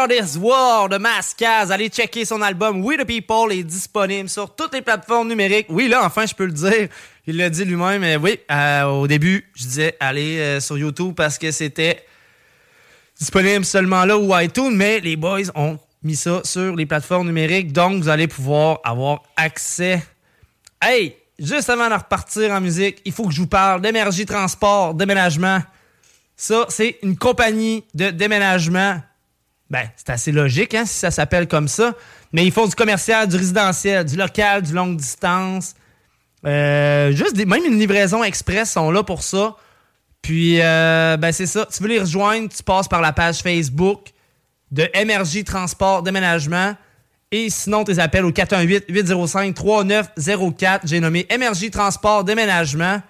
Of 0.07 0.13
this 0.13 0.37
world 0.37 0.91
de 0.91 0.97
Mascaz. 0.97 1.71
Allez 1.71 1.89
checker 1.89 2.23
son 2.23 2.41
album 2.41 2.81
We 2.83 2.97
the 2.97 3.05
People 3.05 3.51
est 3.51 3.63
disponible 3.63 4.29
sur 4.29 4.55
toutes 4.55 4.73
les 4.73 4.81
plateformes 4.81 5.27
numériques. 5.27 5.65
Oui, 5.69 5.87
là, 5.87 6.05
enfin, 6.05 6.25
je 6.25 6.33
peux 6.33 6.45
le 6.45 6.51
dire. 6.51 6.87
Il 7.25 7.37
l'a 7.37 7.49
dit 7.49 7.65
lui-même. 7.65 8.01
Mais 8.01 8.15
oui, 8.15 8.39
euh, 8.49 8.83
au 8.83 9.07
début, 9.07 9.49
je 9.53 9.63
disais 9.63 9.97
allez 9.99 10.39
euh, 10.39 10.59
sur 10.59 10.77
YouTube 10.77 11.13
parce 11.15 11.37
que 11.37 11.51
c'était 11.51 12.05
disponible 13.19 13.65
seulement 13.65 14.05
là 14.05 14.17
ou 14.17 14.37
iTunes, 14.39 14.75
mais 14.75 14.99
les 14.99 15.15
boys 15.15 15.49
ont 15.55 15.77
mis 16.03 16.15
ça 16.15 16.41
sur 16.43 16.75
les 16.75 16.85
plateformes 16.85 17.27
numériques. 17.27 17.73
Donc, 17.73 18.01
vous 18.01 18.09
allez 18.09 18.27
pouvoir 18.27 18.79
avoir 18.83 19.23
accès. 19.35 20.01
Hey! 20.81 21.15
Juste 21.39 21.69
avant 21.69 21.89
de 21.89 21.95
repartir 21.95 22.51
en 22.51 22.61
musique, 22.61 23.01
il 23.03 23.11
faut 23.11 23.25
que 23.25 23.33
je 23.33 23.41
vous 23.41 23.47
parle 23.47 23.81
d'énergie 23.81 24.25
transport, 24.25 24.93
déménagement. 24.93 25.61
Ça, 26.35 26.65
c'est 26.69 26.97
une 27.03 27.17
compagnie 27.17 27.83
de 27.93 28.09
déménagement. 28.09 29.01
Ben, 29.69 29.89
c'est 29.97 30.09
assez 30.09 30.31
logique, 30.31 30.73
hein, 30.75 30.85
si 30.85 30.97
ça 30.97 31.11
s'appelle 31.11 31.47
comme 31.47 31.67
ça. 31.67 31.93
Mais 32.31 32.45
ils 32.45 32.51
font 32.51 32.67
du 32.67 32.75
commercial, 32.75 33.27
du 33.27 33.35
résidentiel, 33.35 34.05
du 34.05 34.15
local, 34.15 34.61
du 34.61 34.73
longue 34.73 34.95
distance. 34.95 35.73
Euh, 36.45 37.11
juste 37.11 37.35
des, 37.35 37.45
même 37.45 37.65
une 37.65 37.79
livraison 37.79 38.23
express 38.23 38.71
sont 38.71 38.91
là 38.91 39.03
pour 39.03 39.23
ça. 39.23 39.57
Puis, 40.21 40.61
euh, 40.61 41.17
ben, 41.17 41.31
c'est 41.31 41.47
ça. 41.47 41.65
Tu 41.65 41.81
veux 41.83 41.89
les 41.89 41.99
rejoindre, 41.99 42.49
tu 42.49 42.63
passes 42.63 42.87
par 42.87 43.01
la 43.01 43.11
page 43.11 43.39
Facebook 43.39 44.11
de 44.71 44.89
MRJ 44.95 45.43
Transport 45.43 46.03
Déménagement. 46.03 46.75
Et 47.31 47.49
sinon, 47.49 47.83
tes 47.83 47.99
appels 47.99 48.23
au 48.23 48.31
418-805-3904. 48.31 50.81
J'ai 50.85 51.01
nommé 51.01 51.27
MRJ 51.29 51.71
Transport 51.71 52.23
Déménagement. 52.23 53.01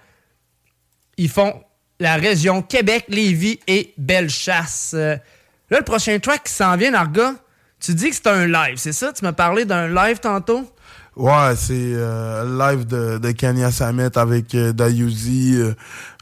Ils 1.16 1.28
font 1.28 1.62
la 2.00 2.16
région 2.16 2.62
Québec, 2.62 3.04
Lévis 3.08 3.60
et 3.68 3.94
Bellechasse. 3.96 4.96
Là, 5.70 5.78
le 5.78 5.84
prochain 5.84 6.18
track 6.18 6.44
qui 6.44 6.52
s'en 6.52 6.76
vient, 6.76 6.90
Narga, 6.90 7.34
tu 7.80 7.94
dis 7.94 8.10
que 8.10 8.16
c'est 8.16 8.26
un 8.26 8.46
live, 8.46 8.76
c'est 8.76 8.92
ça? 8.92 9.12
Tu 9.12 9.24
m'as 9.24 9.32
parlé 9.32 9.64
d'un 9.64 9.88
live 9.88 10.18
tantôt? 10.18 10.64
Ouais, 11.16 11.54
c'est 11.56 11.74
euh, 11.74 12.44
le 12.44 12.58
live 12.58 12.86
de, 12.86 13.18
de 13.18 13.30
Kenya 13.32 13.70
Samet 13.70 14.16
avec 14.16 14.54
euh, 14.54 14.72
Dayuzi. 14.72 15.56
Euh, 15.56 15.74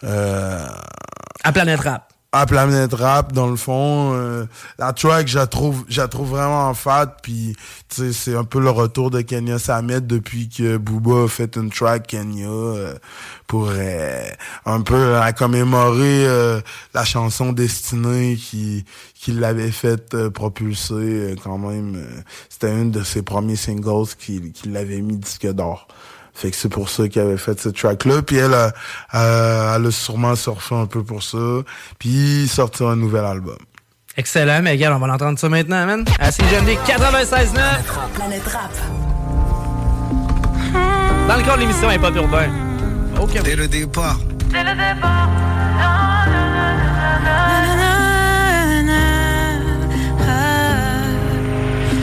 euh, 0.04 0.66
à 1.44 1.52
Planète 1.52 1.80
Rap. 1.80 2.05
À 2.38 2.44
Planète 2.44 2.92
Rap, 2.92 3.32
dans 3.32 3.48
le 3.48 3.56
fond. 3.56 4.12
euh, 4.14 4.44
la 4.78 4.92
track, 4.92 5.26
je 5.26 5.38
la 5.38 5.46
trouve, 5.46 5.86
trouve 6.10 6.28
vraiment 6.28 6.74
fat. 6.74 7.16
Puis, 7.22 7.56
c'est 7.88 8.36
un 8.36 8.44
peu 8.44 8.60
le 8.60 8.68
retour 8.68 9.10
de 9.10 9.22
Kenya 9.22 9.58
Samet 9.58 10.02
depuis 10.02 10.50
que 10.50 10.76
Booba 10.76 11.24
a 11.24 11.28
fait 11.28 11.56
une 11.56 11.70
track 11.70 12.08
Kenya 12.08 12.46
euh, 12.46 12.94
pour 13.46 13.70
euh, 13.72 14.24
un 14.66 14.82
peu 14.82 15.16
à 15.16 15.32
commémorer 15.32 16.26
euh, 16.26 16.60
la 16.92 17.04
chanson 17.06 17.52
Destinée 17.52 18.36
qui, 18.36 18.84
qui 19.14 19.32
l'avait 19.32 19.70
fait 19.70 20.12
euh, 20.12 20.28
propulser 20.28 20.92
euh, 20.94 21.34
quand 21.42 21.56
même. 21.56 22.06
C'était 22.50 22.70
une 22.70 22.90
de 22.90 23.02
ses 23.02 23.22
premiers 23.22 23.56
singles 23.56 24.08
qui, 24.18 24.52
qui 24.52 24.68
l'avait 24.68 25.00
mis 25.00 25.16
disque 25.16 25.46
d'or. 25.52 25.88
Fait 26.36 26.50
que 26.50 26.56
c'est 26.56 26.68
pour 26.68 26.90
ça 26.90 27.08
qu'elle 27.08 27.28
avait 27.28 27.38
fait 27.38 27.58
cette 27.58 27.76
track-là. 27.76 28.20
Puis 28.20 28.36
elle 28.36 28.52
a, 28.52 28.72
euh, 29.14 29.76
elle 29.76 29.86
a 29.86 29.90
sûrement 29.90 30.34
surfé 30.36 30.74
un 30.74 30.84
peu 30.84 31.02
pour 31.02 31.22
ça. 31.22 31.38
Puis 31.98 32.46
sortir 32.46 32.88
un 32.88 32.96
nouvel 32.96 33.24
album. 33.24 33.56
Excellent, 34.18 34.60
mais 34.62 34.72
regarde, 34.72 34.94
on 34.96 34.98
va 34.98 35.06
l'entendre 35.06 35.38
ça 35.38 35.48
maintenant, 35.48 35.86
man. 35.86 36.04
À 36.18 36.30
CGMD 36.30 36.76
96.9. 36.86 37.56
Planète 38.14 38.46
Rap. 38.48 38.70
Dans 41.26 41.36
le 41.36 41.42
cadre 41.42 41.56
de 41.56 41.60
l'émission 41.60 41.90
Hip 41.90 42.04
Hop 42.04 42.16
Urbain. 42.16 42.50
OK. 43.18 43.42
Dès 43.42 43.56
le 43.56 43.66
départ. 43.66 44.18
Dès 44.50 44.62
le 44.62 44.72
départ. 44.72 45.30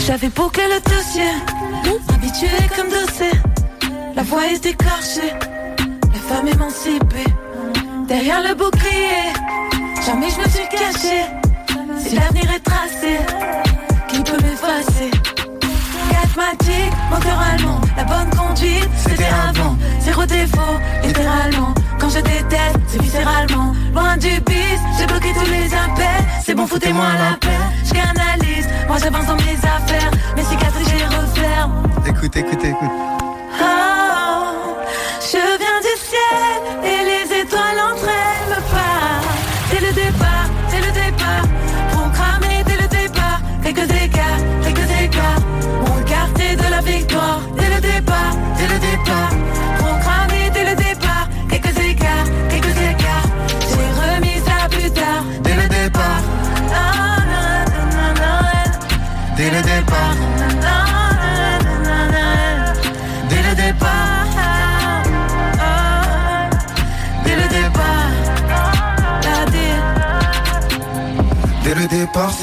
J'avais 0.05 0.29
bouclé 0.29 0.63
le 0.63 0.81
dossier, 0.81 1.29
habitué 2.13 2.49
comme 2.75 2.89
dossier. 2.89 3.31
La 4.15 4.21
voix 4.23 4.45
est 4.45 4.65
écorchée, 4.65 5.33
la 6.13 6.19
femme 6.19 6.47
émancipée. 6.47 7.25
Derrière 8.07 8.41
le 8.41 8.53
bouclier, 8.53 9.33
jamais 10.05 10.29
je 10.29 10.39
me 10.39 10.49
suis 10.49 10.67
caché. 10.69 11.25
Si 11.97 12.15
l'avenir 12.15 12.43
est 12.55 12.59
tracé, 12.59 13.17
qui 14.07 14.21
peut 14.21 14.37
m'effacer? 14.37 15.11
Asthmatique, 16.23 16.93
moteur 17.11 17.39
allemand, 17.39 17.81
la 17.97 18.03
bonne 18.03 18.29
conduite, 18.35 18.89
c'était 18.97 19.29
avant. 19.49 19.75
Zéro 19.99 20.25
défaut, 20.25 20.79
littéralement. 21.03 21.73
Quand 21.99 22.09
je 22.09 22.19
déteste, 22.19 22.79
c'est 22.87 23.01
viscéralement. 23.01 23.73
Loin 23.93 24.17
du 24.17 24.39
bis, 24.41 24.79
j'ai 24.97 25.05
bloqué 25.05 25.29
tous 25.33 25.49
les 25.51 25.73
appels. 25.73 26.25
C'est 26.43 26.55
bon, 26.55 26.65
foutez-moi 26.65 27.05
la 27.19 27.37
paix. 27.37 27.59
Je 27.85 27.93
canalise, 27.93 28.67
moi 28.87 28.97
j'avance 29.01 29.25
dans 29.25 29.35
mes 29.35 29.57
affaires. 29.57 30.11
Mes 30.35 30.43
cicatrices, 30.43 30.89
je 30.89 30.97
les 30.97 31.05
referme. 31.05 31.83
Écoute, 32.07 32.35
écoute, 32.35 32.63
écoute. 32.63 32.89
Oh, 33.61 34.02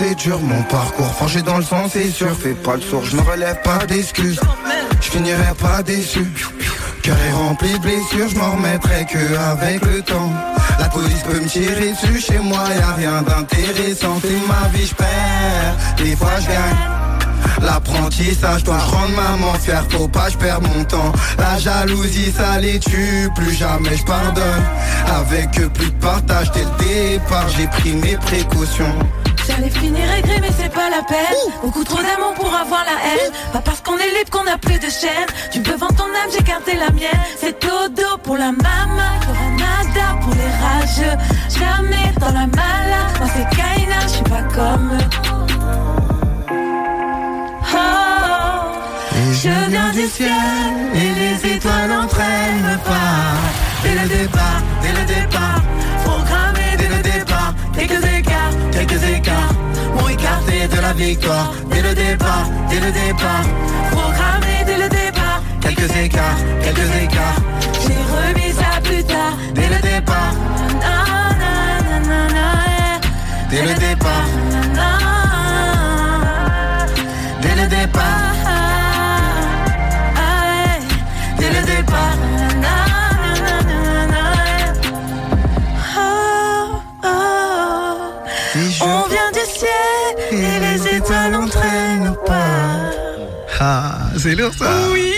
c'est 0.01 0.14
dur 0.14 0.40
mon 0.40 0.62
parcours. 0.62 1.12
Forgé 1.14 1.42
dans 1.42 1.59
le 1.59 1.62
sang, 1.62 1.84
c'est 1.92 2.11
sûr. 2.11 2.30
Fais 2.30 2.55
pas 2.55 2.76
le 2.76 2.80
sourd, 2.80 3.05
je 3.05 3.16
me 3.16 3.22
relève 3.22 3.61
pas 3.62 3.84
d'excuses. 3.86 4.40
Je 5.01 5.11
finirai 5.11 5.53
pas 5.59 5.82
déçu. 5.82 6.26
Cœur 7.03 7.16
est 7.28 7.32
rempli 7.32 7.72
de 7.72 7.78
blessures, 7.78 8.28
je 8.30 8.36
m'en 8.36 8.53
remettrai 8.53 9.07
que 9.07 9.36
avec 9.53 9.84
le 9.84 10.01
temps. 10.03 10.32
La 10.78 10.88
police 10.88 11.22
peut 11.22 11.40
me 11.40 11.46
tirer 11.46 11.92
dessus, 11.92 12.20
chez 12.20 12.38
moi 12.38 12.64
y 12.76 12.82
a 12.82 12.94
rien 12.94 13.22
d'intéressant. 13.22 14.18
C'est 14.22 14.46
ma 14.48 14.68
vie, 14.72 14.86
je 14.86 14.94
perds. 14.94 15.76
Des 15.98 16.16
fois 16.16 16.38
je. 16.40 17.64
L'apprentissage, 17.64 18.64
dois 18.64 18.78
rendre 18.78 19.14
maman 19.14 19.53
fière, 19.55 19.84
faut 19.90 20.09
pas 20.09 20.30
je 20.30 20.38
perds 20.38 20.62
mon 20.62 20.84
temps. 20.84 21.12
La 21.38 21.59
jalousie, 21.59 22.32
ça 22.32 22.59
les 22.59 22.78
tue, 22.78 23.28
plus 23.36 23.55
jamais 23.55 23.96
je 23.96 24.05
pardonne. 24.05 24.64
Avec 25.20 25.51
plus 25.74 25.90
de 25.90 26.01
partage 26.01 26.51
dès 26.53 26.64
le 26.64 27.18
départ, 27.18 27.48
j'ai 27.51 27.66
pris 27.66 27.92
mes 27.92 28.16
précautions. 28.16 28.94
J'allais 29.51 29.70
finir 29.70 30.05
aigri 30.12 30.40
mais 30.40 30.51
c'est 30.57 30.72
pas 30.72 30.88
la 30.90 31.03
peine. 31.03 31.40
Beaucoup 31.62 31.82
trop 31.82 32.01
d'amour 32.03 32.34
pour 32.34 32.55
avoir 32.55 32.84
la 32.84 32.98
haine. 33.09 33.32
Pas 33.53 33.61
parce 33.61 33.80
qu'on 33.80 33.96
est 33.98 34.11
libre 34.16 34.30
qu'on 34.30 34.46
a 34.46 34.57
plus 34.59 34.78
de 34.78 34.88
chaîne 34.88 35.26
Tu 35.53 35.61
peux 35.61 35.74
vendre 35.74 35.96
ton 35.96 36.05
âme, 36.05 36.30
j'ai 36.32 36.44
gardé 36.44 36.74
la 36.74 36.90
mienne. 36.90 37.24
C'est 37.36 37.61
dodo 37.61 38.18
pour 38.22 38.36
la 38.36 38.53
maman 38.53 39.11
Y'aura 39.26 39.51
nada 39.59 40.07
pour 40.22 40.34
les 40.34 40.53
rageux. 40.64 41.16
Jamais 41.48 42.12
dans 42.20 42.32
la 42.32 42.46
mala. 42.46 43.03
Moi 43.18 43.28
c'est 43.34 43.57
Kaina, 43.57 44.01
je 44.03 44.09
suis 44.09 44.22
pas 44.24 44.42
comme 44.55 44.92
eux. 44.94 45.09
Oh, 47.72 49.16
je 49.32 49.70
viens 49.70 49.90
du 49.90 50.07
ciel 50.07 50.30
Et 50.94 51.12
les 51.20 51.55
étoiles 51.57 51.92
entraînent 51.92 52.78
pas. 52.84 53.82
Dès 53.82 53.94
le 54.01 54.09
départ, 54.09 54.62
dès 54.82 54.92
le 54.92 55.07
départ 55.07 55.61
de 60.68 60.80
la 60.80 60.92
victoire 60.92 61.52
Dès 61.70 61.82
le 61.82 61.94
départ, 61.94 62.46
dès 62.68 62.80
le 62.80 62.92
départ 62.92 63.44
Programmé 63.90 64.64
dès 64.66 64.76
le 64.76 64.88
départ 64.88 65.42
Quelques 65.61 65.96
écarts, 65.96 66.38
quelques 66.62 67.02
écarts. 67.02 67.40
J'ai 67.82 68.02
remis 68.16 68.52
ça 68.52 68.80
plus 68.82 69.04
tard 69.04 69.36
Dès 69.54 69.68
le 69.68 69.80
départ 69.80 70.32
Na, 70.80 70.96
na, 71.42 71.52
na, 71.88 71.98
na, 72.08 72.28
na, 72.28 72.46
yeah. 72.66 73.00
Dès 73.50 73.62
le 73.62 73.74
départ, 73.74 74.26
les 90.71 90.97
étoiles 90.97 91.35
entraînent 91.35 92.14
pas. 92.27 92.91
Ah, 93.62 93.99
c'est 94.16 94.35
lourd 94.35 94.53
ça 94.59 94.71
Oui 94.93 95.12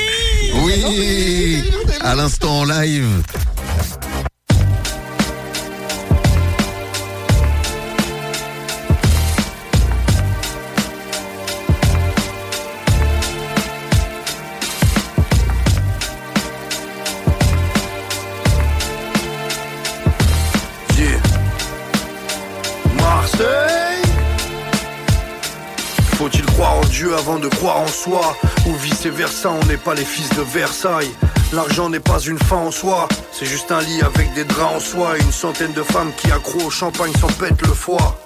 Oui 0.65 1.63
À 2.01 2.15
l'instant 2.15 2.61
en 2.61 2.65
live. 2.65 3.07
Faut-il 26.23 26.47
croire 26.47 26.77
en 26.77 26.85
Dieu 26.85 27.16
avant 27.16 27.41
de 27.41 27.49
croire 27.49 27.81
en 27.81 27.89
soi 27.89 28.37
Ou 28.66 28.75
vice 28.77 29.07
versa, 29.07 29.51
on 29.51 29.66
n'est 29.66 29.77
pas 29.77 29.93
les 29.93 30.05
fils 30.05 30.29
de 30.31 30.43
Versailles. 30.43 31.11
L'argent 31.53 31.91
n'est 31.91 31.99
pas 31.99 32.20
une 32.20 32.39
fin 32.39 32.59
en 32.59 32.70
soi 32.70 33.09
C'est 33.33 33.45
juste 33.45 33.73
un 33.73 33.81
lit 33.81 34.01
avec 34.03 34.33
des 34.35 34.45
draps 34.45 34.77
en 34.77 34.79
soie 34.79 35.18
Et 35.18 35.20
une 35.20 35.33
centaine 35.33 35.73
de 35.73 35.83
femmes 35.83 36.12
qui 36.16 36.31
accroent 36.31 36.64
au 36.64 36.70
champagne 36.70 37.11
s'en 37.20 37.27
pètent 37.27 37.61
le 37.62 37.75
foie. 37.75 38.16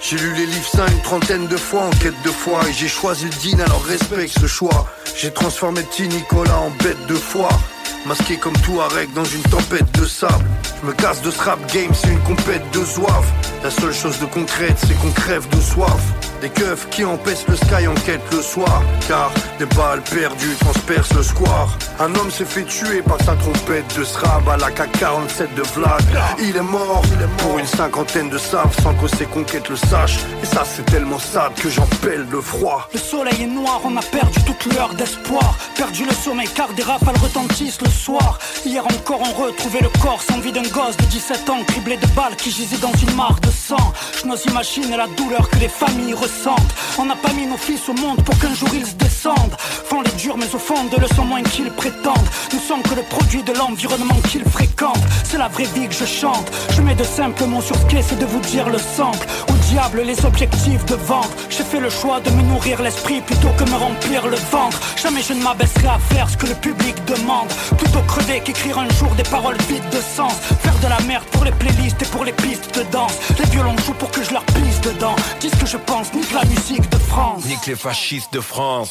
J'ai 0.00 0.16
lu 0.16 0.32
les 0.32 0.46
livres 0.46 0.66
saints 0.66 0.86
une 0.86 1.02
trentaine 1.02 1.46
de 1.46 1.58
fois 1.58 1.82
en 1.82 1.90
quête 1.90 2.14
de 2.24 2.30
foi 2.30 2.58
Et 2.70 2.72
j'ai 2.72 2.88
choisi 2.88 3.26
le 3.26 3.50
din 3.50 3.62
alors 3.62 3.84
respecte 3.84 4.38
ce 4.40 4.46
choix. 4.46 4.86
J'ai 5.14 5.30
transformé 5.30 5.82
petit 5.82 6.08
Nicolas 6.08 6.56
en 6.56 6.70
bête 6.82 7.06
de 7.06 7.16
foire 7.16 7.60
Masqué 8.06 8.38
comme 8.38 8.56
tout 8.64 8.80
Arec 8.80 9.12
dans 9.12 9.24
une 9.26 9.42
tempête 9.42 9.92
de 10.00 10.06
sable. 10.06 10.46
Je 10.80 10.86
me 10.86 10.94
casse 10.94 11.20
de 11.20 11.30
ce 11.30 11.42
rap 11.42 11.58
game, 11.70 11.92
c'est 11.92 12.08
une 12.08 12.22
compète 12.22 12.62
de 12.72 12.82
soif 12.82 13.26
La 13.62 13.70
seule 13.70 13.92
chose 13.92 14.18
de 14.20 14.26
concrète, 14.26 14.78
c'est 14.78 14.98
qu'on 15.02 15.10
crève 15.10 15.46
de 15.50 15.60
soif 15.60 16.00
Des 16.40 16.50
keufs 16.50 16.88
qui 16.90 17.04
empêchent 17.04 17.46
le 17.48 17.56
sky 17.56 17.86
en 17.86 17.94
quête 17.94 18.20
le 18.30 18.42
soir 18.42 18.82
Car 19.08 19.32
des 19.58 19.66
balles 19.66 20.02
perdues 20.02 20.54
transpercent 20.60 21.14
le 21.14 21.22
square 21.22 21.78
Un 21.98 22.14
homme 22.14 22.30
s'est 22.30 22.44
fait 22.44 22.64
tuer 22.64 23.02
par 23.02 23.18
sa 23.22 23.34
trompette 23.36 23.96
de 23.98 24.04
srab 24.04 24.48
à 24.48 24.56
la 24.56 24.70
K47 24.70 25.54
de 25.54 25.62
Vlad 25.62 26.04
Il 26.38 26.56
est 26.56 26.60
mort, 26.60 27.02
pour 27.38 27.58
une 27.58 27.66
cinquantaine 27.66 28.28
de 28.28 28.38
saves 28.38 28.74
sans 28.82 28.94
que 28.94 29.08
ses 29.08 29.26
conquêtes 29.26 29.68
le 29.68 29.76
sachent 29.76 30.18
Et 30.42 30.46
ça 30.46 30.64
c'est 30.64 30.84
tellement 30.86 31.18
sale 31.18 31.52
que 31.54 31.70
j'en 31.70 31.86
pèle 32.02 32.26
le 32.30 32.40
froid 32.40 32.88
Le 32.92 32.98
soleil 32.98 33.42
est 33.42 33.46
noir, 33.46 33.80
on 33.84 33.96
a 33.96 34.02
perdu 34.02 34.38
toute 34.44 34.72
lueur 34.72 34.94
d'espoir. 34.94 35.56
Perdu 35.76 36.04
le 36.04 36.12
sommeil 36.12 36.48
car 36.54 36.72
des 36.74 36.82
rafales 36.82 37.16
retentissent 37.22 37.80
le 37.80 37.90
soir. 37.90 38.38
Hier 38.64 38.84
encore, 38.84 39.20
on 39.20 39.42
retrouvait 39.44 39.80
le 39.80 39.90
corps 40.00 40.22
sans 40.22 40.38
vie 40.40 40.52
d'un 40.52 40.62
gosse 40.62 40.96
de 40.96 41.04
17 41.04 41.50
ans, 41.50 41.62
criblé 41.66 41.96
de 41.96 42.06
balles 42.08 42.36
qui 42.36 42.50
gisait 42.50 42.78
dans 42.78 42.92
une 42.92 43.14
mare 43.14 43.38
de 43.40 43.50
sang. 43.50 43.92
Je 44.18 44.26
n'ose 44.26 44.44
imaginer 44.46 44.96
la 44.96 45.06
douleur 45.08 45.48
que 45.50 45.56
les 45.56 45.68
familles 45.68 46.14
On 46.98 47.04
n'a 47.04 47.14
pas 47.14 47.32
mis 47.32 47.46
nos 47.46 47.56
fils 47.56 47.88
au 47.88 47.92
monde 47.92 48.22
pour 48.24 48.36
qu'un 48.38 48.54
jour 48.54 48.68
ils 48.74 48.86
se 48.86 48.94
descendent. 48.94 49.56
Font 49.84 50.00
les 50.00 50.10
durs, 50.12 50.36
mais 50.36 50.52
au 50.54 50.58
fond 50.58 50.84
de 50.84 51.00
le 51.00 51.06
sont 51.08 51.24
moins 51.24 51.42
qu'ils 51.42 51.70
prétendent. 51.70 52.28
Nous 52.52 52.58
sommes 52.58 52.82
que 52.82 52.94
le 52.94 53.02
produit 53.02 53.42
de 53.42 53.52
l'environnement 53.52 54.20
qu'ils 54.28 54.44
fréquentent. 54.44 55.06
C'est 55.24 55.38
la 55.38 55.48
vraie 55.48 55.68
vie 55.74 55.86
que 55.88 55.94
je 55.94 56.04
chante. 56.04 56.50
Je 56.70 56.82
mets 56.82 56.94
de 56.94 57.04
simples 57.04 57.44
mots 57.44 57.60
sur 57.60 57.76
ce 57.76 57.84
qu'est, 57.86 58.02
c'est 58.02 58.18
de 58.18 58.24
vous 58.24 58.40
dire 58.40 58.68
le 58.68 58.78
sample. 58.78 59.26
Au 59.48 59.52
diable 59.70 60.02
les 60.02 60.24
objectifs 60.24 60.84
de 60.86 60.94
vente. 60.94 61.30
J'ai 61.50 61.64
fait 61.64 61.80
le 61.80 61.90
choix 61.90 62.20
de 62.20 62.30
me 62.30 62.42
nourrir 62.42 62.82
l'esprit 62.82 63.20
plutôt 63.20 63.50
que 63.56 63.64
me 63.70 63.76
remplir 63.76 64.26
le 64.26 64.36
ventre. 64.50 64.80
Jamais 64.96 65.22
je 65.22 65.32
ne 65.32 65.42
m'abaisserai 65.42 65.88
à 65.88 65.98
faire 66.12 66.28
ce 66.28 66.36
que 66.36 66.46
le 66.46 66.54
public 66.54 66.94
demande. 67.04 67.48
Plutôt 67.78 68.00
crever 68.08 68.40
qu'écrire 68.40 68.78
un 68.78 68.88
jour 68.90 69.10
des 69.16 69.24
paroles 69.24 69.58
vides 69.68 69.90
de 69.90 70.00
sens. 70.16 70.34
Faire 70.62 70.78
de 70.82 70.88
la 70.88 71.00
merde 71.06 71.24
pour 71.32 71.44
les 71.44 71.52
playlists 71.52 72.02
et 72.02 72.06
pour 72.06 72.24
les 72.24 72.32
pistes 72.32 72.74
de 72.74 72.82
danse. 72.90 73.14
Les 73.38 73.46
violons 73.50 73.76
jouent 73.84 73.94
pour 73.94 74.10
que 74.10 74.22
je 74.24 74.32
leur 74.32 74.44
pisse 74.46 74.80
dedans. 74.80 75.16
Dis 75.40 75.50
ce 75.50 75.56
que 75.56 75.66
je 75.66 75.76
pense, 75.76 76.12
nique 76.16 76.32
la 76.32 76.44
musique 76.44 76.90
de 76.90 76.98
France. 76.98 77.44
Nique 77.44 77.66
les 77.66 77.76
fascistes 77.76 78.32
de 78.32 78.40
France. 78.40 78.90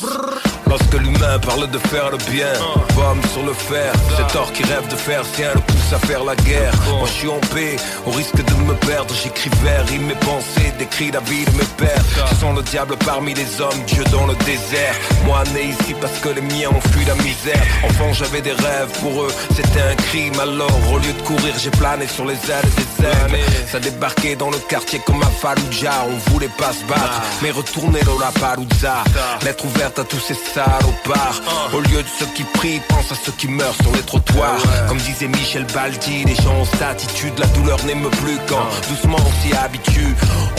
Lorsque 0.67 0.93
l'humain 0.93 1.39
parle 1.39 1.69
de 1.69 1.77
faire 1.77 2.09
le 2.09 2.17
bien, 2.31 2.53
pomme 2.95 3.21
sur 3.33 3.43
le 3.43 3.53
fer. 3.53 3.91
Cet 4.17 4.35
or 4.35 4.51
qui 4.51 4.63
rêve 4.63 4.87
de 4.87 4.95
faire 4.95 5.23
sien 5.33 5.51
le 5.53 5.61
pousse 5.61 5.93
à 5.93 5.99
faire 5.99 6.23
la 6.23 6.35
guerre. 6.35 6.73
Moi 6.99 7.07
je 7.07 7.13
suis 7.19 7.29
en 7.29 7.39
paix, 7.53 7.75
au 8.05 8.11
risque 8.11 8.43
de 8.43 8.53
me 8.63 8.73
perdre. 8.73 9.13
J'écris 9.23 9.51
vers, 9.63 9.85
rime 9.87 10.07
mes 10.07 10.15
pensées, 10.15 10.73
décris 10.77 11.11
la 11.11 11.19
vie 11.21 11.45
de 11.45 11.51
mes 11.51 11.69
pères. 11.77 12.03
Je 12.29 12.35
sens 12.35 12.55
le 12.55 12.63
diable 12.63 12.95
parmi 13.05 13.33
les 13.33 13.61
hommes, 13.61 13.81
Dieu 13.87 14.03
dans 14.11 14.25
le 14.25 14.35
désert. 14.45 14.95
Moi 15.25 15.43
né 15.53 15.69
ici 15.69 15.93
parce 16.01 16.17
que 16.19 16.29
les 16.29 16.41
miens 16.41 16.69
ont 16.69 16.81
fui 16.91 17.05
la 17.05 17.15
misère. 17.15 17.63
Enfant 17.83 18.13
j'avais 18.13 18.41
des 18.41 18.53
rêves, 18.53 18.91
pour 19.01 19.23
eux 19.23 19.33
c'était 19.55 19.81
un 19.81 19.95
crime. 19.95 20.39
Alors 20.39 20.91
au 20.91 20.97
lieu 20.97 21.13
de 21.13 21.21
courir, 21.21 21.53
j'ai 21.61 21.71
plané 21.71 22.07
sur 22.07 22.25
les 22.25 22.39
ailes 22.51 22.71
des 22.77 23.05
aigles. 23.05 23.43
Ça 23.71 23.79
débarquait 23.79 24.35
dans 24.35 24.49
le 24.49 24.57
quartier 24.57 24.99
comme 25.05 25.21
à 25.21 25.31
Fallujah. 25.41 26.05
On 26.09 26.31
voulait 26.31 26.55
pas 26.57 26.73
se 26.73 26.83
battre, 26.85 27.14
mais 27.41 27.51
retourner 27.51 27.99
la 28.19 28.31
Palouza. 28.39 29.03
Lettre 29.43 29.65
ouverte 29.65 29.99
à 29.99 30.03
tous 30.03 30.19
ces 30.19 30.33
salopards. 30.33 31.41
Au 31.73 31.79
lieu 31.79 32.01
de 32.01 32.07
ceux 32.19 32.25
qui 32.35 32.43
prient, 32.43 32.81
pense 32.87 33.11
à 33.11 33.15
ceux 33.15 33.31
qui 33.33 33.47
meurent 33.47 33.75
sur 33.81 33.91
les 33.91 34.01
trottoirs. 34.01 34.61
Comme 34.87 34.97
disait 34.97 35.27
Michel 35.27 35.65
Baldi, 35.73 36.23
les 36.25 36.35
gens 36.35 36.55
ont 36.55 36.65
cette 36.65 36.81
attitude, 36.81 37.33
la 37.37 37.47
douleur 37.47 37.83
n'aime 37.85 38.09
plus 38.09 38.37
quand 38.47 38.65
doucement 38.89 39.17
on 39.19 39.41
s'y 39.41 39.55
habitue. 39.55 40.15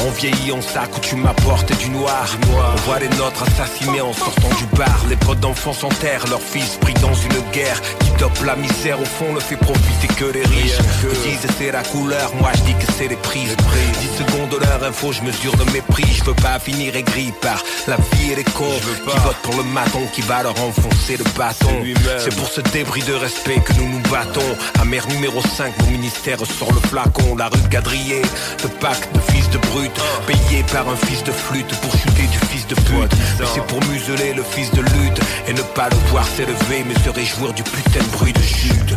On 0.06 0.10
vieillit, 0.10 0.52
on 0.52 0.62
s'accoutume 0.62 1.26
à 1.26 1.34
porter 1.34 1.74
du 1.74 1.90
noir. 1.90 2.26
On 2.74 2.76
voit 2.82 2.98
les 2.98 3.08
nôtres 3.10 3.42
assassinés 3.42 4.00
en 4.00 4.12
sortant 4.12 4.48
du 4.58 4.66
bar. 4.76 5.00
Les 5.08 5.16
potes 5.16 5.40
d'enfants 5.40 5.72
s'enterrent, 5.72 6.26
leurs 6.28 6.40
fils 6.40 6.76
pris 6.80 6.94
dans 6.94 7.14
une 7.14 7.40
guerre 7.52 7.80
qui 8.00 8.10
dope 8.18 8.44
la 8.44 8.56
misère. 8.56 9.00
Au 9.00 9.04
fond, 9.04 9.32
ne 9.32 9.40
fait 9.40 9.56
profiter 9.56 10.08
que 10.08 10.24
les 10.26 10.44
riches. 10.44 10.78
Ils 11.02 11.30
disent 11.30 11.46
c'est 11.58 11.72
la 11.72 11.82
couleur, 11.82 12.32
moi 12.36 12.50
je 12.54 12.62
dis 12.62 12.74
que 12.74 12.92
c'est 12.96 13.08
les 13.08 13.16
prix. 13.16 13.46
10 13.46 14.24
secondes 14.24 14.48
de 14.50 14.56
leur 14.58 14.82
info, 14.84 15.12
je 15.12 15.22
mesure 15.22 15.52
le 15.56 15.64
mépris. 15.72 16.06
Je 16.12 16.24
veux 16.24 16.34
pas 16.34 16.45
finir 16.59 16.97
aigri 16.97 17.32
par 17.40 17.62
la 17.86 17.97
vie 17.97 18.32
et 18.32 18.36
les 18.36 18.44
cons. 18.44 18.78
Qui 19.05 19.18
votent 19.18 19.43
pour 19.43 19.56
le 19.56 19.64
maton 19.64 20.01
qui 20.12 20.23
va 20.23 20.43
leur 20.43 20.59
enfoncer 20.62 21.16
le 21.16 21.24
bâton. 21.36 21.70
C'est 22.18 22.35
pour 22.36 22.48
ce 22.48 22.60
débris 22.60 23.02
de 23.02 23.14
respect 23.14 23.60
que 23.64 23.73
nous 23.74 23.89
nous 23.89 24.02
battons. 24.10 24.56
Amère 24.81 25.06
numéro 25.09 25.40
5, 25.40 25.73
mon 25.82 25.90
ministère 25.90 26.39
sort 26.47 26.73
le 26.73 26.81
flacon. 26.89 27.36
La 27.36 27.48
rue 27.48 27.60
de 27.60 27.68
Gadrier, 27.68 28.23
le 28.62 28.68
pacte 28.81 29.12
de 29.14 29.20
fils 29.32 29.48
de 29.51 29.59
brut 29.59 29.93
Payé 30.27 30.64
par 30.73 30.89
un 30.89 30.97
fils 30.97 31.23
de 31.24 31.32
flûte 31.32 31.68
pour 31.81 31.93
chuter 31.93 32.27
du 32.27 32.39
fils 32.51 32.66
de 32.66 32.74
pute 32.74 33.12
Mais 33.39 33.47
c'est 33.55 33.66
pour 33.66 33.82
museler 33.86 34.32
le 34.35 34.43
fils 34.43 34.70
de 34.73 34.81
lutte 34.81 35.20
Et 35.48 35.52
ne 35.52 35.62
pas 35.62 35.89
le 35.89 35.97
voir 36.10 36.27
s'élever 36.27 36.85
mais 36.86 36.94
se 37.05 37.10
réjouir 37.10 37.52
du 37.52 37.62
putain 37.62 38.01
de 38.01 38.16
bruit 38.16 38.32
de 38.32 38.43
chute. 38.43 38.94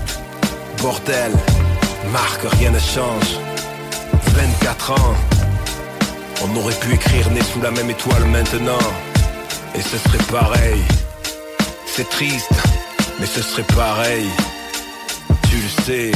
Bordel, 0.82 1.32
Marc, 2.12 2.42
rien 2.60 2.72
ne 2.72 2.80
change. 2.80 3.40
24 4.36 4.92
ans 4.92 5.39
On 6.42 6.56
aurait 6.56 6.76
pu 6.76 6.94
écrire 6.94 7.30
né 7.32 7.42
sous 7.42 7.62
la 7.62 7.72
même 7.72 7.90
étoile 7.90 8.26
maintenant. 8.26 8.80
Et 9.76 9.82
ce 9.82 9.98
serait 9.98 10.24
pareil. 10.32 10.82
C'est 11.86 12.10
triste, 12.10 12.52
mais 13.20 13.26
ce 13.26 13.42
serait 13.42 13.64
pareil. 13.76 14.28
Tu 15.50 15.58
le 15.58 15.84
sais. 15.84 16.12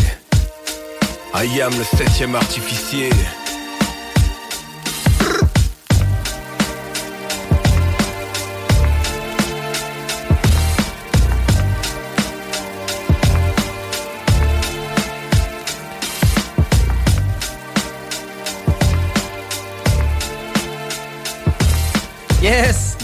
I 1.36 1.62
am 1.62 1.74
le 1.78 1.98
septième 1.98 2.36
artificier 2.36 3.10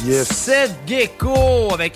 Yes! 0.09 0.27
Seth 0.33 0.73
Gecko 0.87 1.71
avec 1.71 1.93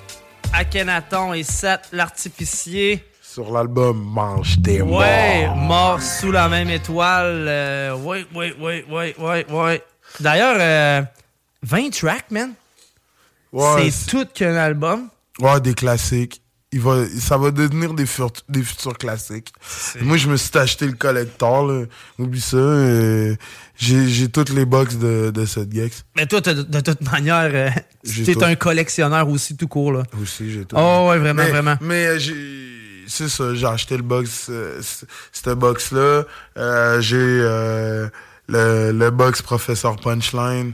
Akhenaton 0.53 1.33
et 1.33 1.41
Seth 1.41 1.89
l'artificier. 1.93 3.03
Sur 3.23 3.51
l'album 3.51 3.97
Mange 4.03 4.61
tes 4.61 4.83
morts. 4.83 4.99
Ouais, 4.99 5.49
mort 5.55 5.99
sous 5.99 6.31
la 6.31 6.47
même 6.47 6.69
étoile. 6.69 7.47
euh, 7.47 7.95
ouais, 7.95 8.23
ouais, 8.35 8.53
ouais, 8.59 8.85
ouais, 8.87 9.15
ouais, 9.17 9.45
ouais. 9.49 9.83
D'ailleurs, 10.19 10.57
euh, 10.59 11.01
20 11.63 11.89
tracks, 11.89 12.29
man. 12.29 12.53
Ouais, 13.51 13.89
c'est 13.89 14.05
tout 14.11 14.27
qu'un 14.31 14.57
album. 14.57 15.09
Ouais, 15.39 15.59
des 15.59 15.73
classiques. 15.73 16.42
Il 16.73 16.81
va, 16.81 17.05
ça 17.19 17.37
va 17.37 17.51
devenir 17.51 17.93
des, 17.93 18.05
fur- 18.07 18.31
des 18.49 18.63
futurs 18.63 18.97
classiques. 18.97 19.53
Moi, 20.01 20.17
je 20.17 20.27
me 20.27 20.35
suis 20.37 20.57
acheté 20.57 20.85
le 20.87 20.93
collector, 20.93 21.67
là. 21.67 21.85
Oublie 22.17 22.41
ça. 22.41 22.57
euh, 22.57 23.35
j'ai, 23.77 24.27
toutes 24.29 24.49
les 24.49 24.65
box 24.65 24.95
de, 24.97 25.29
de 25.31 25.45
cette 25.45 25.71
Gex. 25.71 26.03
Mais 26.15 26.25
toi, 26.25 26.41
de 26.41 26.79
toute 26.81 27.01
manière, 27.11 27.49
euh, 27.53 27.69
t'es 28.25 28.43
un 28.43 28.55
collectionneur 28.55 29.29
aussi 29.29 29.55
tout 29.55 29.67
court, 29.67 29.91
là. 29.91 30.03
Aussi, 30.21 30.51
j'ai 30.51 30.65
tout. 30.65 30.75
Oh, 30.77 31.07
ouais, 31.09 31.19
vraiment, 31.19 31.43
Mais- 31.43 31.49
vraiment. 31.51 31.75
Mais 31.79 32.07
euh, 32.07 32.19
j'ai, 32.19 32.33
c'est 33.07 33.29
ça, 33.29 33.53
j'ai 33.53 33.67
acheté 33.67 33.95
le 33.95 34.03
box, 34.03 34.47
euh, 34.49 34.81
cette 35.31 35.49
box-là. 35.49 36.23
Euh, 36.57 37.01
j'ai 37.01 37.17
euh, 37.19 38.07
le, 38.47 38.91
le 38.91 39.11
box 39.11 39.41
Professeur 39.41 39.95
Punchline. 39.97 40.73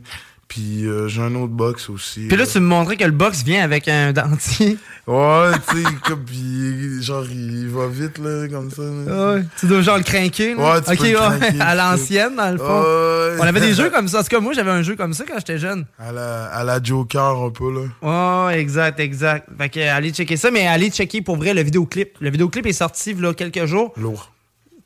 Puis 0.50 0.86
euh, 0.88 1.08
j'ai 1.08 1.22
un 1.22 1.36
autre 1.36 1.54
box 1.54 1.90
aussi. 1.90 2.28
Puis 2.28 2.36
là, 2.36 2.46
tu 2.48 2.60
me 2.60 2.66
montrais 2.66 2.98
que 2.98 3.04
le 3.06 3.12
box 3.12 3.44
vient 3.44 3.64
avec 3.64 3.88
un 3.88 4.12
dentier. 4.14 4.78
Ouais, 5.06 5.52
tu 5.70 5.78
sais, 5.78 5.84
comme, 6.04 6.26
puis 6.26 7.02
genre, 7.02 7.24
il 7.32 7.68
va 7.70 7.88
vite, 7.88 8.18
là, 8.18 8.48
comme 8.50 8.70
ça. 8.72 8.82
là. 8.82 9.36
Ouais, 9.36 9.44
tu 9.60 9.68
dois 9.68 9.82
genre 9.82 9.98
le 9.98 10.04
craquer. 10.04 10.56
là. 10.56 10.74
Ouais, 10.74 10.82
tu 10.82 10.92
ok, 10.92 10.98
peux 10.98 11.04
le 11.12 11.20
ouais, 11.20 11.40
craquer, 11.40 11.58
à 11.62 11.76
l'ancienne, 11.76 12.36
dans 12.36 12.52
le 12.52 12.58
fond. 12.58 12.82
Ouais. 12.82 13.38
On 13.40 13.44
avait 13.44 13.60
des 13.62 13.74
jeux 13.76 13.92
comme 13.92 14.08
ça. 14.08 14.20
En 14.20 14.24
tout 14.24 14.30
cas, 14.30 14.40
moi, 14.40 14.54
j'avais 14.54 14.72
un 14.72 14.82
jeu 14.82 14.96
comme 14.96 15.14
ça 15.14 15.24
quand 15.28 15.38
j'étais 15.38 15.60
jeune. 15.60 15.86
À 16.00 16.12
la, 16.12 16.46
à 16.48 16.64
la 16.64 16.82
Joker, 16.82 17.44
un 17.44 17.52
peu, 17.52 17.72
là. 17.72 18.48
Ouais, 18.48 18.60
exact, 18.60 19.00
exact. 19.00 19.48
Fait 19.56 19.70
que, 19.70 19.80
allez 19.80 20.10
checker 20.10 20.36
ça, 20.36 20.50
mais 20.52 20.66
allez 20.68 20.90
checker 20.90 21.22
pour 21.22 21.38
vrai 21.38 21.54
le 21.54 21.62
vidéoclip. 21.62 22.18
Le 22.20 22.32
vidéoclip 22.32 22.66
est 22.66 22.74
sorti 22.74 23.12
il 23.12 23.24
y 23.24 23.26
a 23.26 23.34
quelques 23.36 23.66
jours. 23.66 23.94
Lourd. 23.98 24.32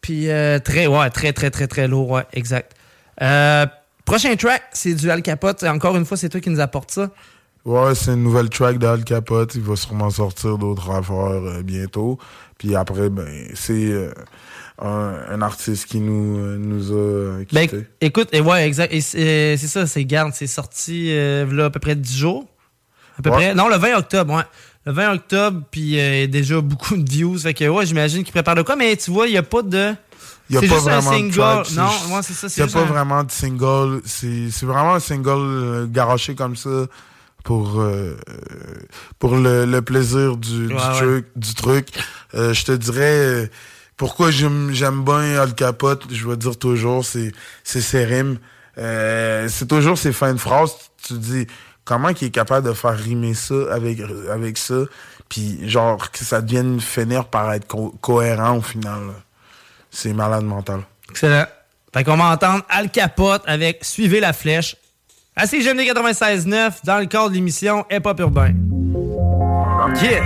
Puis 0.02 0.30
euh, 0.30 0.60
très, 0.60 0.88
ouais, 0.88 1.10
très, 1.10 1.32
très, 1.32 1.50
très, 1.50 1.68
très 1.68 1.88
lourd, 1.88 2.10
ouais, 2.12 2.24
exact. 2.34 2.74
Euh, 3.22 3.66
prochain 4.06 4.36
track, 4.36 4.64
c'est 4.74 4.94
du 4.94 5.10
Al 5.10 5.22
Capote. 5.22 5.64
Encore 5.64 5.96
une 5.98 6.06
fois, 6.06 6.18
c'est 6.18 6.30
toi 6.30 6.40
qui 6.42 6.50
nous 6.50 6.60
apporte 6.60 6.92
ça. 6.92 7.10
Ouais, 7.66 7.96
c'est 7.96 8.12
une 8.12 8.24
nouvelle 8.24 8.50
track 8.50 8.78
d'Al 8.78 9.04
Capote. 9.06 9.56
Il 9.56 9.62
va 9.62 9.76
sûrement 9.78 10.10
sortir 10.10 10.58
d'autres 10.58 10.90
affaires 10.92 11.16
euh, 11.44 11.62
bientôt. 11.64 12.20
Puis 12.58 12.76
après, 12.76 13.10
ben, 13.10 13.26
c'est 13.54 13.86
euh, 13.90 14.12
un, 14.82 15.16
un 15.30 15.42
artiste 15.42 15.86
qui 15.86 16.00
nous, 16.02 16.38
euh, 16.38 16.58
nous 16.58 16.92
a 16.92 17.44
Ben, 17.54 17.70
écoute, 18.02 18.28
et 18.34 18.42
ouais, 18.42 18.68
exact. 18.68 18.94
Et 18.94 19.00
c'est 19.00 19.58
ça, 19.58 19.88
c'est 19.88 20.04
garde, 20.04 20.34
c'est 20.34 20.48
sorti 20.48 21.16
là, 21.16 21.66
à 21.66 21.70
peu 21.70 21.80
près 21.80 21.96
10 21.96 22.18
jours. 22.18 22.46
À 23.18 23.22
peu 23.22 23.30
Ouais. 23.30 23.36
près. 23.38 23.56
Non, 23.56 23.70
le 23.70 23.78
20 23.78 23.96
octobre, 23.98 24.34
ouais. 24.36 24.44
Le 24.86 24.92
20 24.92 25.14
octobre, 25.14 25.62
puis 25.72 25.92
déjà 26.28 26.60
beaucoup 26.60 26.98
de 26.98 27.10
views. 27.10 27.38
Fait 27.38 27.54
que 27.54 27.64
ouais, 27.70 27.86
j'imagine 27.86 28.24
qu'il 28.26 28.34
prépare 28.34 28.56
de 28.56 28.64
quoi, 28.64 28.76
mais 28.76 28.98
tu 28.98 29.12
vois, 29.12 29.28
il 29.28 29.32
n'y 29.32 29.38
a 29.38 29.44
pas 29.44 29.62
de. 29.62 29.94
Il 30.50 30.56
y 30.56 30.58
a 30.58 30.62
pas 30.62 30.68
juste 30.68 30.88
un 30.88 31.00
vraiment 31.00 31.12
de 31.12 31.16
single. 31.16 31.34
track, 31.36 31.66
c'est 31.68 31.76
non, 31.76 32.16
ouais, 32.16 32.22
c'est 32.22 32.34
ça. 32.34 32.48
Il 32.58 32.64
n'y 32.64 32.70
a 32.70 32.74
pas 32.74 32.82
un- 32.82 32.86
vraiment 32.86 33.24
de 33.24 33.32
single. 33.32 34.02
C'est 34.06 34.52
c'est 34.52 34.66
vraiment 34.66 34.96
un 34.96 35.00
single 35.00 35.30
euh, 35.40 35.86
garoché 35.88 36.36
comme 36.36 36.56
ça 36.56 36.86
pour, 37.44 37.80
euh, 37.82 38.16
pour 39.20 39.36
le, 39.36 39.66
le 39.66 39.82
plaisir 39.82 40.38
du, 40.38 40.68
du 40.68 40.74
Ouais, 40.74 40.82
ouais. 40.82 40.98
truc. 40.98 41.26
Du 41.36 41.54
truc. 41.56 41.88
Euh, 42.36 42.54
je 42.54 42.66
te 42.66 42.72
dirais 42.72 43.02
euh, 43.04 43.48
pourquoi 43.98 44.32
j'aime 44.32 44.72
j'aime 44.74 45.04
bien 45.04 45.40
Al 45.40 45.54
Capote, 45.56 46.04
je 46.12 46.28
vais 46.28 46.38
dire 46.38 46.58
toujours, 46.58 47.06
c'est 47.06 47.32
c'est 47.64 47.82
ses 47.82 48.06
rimes. 48.06 48.38
Euh, 48.78 49.48
c'est 49.50 49.68
toujours 49.68 49.98
ses 49.98 50.12
fins 50.14 50.34
de 50.34 50.40
phrase. 50.40 50.72
Tu 51.02 51.14
te 51.16 51.20
dis 51.20 51.48
comment 51.86 52.10
il 52.10 52.24
est 52.28 52.32
capable 52.32 52.68
de 52.68 52.74
faire 52.74 52.98
rimer 52.98 53.34
ça 53.34 53.56
avec, 53.72 54.00
avec 54.32 54.58
ça, 54.58 54.76
puis 55.30 55.70
genre 55.70 56.12
que 56.12 56.24
ça 56.24 56.42
devienne 56.42 56.80
finir 56.82 57.26
par 57.26 57.54
être 57.54 57.68
co- 57.68 57.94
cohérent 58.02 58.58
au 58.58 58.62
final. 58.62 59.00
là. 59.08 59.14
C'est 59.94 60.14
malade 60.14 60.44
mental. 60.44 60.82
Excellent. 61.10 61.46
Fait 61.94 62.04
qu'on 62.04 62.18
va 62.18 62.32
entendre 62.32 62.64
Al 62.68 62.90
Capote 62.90 63.44
avec 63.46 63.86
Suivez 63.86 64.20
la 64.20 64.34
flèche. 64.34 64.76
À 65.36 65.46
CGMD 65.46 65.82
96.9 65.82 66.84
dans 66.84 67.00
le 67.00 67.06
cadre 67.06 67.30
de 67.30 67.36
l'émission 67.36 67.86
Hip 67.92 68.02
Hop 68.06 68.20
Urbain. 68.20 68.54
Yeah! 70.02 70.24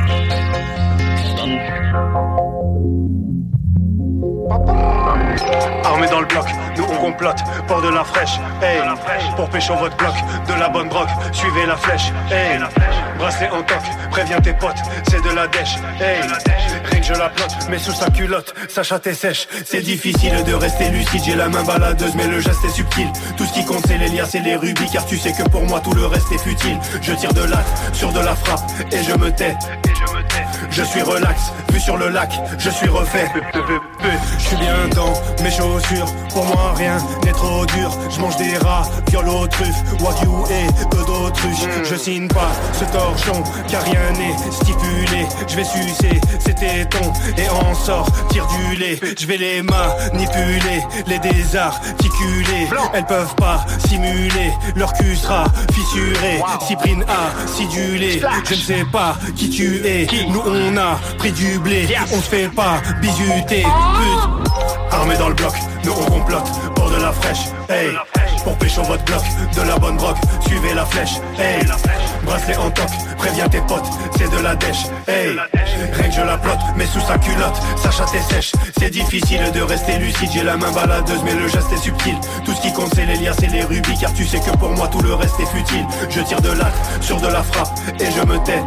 Armé 5.84 6.08
dans 6.08 6.22
le 6.22 6.26
bloc, 6.28 6.46
nous 6.98 7.08
on 7.08 7.12
complote, 7.12 7.38
port 7.68 7.82
de 7.82 7.90
la 7.90 8.04
fraîche, 8.04 8.40
hey, 8.62 8.82
pour 9.36 9.50
pécho 9.50 9.76
votre 9.76 9.96
bloc, 9.98 10.14
de 10.48 10.54
la 10.54 10.70
bonne 10.70 10.90
broc, 10.90 11.08
suivez 11.32 11.66
la 11.66 11.76
flèche, 11.76 12.12
hey, 12.32 12.60
bracelet 13.18 13.50
en 13.50 13.62
toc, 13.64 13.82
préviens 14.12 14.40
tes 14.40 14.54
potes, 14.54 14.78
c'est 15.10 15.22
de 15.24 15.36
la 15.36 15.48
dèche, 15.48 15.76
hey, 16.00 16.22
rien 16.86 17.00
que 17.00 17.06
je 17.06 17.14
la 17.14 17.30
plotte, 17.30 17.56
mais 17.70 17.78
sous 17.78 17.94
sa 17.94 18.10
culotte, 18.10 18.54
sa 18.70 18.84
chatte 18.84 19.08
est 19.08 19.14
sèche, 19.14 19.48
c'est 19.66 19.82
difficile 19.82 20.44
de 20.44 20.54
rester 20.54 20.90
lucide, 20.90 21.22
j'ai 21.26 21.36
la 21.36 21.50
main 21.50 21.64
baladeuse, 21.64 22.16
mais 22.16 22.28
le 22.28 22.40
geste 22.40 22.64
est 22.66 22.70
subtil, 22.70 23.08
tout 23.38 23.46
ce 23.46 23.54
qui 23.54 23.66
compte 23.66 23.86
c'est 23.88 23.98
les 23.98 24.10
liasses 24.10 24.36
et 24.36 24.40
les 24.42 24.56
rubis, 24.56 24.90
car 24.92 25.06
tu 25.06 25.18
sais 25.18 25.32
que 25.32 25.44
pour 25.50 25.64
moi 25.64 25.80
tout 25.80 25.94
le 25.94 26.06
reste 26.06 26.32
est 26.32 26.40
futile, 26.40 26.78
je 27.02 27.14
tire 27.14 27.34
de 27.34 27.44
l'acte, 27.44 27.94
sur 27.94 28.12
de 28.12 28.20
la 28.20 28.36
frappe, 28.36 28.70
et 28.92 29.04
je 29.04 29.14
me 29.14 29.32
tais, 29.32 29.56
je 29.84 30.14
suis 30.84 31.02
relax, 31.02 31.52
vu 31.72 31.80
sur 31.80 31.98
le 31.98 32.10
lac, 32.10 32.32
je 32.58 32.70
suis 32.70 32.88
refait. 32.88 33.28
Je 34.38 34.44
suis 34.44 34.58
bien 34.58 34.88
dans 34.96 35.14
mes 35.44 35.52
chaussures, 35.52 36.08
pour 36.34 36.46
moi 36.46 36.74
rien 36.76 36.98
n'est 37.26 37.32
trop 37.32 37.66
dur. 37.66 37.92
Je 38.10 38.20
mange 38.20 38.38
des 38.38 38.58
rats, 38.58 38.84
viol 39.10 39.28
aux 39.28 39.48
truffes, 39.48 39.84
wagyu 40.00 40.28
et 40.50 40.86
peu 40.90 41.04
d'autruche. 41.06 41.68
Je 41.84 41.96
signe 41.96 42.28
pas 42.28 42.52
ce 42.74 42.86
torchon, 42.86 43.44
car 43.68 43.84
rien 43.84 44.12
n'est 44.18 44.36
stipulé. 44.52 45.26
Je 45.48 45.56
vais 45.56 45.64
sucer 45.64 46.22
ces 46.40 46.54
tétons 46.54 47.12
et 47.38 47.50
en 47.50 47.74
sort, 47.74 48.08
tire 48.30 48.48
du 48.48 48.76
lait. 48.78 49.00
Je 49.20 49.26
vais 49.28 49.38
les 49.38 49.62
manipuler, 49.62 50.84
les 51.08 51.20
désarticuler. 51.20 52.68
Elles 52.94 53.06
peuvent 53.06 53.36
pas 53.36 53.66
simuler, 53.88 54.52
leur 54.76 54.94
cul 54.94 55.16
sera 55.16 55.46
fissuré. 55.74 56.42
Cyprine 56.66 57.04
acidulé, 57.44 58.22
je 58.46 58.54
ne 58.54 58.60
sais 58.60 58.86
pas 58.92 59.18
qui 59.36 59.50
tu 59.50 59.86
es. 59.86 60.08
Nous 60.30 60.42
on 60.46 60.54
a 60.78 61.00
pris 61.18 61.32
du 61.32 61.60
blé, 61.60 61.88
on 62.12 62.22
se 62.22 62.30
fait 62.30 62.50
pas 62.50 62.82
bisuter. 63.02 63.64
Pute. 63.64 64.52
Armé 64.92 65.16
dans 65.18 65.30
le 65.30 65.36
bloc, 65.36 65.54
nous 65.84 65.92
on 65.92 66.06
complote, 66.06 66.50
bord 66.76 66.90
de 66.90 67.02
la 67.02 67.12
fraîche, 67.12 67.50
hey. 67.70 67.92
Pour 68.44 68.58
pécho 68.58 68.82
votre 68.84 69.04
bloc, 69.04 69.22
de 69.56 69.62
la 69.62 69.78
bonne 69.78 69.98
broc, 69.98 70.16
suivez 70.48 70.74
la 70.74 70.86
flèche, 70.86 71.16
hey. 71.38 71.66
Bracelet 72.24 72.58
en 72.58 72.70
toc, 72.72 72.88
préviens 73.18 73.48
tes 73.50 73.62
potes, 73.62 73.88
c'est 74.18 74.32
de 74.32 74.38
la 74.38 74.56
dèche, 74.56 74.86
hey. 75.08 75.36
Que 75.96 76.12
je 76.12 76.22
la 76.22 76.38
plotte, 76.38 76.60
mais 76.76 76.86
sous 76.86 77.02
sa 77.02 77.18
culotte, 77.18 77.62
sa 77.82 77.92
chatte 77.92 78.16
est 78.16 78.34
sèche. 78.34 78.52
C'est 78.80 78.90
difficile 78.90 79.52
de 79.54 79.62
rester 79.62 79.98
lucide, 79.98 80.30
j'ai 80.34 80.44
la 80.44 80.58
main 80.58 80.72
baladeuse, 80.72 81.22
mais 81.24 81.36
le 81.36 81.48
geste 81.48 81.72
est 81.74 81.78
subtil. 81.78 82.16
Tout 82.46 82.54
ce 82.54 82.62
qui 82.62 82.74
compte 82.74 82.94
c'est 82.96 83.06
les 83.06 83.18
liasses 83.18 83.44
et 83.44 83.48
les 83.48 83.64
rubis, 83.64 83.98
car 84.00 84.14
tu 84.14 84.26
sais 84.26 84.40
que 84.40 84.58
pour 84.58 84.70
moi 84.70 84.88
tout 84.88 85.02
le 85.02 85.14
reste 85.14 85.40
est 85.40 85.46
futile. 85.46 85.86
Je 86.10 86.22
tire 86.22 86.42
de 86.42 86.52
l'acte, 86.52 86.78
sur 87.02 87.20
de 87.22 87.28
la 87.28 87.44
frappe, 87.44 87.70
et 88.00 88.06
je 88.06 88.26
me 88.26 88.38
tais, 88.40 88.62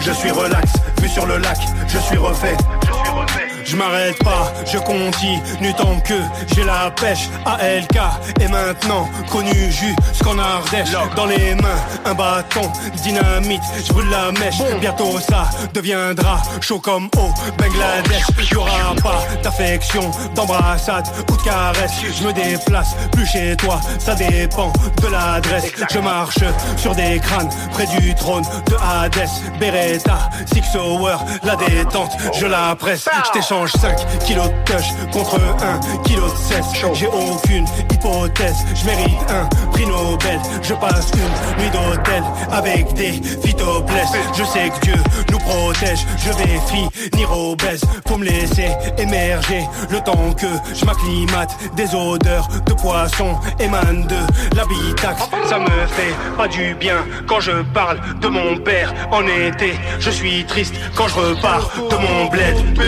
je 0.00 0.12
suis 0.12 0.30
relax, 0.30 0.72
vu 1.00 1.08
sur 1.08 1.26
le 1.26 1.38
lac, 1.38 1.58
je 1.88 1.98
suis 1.98 2.16
refait, 2.16 2.56
je 2.86 3.47
m'arrête 3.76 4.18
pas, 4.22 4.52
je 4.70 4.78
continue 4.78 5.74
tant 5.76 5.98
que 6.00 6.14
j'ai 6.54 6.64
la 6.64 6.90
pêche. 6.90 7.28
ALK 7.44 7.98
et 8.40 8.48
maintenant 8.48 9.08
connu 9.30 9.70
jusqu'en 9.70 10.38
Ardèche. 10.38 10.90
Dans 11.16 11.26
les 11.26 11.54
mains, 11.54 11.80
un 12.04 12.14
bâton, 12.14 12.70
dynamite, 13.02 13.62
je 13.86 13.92
brûle 13.92 14.10
la 14.10 14.32
mèche. 14.32 14.58
Bientôt 14.80 15.18
ça 15.20 15.50
deviendra 15.74 16.42
chaud 16.60 16.78
comme 16.78 17.08
au 17.16 17.32
Bangladesh. 17.58 18.50
Y'aura 18.50 18.94
pas 19.02 19.22
d'affection, 19.42 20.10
d'embrassade 20.34 21.06
ou 21.30 21.36
de 21.36 21.42
caresse. 21.42 21.92
Je 22.18 22.26
me 22.26 22.32
déplace 22.32 22.94
plus 23.12 23.26
chez 23.26 23.56
toi, 23.56 23.80
ça 23.98 24.14
dépend 24.14 24.72
de 25.02 25.06
l'adresse. 25.08 25.72
Je 25.90 25.98
marche 25.98 26.38
sur 26.76 26.94
des 26.94 27.18
crânes 27.20 27.50
près 27.72 27.86
du 27.86 28.14
trône 28.14 28.44
de 28.66 28.76
Hades 28.76 29.28
Beretta, 29.58 30.30
Six 30.52 30.76
Hour, 30.76 31.24
la 31.42 31.56
détente, 31.56 32.12
je 32.34 32.46
la 32.46 32.74
presse. 32.76 33.08
Je 33.26 33.40
t'échange 33.58 33.72
5 33.72 34.24
kilos 34.24 34.48
de 34.48 34.72
touch 34.72 35.12
contre 35.12 35.40
1 35.62 36.02
kilo 36.04 36.28
de 36.28 36.36
cesse. 36.36 36.66
J'ai 36.94 37.06
aucune 37.06 37.66
hypothèse, 37.90 38.56
je 38.74 38.84
mérite 38.86 39.18
un 39.28 39.46
prix 39.70 39.86
Nobel. 39.86 40.40
Je 40.62 40.74
passe 40.74 41.10
une 41.14 41.62
nuit 41.62 41.70
d'hôtel 41.70 42.22
avec 42.52 42.92
des 42.94 43.12
phytoplèses 43.12 44.12
Je 44.36 44.44
sais 44.44 44.70
que 44.70 44.80
Dieu 44.86 44.94
nous 45.30 45.38
protège, 45.38 46.06
je 46.18 46.30
vais 46.32 46.60
finir 46.66 47.32
obèse 47.32 47.82
Faut 48.06 48.16
me 48.16 48.24
laisser 48.24 48.68
émerger. 48.98 49.62
Le 49.90 50.00
temps 50.00 50.32
que 50.36 50.46
je 50.74 50.84
m'acclimate 50.84 51.56
Des 51.74 51.94
odeurs 51.94 52.48
de 52.66 52.72
poisson 52.74 53.36
émanent 53.58 54.06
de 54.06 54.56
l'habitacle. 54.56 55.22
Ça 55.48 55.58
me 55.58 55.66
fait 55.66 56.14
pas 56.36 56.48
du 56.48 56.74
bien 56.74 57.04
quand 57.26 57.40
je 57.40 57.62
parle 57.74 58.00
de 58.20 58.28
mon 58.28 58.56
père. 58.58 58.92
En 59.10 59.26
été 59.26 59.74
Je 59.98 60.10
suis 60.10 60.44
triste 60.44 60.74
quand 60.94 61.08
je 61.08 61.14
repars 61.14 61.70
de 61.90 61.96
mon 61.96 62.26
bled 62.28 62.78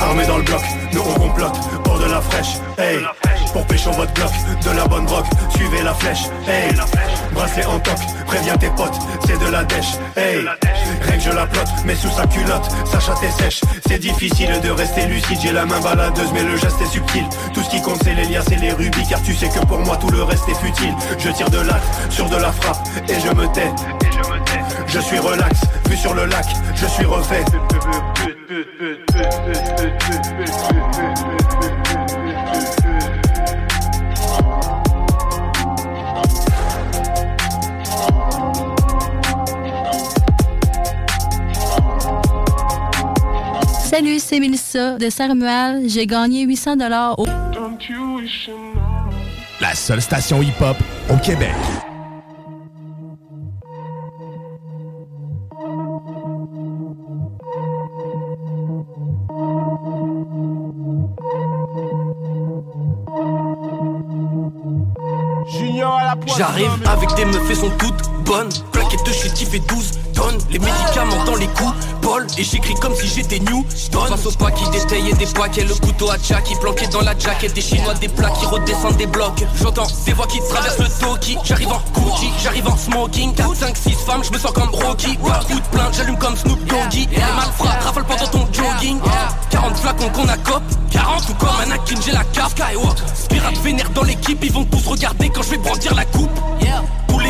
Armé 0.00 0.26
dans 0.26 0.38
le 0.38 0.42
bloc, 0.44 0.62
nous 0.92 1.00
on 1.00 1.18
complote. 1.18 1.58
Pour 1.84 1.98
de 1.98 2.04
la 2.04 2.20
fraîche, 2.20 2.56
hey 2.78 2.98
Pour 3.54 3.64
pécho 3.66 3.92
votre 3.92 4.12
bloc, 4.14 4.32
de 4.64 4.76
la 4.76 4.84
bonne 4.88 5.06
drogue 5.06 5.26
Suivez 5.54 5.82
la 5.84 5.94
flèche, 5.94 6.24
hey. 6.48 6.74
Bracelet 7.32 7.64
en 7.66 7.78
toc, 7.78 7.94
préviens 8.26 8.56
tes 8.56 8.68
potes 8.70 8.98
C'est 9.24 9.38
de 9.38 9.46
la 9.48 9.62
dèche, 9.62 9.94
hey. 10.16 10.44
Règle 11.02 11.22
je 11.22 11.30
la 11.30 11.46
plotte, 11.46 11.68
mais 11.84 11.94
sous 11.94 12.10
sa 12.10 12.26
culotte 12.26 12.68
Sa 12.90 12.98
chatte 12.98 13.22
est 13.22 13.30
sèche, 13.30 13.60
c'est 13.86 14.00
difficile 14.00 14.60
de 14.60 14.70
rester 14.70 15.06
lucide 15.06 15.38
J'ai 15.40 15.52
la 15.52 15.66
main 15.66 15.78
baladeuse 15.78 16.32
mais 16.34 16.42
le 16.42 16.56
geste 16.56 16.80
est 16.82 16.86
subtil. 16.86 17.22
Tout 17.54 17.62
ce 17.62 17.70
qui 17.70 17.80
compte 17.80 18.02
c'est 18.02 18.14
les 18.14 18.24
liens, 18.24 18.42
c'est 18.44 18.56
les 18.56 18.72
rubis 18.72 19.06
Car 19.08 19.22
tu 19.22 19.32
sais 19.32 19.48
que 19.48 19.64
pour 19.66 19.78
moi 19.78 19.96
tout 19.98 20.10
le 20.10 20.24
reste 20.24 20.48
est 20.48 20.56
futile. 20.56 20.94
Je 21.16 21.30
tire 21.30 21.48
de 21.48 21.58
l'acte 21.58 22.10
sur 22.10 22.28
de 22.28 22.36
la 22.36 22.50
frappe 22.50 22.84
Et 23.08 23.20
je 23.20 23.28
me 23.28 23.46
tais, 23.52 23.68
et 23.68 24.10
je 24.10 24.18
me 24.18 24.44
tais. 24.46 24.64
Je 24.88 24.98
suis 24.98 25.20
relax, 25.20 25.60
vu 25.88 25.96
sur 25.96 26.14
le 26.14 26.26
lac, 26.26 26.46
je 26.74 26.86
suis 26.86 27.04
refait 27.04 27.44
Salut, 43.96 44.18
c'est 44.18 44.40
Mélissa 44.40 44.98
de 44.98 45.08
Saint-Romuald. 45.08 45.88
J'ai 45.88 46.04
gagné 46.04 46.42
800 46.42 46.74
dollars 46.74 47.16
au... 47.16 47.26
La 49.60 49.72
seule 49.76 50.02
station 50.02 50.42
hip-hop 50.42 50.76
au 51.08 51.16
Québec. 51.18 51.54
J'arrive 66.36 66.70
avec 66.84 67.14
des 67.14 67.26
meufs 67.26 67.48
et 67.48 67.54
sont 67.54 67.70
toutes 67.78 68.13
bonnes 68.24 68.48
Plaquettes 68.72 69.06
de 69.06 69.12
chétif 69.12 69.54
et 69.54 69.60
12 69.60 69.90
tonnes. 70.14 70.38
Les 70.50 70.58
médicaments 70.58 71.24
dans 71.24 71.36
les 71.36 71.46
coups 71.48 71.72
Paul. 72.02 72.26
Et 72.38 72.44
j'écris 72.44 72.74
comme 72.74 72.94
si 72.94 73.06
j'étais 73.06 73.38
new 73.38 73.64
Face 73.92 74.26
au 74.26 74.30
pas 74.32 74.50
qui 74.50 74.68
détaillait 74.70 75.14
des 75.14 75.26
paquets 75.26 75.64
Le 75.64 75.74
couteau 75.74 76.10
à 76.10 76.18
tcha 76.18 76.40
qui 76.42 76.54
planquait 76.56 76.88
dans 76.88 77.00
la 77.00 77.16
jacket 77.18 77.54
Des 77.54 77.60
chinois 77.60 77.94
des 77.94 78.08
plats 78.08 78.30
qui 78.30 78.46
redescendent 78.46 78.96
des 78.96 79.06
blocs. 79.06 79.44
J'entends 79.62 79.86
des 80.04 80.12
voix 80.12 80.26
qui 80.26 80.40
traversent 80.40 80.78
le 80.78 80.88
toki. 81.00 81.38
J'arrive 81.44 81.68
en 81.68 81.82
Gucci, 81.94 82.30
j'arrive 82.42 82.66
en 82.68 82.76
smoking. 82.76 83.34
4, 83.34 83.54
5, 83.54 83.76
6 83.76 83.90
femmes, 84.06 84.24
je 84.24 84.32
me 84.32 84.38
sens 84.38 84.52
comme 84.52 84.70
Rocky. 84.70 85.16
Pas 85.18 85.40
de 85.48 85.54
de 85.54 85.68
plainte, 85.70 85.94
j'allume 85.96 86.18
comme 86.18 86.36
Snoop 86.36 86.64
Doggy. 86.64 87.08
Les 87.10 87.18
malfrats 87.18 88.02
pendant 88.02 88.26
ton 88.26 88.46
jogging. 88.52 89.00
40 89.50 89.76
flacons 89.76 90.10
qu'on 90.10 90.28
a 90.28 90.36
cop. 90.38 90.62
40 90.90 91.28
ou 91.28 91.34
comme 91.34 91.60
Anakin 91.62 91.96
j'ai 92.04 92.12
la 92.12 92.24
cape. 92.24 92.50
Skywalk 92.50 92.98
Pirate 93.28 93.58
vénère 93.62 93.90
dans 93.90 94.02
l'équipe. 94.02 94.38
Ils 94.42 94.52
vont 94.52 94.64
tous 94.64 94.86
regarder 94.86 95.30
quand 95.30 95.42
je 95.42 95.50
vais 95.50 95.58
brandir 95.58 95.94
la 95.94 96.04
coupe 96.04 96.30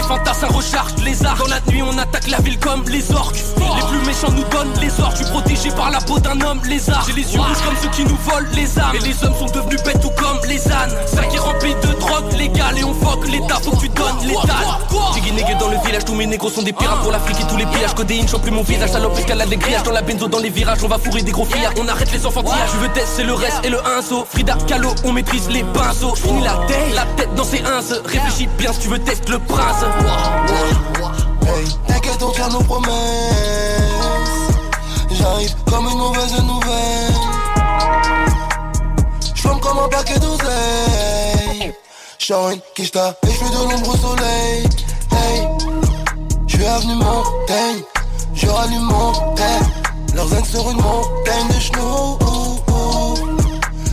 fantassins 0.04 0.48
rechargent 0.48 0.94
les 1.04 1.24
arcs. 1.24 1.38
Dans 1.38 1.46
la 1.46 1.60
nuit 1.68 1.82
on 1.82 1.96
attaque 1.98 2.28
la 2.28 2.38
ville 2.38 2.58
comme 2.58 2.84
les 2.88 3.12
orques. 3.12 3.36
Les 3.56 3.82
plus 3.88 4.06
méchants 4.06 4.30
nous 4.30 4.44
donnent 4.44 4.80
les 4.80 5.00
ordres. 5.00 5.16
Je 5.16 5.24
suis 5.24 5.32
protégé 5.32 5.70
par 5.70 5.90
la 5.90 6.00
peau 6.00 6.18
d'un 6.18 6.40
homme 6.40 6.60
lézard 6.68 7.04
J'ai 7.06 7.14
les 7.14 7.34
yeux 7.34 7.40
rouges 7.40 7.62
comme 7.64 7.76
ceux 7.82 7.88
qui 7.88 8.04
nous 8.04 8.16
volent 8.16 8.48
les 8.54 8.78
armes 8.78 8.96
Et 8.96 9.00
les 9.00 9.24
hommes 9.24 9.34
sont 9.38 9.46
devenus 9.46 9.82
bêtes 9.82 10.00
tout 10.00 10.12
comme 10.16 10.38
les 10.48 10.66
ânes. 10.70 10.94
Ça 11.06 11.24
qui 11.24 11.36
est 11.36 11.40
rempli 11.40 11.74
de 11.74 11.98
drogue 11.98 12.32
légale. 12.36 12.78
Et 12.78 12.84
on 12.84 12.94
fuck 12.94 13.26
l'état 13.28 13.56
faut 13.62 13.72
que 13.72 13.80
tu 13.80 13.88
donnes 13.88 14.26
l'étal 14.26 14.66
Jiggy 15.14 15.32
négué 15.32 15.54
dans 15.58 15.68
le 15.68 15.76
village 15.84 16.04
Tous 16.04 16.14
mes 16.14 16.26
négros 16.26 16.50
sont 16.50 16.62
des 16.62 16.72
pirates. 16.72 17.02
Pour 17.02 17.12
l'Afrique 17.12 17.40
et 17.40 17.46
tous 17.46 17.56
les 17.56 17.66
pillages 17.66 17.94
Codéine 17.94 18.28
chope 18.28 18.42
plus 18.42 18.50
mon 18.50 18.62
visage. 18.62 18.90
Salope 18.90 19.18
escalade 19.18 19.48
les 19.48 19.56
grillages 19.56 19.82
Dans 19.82 19.92
la 19.92 20.02
benzo 20.02 20.28
dans 20.28 20.38
les 20.38 20.50
virages 20.50 20.78
On 20.84 20.88
va 20.88 20.98
fourrer 20.98 21.22
des 21.22 21.32
gros 21.32 21.44
fillards. 21.44 21.72
On 21.80 21.88
arrête 21.88 22.12
les 22.12 22.26
enfantillages 22.26 22.70
Je 22.74 22.78
veux 22.78 22.90
c'est 22.94 23.24
le 23.24 23.34
reste 23.34 23.60
et 23.64 23.70
le 23.70 23.78
inso. 23.98 24.26
Frida 24.28 24.56
Kahlo 24.66 24.90
on 25.04 25.12
maîtrise 25.12 25.48
les 25.50 25.64
pinceaux. 25.64 26.14
Fini 26.14 26.42
la 26.42 26.54
tête 26.66 26.94
La 26.94 27.04
tête 27.16 27.34
dans 27.34 27.44
ses 27.44 27.60
ins 27.60 27.80
Réfléchis 28.04 28.48
bien 28.58 28.72
si 28.72 28.80
tu 28.80 28.88
veux 28.88 28.98
tester 28.98 29.32
le 29.32 29.38
prince 29.38 29.84
Hey, 31.46 31.66
t'inquiète, 31.86 32.22
on 32.22 32.30
tient 32.30 32.48
nos 32.48 32.62
promesses. 32.62 32.92
J'arrive 35.10 35.54
comme 35.70 35.86
une 35.88 35.98
mauvaise 35.98 36.32
nouvelle. 36.42 37.14
J'flamme 39.34 39.60
comme 39.60 39.78
un 39.78 39.88
paquet 39.88 40.18
d'oseille. 40.18 41.74
J'suis 42.18 42.60
Kishta 42.74 43.14
et 43.26 43.30
j'fais 43.30 43.50
de 43.50 43.70
l'ombre 43.70 43.90
au 43.90 43.96
soleil. 43.96 44.68
Hey, 45.12 45.48
j'suis 46.46 46.66
avenue 46.66 46.94
Montaigne. 46.94 47.82
Je 48.34 48.46
rallume 48.48 48.82
mon. 48.82 49.12
Leurs 50.14 50.28
zen 50.28 50.44
sur 50.44 50.70
une 50.70 50.76
montagne 50.76 51.48
de 51.48 51.60
genoux. 51.60 52.18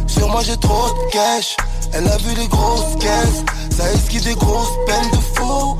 Sur 0.07 0.29
moi 0.29 0.41
j'ai 0.43 0.57
trop 0.57 0.89
de 0.89 1.11
cash. 1.11 1.55
Elle 1.93 2.07
a 2.07 2.17
vu 2.17 2.35
les 2.35 2.47
grosses 2.47 2.95
caisses. 2.99 3.43
Ça 3.81 3.91
esquive 3.93 4.23
des 4.23 4.35
grosses 4.35 4.77
peines 4.85 5.09
de 5.09 5.17
fou. 5.17 5.75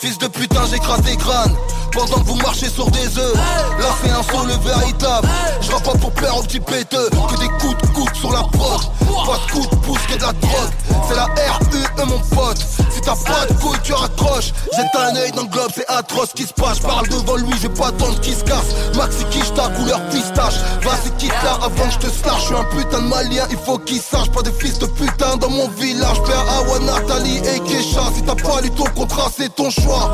Fils 0.00 0.16
de 0.16 0.26
putain, 0.26 0.64
j'écrase 0.70 1.02
des 1.02 1.16
crânes. 1.16 1.54
Pendant 1.94 2.18
que 2.18 2.26
vous 2.26 2.34
marchez 2.36 2.68
sur 2.68 2.90
des 2.90 3.18
œufs. 3.18 3.34
Là, 3.34 3.86
c'est 4.02 4.10
un 4.10 4.22
saut 4.22 4.44
le 4.44 4.54
véritable. 4.68 5.28
Je 5.60 5.68
pas 5.70 5.96
pour 5.98 6.10
plaire 6.10 6.36
aux 6.36 6.42
petits 6.42 6.58
péteux. 6.58 7.08
Que 7.10 7.38
des 7.38 7.48
coups 7.60 7.80
de 7.82 7.86
coude 7.94 8.14
sur 8.14 8.32
la 8.32 8.42
porte. 8.42 8.90
Pas 8.98 9.38
de 9.46 9.52
coups 9.52 9.70
de 9.70 9.76
pouce 9.76 10.02
que 10.08 10.16
de 10.16 10.22
la 10.22 10.32
drogue. 10.32 10.72
C'est 11.08 11.14
la 11.14 11.24
RUE, 11.24 12.06
mon 12.06 12.18
pote. 12.34 12.58
Si 12.90 13.00
t'as 13.00 13.14
pas 13.14 13.46
de 13.46 13.54
couilles, 13.60 13.78
tu 13.84 13.92
raccroches. 13.92 14.52
Jette 14.74 14.94
un 14.96 15.14
œil 15.16 15.30
dans 15.32 15.42
le 15.42 15.48
globe, 15.48 15.70
c'est 15.74 15.86
atroce 15.88 16.30
ce 16.30 16.34
qui 16.34 16.42
se 16.42 16.52
passe. 16.52 16.80
Parle 16.80 17.06
devant 17.08 17.36
lui, 17.36 17.52
j'ai 17.62 17.68
pas 17.68 17.88
attendre 17.88 18.18
qu'il 18.20 18.34
se 18.34 18.42
casse. 18.42 18.74
Maxi 18.96 19.24
quiche 19.30 19.54
ta 19.54 19.68
couleur 19.68 20.00
pistache. 20.08 20.54
Vas-y, 20.82 21.10
quitte 21.18 21.42
là 21.44 21.58
avant 21.62 21.86
que 21.86 21.92
je 21.92 21.98
te 21.98 22.06
slash. 22.06 22.40
Je 22.40 22.46
suis 22.46 22.56
un 22.56 22.64
putain 22.64 23.02
de 23.02 23.08
malien, 23.08 23.46
il 23.50 23.58
faut 23.58 23.78
qu'il 23.78 24.00
sache. 24.00 24.30
Pas 24.30 24.42
de 24.42 24.50
fils 24.50 24.78
de 24.80 24.86
putain 24.86 25.36
dans 25.36 25.50
mon 25.50 25.68
village. 25.68 26.20
Père 26.24 26.44
Awa, 26.58 26.80
Nathalie 26.80 27.38
et 27.38 27.60
Kesha. 27.60 28.02
Si 28.14 28.22
t'as 28.22 28.34
pas 28.34 28.60
lu 28.62 28.70
ton 28.70 28.84
contrat, 28.96 29.30
c'est 29.36 29.54
ton 29.54 29.70
choix. 29.70 30.10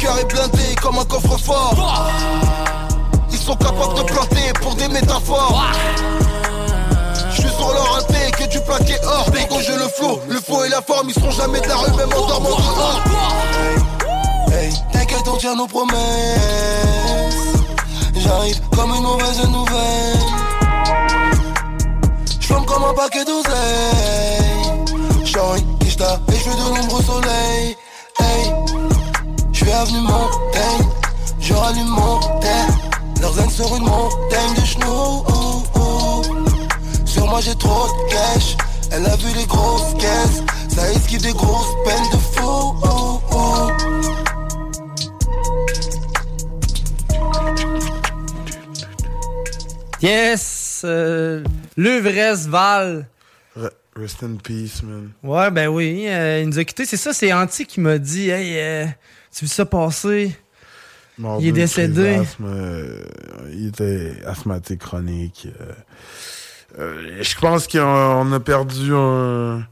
Cœur 0.00 0.18
est 0.18 0.24
blindé 0.24 0.74
comme 0.80 0.98
un 0.98 1.04
coffre-fort. 1.04 1.74
Ils 3.30 3.38
sont 3.38 3.54
capables 3.54 3.94
de 3.96 4.02
planter 4.02 4.52
pour 4.62 4.74
des 4.74 4.88
métaphores. 4.88 5.62
Je 7.30 7.42
suis 7.42 7.50
sur 7.50 7.72
leur 7.74 7.98
inté 7.98 8.30
que 8.30 8.48
du 8.50 8.60
plaqué 8.60 8.94
or. 9.04 9.30
Bégo, 9.30 9.56
j'ai 9.60 9.76
le 9.76 9.88
flow, 9.88 10.18
le 10.26 10.40
faux 10.40 10.64
et 10.64 10.70
la 10.70 10.80
forme. 10.80 11.10
Ils 11.10 11.14
seront 11.14 11.30
jamais 11.30 11.60
de 11.60 11.68
la 11.68 11.76
rue, 11.76 11.92
même 11.96 12.08
en 12.16 12.26
dormant 12.26 12.48
dehors. 12.48 13.02
Hey, 14.52 14.68
hey, 14.68 14.74
t'inquiète, 14.90 15.28
on 15.28 15.36
tient 15.36 15.54
nos 15.54 15.66
promesses. 15.66 15.98
J'arrive 18.16 18.60
comme 18.74 18.94
une 18.94 19.02
mauvaise 19.02 19.46
nouvelle. 19.48 20.18
J'flamme 22.40 22.64
comme 22.64 22.84
un 22.84 22.94
paquet 22.94 23.24
d'oseille. 23.26 24.44
J'suis 25.24 25.64
Kishta 25.80 26.18
et 26.32 26.36
j'fais 26.36 26.50
de 26.50 26.74
l'ombre 26.74 26.94
au 26.98 27.02
soleil. 27.02 27.66
Hey, 27.66 27.76
Montaigne. 29.88 30.88
Je 31.40 31.54
rallume 31.54 31.88
mon 31.88 32.20
terre. 32.40 32.68
Leurs 33.20 33.32
zen 33.34 33.48
sur 33.48 33.74
une 33.76 33.84
montagne 33.84 34.54
de 34.54 34.64
genoux. 34.66 35.24
Sur 37.06 37.26
moi 37.26 37.40
j'ai 37.40 37.54
trop 37.54 37.86
de 37.86 38.10
cash. 38.12 38.56
Elle 38.92 39.06
a 39.06 39.16
vu 39.16 39.28
les 39.34 39.46
grosses 39.46 39.94
caisses. 39.94 40.42
Ça 40.68 40.90
esquive 40.92 41.22
des 41.22 41.32
grosses 41.32 41.74
peines 41.84 42.10
de 42.12 42.16
fou. 42.18 42.76
Yes! 50.02 50.82
Euh, 50.84 51.42
Val. 51.76 53.06
Re- 53.56 53.70
Rest 53.96 54.22
in 54.22 54.36
peace, 54.42 54.82
man. 54.82 55.10
Ouais, 55.22 55.50
ben 55.50 55.68
oui, 55.68 56.06
euh, 56.08 56.40
il 56.42 56.48
nous 56.48 56.58
a 56.58 56.64
quittés. 56.64 56.86
C'est 56.86 56.96
ça, 56.96 57.12
c'est 57.12 57.32
Anti 57.32 57.66
qui 57.66 57.80
m'a 57.80 57.98
dit 57.98 58.30
Hey, 58.30 58.58
euh, 58.58 58.86
tu 59.34 59.44
vis 59.44 59.52
ça 59.52 59.64
passer? 59.66 60.36
Il 61.38 61.48
est 61.48 61.52
décédé. 61.52 62.22
euh, 62.44 63.02
il 63.52 63.68
était 63.68 64.14
asthmatique 64.26 64.80
chronique. 64.80 65.48
euh. 65.60 65.72
Euh, 66.78 67.22
je 67.22 67.34
pense 67.38 67.66
qu'on 67.66 67.80
on 67.80 68.32
a 68.32 68.40
perdu 68.40 68.94
un, 68.94 69.66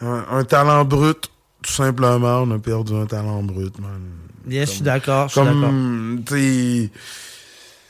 un, 0.00 0.24
un 0.30 0.44
talent 0.44 0.84
brut, 0.84 1.30
tout 1.62 1.72
simplement. 1.72 2.42
On 2.42 2.50
a 2.52 2.58
perdu 2.58 2.94
un 2.94 3.06
talent 3.06 3.42
brut, 3.42 3.78
man. 3.80 4.00
Yes, 4.48 4.68
je 4.68 4.74
suis 4.74 4.82
d'accord. 4.82 5.32
Comme, 5.32 6.22
tu 6.26 6.90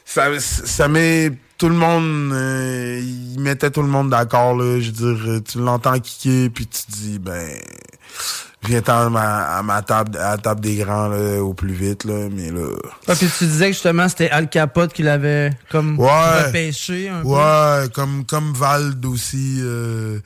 ça, 0.04 0.28
ça 0.38 0.88
met 0.88 1.32
tout 1.58 1.68
le 1.68 1.74
monde, 1.74 2.32
il 3.02 3.40
mettait 3.40 3.70
tout 3.70 3.82
le 3.82 3.88
monde 3.88 4.10
d'accord, 4.10 4.54
là. 4.56 4.78
Je 4.80 4.90
veux 4.90 5.14
dire, 5.14 5.40
tu 5.42 5.58
l'entends 5.58 5.98
kicker, 5.98 6.50
puis 6.50 6.66
tu 6.66 6.82
te 6.84 6.92
dis, 6.92 7.18
ben, 7.18 7.58
viens-t'en 8.64 9.06
à 9.06 9.10
ma, 9.10 9.42
à 9.58 9.62
ma 9.62 9.82
table, 9.82 10.16
à 10.18 10.32
la 10.32 10.38
table 10.38 10.60
des 10.60 10.76
grands, 10.76 11.08
là, 11.08 11.42
au 11.42 11.54
plus 11.54 11.72
vite, 11.72 12.04
là. 12.04 12.28
Mais 12.30 12.50
là, 12.50 12.66
Ah, 13.08 13.14
puis 13.14 13.26
tu 13.38 13.44
disais 13.44 13.66
que 13.66 13.72
justement 13.72 14.08
c'était 14.08 14.30
Al 14.30 14.48
Capote 14.48 14.92
qui 14.92 15.02
l'avait 15.02 15.50
comme 15.70 15.98
Ouais. 15.98 16.44
repêché 16.46 17.08
un 17.08 17.22
peu. 17.22 17.28
Ouais, 17.28 17.88
comme, 17.94 18.24
comme 18.24 18.52
Vald 18.52 19.04
aussi, 19.06 19.58
euh, 19.60 20.18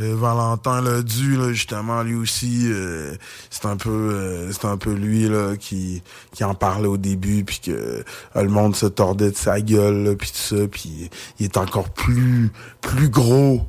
euh, 0.00 0.14
Valentin 0.16 0.80
Ledu, 0.82 1.36
là, 1.36 1.52
justement, 1.52 2.02
lui 2.02 2.16
aussi, 2.16 2.62
euh, 2.64 3.14
c'est 3.48 3.66
un 3.66 3.76
peu 3.76 3.90
euh, 3.90 4.50
c'est 4.50 4.64
un 4.66 4.76
peu 4.76 4.92
lui 4.92 5.28
là 5.28 5.54
qui, 5.56 6.02
qui 6.32 6.42
en 6.42 6.54
parlait 6.54 6.88
au 6.88 6.96
début, 6.96 7.44
puis 7.44 7.60
que 7.64 7.70
euh, 7.70 8.02
le 8.34 8.48
monde 8.48 8.74
se 8.74 8.86
tordait 8.86 9.30
de 9.30 9.36
sa 9.36 9.60
gueule, 9.60 10.16
puis 10.18 10.30
tout 10.32 10.56
ça, 10.56 10.66
puis 10.68 11.10
il 11.38 11.44
est 11.44 11.56
encore 11.56 11.90
plus 11.90 12.50
plus 12.80 13.08
gros 13.08 13.62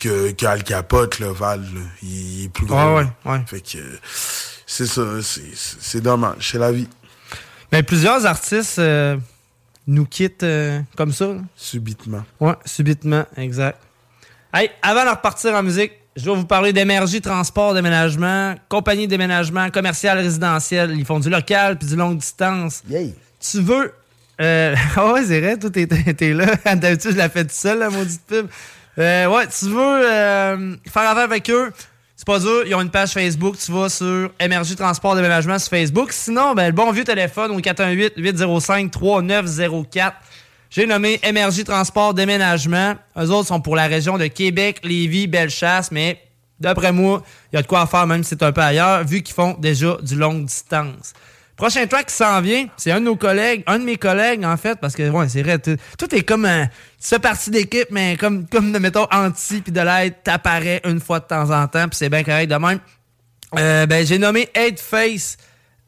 que 0.00 0.30
qu'Al 0.32 0.64
Capote, 0.64 1.18
là, 1.20 1.32
Val. 1.32 1.60
là. 1.60 1.80
Il 2.02 2.44
est 2.44 2.48
plus 2.48 2.66
gros. 2.66 2.76
Ouais, 2.96 3.04
ouais, 3.24 3.32
ouais. 3.32 3.40
Fait 3.46 3.60
que 3.60 3.78
c'est 4.66 4.86
ça, 4.86 5.02
c'est 5.22 6.00
dommage, 6.00 6.50
c'est 6.52 6.58
la 6.58 6.72
vie. 6.72 6.88
Mais 7.72 7.82
plusieurs 7.84 8.26
artistes 8.26 8.78
euh, 8.80 9.16
nous 9.86 10.06
quittent 10.06 10.42
euh, 10.42 10.80
comme 10.96 11.12
ça. 11.12 11.26
là. 11.28 11.40
Subitement. 11.54 12.24
Ouais, 12.40 12.54
subitement, 12.64 13.24
exact. 13.36 13.78
Hey, 14.52 14.70
avant 14.82 15.04
de 15.04 15.10
repartir 15.10 15.54
en 15.54 15.62
musique, 15.62 15.92
je 16.16 16.24
vais 16.28 16.34
vous 16.36 16.44
parler 16.46 16.72
d'énergie, 16.72 17.20
transport, 17.20 17.72
déménagement, 17.74 18.56
compagnie 18.68 19.06
de 19.06 19.10
déménagement, 19.10 19.70
commercial, 19.70 20.18
résidentiel. 20.18 20.92
Ils 20.98 21.04
font 21.06 21.20
du 21.20 21.30
local 21.30 21.78
puis 21.78 21.86
du 21.86 21.94
longue 21.96 22.18
distance. 22.18 22.82
Tu 23.40 23.60
veux. 23.60 23.92
Euh, 24.40 24.74
ah 24.96 25.12
ouais, 25.12 25.24
c'est 25.24 25.40
vrai, 25.40 25.56
t'es- 25.56 25.86
t'es 26.14 26.32
là. 26.32 26.56
D'habitude, 26.74 27.12
je 27.12 27.16
la 27.16 27.28
fais 27.28 27.44
tout 27.44 27.54
seul, 27.54 27.78
la 27.78 27.90
maudite 27.90 28.22
pub. 28.26 28.48
Euh, 29.00 29.26
ouais, 29.28 29.46
tu 29.46 29.64
veux 29.64 29.80
euh, 29.80 30.76
faire 30.86 31.10
affaire 31.10 31.24
avec 31.24 31.48
eux. 31.48 31.72
C'est 32.16 32.26
pas 32.26 32.38
dur, 32.38 32.64
ils 32.66 32.74
ont 32.74 32.82
une 32.82 32.90
page 32.90 33.12
Facebook, 33.12 33.56
tu 33.56 33.72
vas 33.72 33.88
sur 33.88 34.30
Énergie 34.38 34.76
Transport 34.76 35.16
Déménagement 35.16 35.58
sur 35.58 35.70
Facebook. 35.70 36.12
Sinon, 36.12 36.52
ben, 36.52 36.66
le 36.66 36.72
bon 36.72 36.92
vieux 36.92 37.04
téléphone 37.04 37.50
au 37.52 37.60
418-805-3904. 37.60 40.12
J'ai 40.68 40.86
nommé 40.86 41.18
Énergie 41.22 41.64
Transport 41.64 42.12
Déménagement. 42.12 42.96
Eux 43.16 43.30
autres 43.30 43.48
sont 43.48 43.62
pour 43.62 43.74
la 43.74 43.86
région 43.86 44.18
de 44.18 44.26
Québec, 44.26 44.80
Lévis, 44.84 45.28
Bellechasse, 45.28 45.90
mais 45.90 46.20
d'après 46.60 46.92
moi, 46.92 47.22
il 47.50 47.56
y 47.56 47.58
a 47.58 47.62
de 47.62 47.66
quoi 47.66 47.86
faire 47.86 48.06
même 48.06 48.22
si 48.22 48.28
c'est 48.30 48.42
un 48.42 48.52
peu 48.52 48.60
ailleurs, 48.60 49.02
vu 49.04 49.22
qu'ils 49.22 49.34
font 49.34 49.56
déjà 49.58 49.96
du 50.02 50.14
longue 50.14 50.44
distance. 50.44 51.14
Prochain 51.60 51.86
track 51.86 52.06
qui 52.06 52.14
s'en 52.14 52.40
vient, 52.40 52.68
c'est 52.78 52.90
un 52.90 53.00
de 53.00 53.04
nos 53.04 53.16
collègues, 53.16 53.62
un 53.66 53.78
de 53.78 53.84
mes 53.84 53.98
collègues 53.98 54.46
en 54.46 54.56
fait, 54.56 54.80
parce 54.80 54.94
que 54.94 55.10
ouais, 55.10 55.28
c'est 55.28 55.42
vrai, 55.42 55.58
tout, 55.58 56.14
est 56.14 56.22
comme 56.22 56.46
un, 56.46 56.64
tu 56.64 56.70
fais 57.06 57.18
partie 57.18 57.50
d'équipe, 57.50 57.88
mais 57.90 58.16
comme, 58.16 58.46
comme 58.46 58.78
mettons, 58.78 59.06
anti 59.12 59.60
puis 59.60 59.70
de 59.70 59.80
l'aide, 59.82 60.14
t'apparais 60.24 60.80
une 60.86 61.00
fois 61.00 61.20
de 61.20 61.26
temps 61.26 61.50
en 61.50 61.68
temps, 61.68 61.86
puis 61.86 61.98
c'est 61.98 62.08
bien 62.08 62.24
correct 62.24 62.50
de 62.50 62.56
même. 62.56 62.78
Euh, 63.58 63.84
ben, 63.84 64.06
j'ai 64.06 64.16
nommé 64.16 64.48
Face 64.78 65.36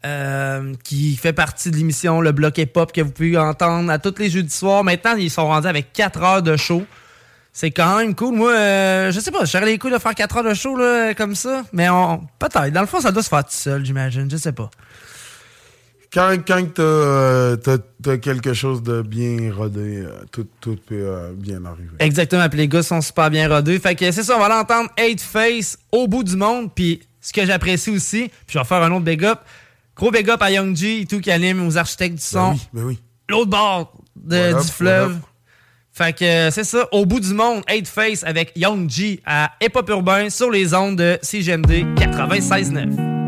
euh, 0.05 0.75
qui 0.83 1.15
fait 1.15 1.33
partie 1.33 1.71
de 1.71 1.77
l'émission 1.77 2.21
Le 2.21 2.33
Bloc 2.33 2.55
Hip-Hop 2.55 2.91
que 2.91 3.01
vous 3.01 3.09
pouvez 3.09 3.35
entendre 3.35 3.89
à 3.89 3.97
tous 3.97 4.13
les 4.19 4.29
jeudis 4.29 4.55
soirs. 4.55 4.83
Maintenant, 4.83 5.15
ils 5.15 5.31
sont 5.31 5.47
rendus 5.47 5.67
avec 5.67 5.91
4 5.91 6.21
heures 6.21 6.43
de 6.43 6.55
show. 6.55 6.85
C'est 7.51 7.71
quand 7.71 7.97
même 7.97 8.13
cool. 8.13 8.35
Moi, 8.35 8.51
euh, 8.51 9.11
je 9.11 9.19
sais 9.19 9.31
pas, 9.31 9.45
j'aurais 9.45 9.65
les 9.65 9.79
couilles 9.79 9.91
de 9.91 9.97
faire 9.97 10.13
4 10.13 10.37
heures 10.37 10.43
de 10.43 10.53
show 10.53 10.77
là, 10.77 11.15
comme 11.15 11.33
ça. 11.33 11.63
Mais 11.73 11.89
on, 11.89 12.27
peut-être. 12.37 12.69
Dans 12.69 12.81
le 12.81 12.87
fond, 12.87 13.01
ça 13.01 13.11
doit 13.11 13.23
se 13.23 13.29
faire 13.29 13.43
tout 13.43 13.51
seul, 13.53 13.83
j'imagine. 13.83 14.29
Je 14.29 14.37
sais 14.37 14.51
pas. 14.51 14.69
Quand, 16.13 16.37
quand 16.45 16.63
t'as, 16.75 16.83
euh, 16.83 17.57
t'as, 17.57 18.17
quelque 18.17 18.53
chose 18.53 18.83
de 18.83 19.01
bien 19.01 19.51
rodé, 19.51 20.03
euh, 20.05 20.11
tout, 20.31 20.45
tout 20.61 20.77
peut 20.85 20.95
euh, 20.95 21.31
bien 21.35 21.65
arriver. 21.65 21.89
Exactement. 21.97 22.47
Puis 22.49 22.59
les 22.59 22.67
gars 22.67 22.83
sont 22.83 23.01
super 23.01 23.31
bien 23.31 23.49
rodés. 23.49 23.79
Fait 23.79 23.95
que 23.95 24.11
c'est 24.11 24.21
ça, 24.21 24.35
on 24.35 24.39
va 24.39 24.47
l'entendre 24.47 24.91
Eight 24.95 25.19
Face 25.19 25.75
au 25.91 26.07
bout 26.07 26.23
du 26.23 26.35
monde. 26.35 26.69
Puis 26.73 27.01
ce 27.19 27.33
que 27.33 27.43
j'apprécie 27.45 27.89
aussi, 27.89 28.29
puis 28.45 28.53
je 28.53 28.59
vais 28.59 28.65
faire 28.65 28.83
un 28.83 28.91
autre 28.91 29.05
big 29.05 29.25
up. 29.25 29.39
Gros 29.95 30.11
big 30.11 30.29
up 30.29 30.41
à 30.41 30.51
Young 30.51 30.75
G 30.75 31.01
et 31.01 31.05
tout 31.07 31.19
qui 31.19 31.31
anime 31.31 31.65
aux 31.65 31.77
architectes 31.77 32.15
du 32.15 32.23
son. 32.23 32.51
oui, 32.51 32.61
ben 32.73 32.83
oui. 32.83 32.99
L'autre 33.29 33.49
bord 33.49 33.97
de- 34.15 34.61
du 34.61 34.67
fleuve. 34.67 35.17
Fait 35.91 36.13
que 36.13 36.49
c'est 36.51 36.63
ça, 36.63 36.87
au 36.91 37.05
bout 37.05 37.19
du 37.19 37.33
monde, 37.33 37.63
Eight 37.67 37.87
Face 37.87 38.23
avec 38.23 38.51
Young 38.55 38.87
G 38.89 39.19
à 39.25 39.51
Hip 39.61 39.71
Hop 39.75 39.89
Urbain 39.89 40.29
sur 40.29 40.51
les 40.51 40.73
ondes 40.75 40.97
de 40.97 41.17
CGMD 41.21 41.85
96.9. 41.95 43.22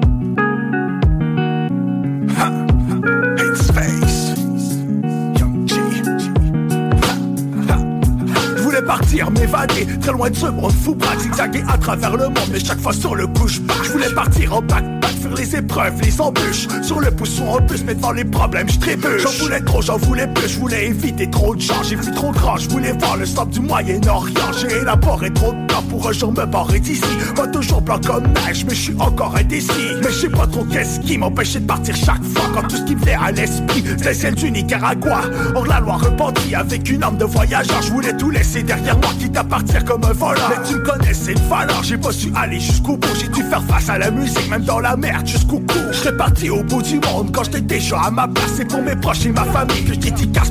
partir, 8.85 9.31
m'évader, 9.31 9.87
très 10.01 10.11
loin 10.11 10.29
de 10.29 10.35
ce 10.35 10.47
monde 10.47 10.71
fou 10.71 10.95
bras 10.95 11.17
zigzaguer 11.17 11.63
à 11.67 11.77
travers 11.77 12.15
le 12.15 12.25
monde, 12.25 12.49
mais 12.51 12.59
chaque 12.59 12.79
fois 12.79 12.93
sur 12.93 13.15
le 13.15 13.27
coup 13.27 13.47
je 13.47 13.91
voulais 13.91 14.13
partir 14.13 14.53
en 14.53 14.61
backpack, 14.61 15.11
faire 15.11 15.33
les 15.33 15.55
épreuves, 15.55 16.01
les 16.01 16.21
embûches. 16.21 16.67
Sur 16.81 16.99
le 16.99 17.11
pousson 17.11 17.47
en 17.47 17.61
plus, 17.61 17.83
mais 17.83 17.95
devant 17.95 18.11
les 18.11 18.25
problèmes, 18.25 18.69
je 18.69 18.79
trébuche. 18.79 19.23
J'en 19.23 19.43
voulais 19.43 19.61
trop, 19.61 19.81
j'en 19.81 19.97
voulais 19.97 20.27
plus, 20.27 20.49
je 20.49 20.59
voulais 20.59 20.87
éviter 20.87 21.29
trop 21.29 21.55
de 21.55 21.61
gens. 21.61 21.81
J'ai 21.83 21.95
vu 21.95 22.11
trop 22.11 22.31
grand, 22.31 22.57
je 22.57 22.69
voulais 22.69 22.93
voir 22.93 23.17
le 23.17 23.25
stop 23.25 23.49
du 23.49 23.59
Moyen-Orient. 23.61 24.51
J'ai 24.59 24.77
élaboré 24.77 25.31
trop 25.33 25.51
de 25.51 25.65
plans 25.67 25.83
pour 25.89 26.07
un 26.07 26.11
jour 26.11 26.31
me 26.31 26.45
barrer 26.45 26.79
d'ici. 26.79 27.03
Pas 27.35 27.47
toujours 27.47 27.81
blanc 27.81 27.99
comme 28.05 28.23
neige, 28.45 28.65
mais 28.65 28.75
je 28.75 28.81
suis 28.81 28.95
encore 28.99 29.35
indécis. 29.35 29.71
Mais 30.01 30.09
je 30.09 30.21
sais 30.21 30.29
pas 30.29 30.47
trop 30.47 30.63
qu'est-ce 30.65 30.99
qui 30.99 31.17
m'empêchait 31.17 31.59
de 31.59 31.67
partir 31.67 31.95
chaque 31.95 32.23
fois 32.23 32.45
quand 32.53 32.67
tout 32.67 32.77
ce 32.77 32.83
qui 32.83 32.95
me 32.95 33.01
venait 33.01 33.17
à 33.19 33.31
l'esprit, 33.31 33.83
c'est 34.01 34.13
celle 34.13 34.35
du 34.35 34.51
Nicaragua. 34.51 35.21
Hors 35.55 35.65
la 35.65 35.79
loi 35.79 35.97
repentie 35.97 36.55
avec 36.55 36.89
une 36.89 37.03
âme 37.03 37.17
de 37.17 37.25
voyageur, 37.25 37.81
je 37.81 37.91
voulais 37.91 38.15
tout 38.15 38.29
laisser 38.29 38.63
derrière 38.63 38.74
moi, 38.83 39.11
quitte 39.19 39.37
à 39.37 39.43
partir 39.43 39.83
comme 39.85 40.03
un 40.03 40.13
voleur. 40.13 40.49
Mais 40.49 40.67
tu 40.67 40.75
me 40.75 40.79
connais, 40.81 41.13
c'est 41.13 41.33
le 41.33 41.49
valeur, 41.49 41.83
j'ai 41.83 41.97
pas 41.97 42.11
su 42.11 42.31
aller 42.35 42.59
jusqu'au 42.59 42.97
bout. 42.97 43.15
J'ai 43.19 43.27
dû 43.27 43.43
faire 43.43 43.63
face 43.63 43.89
à 43.89 43.97
la 43.97 44.11
musique, 44.11 44.49
même 44.49 44.63
dans 44.63 44.79
la 44.79 44.95
merde, 44.95 45.27
jusqu'au 45.27 45.59
cou. 45.59 45.79
Je 45.91 45.97
serais 45.97 46.17
parti 46.17 46.49
au 46.49 46.63
bout 46.63 46.81
du 46.81 46.95
monde 46.95 47.31
quand 47.31 47.43
j'étais 47.43 47.61
déjà 47.61 47.99
à 47.99 48.11
ma 48.11 48.27
place. 48.27 48.51
C'est 48.55 48.65
pour 48.65 48.81
mes 48.81 48.95
proches 48.95 49.25
et 49.25 49.31
ma 49.31 49.45
famille 49.45 49.83
que 49.83 49.93
je 49.93 49.99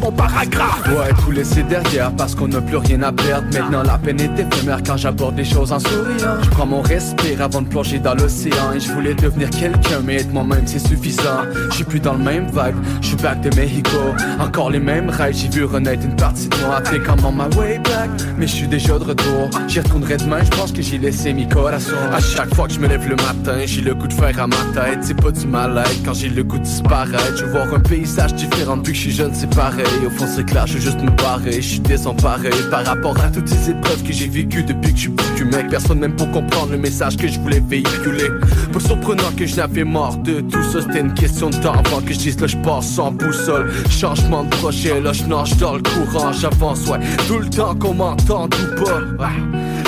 mon 0.00 0.12
paragraphe. 0.12 0.86
Ouais, 0.88 1.12
tout 1.24 1.30
laisser 1.30 1.62
derrière 1.62 2.12
parce 2.12 2.34
qu'on 2.34 2.48
n'a 2.48 2.60
plus 2.60 2.76
rien 2.76 3.02
à 3.02 3.12
perdre. 3.12 3.46
Maintenant, 3.52 3.82
la 3.82 3.98
peine 3.98 4.20
est 4.20 4.38
éphémère 4.38 4.80
quand 4.86 4.96
j'aborde 4.96 5.36
les 5.36 5.44
choses 5.44 5.72
en 5.72 5.78
souriant. 5.78 6.42
Je 6.42 6.50
prends 6.50 6.66
mon 6.66 6.82
respire 6.82 7.42
avant 7.42 7.62
de 7.62 7.68
plonger 7.68 7.98
dans 7.98 8.14
l'océan. 8.14 8.72
Et 8.74 8.80
je 8.80 8.90
voulais 8.92 9.14
devenir 9.14 9.50
quelqu'un, 9.50 10.00
mais 10.04 10.16
être 10.16 10.32
moi-même, 10.32 10.66
c'est 10.66 10.78
suffisant. 10.78 11.42
Je 11.70 11.76
suis 11.76 11.84
plus 11.84 12.00
dans 12.00 12.14
le 12.14 12.24
même 12.24 12.46
vibe, 12.46 12.76
je 13.00 13.08
suis 13.08 13.16
back 13.16 13.40
de 13.40 13.54
Mexico. 13.56 13.98
Encore 14.40 14.70
les 14.70 14.80
mêmes 14.80 15.10
rêves, 15.10 15.36
j'ai 15.36 15.48
vu 15.48 15.64
renaître 15.64 16.04
une 16.04 16.16
partie 16.16 16.48
de 16.48 16.56
moi. 16.58 16.80
Comme 17.04 17.24
on 17.24 17.32
my 17.32 17.56
way 17.56 17.78
back, 17.78 18.08
mais 18.38 18.46
je 18.46 18.52
suis 18.52 18.68
déjà 18.68 18.98
de 18.98 19.04
retour. 19.04 19.50
J'y 19.68 19.80
retournerai 19.80 20.16
demain, 20.16 20.38
je 20.42 20.50
pense 20.56 20.72
que 20.72 20.82
j'ai 20.82 20.98
laissé 20.98 21.32
mi 21.32 21.48
corazon. 21.48 21.96
À 22.12 22.20
chaque 22.20 22.54
fois 22.54 22.66
que 22.66 22.74
je 22.74 22.80
me 22.80 22.88
lève 22.88 23.08
le 23.08 23.16
matin, 23.16 23.58
j'ai 23.64 23.80
le 23.80 23.94
goût 23.94 24.06
de 24.06 24.12
faire 24.12 24.38
à 24.40 24.46
ma 24.46 24.56
tête. 24.74 24.98
C'est 25.02 25.20
pas 25.20 25.30
du 25.30 25.46
mal-être 25.46 26.02
quand 26.04 26.14
j'ai 26.14 26.28
le 26.28 26.42
goût 26.42 26.58
de 26.58 26.64
disparaître. 26.64 27.36
Je 27.36 27.44
veux 27.44 27.60
un 27.60 27.80
paysage 27.80 28.34
différent 28.34 28.76
depuis 28.76 28.92
que 28.92 28.98
je 28.98 29.02
suis 29.02 29.12
jeune, 29.12 29.32
c'est 29.34 29.54
pareil. 29.54 29.84
Au 30.06 30.10
fond, 30.10 30.26
c'est 30.26 30.44
clair, 30.44 30.66
je 30.66 30.74
veux 30.74 30.80
juste 30.80 31.00
me 31.00 31.10
barrer. 31.10 31.56
Je 31.56 31.68
suis 31.68 31.80
désemparé 31.80 32.50
par 32.70 32.84
rapport 32.84 33.18
à 33.20 33.28
toutes 33.28 33.48
ces 33.48 33.70
épreuves 33.70 34.02
que 34.02 34.12
j'ai 34.12 34.28
vécues 34.28 34.62
depuis 34.62 34.92
que 34.92 34.96
je 34.96 35.02
suis 35.02 35.10
plus 35.10 35.44
mec. 35.44 35.68
Personne 35.68 35.98
même 35.98 36.16
pour 36.16 36.30
comprendre 36.30 36.72
le 36.72 36.78
message 36.78 37.16
que 37.16 37.28
je 37.28 37.38
voulais 37.40 37.62
véhiculer. 37.66 38.28
Pas 38.72 38.80
surprenant 38.80 39.30
que 39.36 39.46
je 39.46 39.56
n'avais 39.56 39.84
mort 39.84 40.16
de 40.18 40.40
tout 40.40 40.62
ça, 40.72 40.80
c'était 40.82 41.00
une 41.00 41.14
question 41.14 41.50
de 41.50 41.56
temps 41.56 41.72
avant 41.72 42.00
que 42.00 42.12
je 42.12 42.18
dise 42.18 42.40
là, 42.40 42.46
je 42.46 42.56
sans 42.80 43.12
boussole. 43.12 43.70
Changement 43.90 44.44
de 44.44 44.50
projet, 44.50 45.00
là, 45.00 45.12
je 45.12 45.24
nage 45.24 45.56
dans 45.56 45.74
le 45.74 45.82
courant, 45.82 46.32
j'avance, 46.32 46.86
ouais. 46.88 46.98
Tout 47.28 47.38
le 47.38 47.48
temps 47.48 47.74
qu'on 47.74 47.94
m'entende 48.04 48.54
ou 48.54 48.84
pas. 48.84 49.30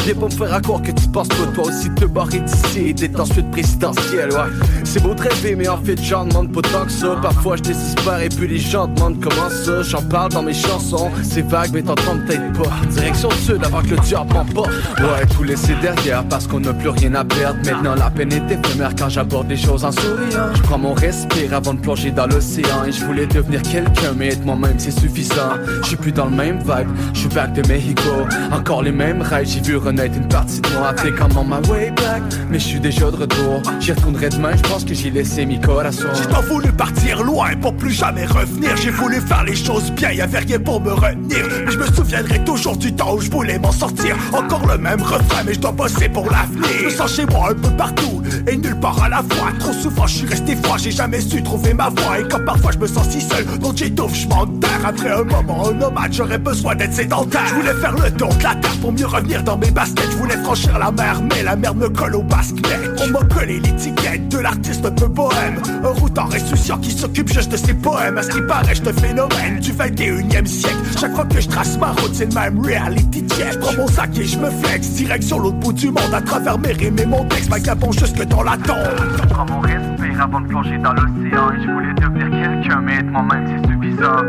Viens 0.04 0.14
me 0.14 0.30
faire 0.30 0.54
à 0.54 0.60
croire 0.60 0.82
que 0.82 0.92
tu 0.92 1.08
penses 1.08 1.28
pas 1.28 1.46
toi 1.52 1.66
aussi 1.66 1.90
te 1.90 2.04
barrer 2.04 2.38
d'ici 2.38 2.88
et 2.88 2.94
d'être 2.94 3.18
ensuite 3.18 3.50
présidentiel, 3.50 4.30
ouais. 4.30 4.66
C'est 4.84 5.02
beau 5.02 5.14
de 5.14 5.20
rêver, 5.20 5.56
mais 5.56 5.68
en 5.68 5.78
fait, 5.78 6.00
j'en 6.00 6.24
demande 6.24 6.52
pas 6.52 6.62
tant 6.62 6.84
que 6.84 6.92
ça. 6.92 7.16
Parfois, 7.20 7.56
je 7.56 7.62
désespère 7.62 8.20
et 8.20 8.28
puis 8.28 8.46
les 8.46 8.58
gens 8.58 8.86
demandent 8.86 9.20
comment 9.20 9.50
ça. 9.50 9.82
J'en 9.82 10.02
parle 10.02 10.30
dans 10.30 10.44
mes 10.44 10.54
chansons, 10.54 11.10
c'est 11.24 11.44
vague, 11.46 11.70
mais 11.72 11.82
t'entends 11.82 12.18
peut-être 12.24 12.52
pas. 12.52 12.70
Direction 12.90 13.30
sud 13.30 13.64
avant 13.64 13.82
que 13.82 13.88
le 13.88 13.96
diable 13.96 14.32
m'emporte. 14.32 14.70
Ouais, 15.00 15.26
tout 15.34 15.42
laisser 15.42 15.74
derrière 15.82 16.24
parce 16.28 16.46
qu'on 16.46 16.60
n'a 16.60 16.72
plus 16.72 16.90
rien 16.90 17.14
à 17.14 17.24
perdre. 17.24 17.58
Maintenant, 17.64 17.96
la 17.96 18.08
peine 18.08 18.32
est 18.32 18.48
éphémère 18.48 18.92
quand 18.96 19.08
j'aborde 19.08 19.48
les 19.50 19.56
choses 19.56 19.84
en 19.84 19.90
souriant. 19.90 20.54
Je 20.54 20.62
prends 20.62 20.78
mon 20.78 20.94
respire 20.94 21.52
avant 21.52 21.74
de 21.74 21.80
plonger 21.80 22.12
dans 22.12 22.26
l'océan. 22.26 22.84
Et 22.86 22.92
je 22.92 23.04
voulais 23.04 23.26
devenir 23.26 23.60
quelqu'un, 23.62 24.12
mais 24.16 24.28
être 24.28 24.44
moi-même, 24.44 24.78
c'est 24.78 24.92
suffisant. 24.92 25.54
Je 25.82 25.88
suis 25.88 25.96
plus 25.96 26.12
dans 26.12 26.26
le 26.26 26.36
même 26.36 26.58
vibe, 26.58 26.88
je 27.12 27.20
suis 27.20 27.28
back 27.28 27.52
de 27.54 27.66
Mexico. 27.66 28.05
Encore 28.52 28.82
les 28.82 28.92
mêmes 28.92 29.22
rêves, 29.22 29.46
j'ai 29.46 29.60
vu 29.60 29.76
renaître 29.76 30.16
une 30.16 30.28
partie 30.28 30.60
de 30.60 30.68
moi. 30.70 30.92
T'es 30.94 31.12
comme 31.12 31.32
my 31.46 31.68
way 31.70 31.90
back, 31.90 32.22
mais 32.50 32.58
je 32.58 32.64
suis 32.64 32.80
déjà 32.80 33.10
de 33.10 33.16
retour. 33.16 33.62
J'y 33.80 33.92
retournerai 33.92 34.28
demain, 34.30 34.56
je 34.56 34.62
pense 34.62 34.84
que 34.84 34.94
j'y 34.94 35.10
laissé 35.10 35.46
mi 35.46 35.60
corazon. 35.60 36.08
J'ai 36.14 36.26
tant 36.26 36.42
voulu 36.42 36.72
partir 36.72 37.22
loin 37.22 37.54
pour 37.60 37.74
plus 37.74 37.92
jamais 37.92 38.26
revenir. 38.26 38.76
J'ai 38.76 38.90
voulu 38.90 39.20
faire 39.20 39.44
les 39.44 39.56
choses 39.56 39.90
bien, 39.92 40.12
y'avait 40.12 40.38
rien 40.38 40.58
pour 40.58 40.80
me 40.80 40.92
retenir. 40.92 41.46
Mais 41.64 41.72
je 41.72 41.78
me 41.78 41.86
souviendrai 41.86 42.44
toujours 42.44 42.76
du 42.76 42.94
temps 42.94 43.14
où 43.14 43.20
je 43.20 43.30
voulais 43.30 43.58
m'en 43.58 43.72
sortir. 43.72 44.16
Encore 44.32 44.66
le 44.66 44.78
même 44.78 45.02
refrain, 45.02 45.42
mais 45.44 45.54
je 45.54 45.60
dois 45.60 45.72
bosser 45.72 46.08
pour 46.08 46.30
l'avenir. 46.30 46.66
Je 46.84 46.88
sens 46.90 47.14
chez 47.14 47.26
moi 47.26 47.50
un 47.50 47.54
peu 47.54 47.70
partout 47.76 48.22
et 48.46 48.56
nulle 48.56 48.78
part 48.80 49.02
à 49.02 49.08
la 49.08 49.18
fois. 49.18 49.52
Trop 49.58 49.72
souvent, 49.72 50.06
je 50.06 50.16
suis 50.16 50.26
resté 50.26 50.56
froid, 50.56 50.76
j'ai 50.78 50.90
jamais 50.90 51.20
su 51.20 51.42
trouver 51.42 51.74
ma 51.74 51.88
voie. 51.90 52.20
Et 52.20 52.28
quand 52.28 52.44
parfois 52.44 52.72
je 52.72 52.78
me 52.78 52.86
sens 52.86 53.08
si 53.08 53.20
seul, 53.20 53.44
donc 53.58 53.76
j'étouffe, 53.76 54.14
je 54.14 54.26
d'air. 54.26 54.70
Après 54.84 55.10
un 55.10 55.24
moment, 55.24 55.72
nomade, 55.72 56.12
j'aurais 56.12 56.38
besoin 56.38 56.74
d'être 56.74 56.94
sédentaire. 56.94 57.46
Je 57.48 57.54
voulais 57.54 57.74
faire 57.74 57.92
le 57.92 58.10
tour 58.12 58.34
de 58.34 58.42
la 58.42 58.54
terre 58.54 58.76
pour 58.80 58.92
mieux 58.92 59.06
revenir 59.06 59.42
dans 59.42 59.58
mes 59.58 59.70
baskets. 59.70 60.10
Je 60.10 60.16
voulais 60.16 60.36
franchir 60.38 60.78
la 60.78 60.90
mer, 60.90 61.20
mais 61.22 61.42
la 61.42 61.56
mer 61.56 61.74
me 61.74 61.88
colle 61.88 62.16
au 62.16 62.22
basket. 62.22 62.78
On 63.00 63.08
m'a 63.08 63.20
collé 63.34 63.60
l'étiquette 63.60 64.28
de 64.28 64.38
l'artiste 64.38 64.84
un 64.84 64.90
peu 64.90 65.06
bohème. 65.06 65.60
Un 65.84 65.88
routard 65.88 66.30
insouciant 66.32 66.78
qui 66.78 66.90
s'occupe 66.90 67.32
juste 67.32 67.52
de 67.52 67.56
ses 67.56 67.74
poèmes. 67.74 68.18
À 68.18 68.22
ce 68.22 68.30
qui 68.30 68.40
paraît, 68.42 68.74
je 68.74 68.82
phénomène 68.92 69.60
du 69.60 69.72
21 69.72 70.42
e 70.42 70.46
siècle. 70.46 70.76
Chaque 70.98 71.14
fois 71.14 71.24
que 71.24 71.40
je 71.40 71.48
trace 71.48 71.78
ma 71.78 71.92
route, 71.92 72.14
c'est 72.14 72.26
le 72.26 72.34
même 72.34 72.60
reality 72.60 73.20
check. 73.28 73.52
Je 73.52 73.58
prends 73.58 73.74
mon 73.74 73.88
sac 73.88 74.10
et 74.18 74.24
je 74.24 74.38
me 74.38 74.50
flex, 74.50 74.88
direction 74.90 75.38
l'autre 75.38 75.58
bout 75.58 75.72
du 75.72 75.88
monde. 75.88 76.12
À 76.12 76.20
travers 76.20 76.58
mes 76.58 76.72
rimes 76.72 76.98
et 76.98 77.06
mon 77.06 77.24
texte, 77.24 77.50
vagabond 77.50 77.92
jusque 77.92 78.25
dans 78.26 78.42
la 78.42 78.56
tombe. 78.56 78.76
Je 79.22 79.28
prends 79.28 79.46
mon 79.46 79.60
respire 79.60 80.20
avant 80.20 80.40
de 80.40 80.48
plonger 80.48 80.78
dans 80.78 80.92
l'océan. 80.92 81.52
Et 81.52 81.62
je 81.62 81.70
voulais 81.70 81.94
devenir 81.94 82.30
quelqu'un, 82.30 82.80
mais 82.80 82.96
être 82.96 83.06
moi-même, 83.06 83.46
c'est 83.46 83.66
suffisant. 83.70 84.22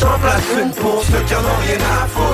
J'en 0.00 0.18
place 0.18 0.48
une 0.60 0.70
pour 0.72 1.02
ceux 1.04 1.22
qui 1.26 1.34
en 1.34 1.38
ont 1.38 1.60
rien 1.66 1.78
à 1.78 2.06
foutre 2.06 2.31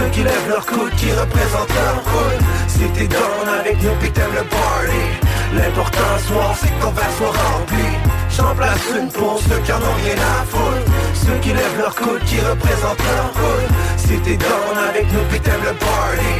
Ceux 0.00 0.08
qui 0.08 0.22
lèvent 0.22 0.48
leur 0.48 0.64
coude, 0.64 0.94
qui 0.96 1.12
représentent 1.12 1.74
leur 1.74 2.00
hood 2.08 2.40
Si 2.68 2.88
t'es 2.94 3.06
down 3.06 3.46
avec 3.60 3.82
nous 3.82 3.94
pis 4.00 4.10
t'aimes 4.10 4.32
le 4.32 4.44
party. 4.44 5.04
L'important 5.52 6.12
ce 6.16 6.28
soir 6.28 6.56
c'est 6.58 6.68
que 6.68 6.80
ton 6.80 6.90
verre 6.92 7.14
soit 7.18 7.36
rempli. 7.36 7.88
J'en 8.34 8.54
place 8.54 8.80
une 8.96 9.08
pour 9.10 9.38
ceux 9.38 9.58
qui 9.58 9.72
en 9.72 9.76
ont 9.76 9.98
rien 10.02 10.16
à 10.16 10.44
foutre. 10.46 10.90
Ceux 11.12 11.38
qui 11.42 11.48
lèvent 11.50 11.78
leur 11.78 11.94
coude, 11.94 12.24
qui 12.24 12.40
représentent 12.40 13.04
leur 13.12 13.28
hood 13.44 13.68
Si 13.98 14.16
t'es 14.24 14.36
down 14.38 14.76
avec 14.88 15.04
nous 15.12 15.24
pis 15.30 15.40
t'aimes 15.40 15.64
le 15.68 15.74
party. 15.74 16.32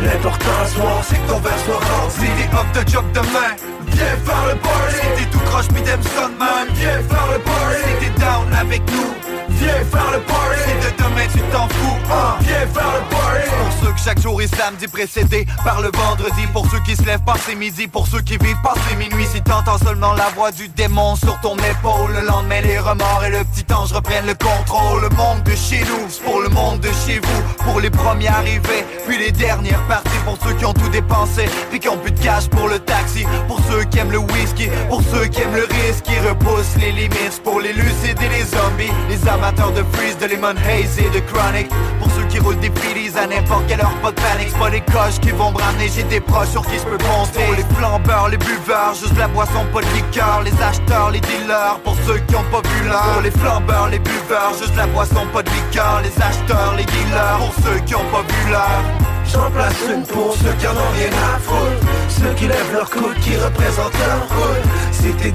L'important 0.00 0.58
ce 0.66 0.74
soir 0.76 1.02
c'est 1.02 1.18
que 1.18 1.28
ton 1.28 1.40
verre 1.40 1.62
soit 1.66 1.82
rempli. 1.90 2.24
Si 2.24 2.30
t'es 2.38 2.54
off 2.54 2.70
de 2.70 2.88
job 2.88 3.04
demain 3.14 3.52
Viens 3.88 4.16
faire 4.24 4.44
le 4.46 4.54
party. 4.62 4.94
Si 4.94 5.24
t'es 5.24 5.30
tout 5.32 5.44
croche 5.50 5.66
pis 5.74 5.82
t'aimes 5.82 6.06
de 6.06 6.38
même. 6.38 6.70
Viens 6.74 7.02
faire 7.02 7.28
le 7.32 7.38
party. 7.40 7.82
Si 7.82 8.06
t'es 8.06 8.20
down 8.20 8.46
avec 8.54 8.82
nous 8.92 9.27
Viens 9.60 9.84
faire 9.90 10.10
le 10.12 10.20
party. 10.20 10.58
Si 10.64 10.86
de 10.86 11.02
demain 11.02 11.26
tu 11.32 11.40
t'en 11.52 11.68
fous 11.68 11.96
hein. 12.12 12.36
Viens 12.40 12.66
faire 12.66 12.92
le 12.94 13.10
party. 13.10 13.50
Pour 13.58 13.86
ceux 13.86 13.92
que 13.92 14.00
chaque 14.00 14.20
jour 14.20 14.40
est 14.42 14.54
samedi 14.54 14.86
précédé 14.86 15.46
par 15.64 15.80
le 15.80 15.90
vendredi. 15.94 16.46
Pour 16.52 16.70
ceux 16.70 16.80
qui 16.80 16.96
se 16.96 17.02
lèvent 17.04 17.24
passer 17.24 17.54
midi 17.54 17.86
Pour 17.88 18.06
ceux 18.06 18.20
qui 18.20 18.36
vivent 18.38 18.60
passer 18.62 18.96
minuit 18.96 19.26
Si 19.32 19.40
t'entends 19.42 19.78
seulement 19.78 20.12
la 20.14 20.28
voix 20.36 20.50
du 20.50 20.68
démon 20.68 21.16
sur 21.16 21.38
ton 21.40 21.56
épaule 21.56 22.12
Le 22.14 22.26
lendemain 22.26 22.60
les 22.62 22.78
remords 22.78 23.24
et 23.24 23.30
le 23.30 23.44
petit 23.44 23.72
ange 23.72 23.92
reprennent 23.92 24.26
le 24.26 24.34
contrôle. 24.34 25.02
Le 25.02 25.08
monde 25.10 25.42
de 25.44 25.54
chez 25.54 25.80
nous, 25.80 26.08
c'est 26.08 26.22
pour 26.22 26.40
le 26.40 26.48
monde 26.48 26.80
de 26.80 26.88
chez 27.06 27.20
vous. 27.20 27.64
Pour 27.64 27.80
les 27.80 27.90
premiers 27.90 28.28
arrivés, 28.28 28.84
puis 29.06 29.18
les 29.18 29.32
dernières 29.32 29.82
parties. 29.86 30.08
Pour 30.24 30.36
ceux 30.42 30.54
qui 30.54 30.64
ont 30.64 30.72
tout 30.72 30.88
dépensé, 30.88 31.46
puis 31.70 31.80
qui 31.80 31.88
ont 31.88 31.98
plus 31.98 32.12
de 32.12 32.20
cash 32.20 32.48
pour 32.48 32.68
le 32.68 32.78
taxi. 32.78 33.24
Pour 33.46 33.60
ceux 33.70 33.84
qui 33.84 33.98
aiment 33.98 34.12
le 34.12 34.18
whisky, 34.18 34.68
pour 34.88 35.02
ceux 35.02 35.26
qui 35.26 35.40
aiment 35.42 35.54
le 35.54 35.64
risque. 35.64 36.04
Qui 36.04 36.18
repoussent 36.20 36.76
les 36.80 36.92
limites, 36.92 37.42
pour 37.44 37.60
les 37.60 37.72
lucides 37.72 38.20
et 38.22 38.28
les 38.28 38.44
zombies. 38.44 38.92
Les 39.08 39.28
de 39.52 39.82
freeze, 39.96 40.16
de 40.18 40.26
lemon 40.26 40.56
haze 40.56 40.98
et 40.98 41.08
de 41.10 41.20
chronic. 41.20 41.68
Pour 41.98 42.10
ceux 42.12 42.24
qui 42.28 42.38
roulent 42.38 42.58
des 42.60 42.70
feelies 42.70 43.16
à 43.16 43.26
n'importe 43.26 43.66
quelle 43.66 43.80
heure, 43.80 43.94
pas 44.02 44.10
de 44.10 44.20
panique. 44.20 44.52
Pas 44.58 44.68
les 44.68 44.80
coches 44.80 45.18
qui 45.20 45.30
vont 45.30 45.52
me 45.52 45.58
j'ai 45.94 46.02
des 46.04 46.20
proches 46.20 46.50
sur 46.50 46.62
qui 46.66 46.76
je 46.76 46.84
peux 46.84 46.98
compter. 46.98 47.46
Les 47.56 47.64
flambeurs, 47.74 48.28
les 48.28 48.36
buveurs, 48.36 48.94
juste 48.94 49.16
la 49.16 49.28
boisson, 49.28 49.64
pas 49.72 49.80
de 49.80 49.86
liqueur. 49.94 50.42
Les 50.44 50.52
acheteurs, 50.62 51.10
les 51.10 51.20
dealers, 51.20 51.80
pour 51.82 51.96
ceux 52.06 52.18
qui 52.18 52.36
ont 52.36 52.44
pas 52.50 52.62
vu 52.68 52.88
l'heure. 52.88 53.20
Les 53.22 53.30
flambeurs, 53.30 53.88
les 53.88 53.98
buveurs, 53.98 54.52
juste 54.58 54.76
la 54.76 54.86
boisson, 54.86 55.26
pas 55.32 55.42
de 55.42 55.50
liqueur. 55.50 56.02
Les 56.02 56.22
acheteurs, 56.22 56.74
les 56.76 56.84
dealers, 56.84 57.38
pour 57.38 57.54
ceux 57.64 57.78
qui 57.86 57.94
ont 57.94 58.10
pas 58.12 58.22
vu 58.22 58.50
l'heure. 58.50 58.84
J'en 59.32 59.50
place 59.50 59.76
une 59.92 60.04
pour 60.04 60.34
ceux 60.36 60.52
qui 60.58 60.66
en 60.66 60.72
ont 60.72 60.92
rien 60.96 61.12
à 61.34 61.38
foutre. 61.38 61.86
Ceux 62.08 62.34
qui 62.34 62.46
lèvent 62.46 62.72
leur 62.72 62.90
coude, 62.90 63.18
qui 63.20 63.36
représentent 63.36 63.98
leur 63.98 64.24
hood 64.24 64.62
Si 64.92 65.10
t'es 65.12 65.32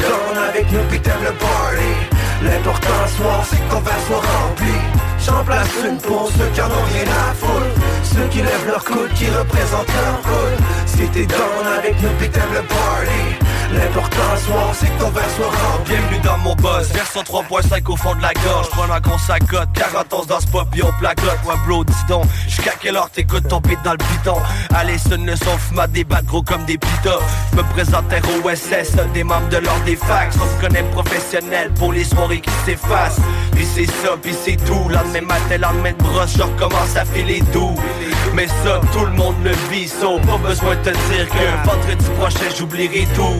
avec 0.50 0.72
nous 0.72 0.84
pis 0.90 1.00
t'aimes 1.00 1.24
le 1.24 1.32
party 1.34 2.13
L'important 2.44 3.08
ce 3.08 3.16
soir 3.16 3.46
c'est 3.50 3.56
que 3.56 3.70
ton 3.72 3.82
soit 4.08 4.18
rempli 4.18 4.78
J'en 5.26 5.44
place 5.46 5.70
une 5.88 5.98
pour 5.98 6.30
ceux 6.30 6.50
qui 6.54 6.62
en 6.62 6.66
ont 6.66 6.86
rien 6.92 7.06
à 7.08 7.34
foutre. 7.34 7.82
Ceux 8.04 8.28
qui 8.28 8.40
lèvent 8.40 8.68
leur 8.68 8.84
coude, 8.84 9.14
qui 9.16 9.28
représentent 9.28 9.88
leur 9.88 10.20
hood 10.20 10.60
Si 10.86 11.08
t'es 11.08 11.26
down 11.26 11.66
avec 11.78 11.96
nous 12.02 12.10
t'aimes 12.28 12.54
le 12.54 12.62
party 12.64 13.43
L'important 13.72 14.36
ce 14.36 14.46
soir 14.46 14.70
c'est 14.74 14.88
que 14.88 15.00
ton 15.00 15.10
verre 15.10 15.30
soit 15.36 15.52
Bienvenue 15.86 16.20
dans 16.24 16.38
mon 16.38 16.56
boss, 16.56 16.92
version 16.92 17.22
3.5 17.22 17.92
au 17.92 17.96
fond 17.96 18.16
de 18.16 18.22
la 18.22 18.34
gorge. 18.34 18.70
Prends 18.70 18.88
la 18.88 19.00
grosse 19.00 19.24
sacote, 19.24 19.70
40 19.74 20.14
ans 20.14 20.26
dans 20.28 20.40
ce 20.40 20.48
pop 20.48 20.68
on 20.84 21.00
placote. 21.00 21.40
Ouais 21.46 21.56
bro, 21.68 21.84
dis 21.84 21.94
donc, 22.08 22.26
jusqu'à 22.48 22.74
quelle 22.80 22.96
heure 22.96 23.10
t'écoutes 23.10 23.48
ton 23.48 23.60
beat 23.60 23.80
dans 23.84 23.92
le 23.92 23.98
bidon 23.98 24.38
Allez, 24.74 24.98
ce 24.98 25.16
ne 25.16 25.36
sont 25.36 25.58
des 25.90 26.04
battes 26.04 26.26
gros 26.26 26.42
comme 26.42 26.66
des 26.66 26.78
pitas. 26.78 27.20
Je 27.52 27.58
me 27.58 27.64
présente 27.64 28.06
ROSS, 28.12 28.96
des 29.14 29.24
membres 29.24 29.50
de 29.50 29.58
l'ordre 29.58 29.84
des 29.86 29.96
fax. 29.96 30.36
On 30.42 30.58
se 30.58 30.62
connaît 30.66 30.84
professionnel 30.92 31.72
pour 31.74 31.94
les 31.94 32.04
soirées 32.04 32.42
qui 32.42 32.52
s'effacent. 32.66 33.20
Puis 33.54 33.66
c'est 33.66 33.86
ça, 33.86 34.16
puis 34.22 34.34
c'est 34.34 34.58
tout. 34.66 34.90
Lendemain 34.90 35.22
matin, 35.22 35.58
lendemain 35.60 35.92
de 35.92 36.04
brosse, 36.04 36.36
je 36.38 36.44
recommence 36.44 36.96
à 36.96 37.06
filer 37.06 37.42
doux. 37.54 37.76
Mais 38.34 38.48
ça, 38.48 38.82
tout 38.92 39.06
le 39.06 39.12
monde 39.12 39.36
le 39.44 39.52
vit, 39.72 39.88
so 39.88 40.20
pas 40.20 40.38
besoin 40.38 40.76
de 40.76 40.82
te 40.82 40.90
dire 40.90 41.28
que 41.30 41.68
Vendredi 41.68 42.10
prochain, 42.18 42.50
j'oublierai 42.58 43.08
tout 43.16 43.40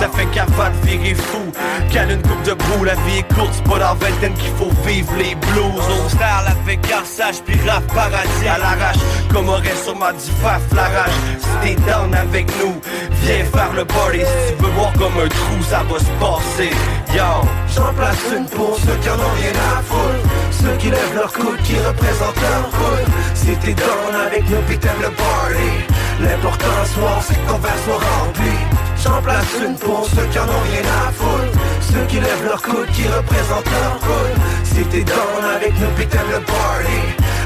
ça 0.00 0.08
fait 0.08 0.26
de 0.26 0.86
virer 0.86 1.14
fou. 1.14 1.52
Cale 1.92 2.12
une 2.12 2.22
coupe 2.22 2.42
de 2.42 2.54
brou, 2.54 2.84
la 2.84 2.94
vie 2.94 3.18
est 3.18 3.34
courte 3.34 3.50
C'est 3.52 3.64
pas 3.64 3.78
dans 3.78 3.94
vingtaine 3.94 4.34
qu'il 4.34 4.52
faut 4.56 4.70
vivre 4.86 5.12
les 5.18 5.34
blues. 5.34 5.84
Au 6.04 6.08
star, 6.08 6.44
la 6.44 6.54
fait 6.66 6.76
garçage, 6.88 7.42
puis 7.44 7.58
rap 7.68 7.84
paradis 7.94 8.48
à 8.48 8.58
l'arrache. 8.58 9.02
Comme 9.32 9.48
aurait 9.48 9.76
sûrement 9.84 10.12
du 10.12 10.30
faf 10.42 10.62
la 10.72 10.84
rage 10.84 11.12
Si 11.40 11.74
t'es 11.74 11.80
down 11.82 12.14
avec 12.14 12.46
nous, 12.60 12.74
viens 13.22 13.44
faire 13.44 13.72
le 13.74 13.84
party. 13.84 14.20
Si 14.20 14.54
tu 14.56 14.62
veux 14.62 14.70
voir 14.70 14.92
comme 14.94 15.18
un 15.24 15.28
trou, 15.28 15.62
ça 15.68 15.82
va 15.88 15.98
se 15.98 16.12
passer. 16.20 16.70
Yo. 17.14 17.48
J'en 17.74 17.92
place 17.94 18.24
une 18.36 18.46
pour 18.46 18.76
ceux 18.78 18.96
qui 19.02 19.10
en 19.10 19.14
ont 19.14 19.34
rien 19.40 19.52
à 19.78 19.82
foutre. 19.82 20.28
Ceux 20.50 20.76
qui 20.78 20.90
lèvent 20.90 21.16
leur 21.16 21.32
coude, 21.32 21.60
qui 21.64 21.76
représentent 21.76 22.40
leur 22.40 22.68
hood. 22.68 23.06
Si 23.34 23.56
t'es 23.56 23.74
down 23.74 24.14
avec 24.26 24.48
nous 24.48 24.62
pis 24.68 24.78
t'aimes 24.78 25.02
le 25.02 25.10
party 25.10 25.94
L'important 26.20 26.66
ce 26.84 27.28
c'est 27.28 27.34
que 27.34 27.50
ton 27.50 27.58
verre 27.58 27.78
soit 27.84 27.94
rempli 27.94 28.83
J'en 29.04 29.20
place 29.20 29.44
une 29.62 29.76
pour 29.76 30.06
ceux 30.06 30.24
qui 30.32 30.38
en 30.38 30.44
ont 30.44 30.64
rien 30.64 30.80
à 30.80 31.12
foutre. 31.12 31.58
Ceux 31.92 32.06
qui 32.06 32.20
lèvent 32.20 32.44
leur 32.46 32.62
coude, 32.62 32.88
qui 32.94 33.06
représentent 33.06 33.70
leur 33.70 33.96
hood 34.00 34.34
Si 34.64 34.82
t'es 34.84 35.04
down 35.04 35.44
avec 35.56 35.74
nous 35.78 36.04
t'aimes 36.06 36.30
le 36.32 36.40
party. 36.40 36.98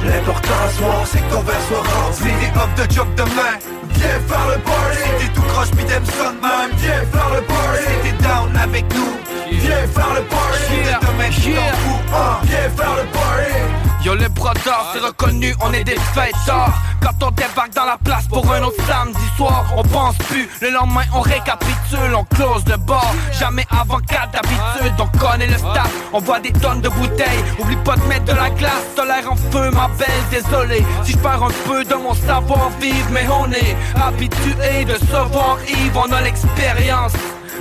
L'important 0.07 0.63
ce 0.71 0.77
soir 0.79 1.03
c'est 1.05 1.19
que 1.19 1.35
ton 1.35 1.41
verre 1.41 1.65
soit 1.67 1.83
rempli. 1.83 2.31
T'es 2.41 2.59
off 2.61 2.75
de 2.77 2.95
job 2.95 3.09
demain. 3.17 3.55
Viens 3.91 4.21
faire 4.29 4.47
le 4.55 4.59
party. 4.63 4.99
Si 5.03 5.27
t'es 5.27 5.33
tout 5.35 5.43
croche 5.43 5.71
pis 5.73 5.85
t'aimes 5.85 6.07
ça 6.07 6.31
même. 6.31 6.77
Viens 6.77 7.03
faire 7.13 7.31
le 7.35 7.43
party. 7.43 7.83
Si 7.83 7.95
t'es 8.05 8.23
down 8.23 8.57
avec 8.57 8.85
nous. 8.95 9.15
Viens 9.51 9.87
faire 9.89 10.15
le 10.15 10.23
party. 10.31 10.59
Si 10.63 10.77
t'es 10.87 11.07
demain 11.07 11.31
t'en 11.57 11.77
fous. 11.79 12.01
Viens 12.45 12.71
faire 12.71 12.95
le 12.95 13.07
party 13.11 13.78
Yo 14.09 14.15
les 14.15 14.23
j'adore, 14.23 14.87
c'est 14.95 15.01
reconnu, 15.01 15.55
on 15.61 15.71
est 15.75 15.85
des 15.85 15.99
fêtards. 16.15 16.73
Quand 17.03 17.27
on 17.27 17.31
débarque 17.31 17.75
dans 17.75 17.85
la 17.85 17.99
place 18.03 18.27
pour 18.27 18.51
un 18.51 18.63
autre 18.63 18.83
samedi 18.87 19.19
soir, 19.37 19.67
on 19.77 19.83
pense 19.83 20.17
plus. 20.17 20.49
Le 20.63 20.71
lendemain, 20.71 21.03
on 21.15 21.21
récapitule, 21.21 22.15
on 22.17 22.25
close 22.25 22.65
le 22.67 22.79
bord. 22.79 23.15
Jamais 23.39 23.67
avant 23.71 23.99
4 23.99 24.31
d'habitude, 24.31 24.95
on 24.99 25.19
connaît 25.19 25.47
le 25.47 25.59
staff. 25.59 25.93
On 26.15 26.21
voit 26.21 26.41
des 26.41 26.53
tonnes 26.53 26.81
de 26.81 26.89
bouteilles. 26.89 27.45
Oublie 27.59 27.77
pas 27.85 27.97
de 27.97 28.05
mettre 28.05 28.25
de 28.25 28.33
la 28.33 28.49
glace, 28.49 28.97
l'air 28.97 29.31
en 29.31 29.37
feu, 29.37 29.71
ma 29.73 29.89
belle. 29.99 30.09
Désolé 30.31 30.83
si 31.05 31.13
je 31.13 31.19
perds 31.19 31.43
un 31.43 31.53
peu 31.67 31.85
de 31.85 31.95
mon 31.95 32.15
savoir-vivre, 32.15 33.09
mais 33.11 33.27
on 33.29 33.53
est 33.53 33.77
habitué 34.03 34.87
de 34.87 34.97
savoir 35.13 35.59
Yves, 35.69 35.99
on 35.99 36.11
a 36.13 36.23
l'expérience 36.23 37.13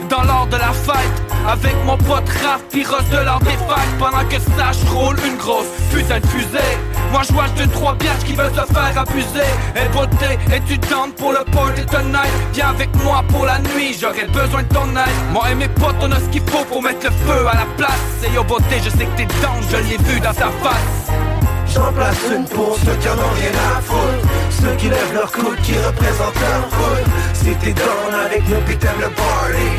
dans 0.09 0.23
l'ordre 0.23 0.47
de 0.47 0.57
la 0.57 0.71
fête 0.73 1.23
Avec 1.47 1.75
mon 1.85 1.97
pote 1.97 2.27
Raph, 2.43 2.63
Pyros 2.71 3.01
de 3.11 3.17
l'ordre 3.17 3.45
des 3.45 3.51
fêtes 3.51 3.97
Pendant 3.99 4.25
que 4.29 4.35
je 4.35 4.91
roule 4.91 5.17
une 5.25 5.37
grosse 5.37 5.65
putain 5.91 6.19
de 6.19 6.27
fusée. 6.27 6.77
Moi 7.11 7.21
je 7.27 7.33
vois 7.33 7.47
deux 7.57 7.67
trois 7.67 7.95
biatches 7.95 8.23
qui 8.25 8.33
veulent 8.33 8.53
se 8.53 8.73
faire 8.73 8.97
abuser. 8.97 9.49
Et 9.75 9.87
beauté, 9.89 10.37
étudiante 10.53 11.15
pour 11.15 11.31
le 11.31 11.43
party 11.51 11.85
tonight 11.85 12.31
Viens 12.53 12.69
avec 12.69 12.89
moi 13.03 13.23
pour 13.29 13.45
la 13.45 13.59
nuit, 13.59 13.95
j'aurais 13.99 14.27
besoin 14.27 14.63
de 14.63 14.73
ton 14.73 14.89
aide. 14.91 15.31
Moi 15.31 15.43
et 15.51 15.55
mes 15.55 15.69
potes 15.69 15.95
on 16.01 16.11
a 16.11 16.19
ce 16.19 16.29
qu'il 16.29 16.41
faut 16.41 16.65
pour 16.65 16.81
mettre 16.81 17.05
le 17.05 17.11
feu 17.11 17.47
à 17.47 17.55
la 17.55 17.65
place. 17.77 18.25
Et 18.25 18.33
yo 18.33 18.43
beauté, 18.43 18.79
je 18.83 18.89
sais 18.89 19.05
que 19.05 19.17
t'es 19.17 19.27
down, 19.41 19.61
je 19.69 19.77
l'ai 19.77 19.97
vu 19.97 20.19
dans 20.19 20.33
ta 20.33 20.49
face 20.63 21.36
J'en 21.77 21.93
place 21.93 22.17
une 22.33 22.45
pour 22.45 22.75
ceux 22.83 22.95
qui 22.95 23.07
en 23.07 23.13
ont 23.13 23.35
rien 23.37 23.53
à 23.53 23.81
foutre 23.81 24.25
Ceux 24.49 24.75
qui 24.77 24.89
lèvent 24.89 25.13
leur 25.13 25.31
coude, 25.31 25.61
qui 25.61 25.73
représentent 25.77 26.41
leur 26.41 26.65
foot 26.73 27.05
Si 27.33 27.53
t'es 27.61 27.73
down 27.73 28.13
avec 28.25 28.49
nous 28.49 28.61
pis 28.65 28.77
t'aimes 28.77 28.99
le 28.99 29.09
party. 29.09 29.69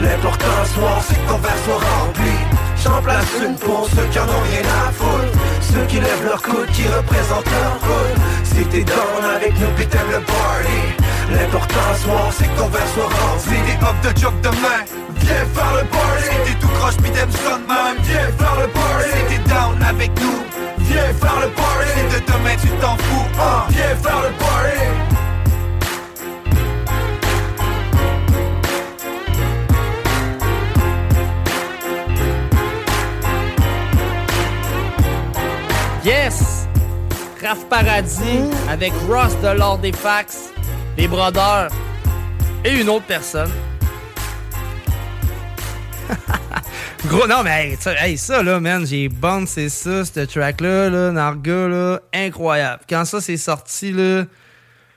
L'important 0.00 0.58
ce 0.62 0.74
soir 0.74 1.02
c'est 1.02 1.16
que 1.16 1.28
ton 1.28 1.38
verre 1.38 1.62
soit 1.64 1.82
rempli. 1.82 2.36
J'en 2.84 3.02
place 3.02 3.26
une 3.42 3.56
pour 3.56 3.88
ceux 3.90 4.06
qui 4.12 4.18
en 4.20 4.30
ont 4.30 4.44
rien 4.52 4.66
à 4.86 4.92
foutre 4.92 5.34
Ceux 5.60 5.84
qui 5.88 5.96
lèvent 5.96 6.26
leur 6.26 6.40
coude, 6.40 6.70
qui 6.72 6.86
représentent 6.86 7.50
leur 7.50 7.76
foot 7.82 8.14
Si 8.44 8.64
t'es 8.66 8.84
down 8.84 9.22
avec 9.34 9.52
nous 9.58 9.72
pis 9.76 9.86
t'aimes 9.88 10.12
le 10.12 10.20
party. 10.20 10.80
L'important 11.34 11.88
ce 11.94 12.02
soir 12.04 12.26
c'est 12.38 12.46
que 12.46 12.56
ton 12.56 12.68
verre 12.68 12.90
soit 12.94 13.10
rempli. 13.18 13.58
T'es 13.66 13.84
off 13.84 13.98
de 14.06 14.20
job 14.20 14.34
demain 14.44 14.80
Viens 15.26 15.46
faire 15.54 15.74
le 15.74 15.84
party. 15.90 16.22
Si 16.22 16.52
t'es 16.52 16.58
tout 16.60 16.72
croche 16.78 16.96
pis 16.98 17.10
t'aimes 17.10 17.34
son 17.34 17.58
man 17.66 17.96
Viens 18.06 18.30
faire 18.38 18.56
le 18.62 18.68
party. 18.68 19.10
Si 19.10 19.34
t'es 19.34 19.42
down 19.50 19.82
avec 19.82 20.12
nous 20.20 20.38
Viens 20.88 21.12
faire 21.14 21.40
le 21.40 21.48
party 21.50 21.88
Si 21.94 22.02
de 22.14 22.20
demain 22.26 22.56
tu 22.60 22.68
t'en 22.80 22.96
fous 22.96 23.26
hein. 23.40 23.66
Viens 23.70 23.96
faire 23.96 24.22
le 24.22 24.30
party 24.38 25.18
Yes! 36.04 36.66
Raph 37.42 37.64
Paradis 37.68 38.50
avec 38.68 38.92
Ross 39.08 39.36
de 39.42 39.48
l'Ordre 39.48 39.82
des 39.82 39.92
Fax, 39.92 40.50
les 40.96 41.06
Brodeurs 41.06 41.70
et 42.64 42.80
une 42.80 42.88
autre 42.88 43.04
personne. 43.06 43.50
Gros, 47.06 47.28
non, 47.28 47.42
mais 47.44 47.76
hey, 48.02 48.18
ça, 48.18 48.42
là, 48.42 48.58
man, 48.58 48.84
j'ai 48.84 49.08
c'est 49.46 49.68
ça, 49.68 50.04
ce 50.04 50.20
track-là, 50.20 50.90
là, 50.90 51.12
Narga, 51.12 51.68
là, 51.68 52.00
incroyable. 52.12 52.82
Quand 52.88 53.04
ça 53.04 53.20
s'est 53.20 53.36
sorti, 53.36 53.92
là, 53.92 54.24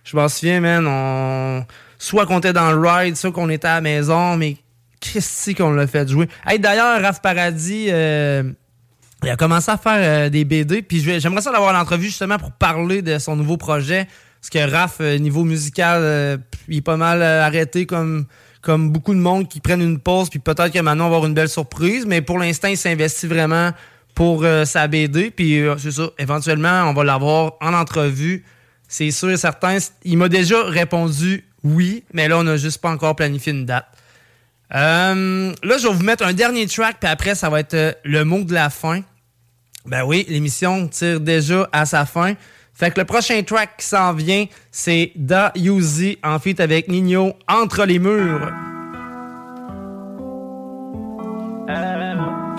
je 0.03 0.15
m'en 0.18 0.28
souviens, 0.28 0.60
man, 0.60 0.88
on... 0.88 1.64
soit 1.99 2.26
qu'on 2.26 2.40
était 2.40 2.53
dans 2.53 2.72
le 2.72 2.80
ride, 2.80 3.15
soit 3.15 3.32
qu'on 3.32 3.49
était 3.49 3.68
à 3.68 3.76
la 3.76 3.82
maison, 3.82 4.36
mais 4.36 4.57
qu'est-ce 4.99 5.52
qu'on 5.52 5.72
l'a 5.72 5.86
fait 5.86 6.10
jouer? 6.10 6.28
Hey, 6.45 6.60
d'ailleurs, 6.60 6.99
Raph 7.02 7.22
Paradis, 7.22 7.88
euh, 7.90 8.52
il 9.23 9.30
a 9.30 9.36
commencé 9.36 9.69
à 9.69 9.78
faire 9.78 9.94
euh, 9.98 10.30
des 10.30 10.44
BD, 10.44 10.82
puis 10.82 11.02
j'aimerais 11.19 11.41
ça 11.41 11.52
l'avoir 11.52 11.72
l'entrevue 11.72 12.07
justement 12.07 12.40
pour 12.40 12.52
parler 12.52 13.03
de 13.03 13.19
son 13.19 13.36
nouveau 13.36 13.57
projet. 13.57 14.07
Parce 14.41 14.49
que 14.49 14.72
Raph, 14.72 14.98
euh, 15.02 15.19
niveau 15.19 15.44
musical, 15.44 16.41
il 16.68 16.78
est 16.78 16.82
pas 16.82 16.98
mal 16.98 17.22
arrêté 17.22 17.86
comme, 17.86 18.26
comme 18.62 18.92
beaucoup 18.92 19.14
de 19.14 19.20
monde 19.20 19.48
qui 19.48 19.60
prennent 19.60 19.82
une 19.82 20.00
pause, 20.00 20.30
puis 20.30 20.40
peut-être 20.40 20.72
que 20.72 20.80
maintenant 20.80 21.08
on 21.08 21.10
va 21.10 21.16
avoir 21.16 21.28
une 21.28 21.34
belle 21.34 21.50
surprise. 21.50 22.06
Mais 22.06 22.22
pour 22.22 22.40
l'instant, 22.40 22.68
il 22.68 22.78
s'investit 22.78 23.28
vraiment 23.28 23.72
pour 24.16 24.44
euh, 24.44 24.66
sa 24.66 24.88
BD. 24.88 25.32
Puis 25.32 25.60
euh, 25.60 25.78
c'est 25.78 25.92
ça, 25.92 26.10
éventuellement, 26.18 26.84
on 26.90 26.94
va 26.94 27.04
l'avoir 27.04 27.54
en 27.62 27.74
entrevue. 27.74 28.46
C'est 28.88 29.12
sûr 29.12 29.32
et 29.32 29.38
certain. 29.38 29.78
Il 30.04 30.18
m'a 30.18 30.30
déjà 30.30 30.64
répondu 30.64 31.46
oui, 31.64 32.04
mais 32.14 32.28
là, 32.28 32.40
on 32.40 32.44
n'a 32.44 32.58
juste 32.58 32.80
pas 32.80 32.90
encore 32.90 33.16
planifié 33.16 33.54
une 33.54 33.66
date. 33.66 33.86
Euh, 34.74 35.54
là, 35.64 35.78
je 35.78 35.88
vais 35.88 35.94
vous 35.94 36.04
mettre 36.04 36.26
un 36.26 36.34
dernier 36.34 36.66
track, 36.68 36.98
puis 37.00 37.10
après, 37.10 37.36
ça 37.36 37.50
va 37.50 37.60
être 37.60 37.74
euh, 37.74 37.92
le 38.04 38.24
mot 38.24 38.44
de 38.44 38.54
la 38.54 38.70
fin. 38.70 39.02
Ben 39.86 40.04
oui, 40.04 40.26
l'émission 40.30 40.88
tire 40.88 41.20
déjà 41.20 41.68
à 41.72 41.86
sa 41.86 42.06
fin. 42.06 42.36
Fait 42.82 42.90
que 42.90 42.99
le 42.99 43.06
prochain 43.06 43.44
track 43.44 43.78
qui 43.78 43.86
s'en 43.86 44.12
vient, 44.12 44.48
c'est 44.72 45.12
Da 45.16 45.52
Yuzi 45.56 46.18
en 46.24 46.40
feat 46.40 46.60
avec 46.60 46.88
Nino, 46.88 47.34
Entre 47.48 47.86
les 47.86 47.99
murs. 47.99 48.52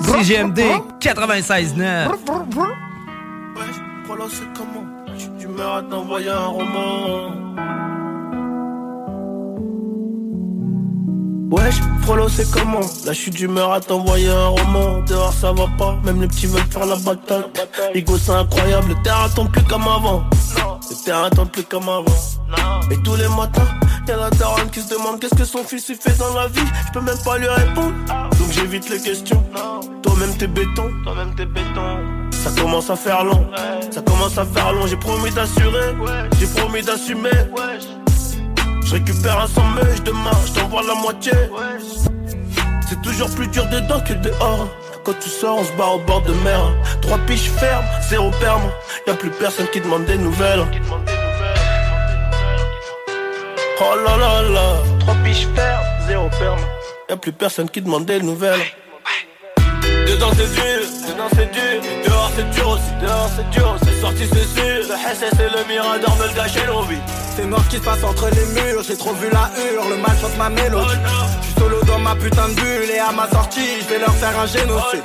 CGMD 0.00 0.60
96.9. 1.00 2.08
Voilà, 4.06 4.24
c'est 4.28 4.44
comment? 4.56 4.86
Tu 5.18 5.48
un 5.60 6.46
roman. 6.46 7.30
Wesh, 11.52 11.74
Frollo, 12.00 12.30
c'est 12.30 12.50
comment 12.50 12.80
je 13.06 13.12
suis 13.12 13.30
d'humeur 13.30 13.72
à 13.72 13.80
t'envoyer 13.80 14.30
un 14.30 14.46
roman. 14.46 15.00
Dehors, 15.06 15.34
ça 15.34 15.52
va 15.52 15.66
pas, 15.76 15.98
même 16.02 16.22
les 16.22 16.26
petits 16.26 16.46
veulent 16.46 16.62
faire 16.70 16.86
la 16.86 16.96
bataille. 16.96 17.44
Ligo, 17.94 18.16
c'est 18.16 18.32
incroyable, 18.32 18.88
le 18.88 19.02
terrain 19.02 19.28
tombe 19.28 19.50
plus 19.50 19.62
comme 19.64 19.82
avant. 19.82 20.24
Le 20.90 21.04
terrain 21.04 21.28
tombe 21.28 21.50
plus 21.50 21.64
comme 21.64 21.90
avant. 21.90 22.04
Et 22.90 22.96
tous 23.02 23.16
les 23.16 23.28
matins, 23.28 23.68
y'a 24.08 24.16
la 24.16 24.30
daronne 24.30 24.70
qui 24.70 24.80
se 24.80 24.88
demande 24.94 25.20
qu'est-ce 25.20 25.34
que 25.34 25.44
son 25.44 25.62
fils 25.62 25.90
il 25.90 25.96
fait 25.96 26.16
dans 26.18 26.34
la 26.34 26.48
vie. 26.48 26.64
Je 26.86 26.92
peux 26.98 27.04
même 27.04 27.18
pas 27.22 27.36
lui 27.36 27.48
répondre. 27.48 27.92
Donc 28.38 28.50
j'évite 28.50 28.88
les 28.88 29.00
questions. 29.00 29.44
Toi-même 30.02 30.34
t'es 30.38 30.46
béton. 30.46 30.90
Toi-même 31.04 31.34
t'es 31.34 31.44
béton. 31.44 31.98
Ça 32.30 32.50
commence 32.58 32.88
à 32.88 32.96
faire 32.96 33.24
long. 33.24 33.46
Ça 33.90 34.00
commence 34.00 34.38
à 34.38 34.46
faire 34.46 34.72
long. 34.72 34.86
J'ai 34.86 34.96
promis 34.96 35.30
d'assurer. 35.30 35.94
J'ai 36.40 36.46
promis 36.46 36.80
d'assumer. 36.80 37.30
Je 38.92 38.98
récupère 38.98 39.40
un 39.40 39.46
sans 39.46 39.64
mèche 39.70 40.02
demain. 40.02 40.38
Je 40.44 40.52
t'envoie 40.52 40.82
la 40.82 40.94
moitié. 40.94 41.32
C'est 42.86 43.00
toujours 43.00 43.30
plus 43.30 43.46
dur 43.48 43.64
dedans 43.70 44.00
que 44.00 44.12
dehors. 44.12 44.68
Quand 45.02 45.18
tu 45.18 45.30
sors, 45.30 45.60
on 45.60 45.64
se 45.64 45.72
barre 45.78 45.94
au 45.94 45.98
bord 46.00 46.20
de 46.20 46.34
mer. 46.44 46.60
Trois 47.00 47.16
piches 47.26 47.50
fermes, 47.52 47.86
zéro 48.10 48.30
perme. 48.32 48.70
Y'a 49.06 49.14
plus 49.14 49.30
personne 49.30 49.66
qui 49.72 49.80
demande 49.80 50.04
des 50.04 50.18
nouvelles. 50.18 50.66
Oh 53.80 53.94
là 54.04 54.16
là 54.18 54.42
là. 54.42 54.74
Trois 55.00 55.14
piches 55.24 55.48
fermes, 55.54 55.86
zéro 56.06 56.28
perme. 56.38 56.60
Y'a 57.08 57.16
plus 57.16 57.32
personne 57.32 57.70
qui 57.70 57.80
demande 57.80 58.04
des 58.04 58.20
nouvelles. 58.20 58.60
Dedans 60.06 60.32
c'est 60.36 60.52
dur, 60.54 60.82
dedans 61.08 61.28
c'est 61.30 61.50
dur. 61.50 61.80
Dehors 62.04 62.30
c'est 62.36 62.50
dur 62.50 62.68
aussi, 62.68 62.92
dehors 63.00 63.30
c'est 63.34 63.58
dur. 63.58 63.74
C'est 63.78 63.81
sorti 64.02 64.24
c'est 64.32 64.60
sûr. 64.60 64.80
Le 64.90 64.96
SS 65.14 65.38
et 65.38 65.50
le 65.56 65.62
Mirador 65.68 66.14
veulent 66.16 66.34
gâcher 66.34 66.66
nos 66.66 66.82
vies. 66.82 67.04
C'est 67.36 67.46
mort 67.46 67.66
qui 67.68 67.76
se 67.76 67.82
passe 67.82 68.02
entre 68.02 68.28
les 68.30 68.46
murs, 68.56 68.82
j'ai 68.82 68.96
trop 68.96 69.14
vu 69.14 69.28
la 69.30 69.50
hurle, 69.56 69.90
le 69.90 69.96
mal 69.96 70.16
chante 70.20 70.36
ma 70.36 70.50
mélodie. 70.50 70.98
Je 71.40 71.46
suis 71.46 71.60
solo 71.60 71.82
dans 71.84 72.00
ma 72.00 72.14
putain 72.16 72.48
de 72.48 72.54
bulle 72.54 72.90
et 72.94 72.98
à 72.98 73.12
ma 73.12 73.28
sortie, 73.30 73.80
je 73.80 73.86
vais 73.90 74.00
leur 74.00 74.14
faire 74.14 74.36
un 74.38 74.46
génocide. 74.46 75.04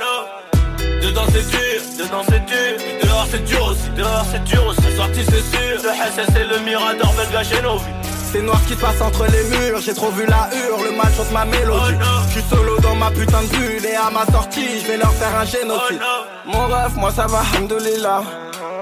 Dedans 1.02 1.26
c'est 1.32 1.48
dur, 1.48 1.80
dedans 1.98 2.24
c'est 2.28 2.44
dur. 2.44 2.74
Dehors 3.02 3.26
c'est 3.30 3.44
dur 3.44 3.64
aussi, 3.70 3.88
dehors 3.96 4.26
c'est 4.30 4.44
dur 4.44 4.66
aussi. 4.66 4.80
C'est 4.82 4.96
sorti 4.96 5.20
c'est 5.24 5.56
sûr. 5.56 5.74
Le 5.84 5.90
SS 6.12 6.36
et 6.40 6.44
le 6.44 6.58
Mirador 6.64 7.12
veulent 7.12 7.32
gâcher 7.32 7.62
nos 7.62 7.78
vies. 7.78 8.07
C'est 8.30 8.42
noir 8.42 8.60
qui 8.66 8.74
se 8.74 8.78
passe 8.78 9.00
entre 9.00 9.24
les 9.24 9.42
murs, 9.44 9.80
j'ai 9.80 9.94
trop 9.94 10.10
vu 10.10 10.26
la 10.26 10.50
hurle, 10.52 10.90
le 10.90 10.96
mal 10.96 11.10
chante 11.16 11.32
ma 11.32 11.46
mélodie. 11.46 11.94
Je 12.26 12.32
suis 12.32 12.48
solo 12.50 12.78
dans 12.80 12.94
ma 12.94 13.10
putain 13.10 13.40
de 13.42 13.46
bulle 13.46 13.86
et 13.86 13.94
à 13.94 14.10
ma 14.10 14.26
sortie, 14.30 14.80
je 14.80 14.86
vais 14.86 14.98
leur 14.98 15.12
faire 15.14 15.34
un 15.34 15.46
génocide. 15.46 16.00
Mon 16.44 16.66
ref, 16.66 16.94
moi 16.96 17.10
ça 17.10 17.26
va, 17.26 17.40
hamdoulillah. 17.56 18.22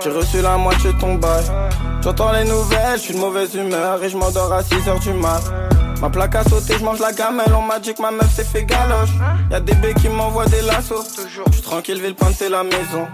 J'ai 0.03 0.11
reçu 0.11 0.43
la 0.43 0.57
moitié 0.57 0.93
de 0.93 0.99
ton 0.99 1.15
bail. 1.15 1.45
J'entends 2.03 2.33
les 2.33 2.45
nouvelles, 2.45 2.97
je 2.97 3.03
suis 3.03 3.15
de 3.15 3.21
mauvaise 3.21 3.55
humeur 3.55 4.03
et 4.03 4.09
je 4.09 4.17
m'endors 4.17 4.53
à 4.53 4.63
6h 4.63 5.01
du 5.01 5.13
mat. 5.13 5.43
Ma 6.01 6.11
plaque 6.11 6.35
a 6.35 6.45
sauté, 6.45 6.75
je 6.79 6.85
mange 6.85 6.99
la 6.99 7.13
gamelle, 7.13 7.55
on 7.57 7.63
m'a 7.63 7.79
dit 7.79 7.95
que 7.95 8.03
ma 8.03 8.11
meuf 8.11 8.35
s'est 8.35 8.45
fait 8.45 8.65
galoche. 8.65 9.11
Y'a 9.51 9.61
des 9.61 9.75
baies 9.77 9.95
qui 9.95 10.09
m'envoient 10.09 10.47
des 10.47 10.63
lassos. 10.63 11.05
Je 11.29 11.53
suis 11.53 11.63
tranquille, 11.63 12.01
ville 12.03 12.17
c'est 12.37 12.49
la 12.49 12.65
maison. 12.65 13.07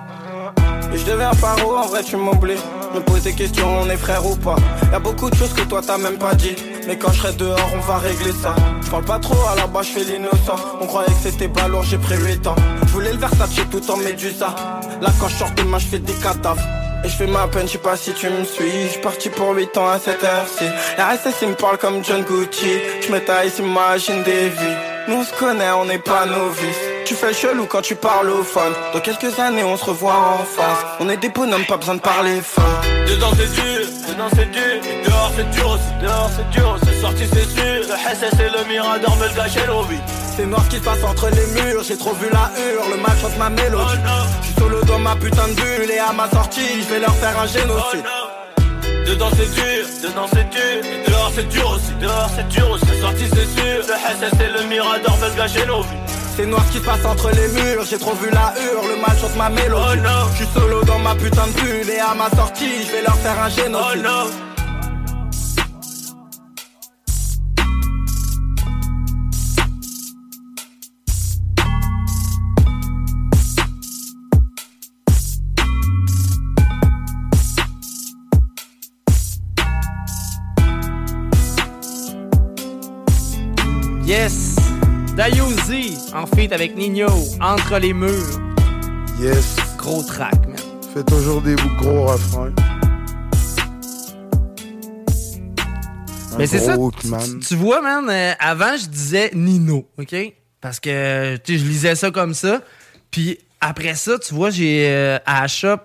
Et 0.92 0.98
je 0.98 1.04
deviens 1.06 1.30
paro, 1.40 1.76
en 1.76 1.86
vrai 1.86 2.02
tu 2.02 2.16
m'oublies. 2.16 2.60
Me 2.94 3.00
pose 3.00 3.22
des 3.22 3.32
questions, 3.32 3.66
on 3.80 3.88
est 3.88 3.96
frère 3.96 4.24
ou 4.26 4.36
pas. 4.36 4.56
Y'a 4.90 4.98
beaucoup 4.98 5.30
de 5.30 5.34
choses 5.34 5.52
que 5.54 5.62
toi 5.62 5.80
t'as 5.86 5.98
même 5.98 6.18
pas 6.18 6.34
dit. 6.34 6.54
Mais 6.86 6.96
quand 6.98 7.12
je 7.12 7.20
serai 7.20 7.32
dehors, 7.34 7.70
on 7.74 7.80
va 7.80 7.96
régler 7.98 8.32
ça. 8.32 8.54
Je 8.82 8.90
parle 8.90 9.04
pas 9.04 9.18
trop, 9.18 9.38
à 9.50 9.56
la 9.56 9.66
base 9.66 9.86
je 9.86 10.00
fais 10.00 10.04
l'innocent. 10.04 10.56
On 10.80 10.86
croyait 10.86 11.08
que 11.08 11.14
c'était 11.22 11.48
pas 11.48 11.68
lourd, 11.68 11.84
j'ai 11.84 11.98
pris 11.98 12.16
8 12.16 12.46
ans. 12.46 12.56
Je 12.86 12.92
voulais 12.92 13.12
le 13.12 13.18
Versace 13.18 13.50
tout 13.70 13.90
en 13.90 13.96
médusa. 13.96 14.54
Là 15.00 15.10
quand 15.18 15.28
je 15.28 15.36
sors 15.36 15.50
demain, 15.52 15.78
je 15.78 15.86
fais 15.86 15.98
des 15.98 16.14
cadavres. 16.14 16.60
Et 17.04 17.08
je 17.08 17.16
fais 17.16 17.26
ma 17.26 17.48
peine, 17.48 17.66
je 17.66 17.72
sais 17.72 17.78
pas 17.78 17.96
si 17.96 18.12
tu 18.12 18.28
me 18.28 18.44
suis. 18.44 18.90
Je 18.94 18.98
parti 19.00 19.28
pour 19.30 19.54
8 19.54 19.76
ans 19.78 19.88
à 19.88 19.98
cette 19.98 20.22
heure-ci. 20.22 20.64
La 20.98 21.06
RSS 21.08 21.42
il 21.42 21.48
me 21.48 21.54
parle 21.54 21.78
comme 21.78 22.04
John 22.04 22.22
Gucci. 22.22 22.78
Je 23.00 23.12
me 23.12 23.18
taille, 23.20 23.50
s'imagine 23.50 24.22
des 24.22 24.50
vies. 24.50 24.91
Nous 25.08 25.16
on 25.16 25.24
se 25.24 25.34
connaît, 25.34 25.70
on 25.72 25.84
n'est 25.84 25.98
pas 25.98 26.26
novices. 26.26 26.76
tu 27.04 27.14
fais 27.14 27.32
chelou 27.34 27.66
quand 27.66 27.82
tu 27.82 27.96
parles 27.96 28.30
au 28.30 28.42
fun. 28.42 28.70
Dans 28.92 29.00
quelques 29.00 29.38
années, 29.40 29.64
on 29.64 29.76
se 29.76 29.84
revoit 29.84 30.14
en 30.14 30.44
face. 30.44 30.84
On 31.00 31.08
est 31.08 31.16
des 31.16 31.28
bonhommes, 31.28 31.64
pas 31.64 31.76
besoin 31.76 31.96
de 31.96 32.00
parler 32.00 32.40
fort. 32.40 32.80
Dedans 33.08 33.32
c'est 33.36 33.52
dur, 33.52 33.86
dedans 34.08 34.28
c'est 34.34 34.50
dur. 34.50 34.62
Et 34.62 35.04
dehors 35.04 35.32
c'est 35.36 35.50
dur 35.50 35.70
aussi, 35.70 35.92
dehors 36.02 36.30
c'est 36.36 36.50
dur. 36.50 36.78
C'est 36.84 37.00
sorti, 37.00 37.24
c'est 37.32 37.48
sûr. 37.50 37.82
Le 37.88 38.16
SS 38.16 38.40
et 38.40 38.58
le 38.58 38.64
Mirador 38.68 39.16
me 39.16 39.26
le 39.28 39.34
gâchaient 39.34 39.66
l'envie. 39.66 40.00
C'est 40.36 40.46
noir 40.46 40.62
ce 40.64 40.70
qui 40.70 40.76
se 40.76 40.82
passe 40.82 41.02
entre 41.04 41.28
les 41.30 41.46
murs, 41.62 41.82
j'ai 41.82 41.96
trop 41.96 42.14
vu 42.14 42.28
la 42.32 42.50
hurle, 42.56 42.92
le 42.92 42.96
mal 43.02 43.16
chante 43.20 43.36
ma 43.38 43.50
mélodie. 43.50 43.98
Je 44.40 44.46
suis 44.46 44.54
solo 44.54 44.82
dans 44.84 44.98
ma 44.98 45.16
putain 45.16 45.48
de 45.48 45.54
bulle 45.54 45.90
et 45.90 45.98
à 45.98 46.12
ma 46.12 46.30
sortie, 46.30 46.80
je 46.82 46.94
vais 46.94 47.00
leur 47.00 47.14
faire 47.16 47.38
un 47.38 47.46
génocide. 47.46 48.04
Dedans 49.06 49.30
c'est 49.36 49.50
dur, 49.54 49.86
dedans 50.02 50.26
c'est 50.32 50.48
dur. 50.50 50.84
Et 50.84 51.10
dehors 51.10 51.32
c'est 51.34 51.48
dur 51.48 51.70
aussi, 51.70 51.92
dehors 52.00 52.30
c'est 52.34 52.48
dur 52.48 52.70
aussi. 52.70 52.84
C'est 52.88 53.00
sorti, 53.00 53.24
c'est 53.28 53.60
sûr. 53.60 53.82
Le 53.88 53.94
SS 53.94 54.40
et 54.40 54.62
le 54.62 54.68
Mirador 54.68 55.16
me 55.18 55.28
le 55.28 55.34
gâchaient 55.36 55.66
l'envie. 55.66 55.88
C'est 56.36 56.46
noir 56.46 56.64
ce 56.66 56.72
qui 56.72 56.78
se 56.78 56.84
passe 56.84 57.04
entre 57.04 57.30
les 57.30 57.48
murs, 57.48 57.84
j'ai 57.84 57.98
trop 57.98 58.14
vu 58.14 58.30
la 58.30 58.54
hurle, 58.56 58.88
le 58.88 59.00
mal 59.02 59.16
chante 59.20 59.36
ma 59.36 59.50
mélodie. 59.50 60.00
Je 60.32 60.36
suis 60.36 60.52
solo 60.54 60.82
dans 60.84 60.98
ma 60.98 61.14
putain 61.14 61.46
de 61.46 61.52
bulle 61.60 61.90
et 61.90 62.00
à 62.00 62.14
ma 62.14 62.30
sortie, 62.30 62.84
je 62.86 62.92
vais 62.92 63.02
leur 63.02 63.16
faire 63.16 63.38
un 63.38 63.50
génocide. 63.50 64.02
Yes! 64.02 64.51
Dayuzi 85.22 85.96
en 86.14 86.26
feat 86.26 86.50
avec 86.50 86.74
Nino, 86.74 87.06
Entre 87.40 87.78
les 87.78 87.92
murs. 87.92 88.40
Yes. 89.20 89.54
Gros 89.78 90.02
track, 90.02 90.34
man. 90.48 90.58
Fait 90.92 91.04
toujours 91.04 91.40
des 91.40 91.54
gros 91.78 92.06
refrains. 92.06 92.52
Mais 96.36 96.48
c'est 96.48 96.58
ça, 96.58 96.76
tu, 97.48 97.54
vois, 97.54 97.80
man, 97.80 98.10
euh, 98.10 98.32
avant, 98.40 98.76
je 98.76 98.88
disais 98.88 99.30
Nino, 99.32 99.88
OK? 99.96 100.12
Parce 100.60 100.80
que, 100.80 101.36
tu 101.36 101.52
sais, 101.52 101.58
je 101.60 101.68
lisais 101.68 101.94
ça 101.94 102.10
comme 102.10 102.34
ça. 102.34 102.60
Puis 103.12 103.38
après 103.60 103.94
ça, 103.94 104.18
tu 104.18 104.34
vois, 104.34 104.50
j'ai, 104.50 104.88
euh, 104.88 105.18
à 105.24 105.42
la 105.42 105.46
shop, 105.46 105.78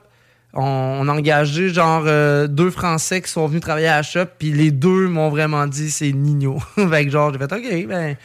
on, 0.54 0.64
on 0.64 1.08
a 1.08 1.14
engagé, 1.14 1.70
genre, 1.70 2.06
euh, 2.08 2.48
deux 2.48 2.72
Français 2.72 3.22
qui 3.22 3.30
sont 3.30 3.46
venus 3.46 3.62
travailler 3.62 3.86
à 3.86 3.98
la 3.98 4.04
shop, 4.04 4.26
puis 4.40 4.52
les 4.52 4.72
deux 4.72 5.08
m'ont 5.08 5.30
vraiment 5.30 5.68
dit 5.68 5.92
c'est 5.92 6.12
Nino. 6.12 6.58
fait 6.90 7.06
que, 7.06 7.12
genre, 7.12 7.32
j'ai 7.32 7.38
fait, 7.38 7.54
OK, 7.54 7.88
ben... 7.88 8.18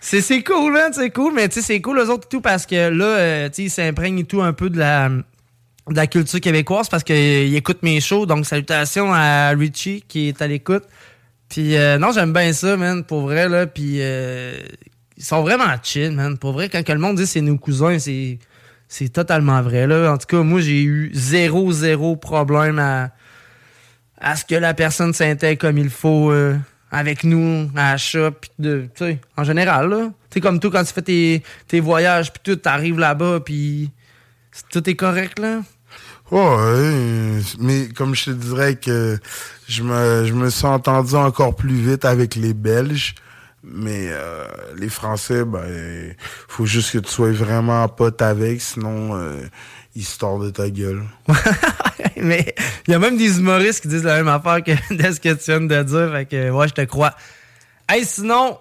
C'est, 0.00 0.42
cool, 0.42 0.72
man, 0.72 0.92
c'est 0.92 1.10
cool, 1.10 1.34
mais 1.34 1.48
tu 1.48 1.56
sais, 1.56 1.62
c'est 1.62 1.80
cool, 1.80 1.98
eux 1.98 2.10
autres, 2.10 2.26
tout, 2.26 2.40
parce 2.40 2.64
que 2.64 2.88
là, 2.88 3.04
euh, 3.04 3.48
tu 3.48 3.54
sais, 3.54 3.62
ils 3.64 3.70
s'imprègnent 3.70 4.24
tout 4.24 4.40
un 4.40 4.54
peu 4.54 4.70
de 4.70 4.78
la, 4.78 5.10
de 5.10 5.94
la 5.94 6.06
culture 6.06 6.40
québécoise 6.40 6.88
parce 6.88 7.04
qu'ils 7.04 7.54
écoutent 7.54 7.82
mes 7.82 8.00
shows. 8.00 8.24
Donc, 8.24 8.46
salutations 8.46 9.12
à 9.12 9.50
Richie 9.50 10.02
qui 10.08 10.28
est 10.28 10.40
à 10.40 10.46
l'écoute. 10.46 10.84
Puis, 11.50 11.76
euh, 11.76 11.98
non, 11.98 12.12
j'aime 12.12 12.32
bien 12.32 12.52
ça, 12.52 12.76
man, 12.76 13.04
pour 13.04 13.22
vrai, 13.22 13.48
là. 13.48 13.66
Puis, 13.66 13.96
euh, 13.98 14.54
ils 15.16 15.24
sont 15.24 15.42
vraiment 15.42 15.74
chill, 15.82 16.12
man. 16.12 16.38
Pour 16.38 16.52
vrai, 16.52 16.68
quand 16.68 16.82
que 16.82 16.92
le 16.92 16.98
monde 16.98 17.16
dit 17.16 17.26
c'est 17.26 17.40
nos 17.42 17.58
cousins, 17.58 17.98
c'est, 17.98 18.38
c'est 18.88 19.10
totalement 19.10 19.60
vrai, 19.60 19.86
là. 19.86 20.12
En 20.12 20.16
tout 20.16 20.26
cas, 20.26 20.42
moi, 20.42 20.60
j'ai 20.60 20.82
eu 20.82 21.10
zéro, 21.12 21.72
zéro 21.72 22.16
problème 22.16 22.78
à, 22.78 23.10
à 24.18 24.36
ce 24.36 24.44
que 24.44 24.54
la 24.54 24.72
personne 24.74 25.12
s'intègre 25.12 25.60
comme 25.60 25.78
il 25.78 25.90
faut 25.90 26.30
euh, 26.30 26.56
avec 26.90 27.24
nous 27.24 27.70
à 27.76 27.96
shop, 27.96 28.32
puis 28.40 28.50
de, 28.58 28.88
tu 28.94 29.04
sais, 29.04 29.20
en 29.36 29.44
général, 29.44 29.88
là. 29.88 30.10
Tu 30.30 30.34
sais, 30.34 30.40
comme 30.40 30.60
tout, 30.60 30.70
quand 30.70 30.84
tu 30.84 30.92
fais 30.92 31.02
tes, 31.02 31.42
tes 31.68 31.80
voyages, 31.80 32.32
puis 32.32 32.40
tout, 32.42 32.56
t'arrives 32.56 32.98
là-bas, 32.98 33.40
puis 33.40 33.90
tout 34.70 34.88
est 34.88 34.96
correct, 34.96 35.38
là? 35.38 35.60
Ouais, 36.30 37.40
mais 37.58 37.88
comme 37.88 38.14
je 38.14 38.26
te 38.26 38.30
dirais 38.30 38.76
que 38.76 39.18
je 39.68 39.82
me, 39.82 40.24
je 40.26 40.32
me 40.32 40.48
suis 40.48 40.66
entendu 40.66 41.14
encore 41.16 41.56
plus 41.56 41.74
vite 41.74 42.04
avec 42.04 42.36
les 42.36 42.54
Belges, 42.54 43.16
mais 43.64 44.08
euh, 44.10 44.46
les 44.76 44.88
Français, 44.88 45.44
ben, 45.44 46.14
faut 46.48 46.66
juste 46.66 46.92
que 46.92 46.98
tu 46.98 47.10
sois 47.10 47.32
vraiment 47.32 47.88
pote 47.88 48.22
avec, 48.22 48.60
sinon 48.60 49.16
euh, 49.16 49.42
ils 49.96 50.04
se 50.04 50.18
tordent 50.18 50.44
de 50.44 50.50
ta 50.50 50.70
gueule. 50.70 51.02
Mais 52.22 52.54
il 52.86 52.92
y 52.92 52.94
a 52.94 52.98
même 52.98 53.16
des 53.16 53.38
humoristes 53.38 53.82
qui 53.82 53.88
disent 53.88 54.04
la 54.04 54.16
même 54.16 54.28
affaire 54.28 54.62
que 54.62 54.72
de 54.94 55.12
ce 55.12 55.20
que 55.20 55.34
tu 55.34 55.50
viens 55.50 55.60
de 55.60 55.82
dire. 55.82 56.12
Fait 56.12 56.26
que, 56.26 56.50
ouais, 56.50 56.68
je 56.68 56.74
te 56.74 56.82
crois. 56.82 57.14
Hey, 57.88 58.04
sinon, 58.04 58.58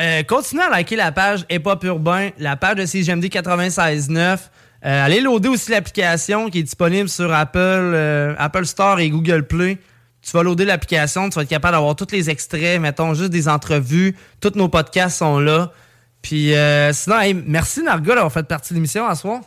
euh, 0.00 0.22
continuez 0.24 0.64
à 0.64 0.70
liker 0.70 0.96
la 0.96 1.12
page 1.12 1.44
Hip 1.50 1.62
Hop 1.64 1.84
Urbain, 1.84 2.30
la 2.38 2.56
page 2.56 2.76
de 2.76 2.86
CGMD 2.86 3.24
96.9. 3.26 4.38
Euh, 4.84 5.04
allez 5.04 5.20
loader 5.20 5.48
aussi 5.48 5.70
l'application 5.70 6.50
qui 6.50 6.58
est 6.58 6.62
disponible 6.62 7.08
sur 7.08 7.32
Apple, 7.32 7.58
euh, 7.58 8.34
Apple 8.36 8.66
Store 8.66 9.00
et 9.00 9.08
Google 9.08 9.44
Play. 9.44 9.78
Tu 10.20 10.30
vas 10.32 10.42
loader 10.42 10.64
l'application, 10.64 11.28
tu 11.30 11.36
vas 11.36 11.42
être 11.42 11.48
capable 11.48 11.74
d'avoir 11.74 11.96
tous 11.96 12.10
les 12.12 12.28
extraits, 12.28 12.80
mettons 12.80 13.14
juste 13.14 13.30
des 13.30 13.48
entrevues. 13.48 14.16
Tous 14.40 14.52
nos 14.56 14.68
podcasts 14.68 15.18
sont 15.18 15.38
là. 15.38 15.72
Puis 16.20 16.54
euh, 16.54 16.92
sinon, 16.92 17.18
hey, 17.18 17.34
merci 17.34 17.82
Narga 17.82 18.14
d'avoir 18.14 18.32
fait 18.32 18.42
partie 18.42 18.72
de 18.72 18.76
l'émission 18.76 19.06
à 19.06 19.14
soir. 19.14 19.40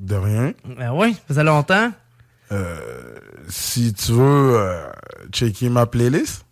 De 0.00 0.16
rien. 0.16 0.52
Ben 0.64 0.92
oui, 0.92 1.14
ça 1.14 1.20
faisait 1.28 1.44
longtemps. 1.44 1.92
Euh, 2.52 3.16
si 3.48 3.92
tu 3.94 4.12
veux 4.12 4.56
euh, 4.58 4.86
checker 5.32 5.68
ma 5.68 5.86
playlist, 5.86 6.44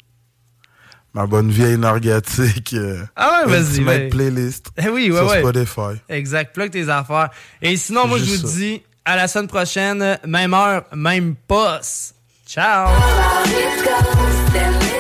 ma 1.15 1.27
bonne 1.27 1.51
vieille 1.51 1.79
nargatique. 1.79 2.75
euh, 2.75 3.03
Ah 3.17 3.43
ouais, 3.47 3.53
vas-y. 3.53 3.79
Ultimate 3.79 4.09
playlist. 4.11 4.67
Eh 4.77 4.89
oui, 4.89 5.11
ouais, 5.11 5.19
sur 5.19 5.29
ouais. 5.29 5.41
Spotify. 5.41 6.01
Exact, 6.09 6.55
plug 6.55 6.71
tes 6.71 6.89
affaires. 6.89 7.31
Et 7.61 7.77
sinon, 7.77 8.07
moi, 8.09 8.19
je 8.19 8.25
vous 8.25 8.47
ça. 8.49 8.57
dis 8.57 8.83
à 9.05 9.17
la 9.17 9.29
semaine 9.29 9.49
prochaine, 9.49 10.19
même 10.27 10.55
heure, 10.55 10.85
même 10.95 11.35
poste. 11.47 12.15
Ciao! 12.47 12.89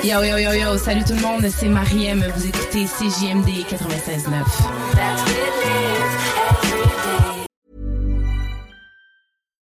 Yo, 0.05 0.23
yo, 0.23 0.36
yo, 0.39 0.52
yo, 0.52 0.78
salut 0.78 1.05
tout 1.05 1.14
le 1.14 1.20
monde, 1.20 1.47
c'est 1.56 1.69
Mariem, 1.69 2.24
vous 2.35 2.47
écoutez 2.47 2.86
CJMD 2.86 3.48
96.9. 3.70 5.91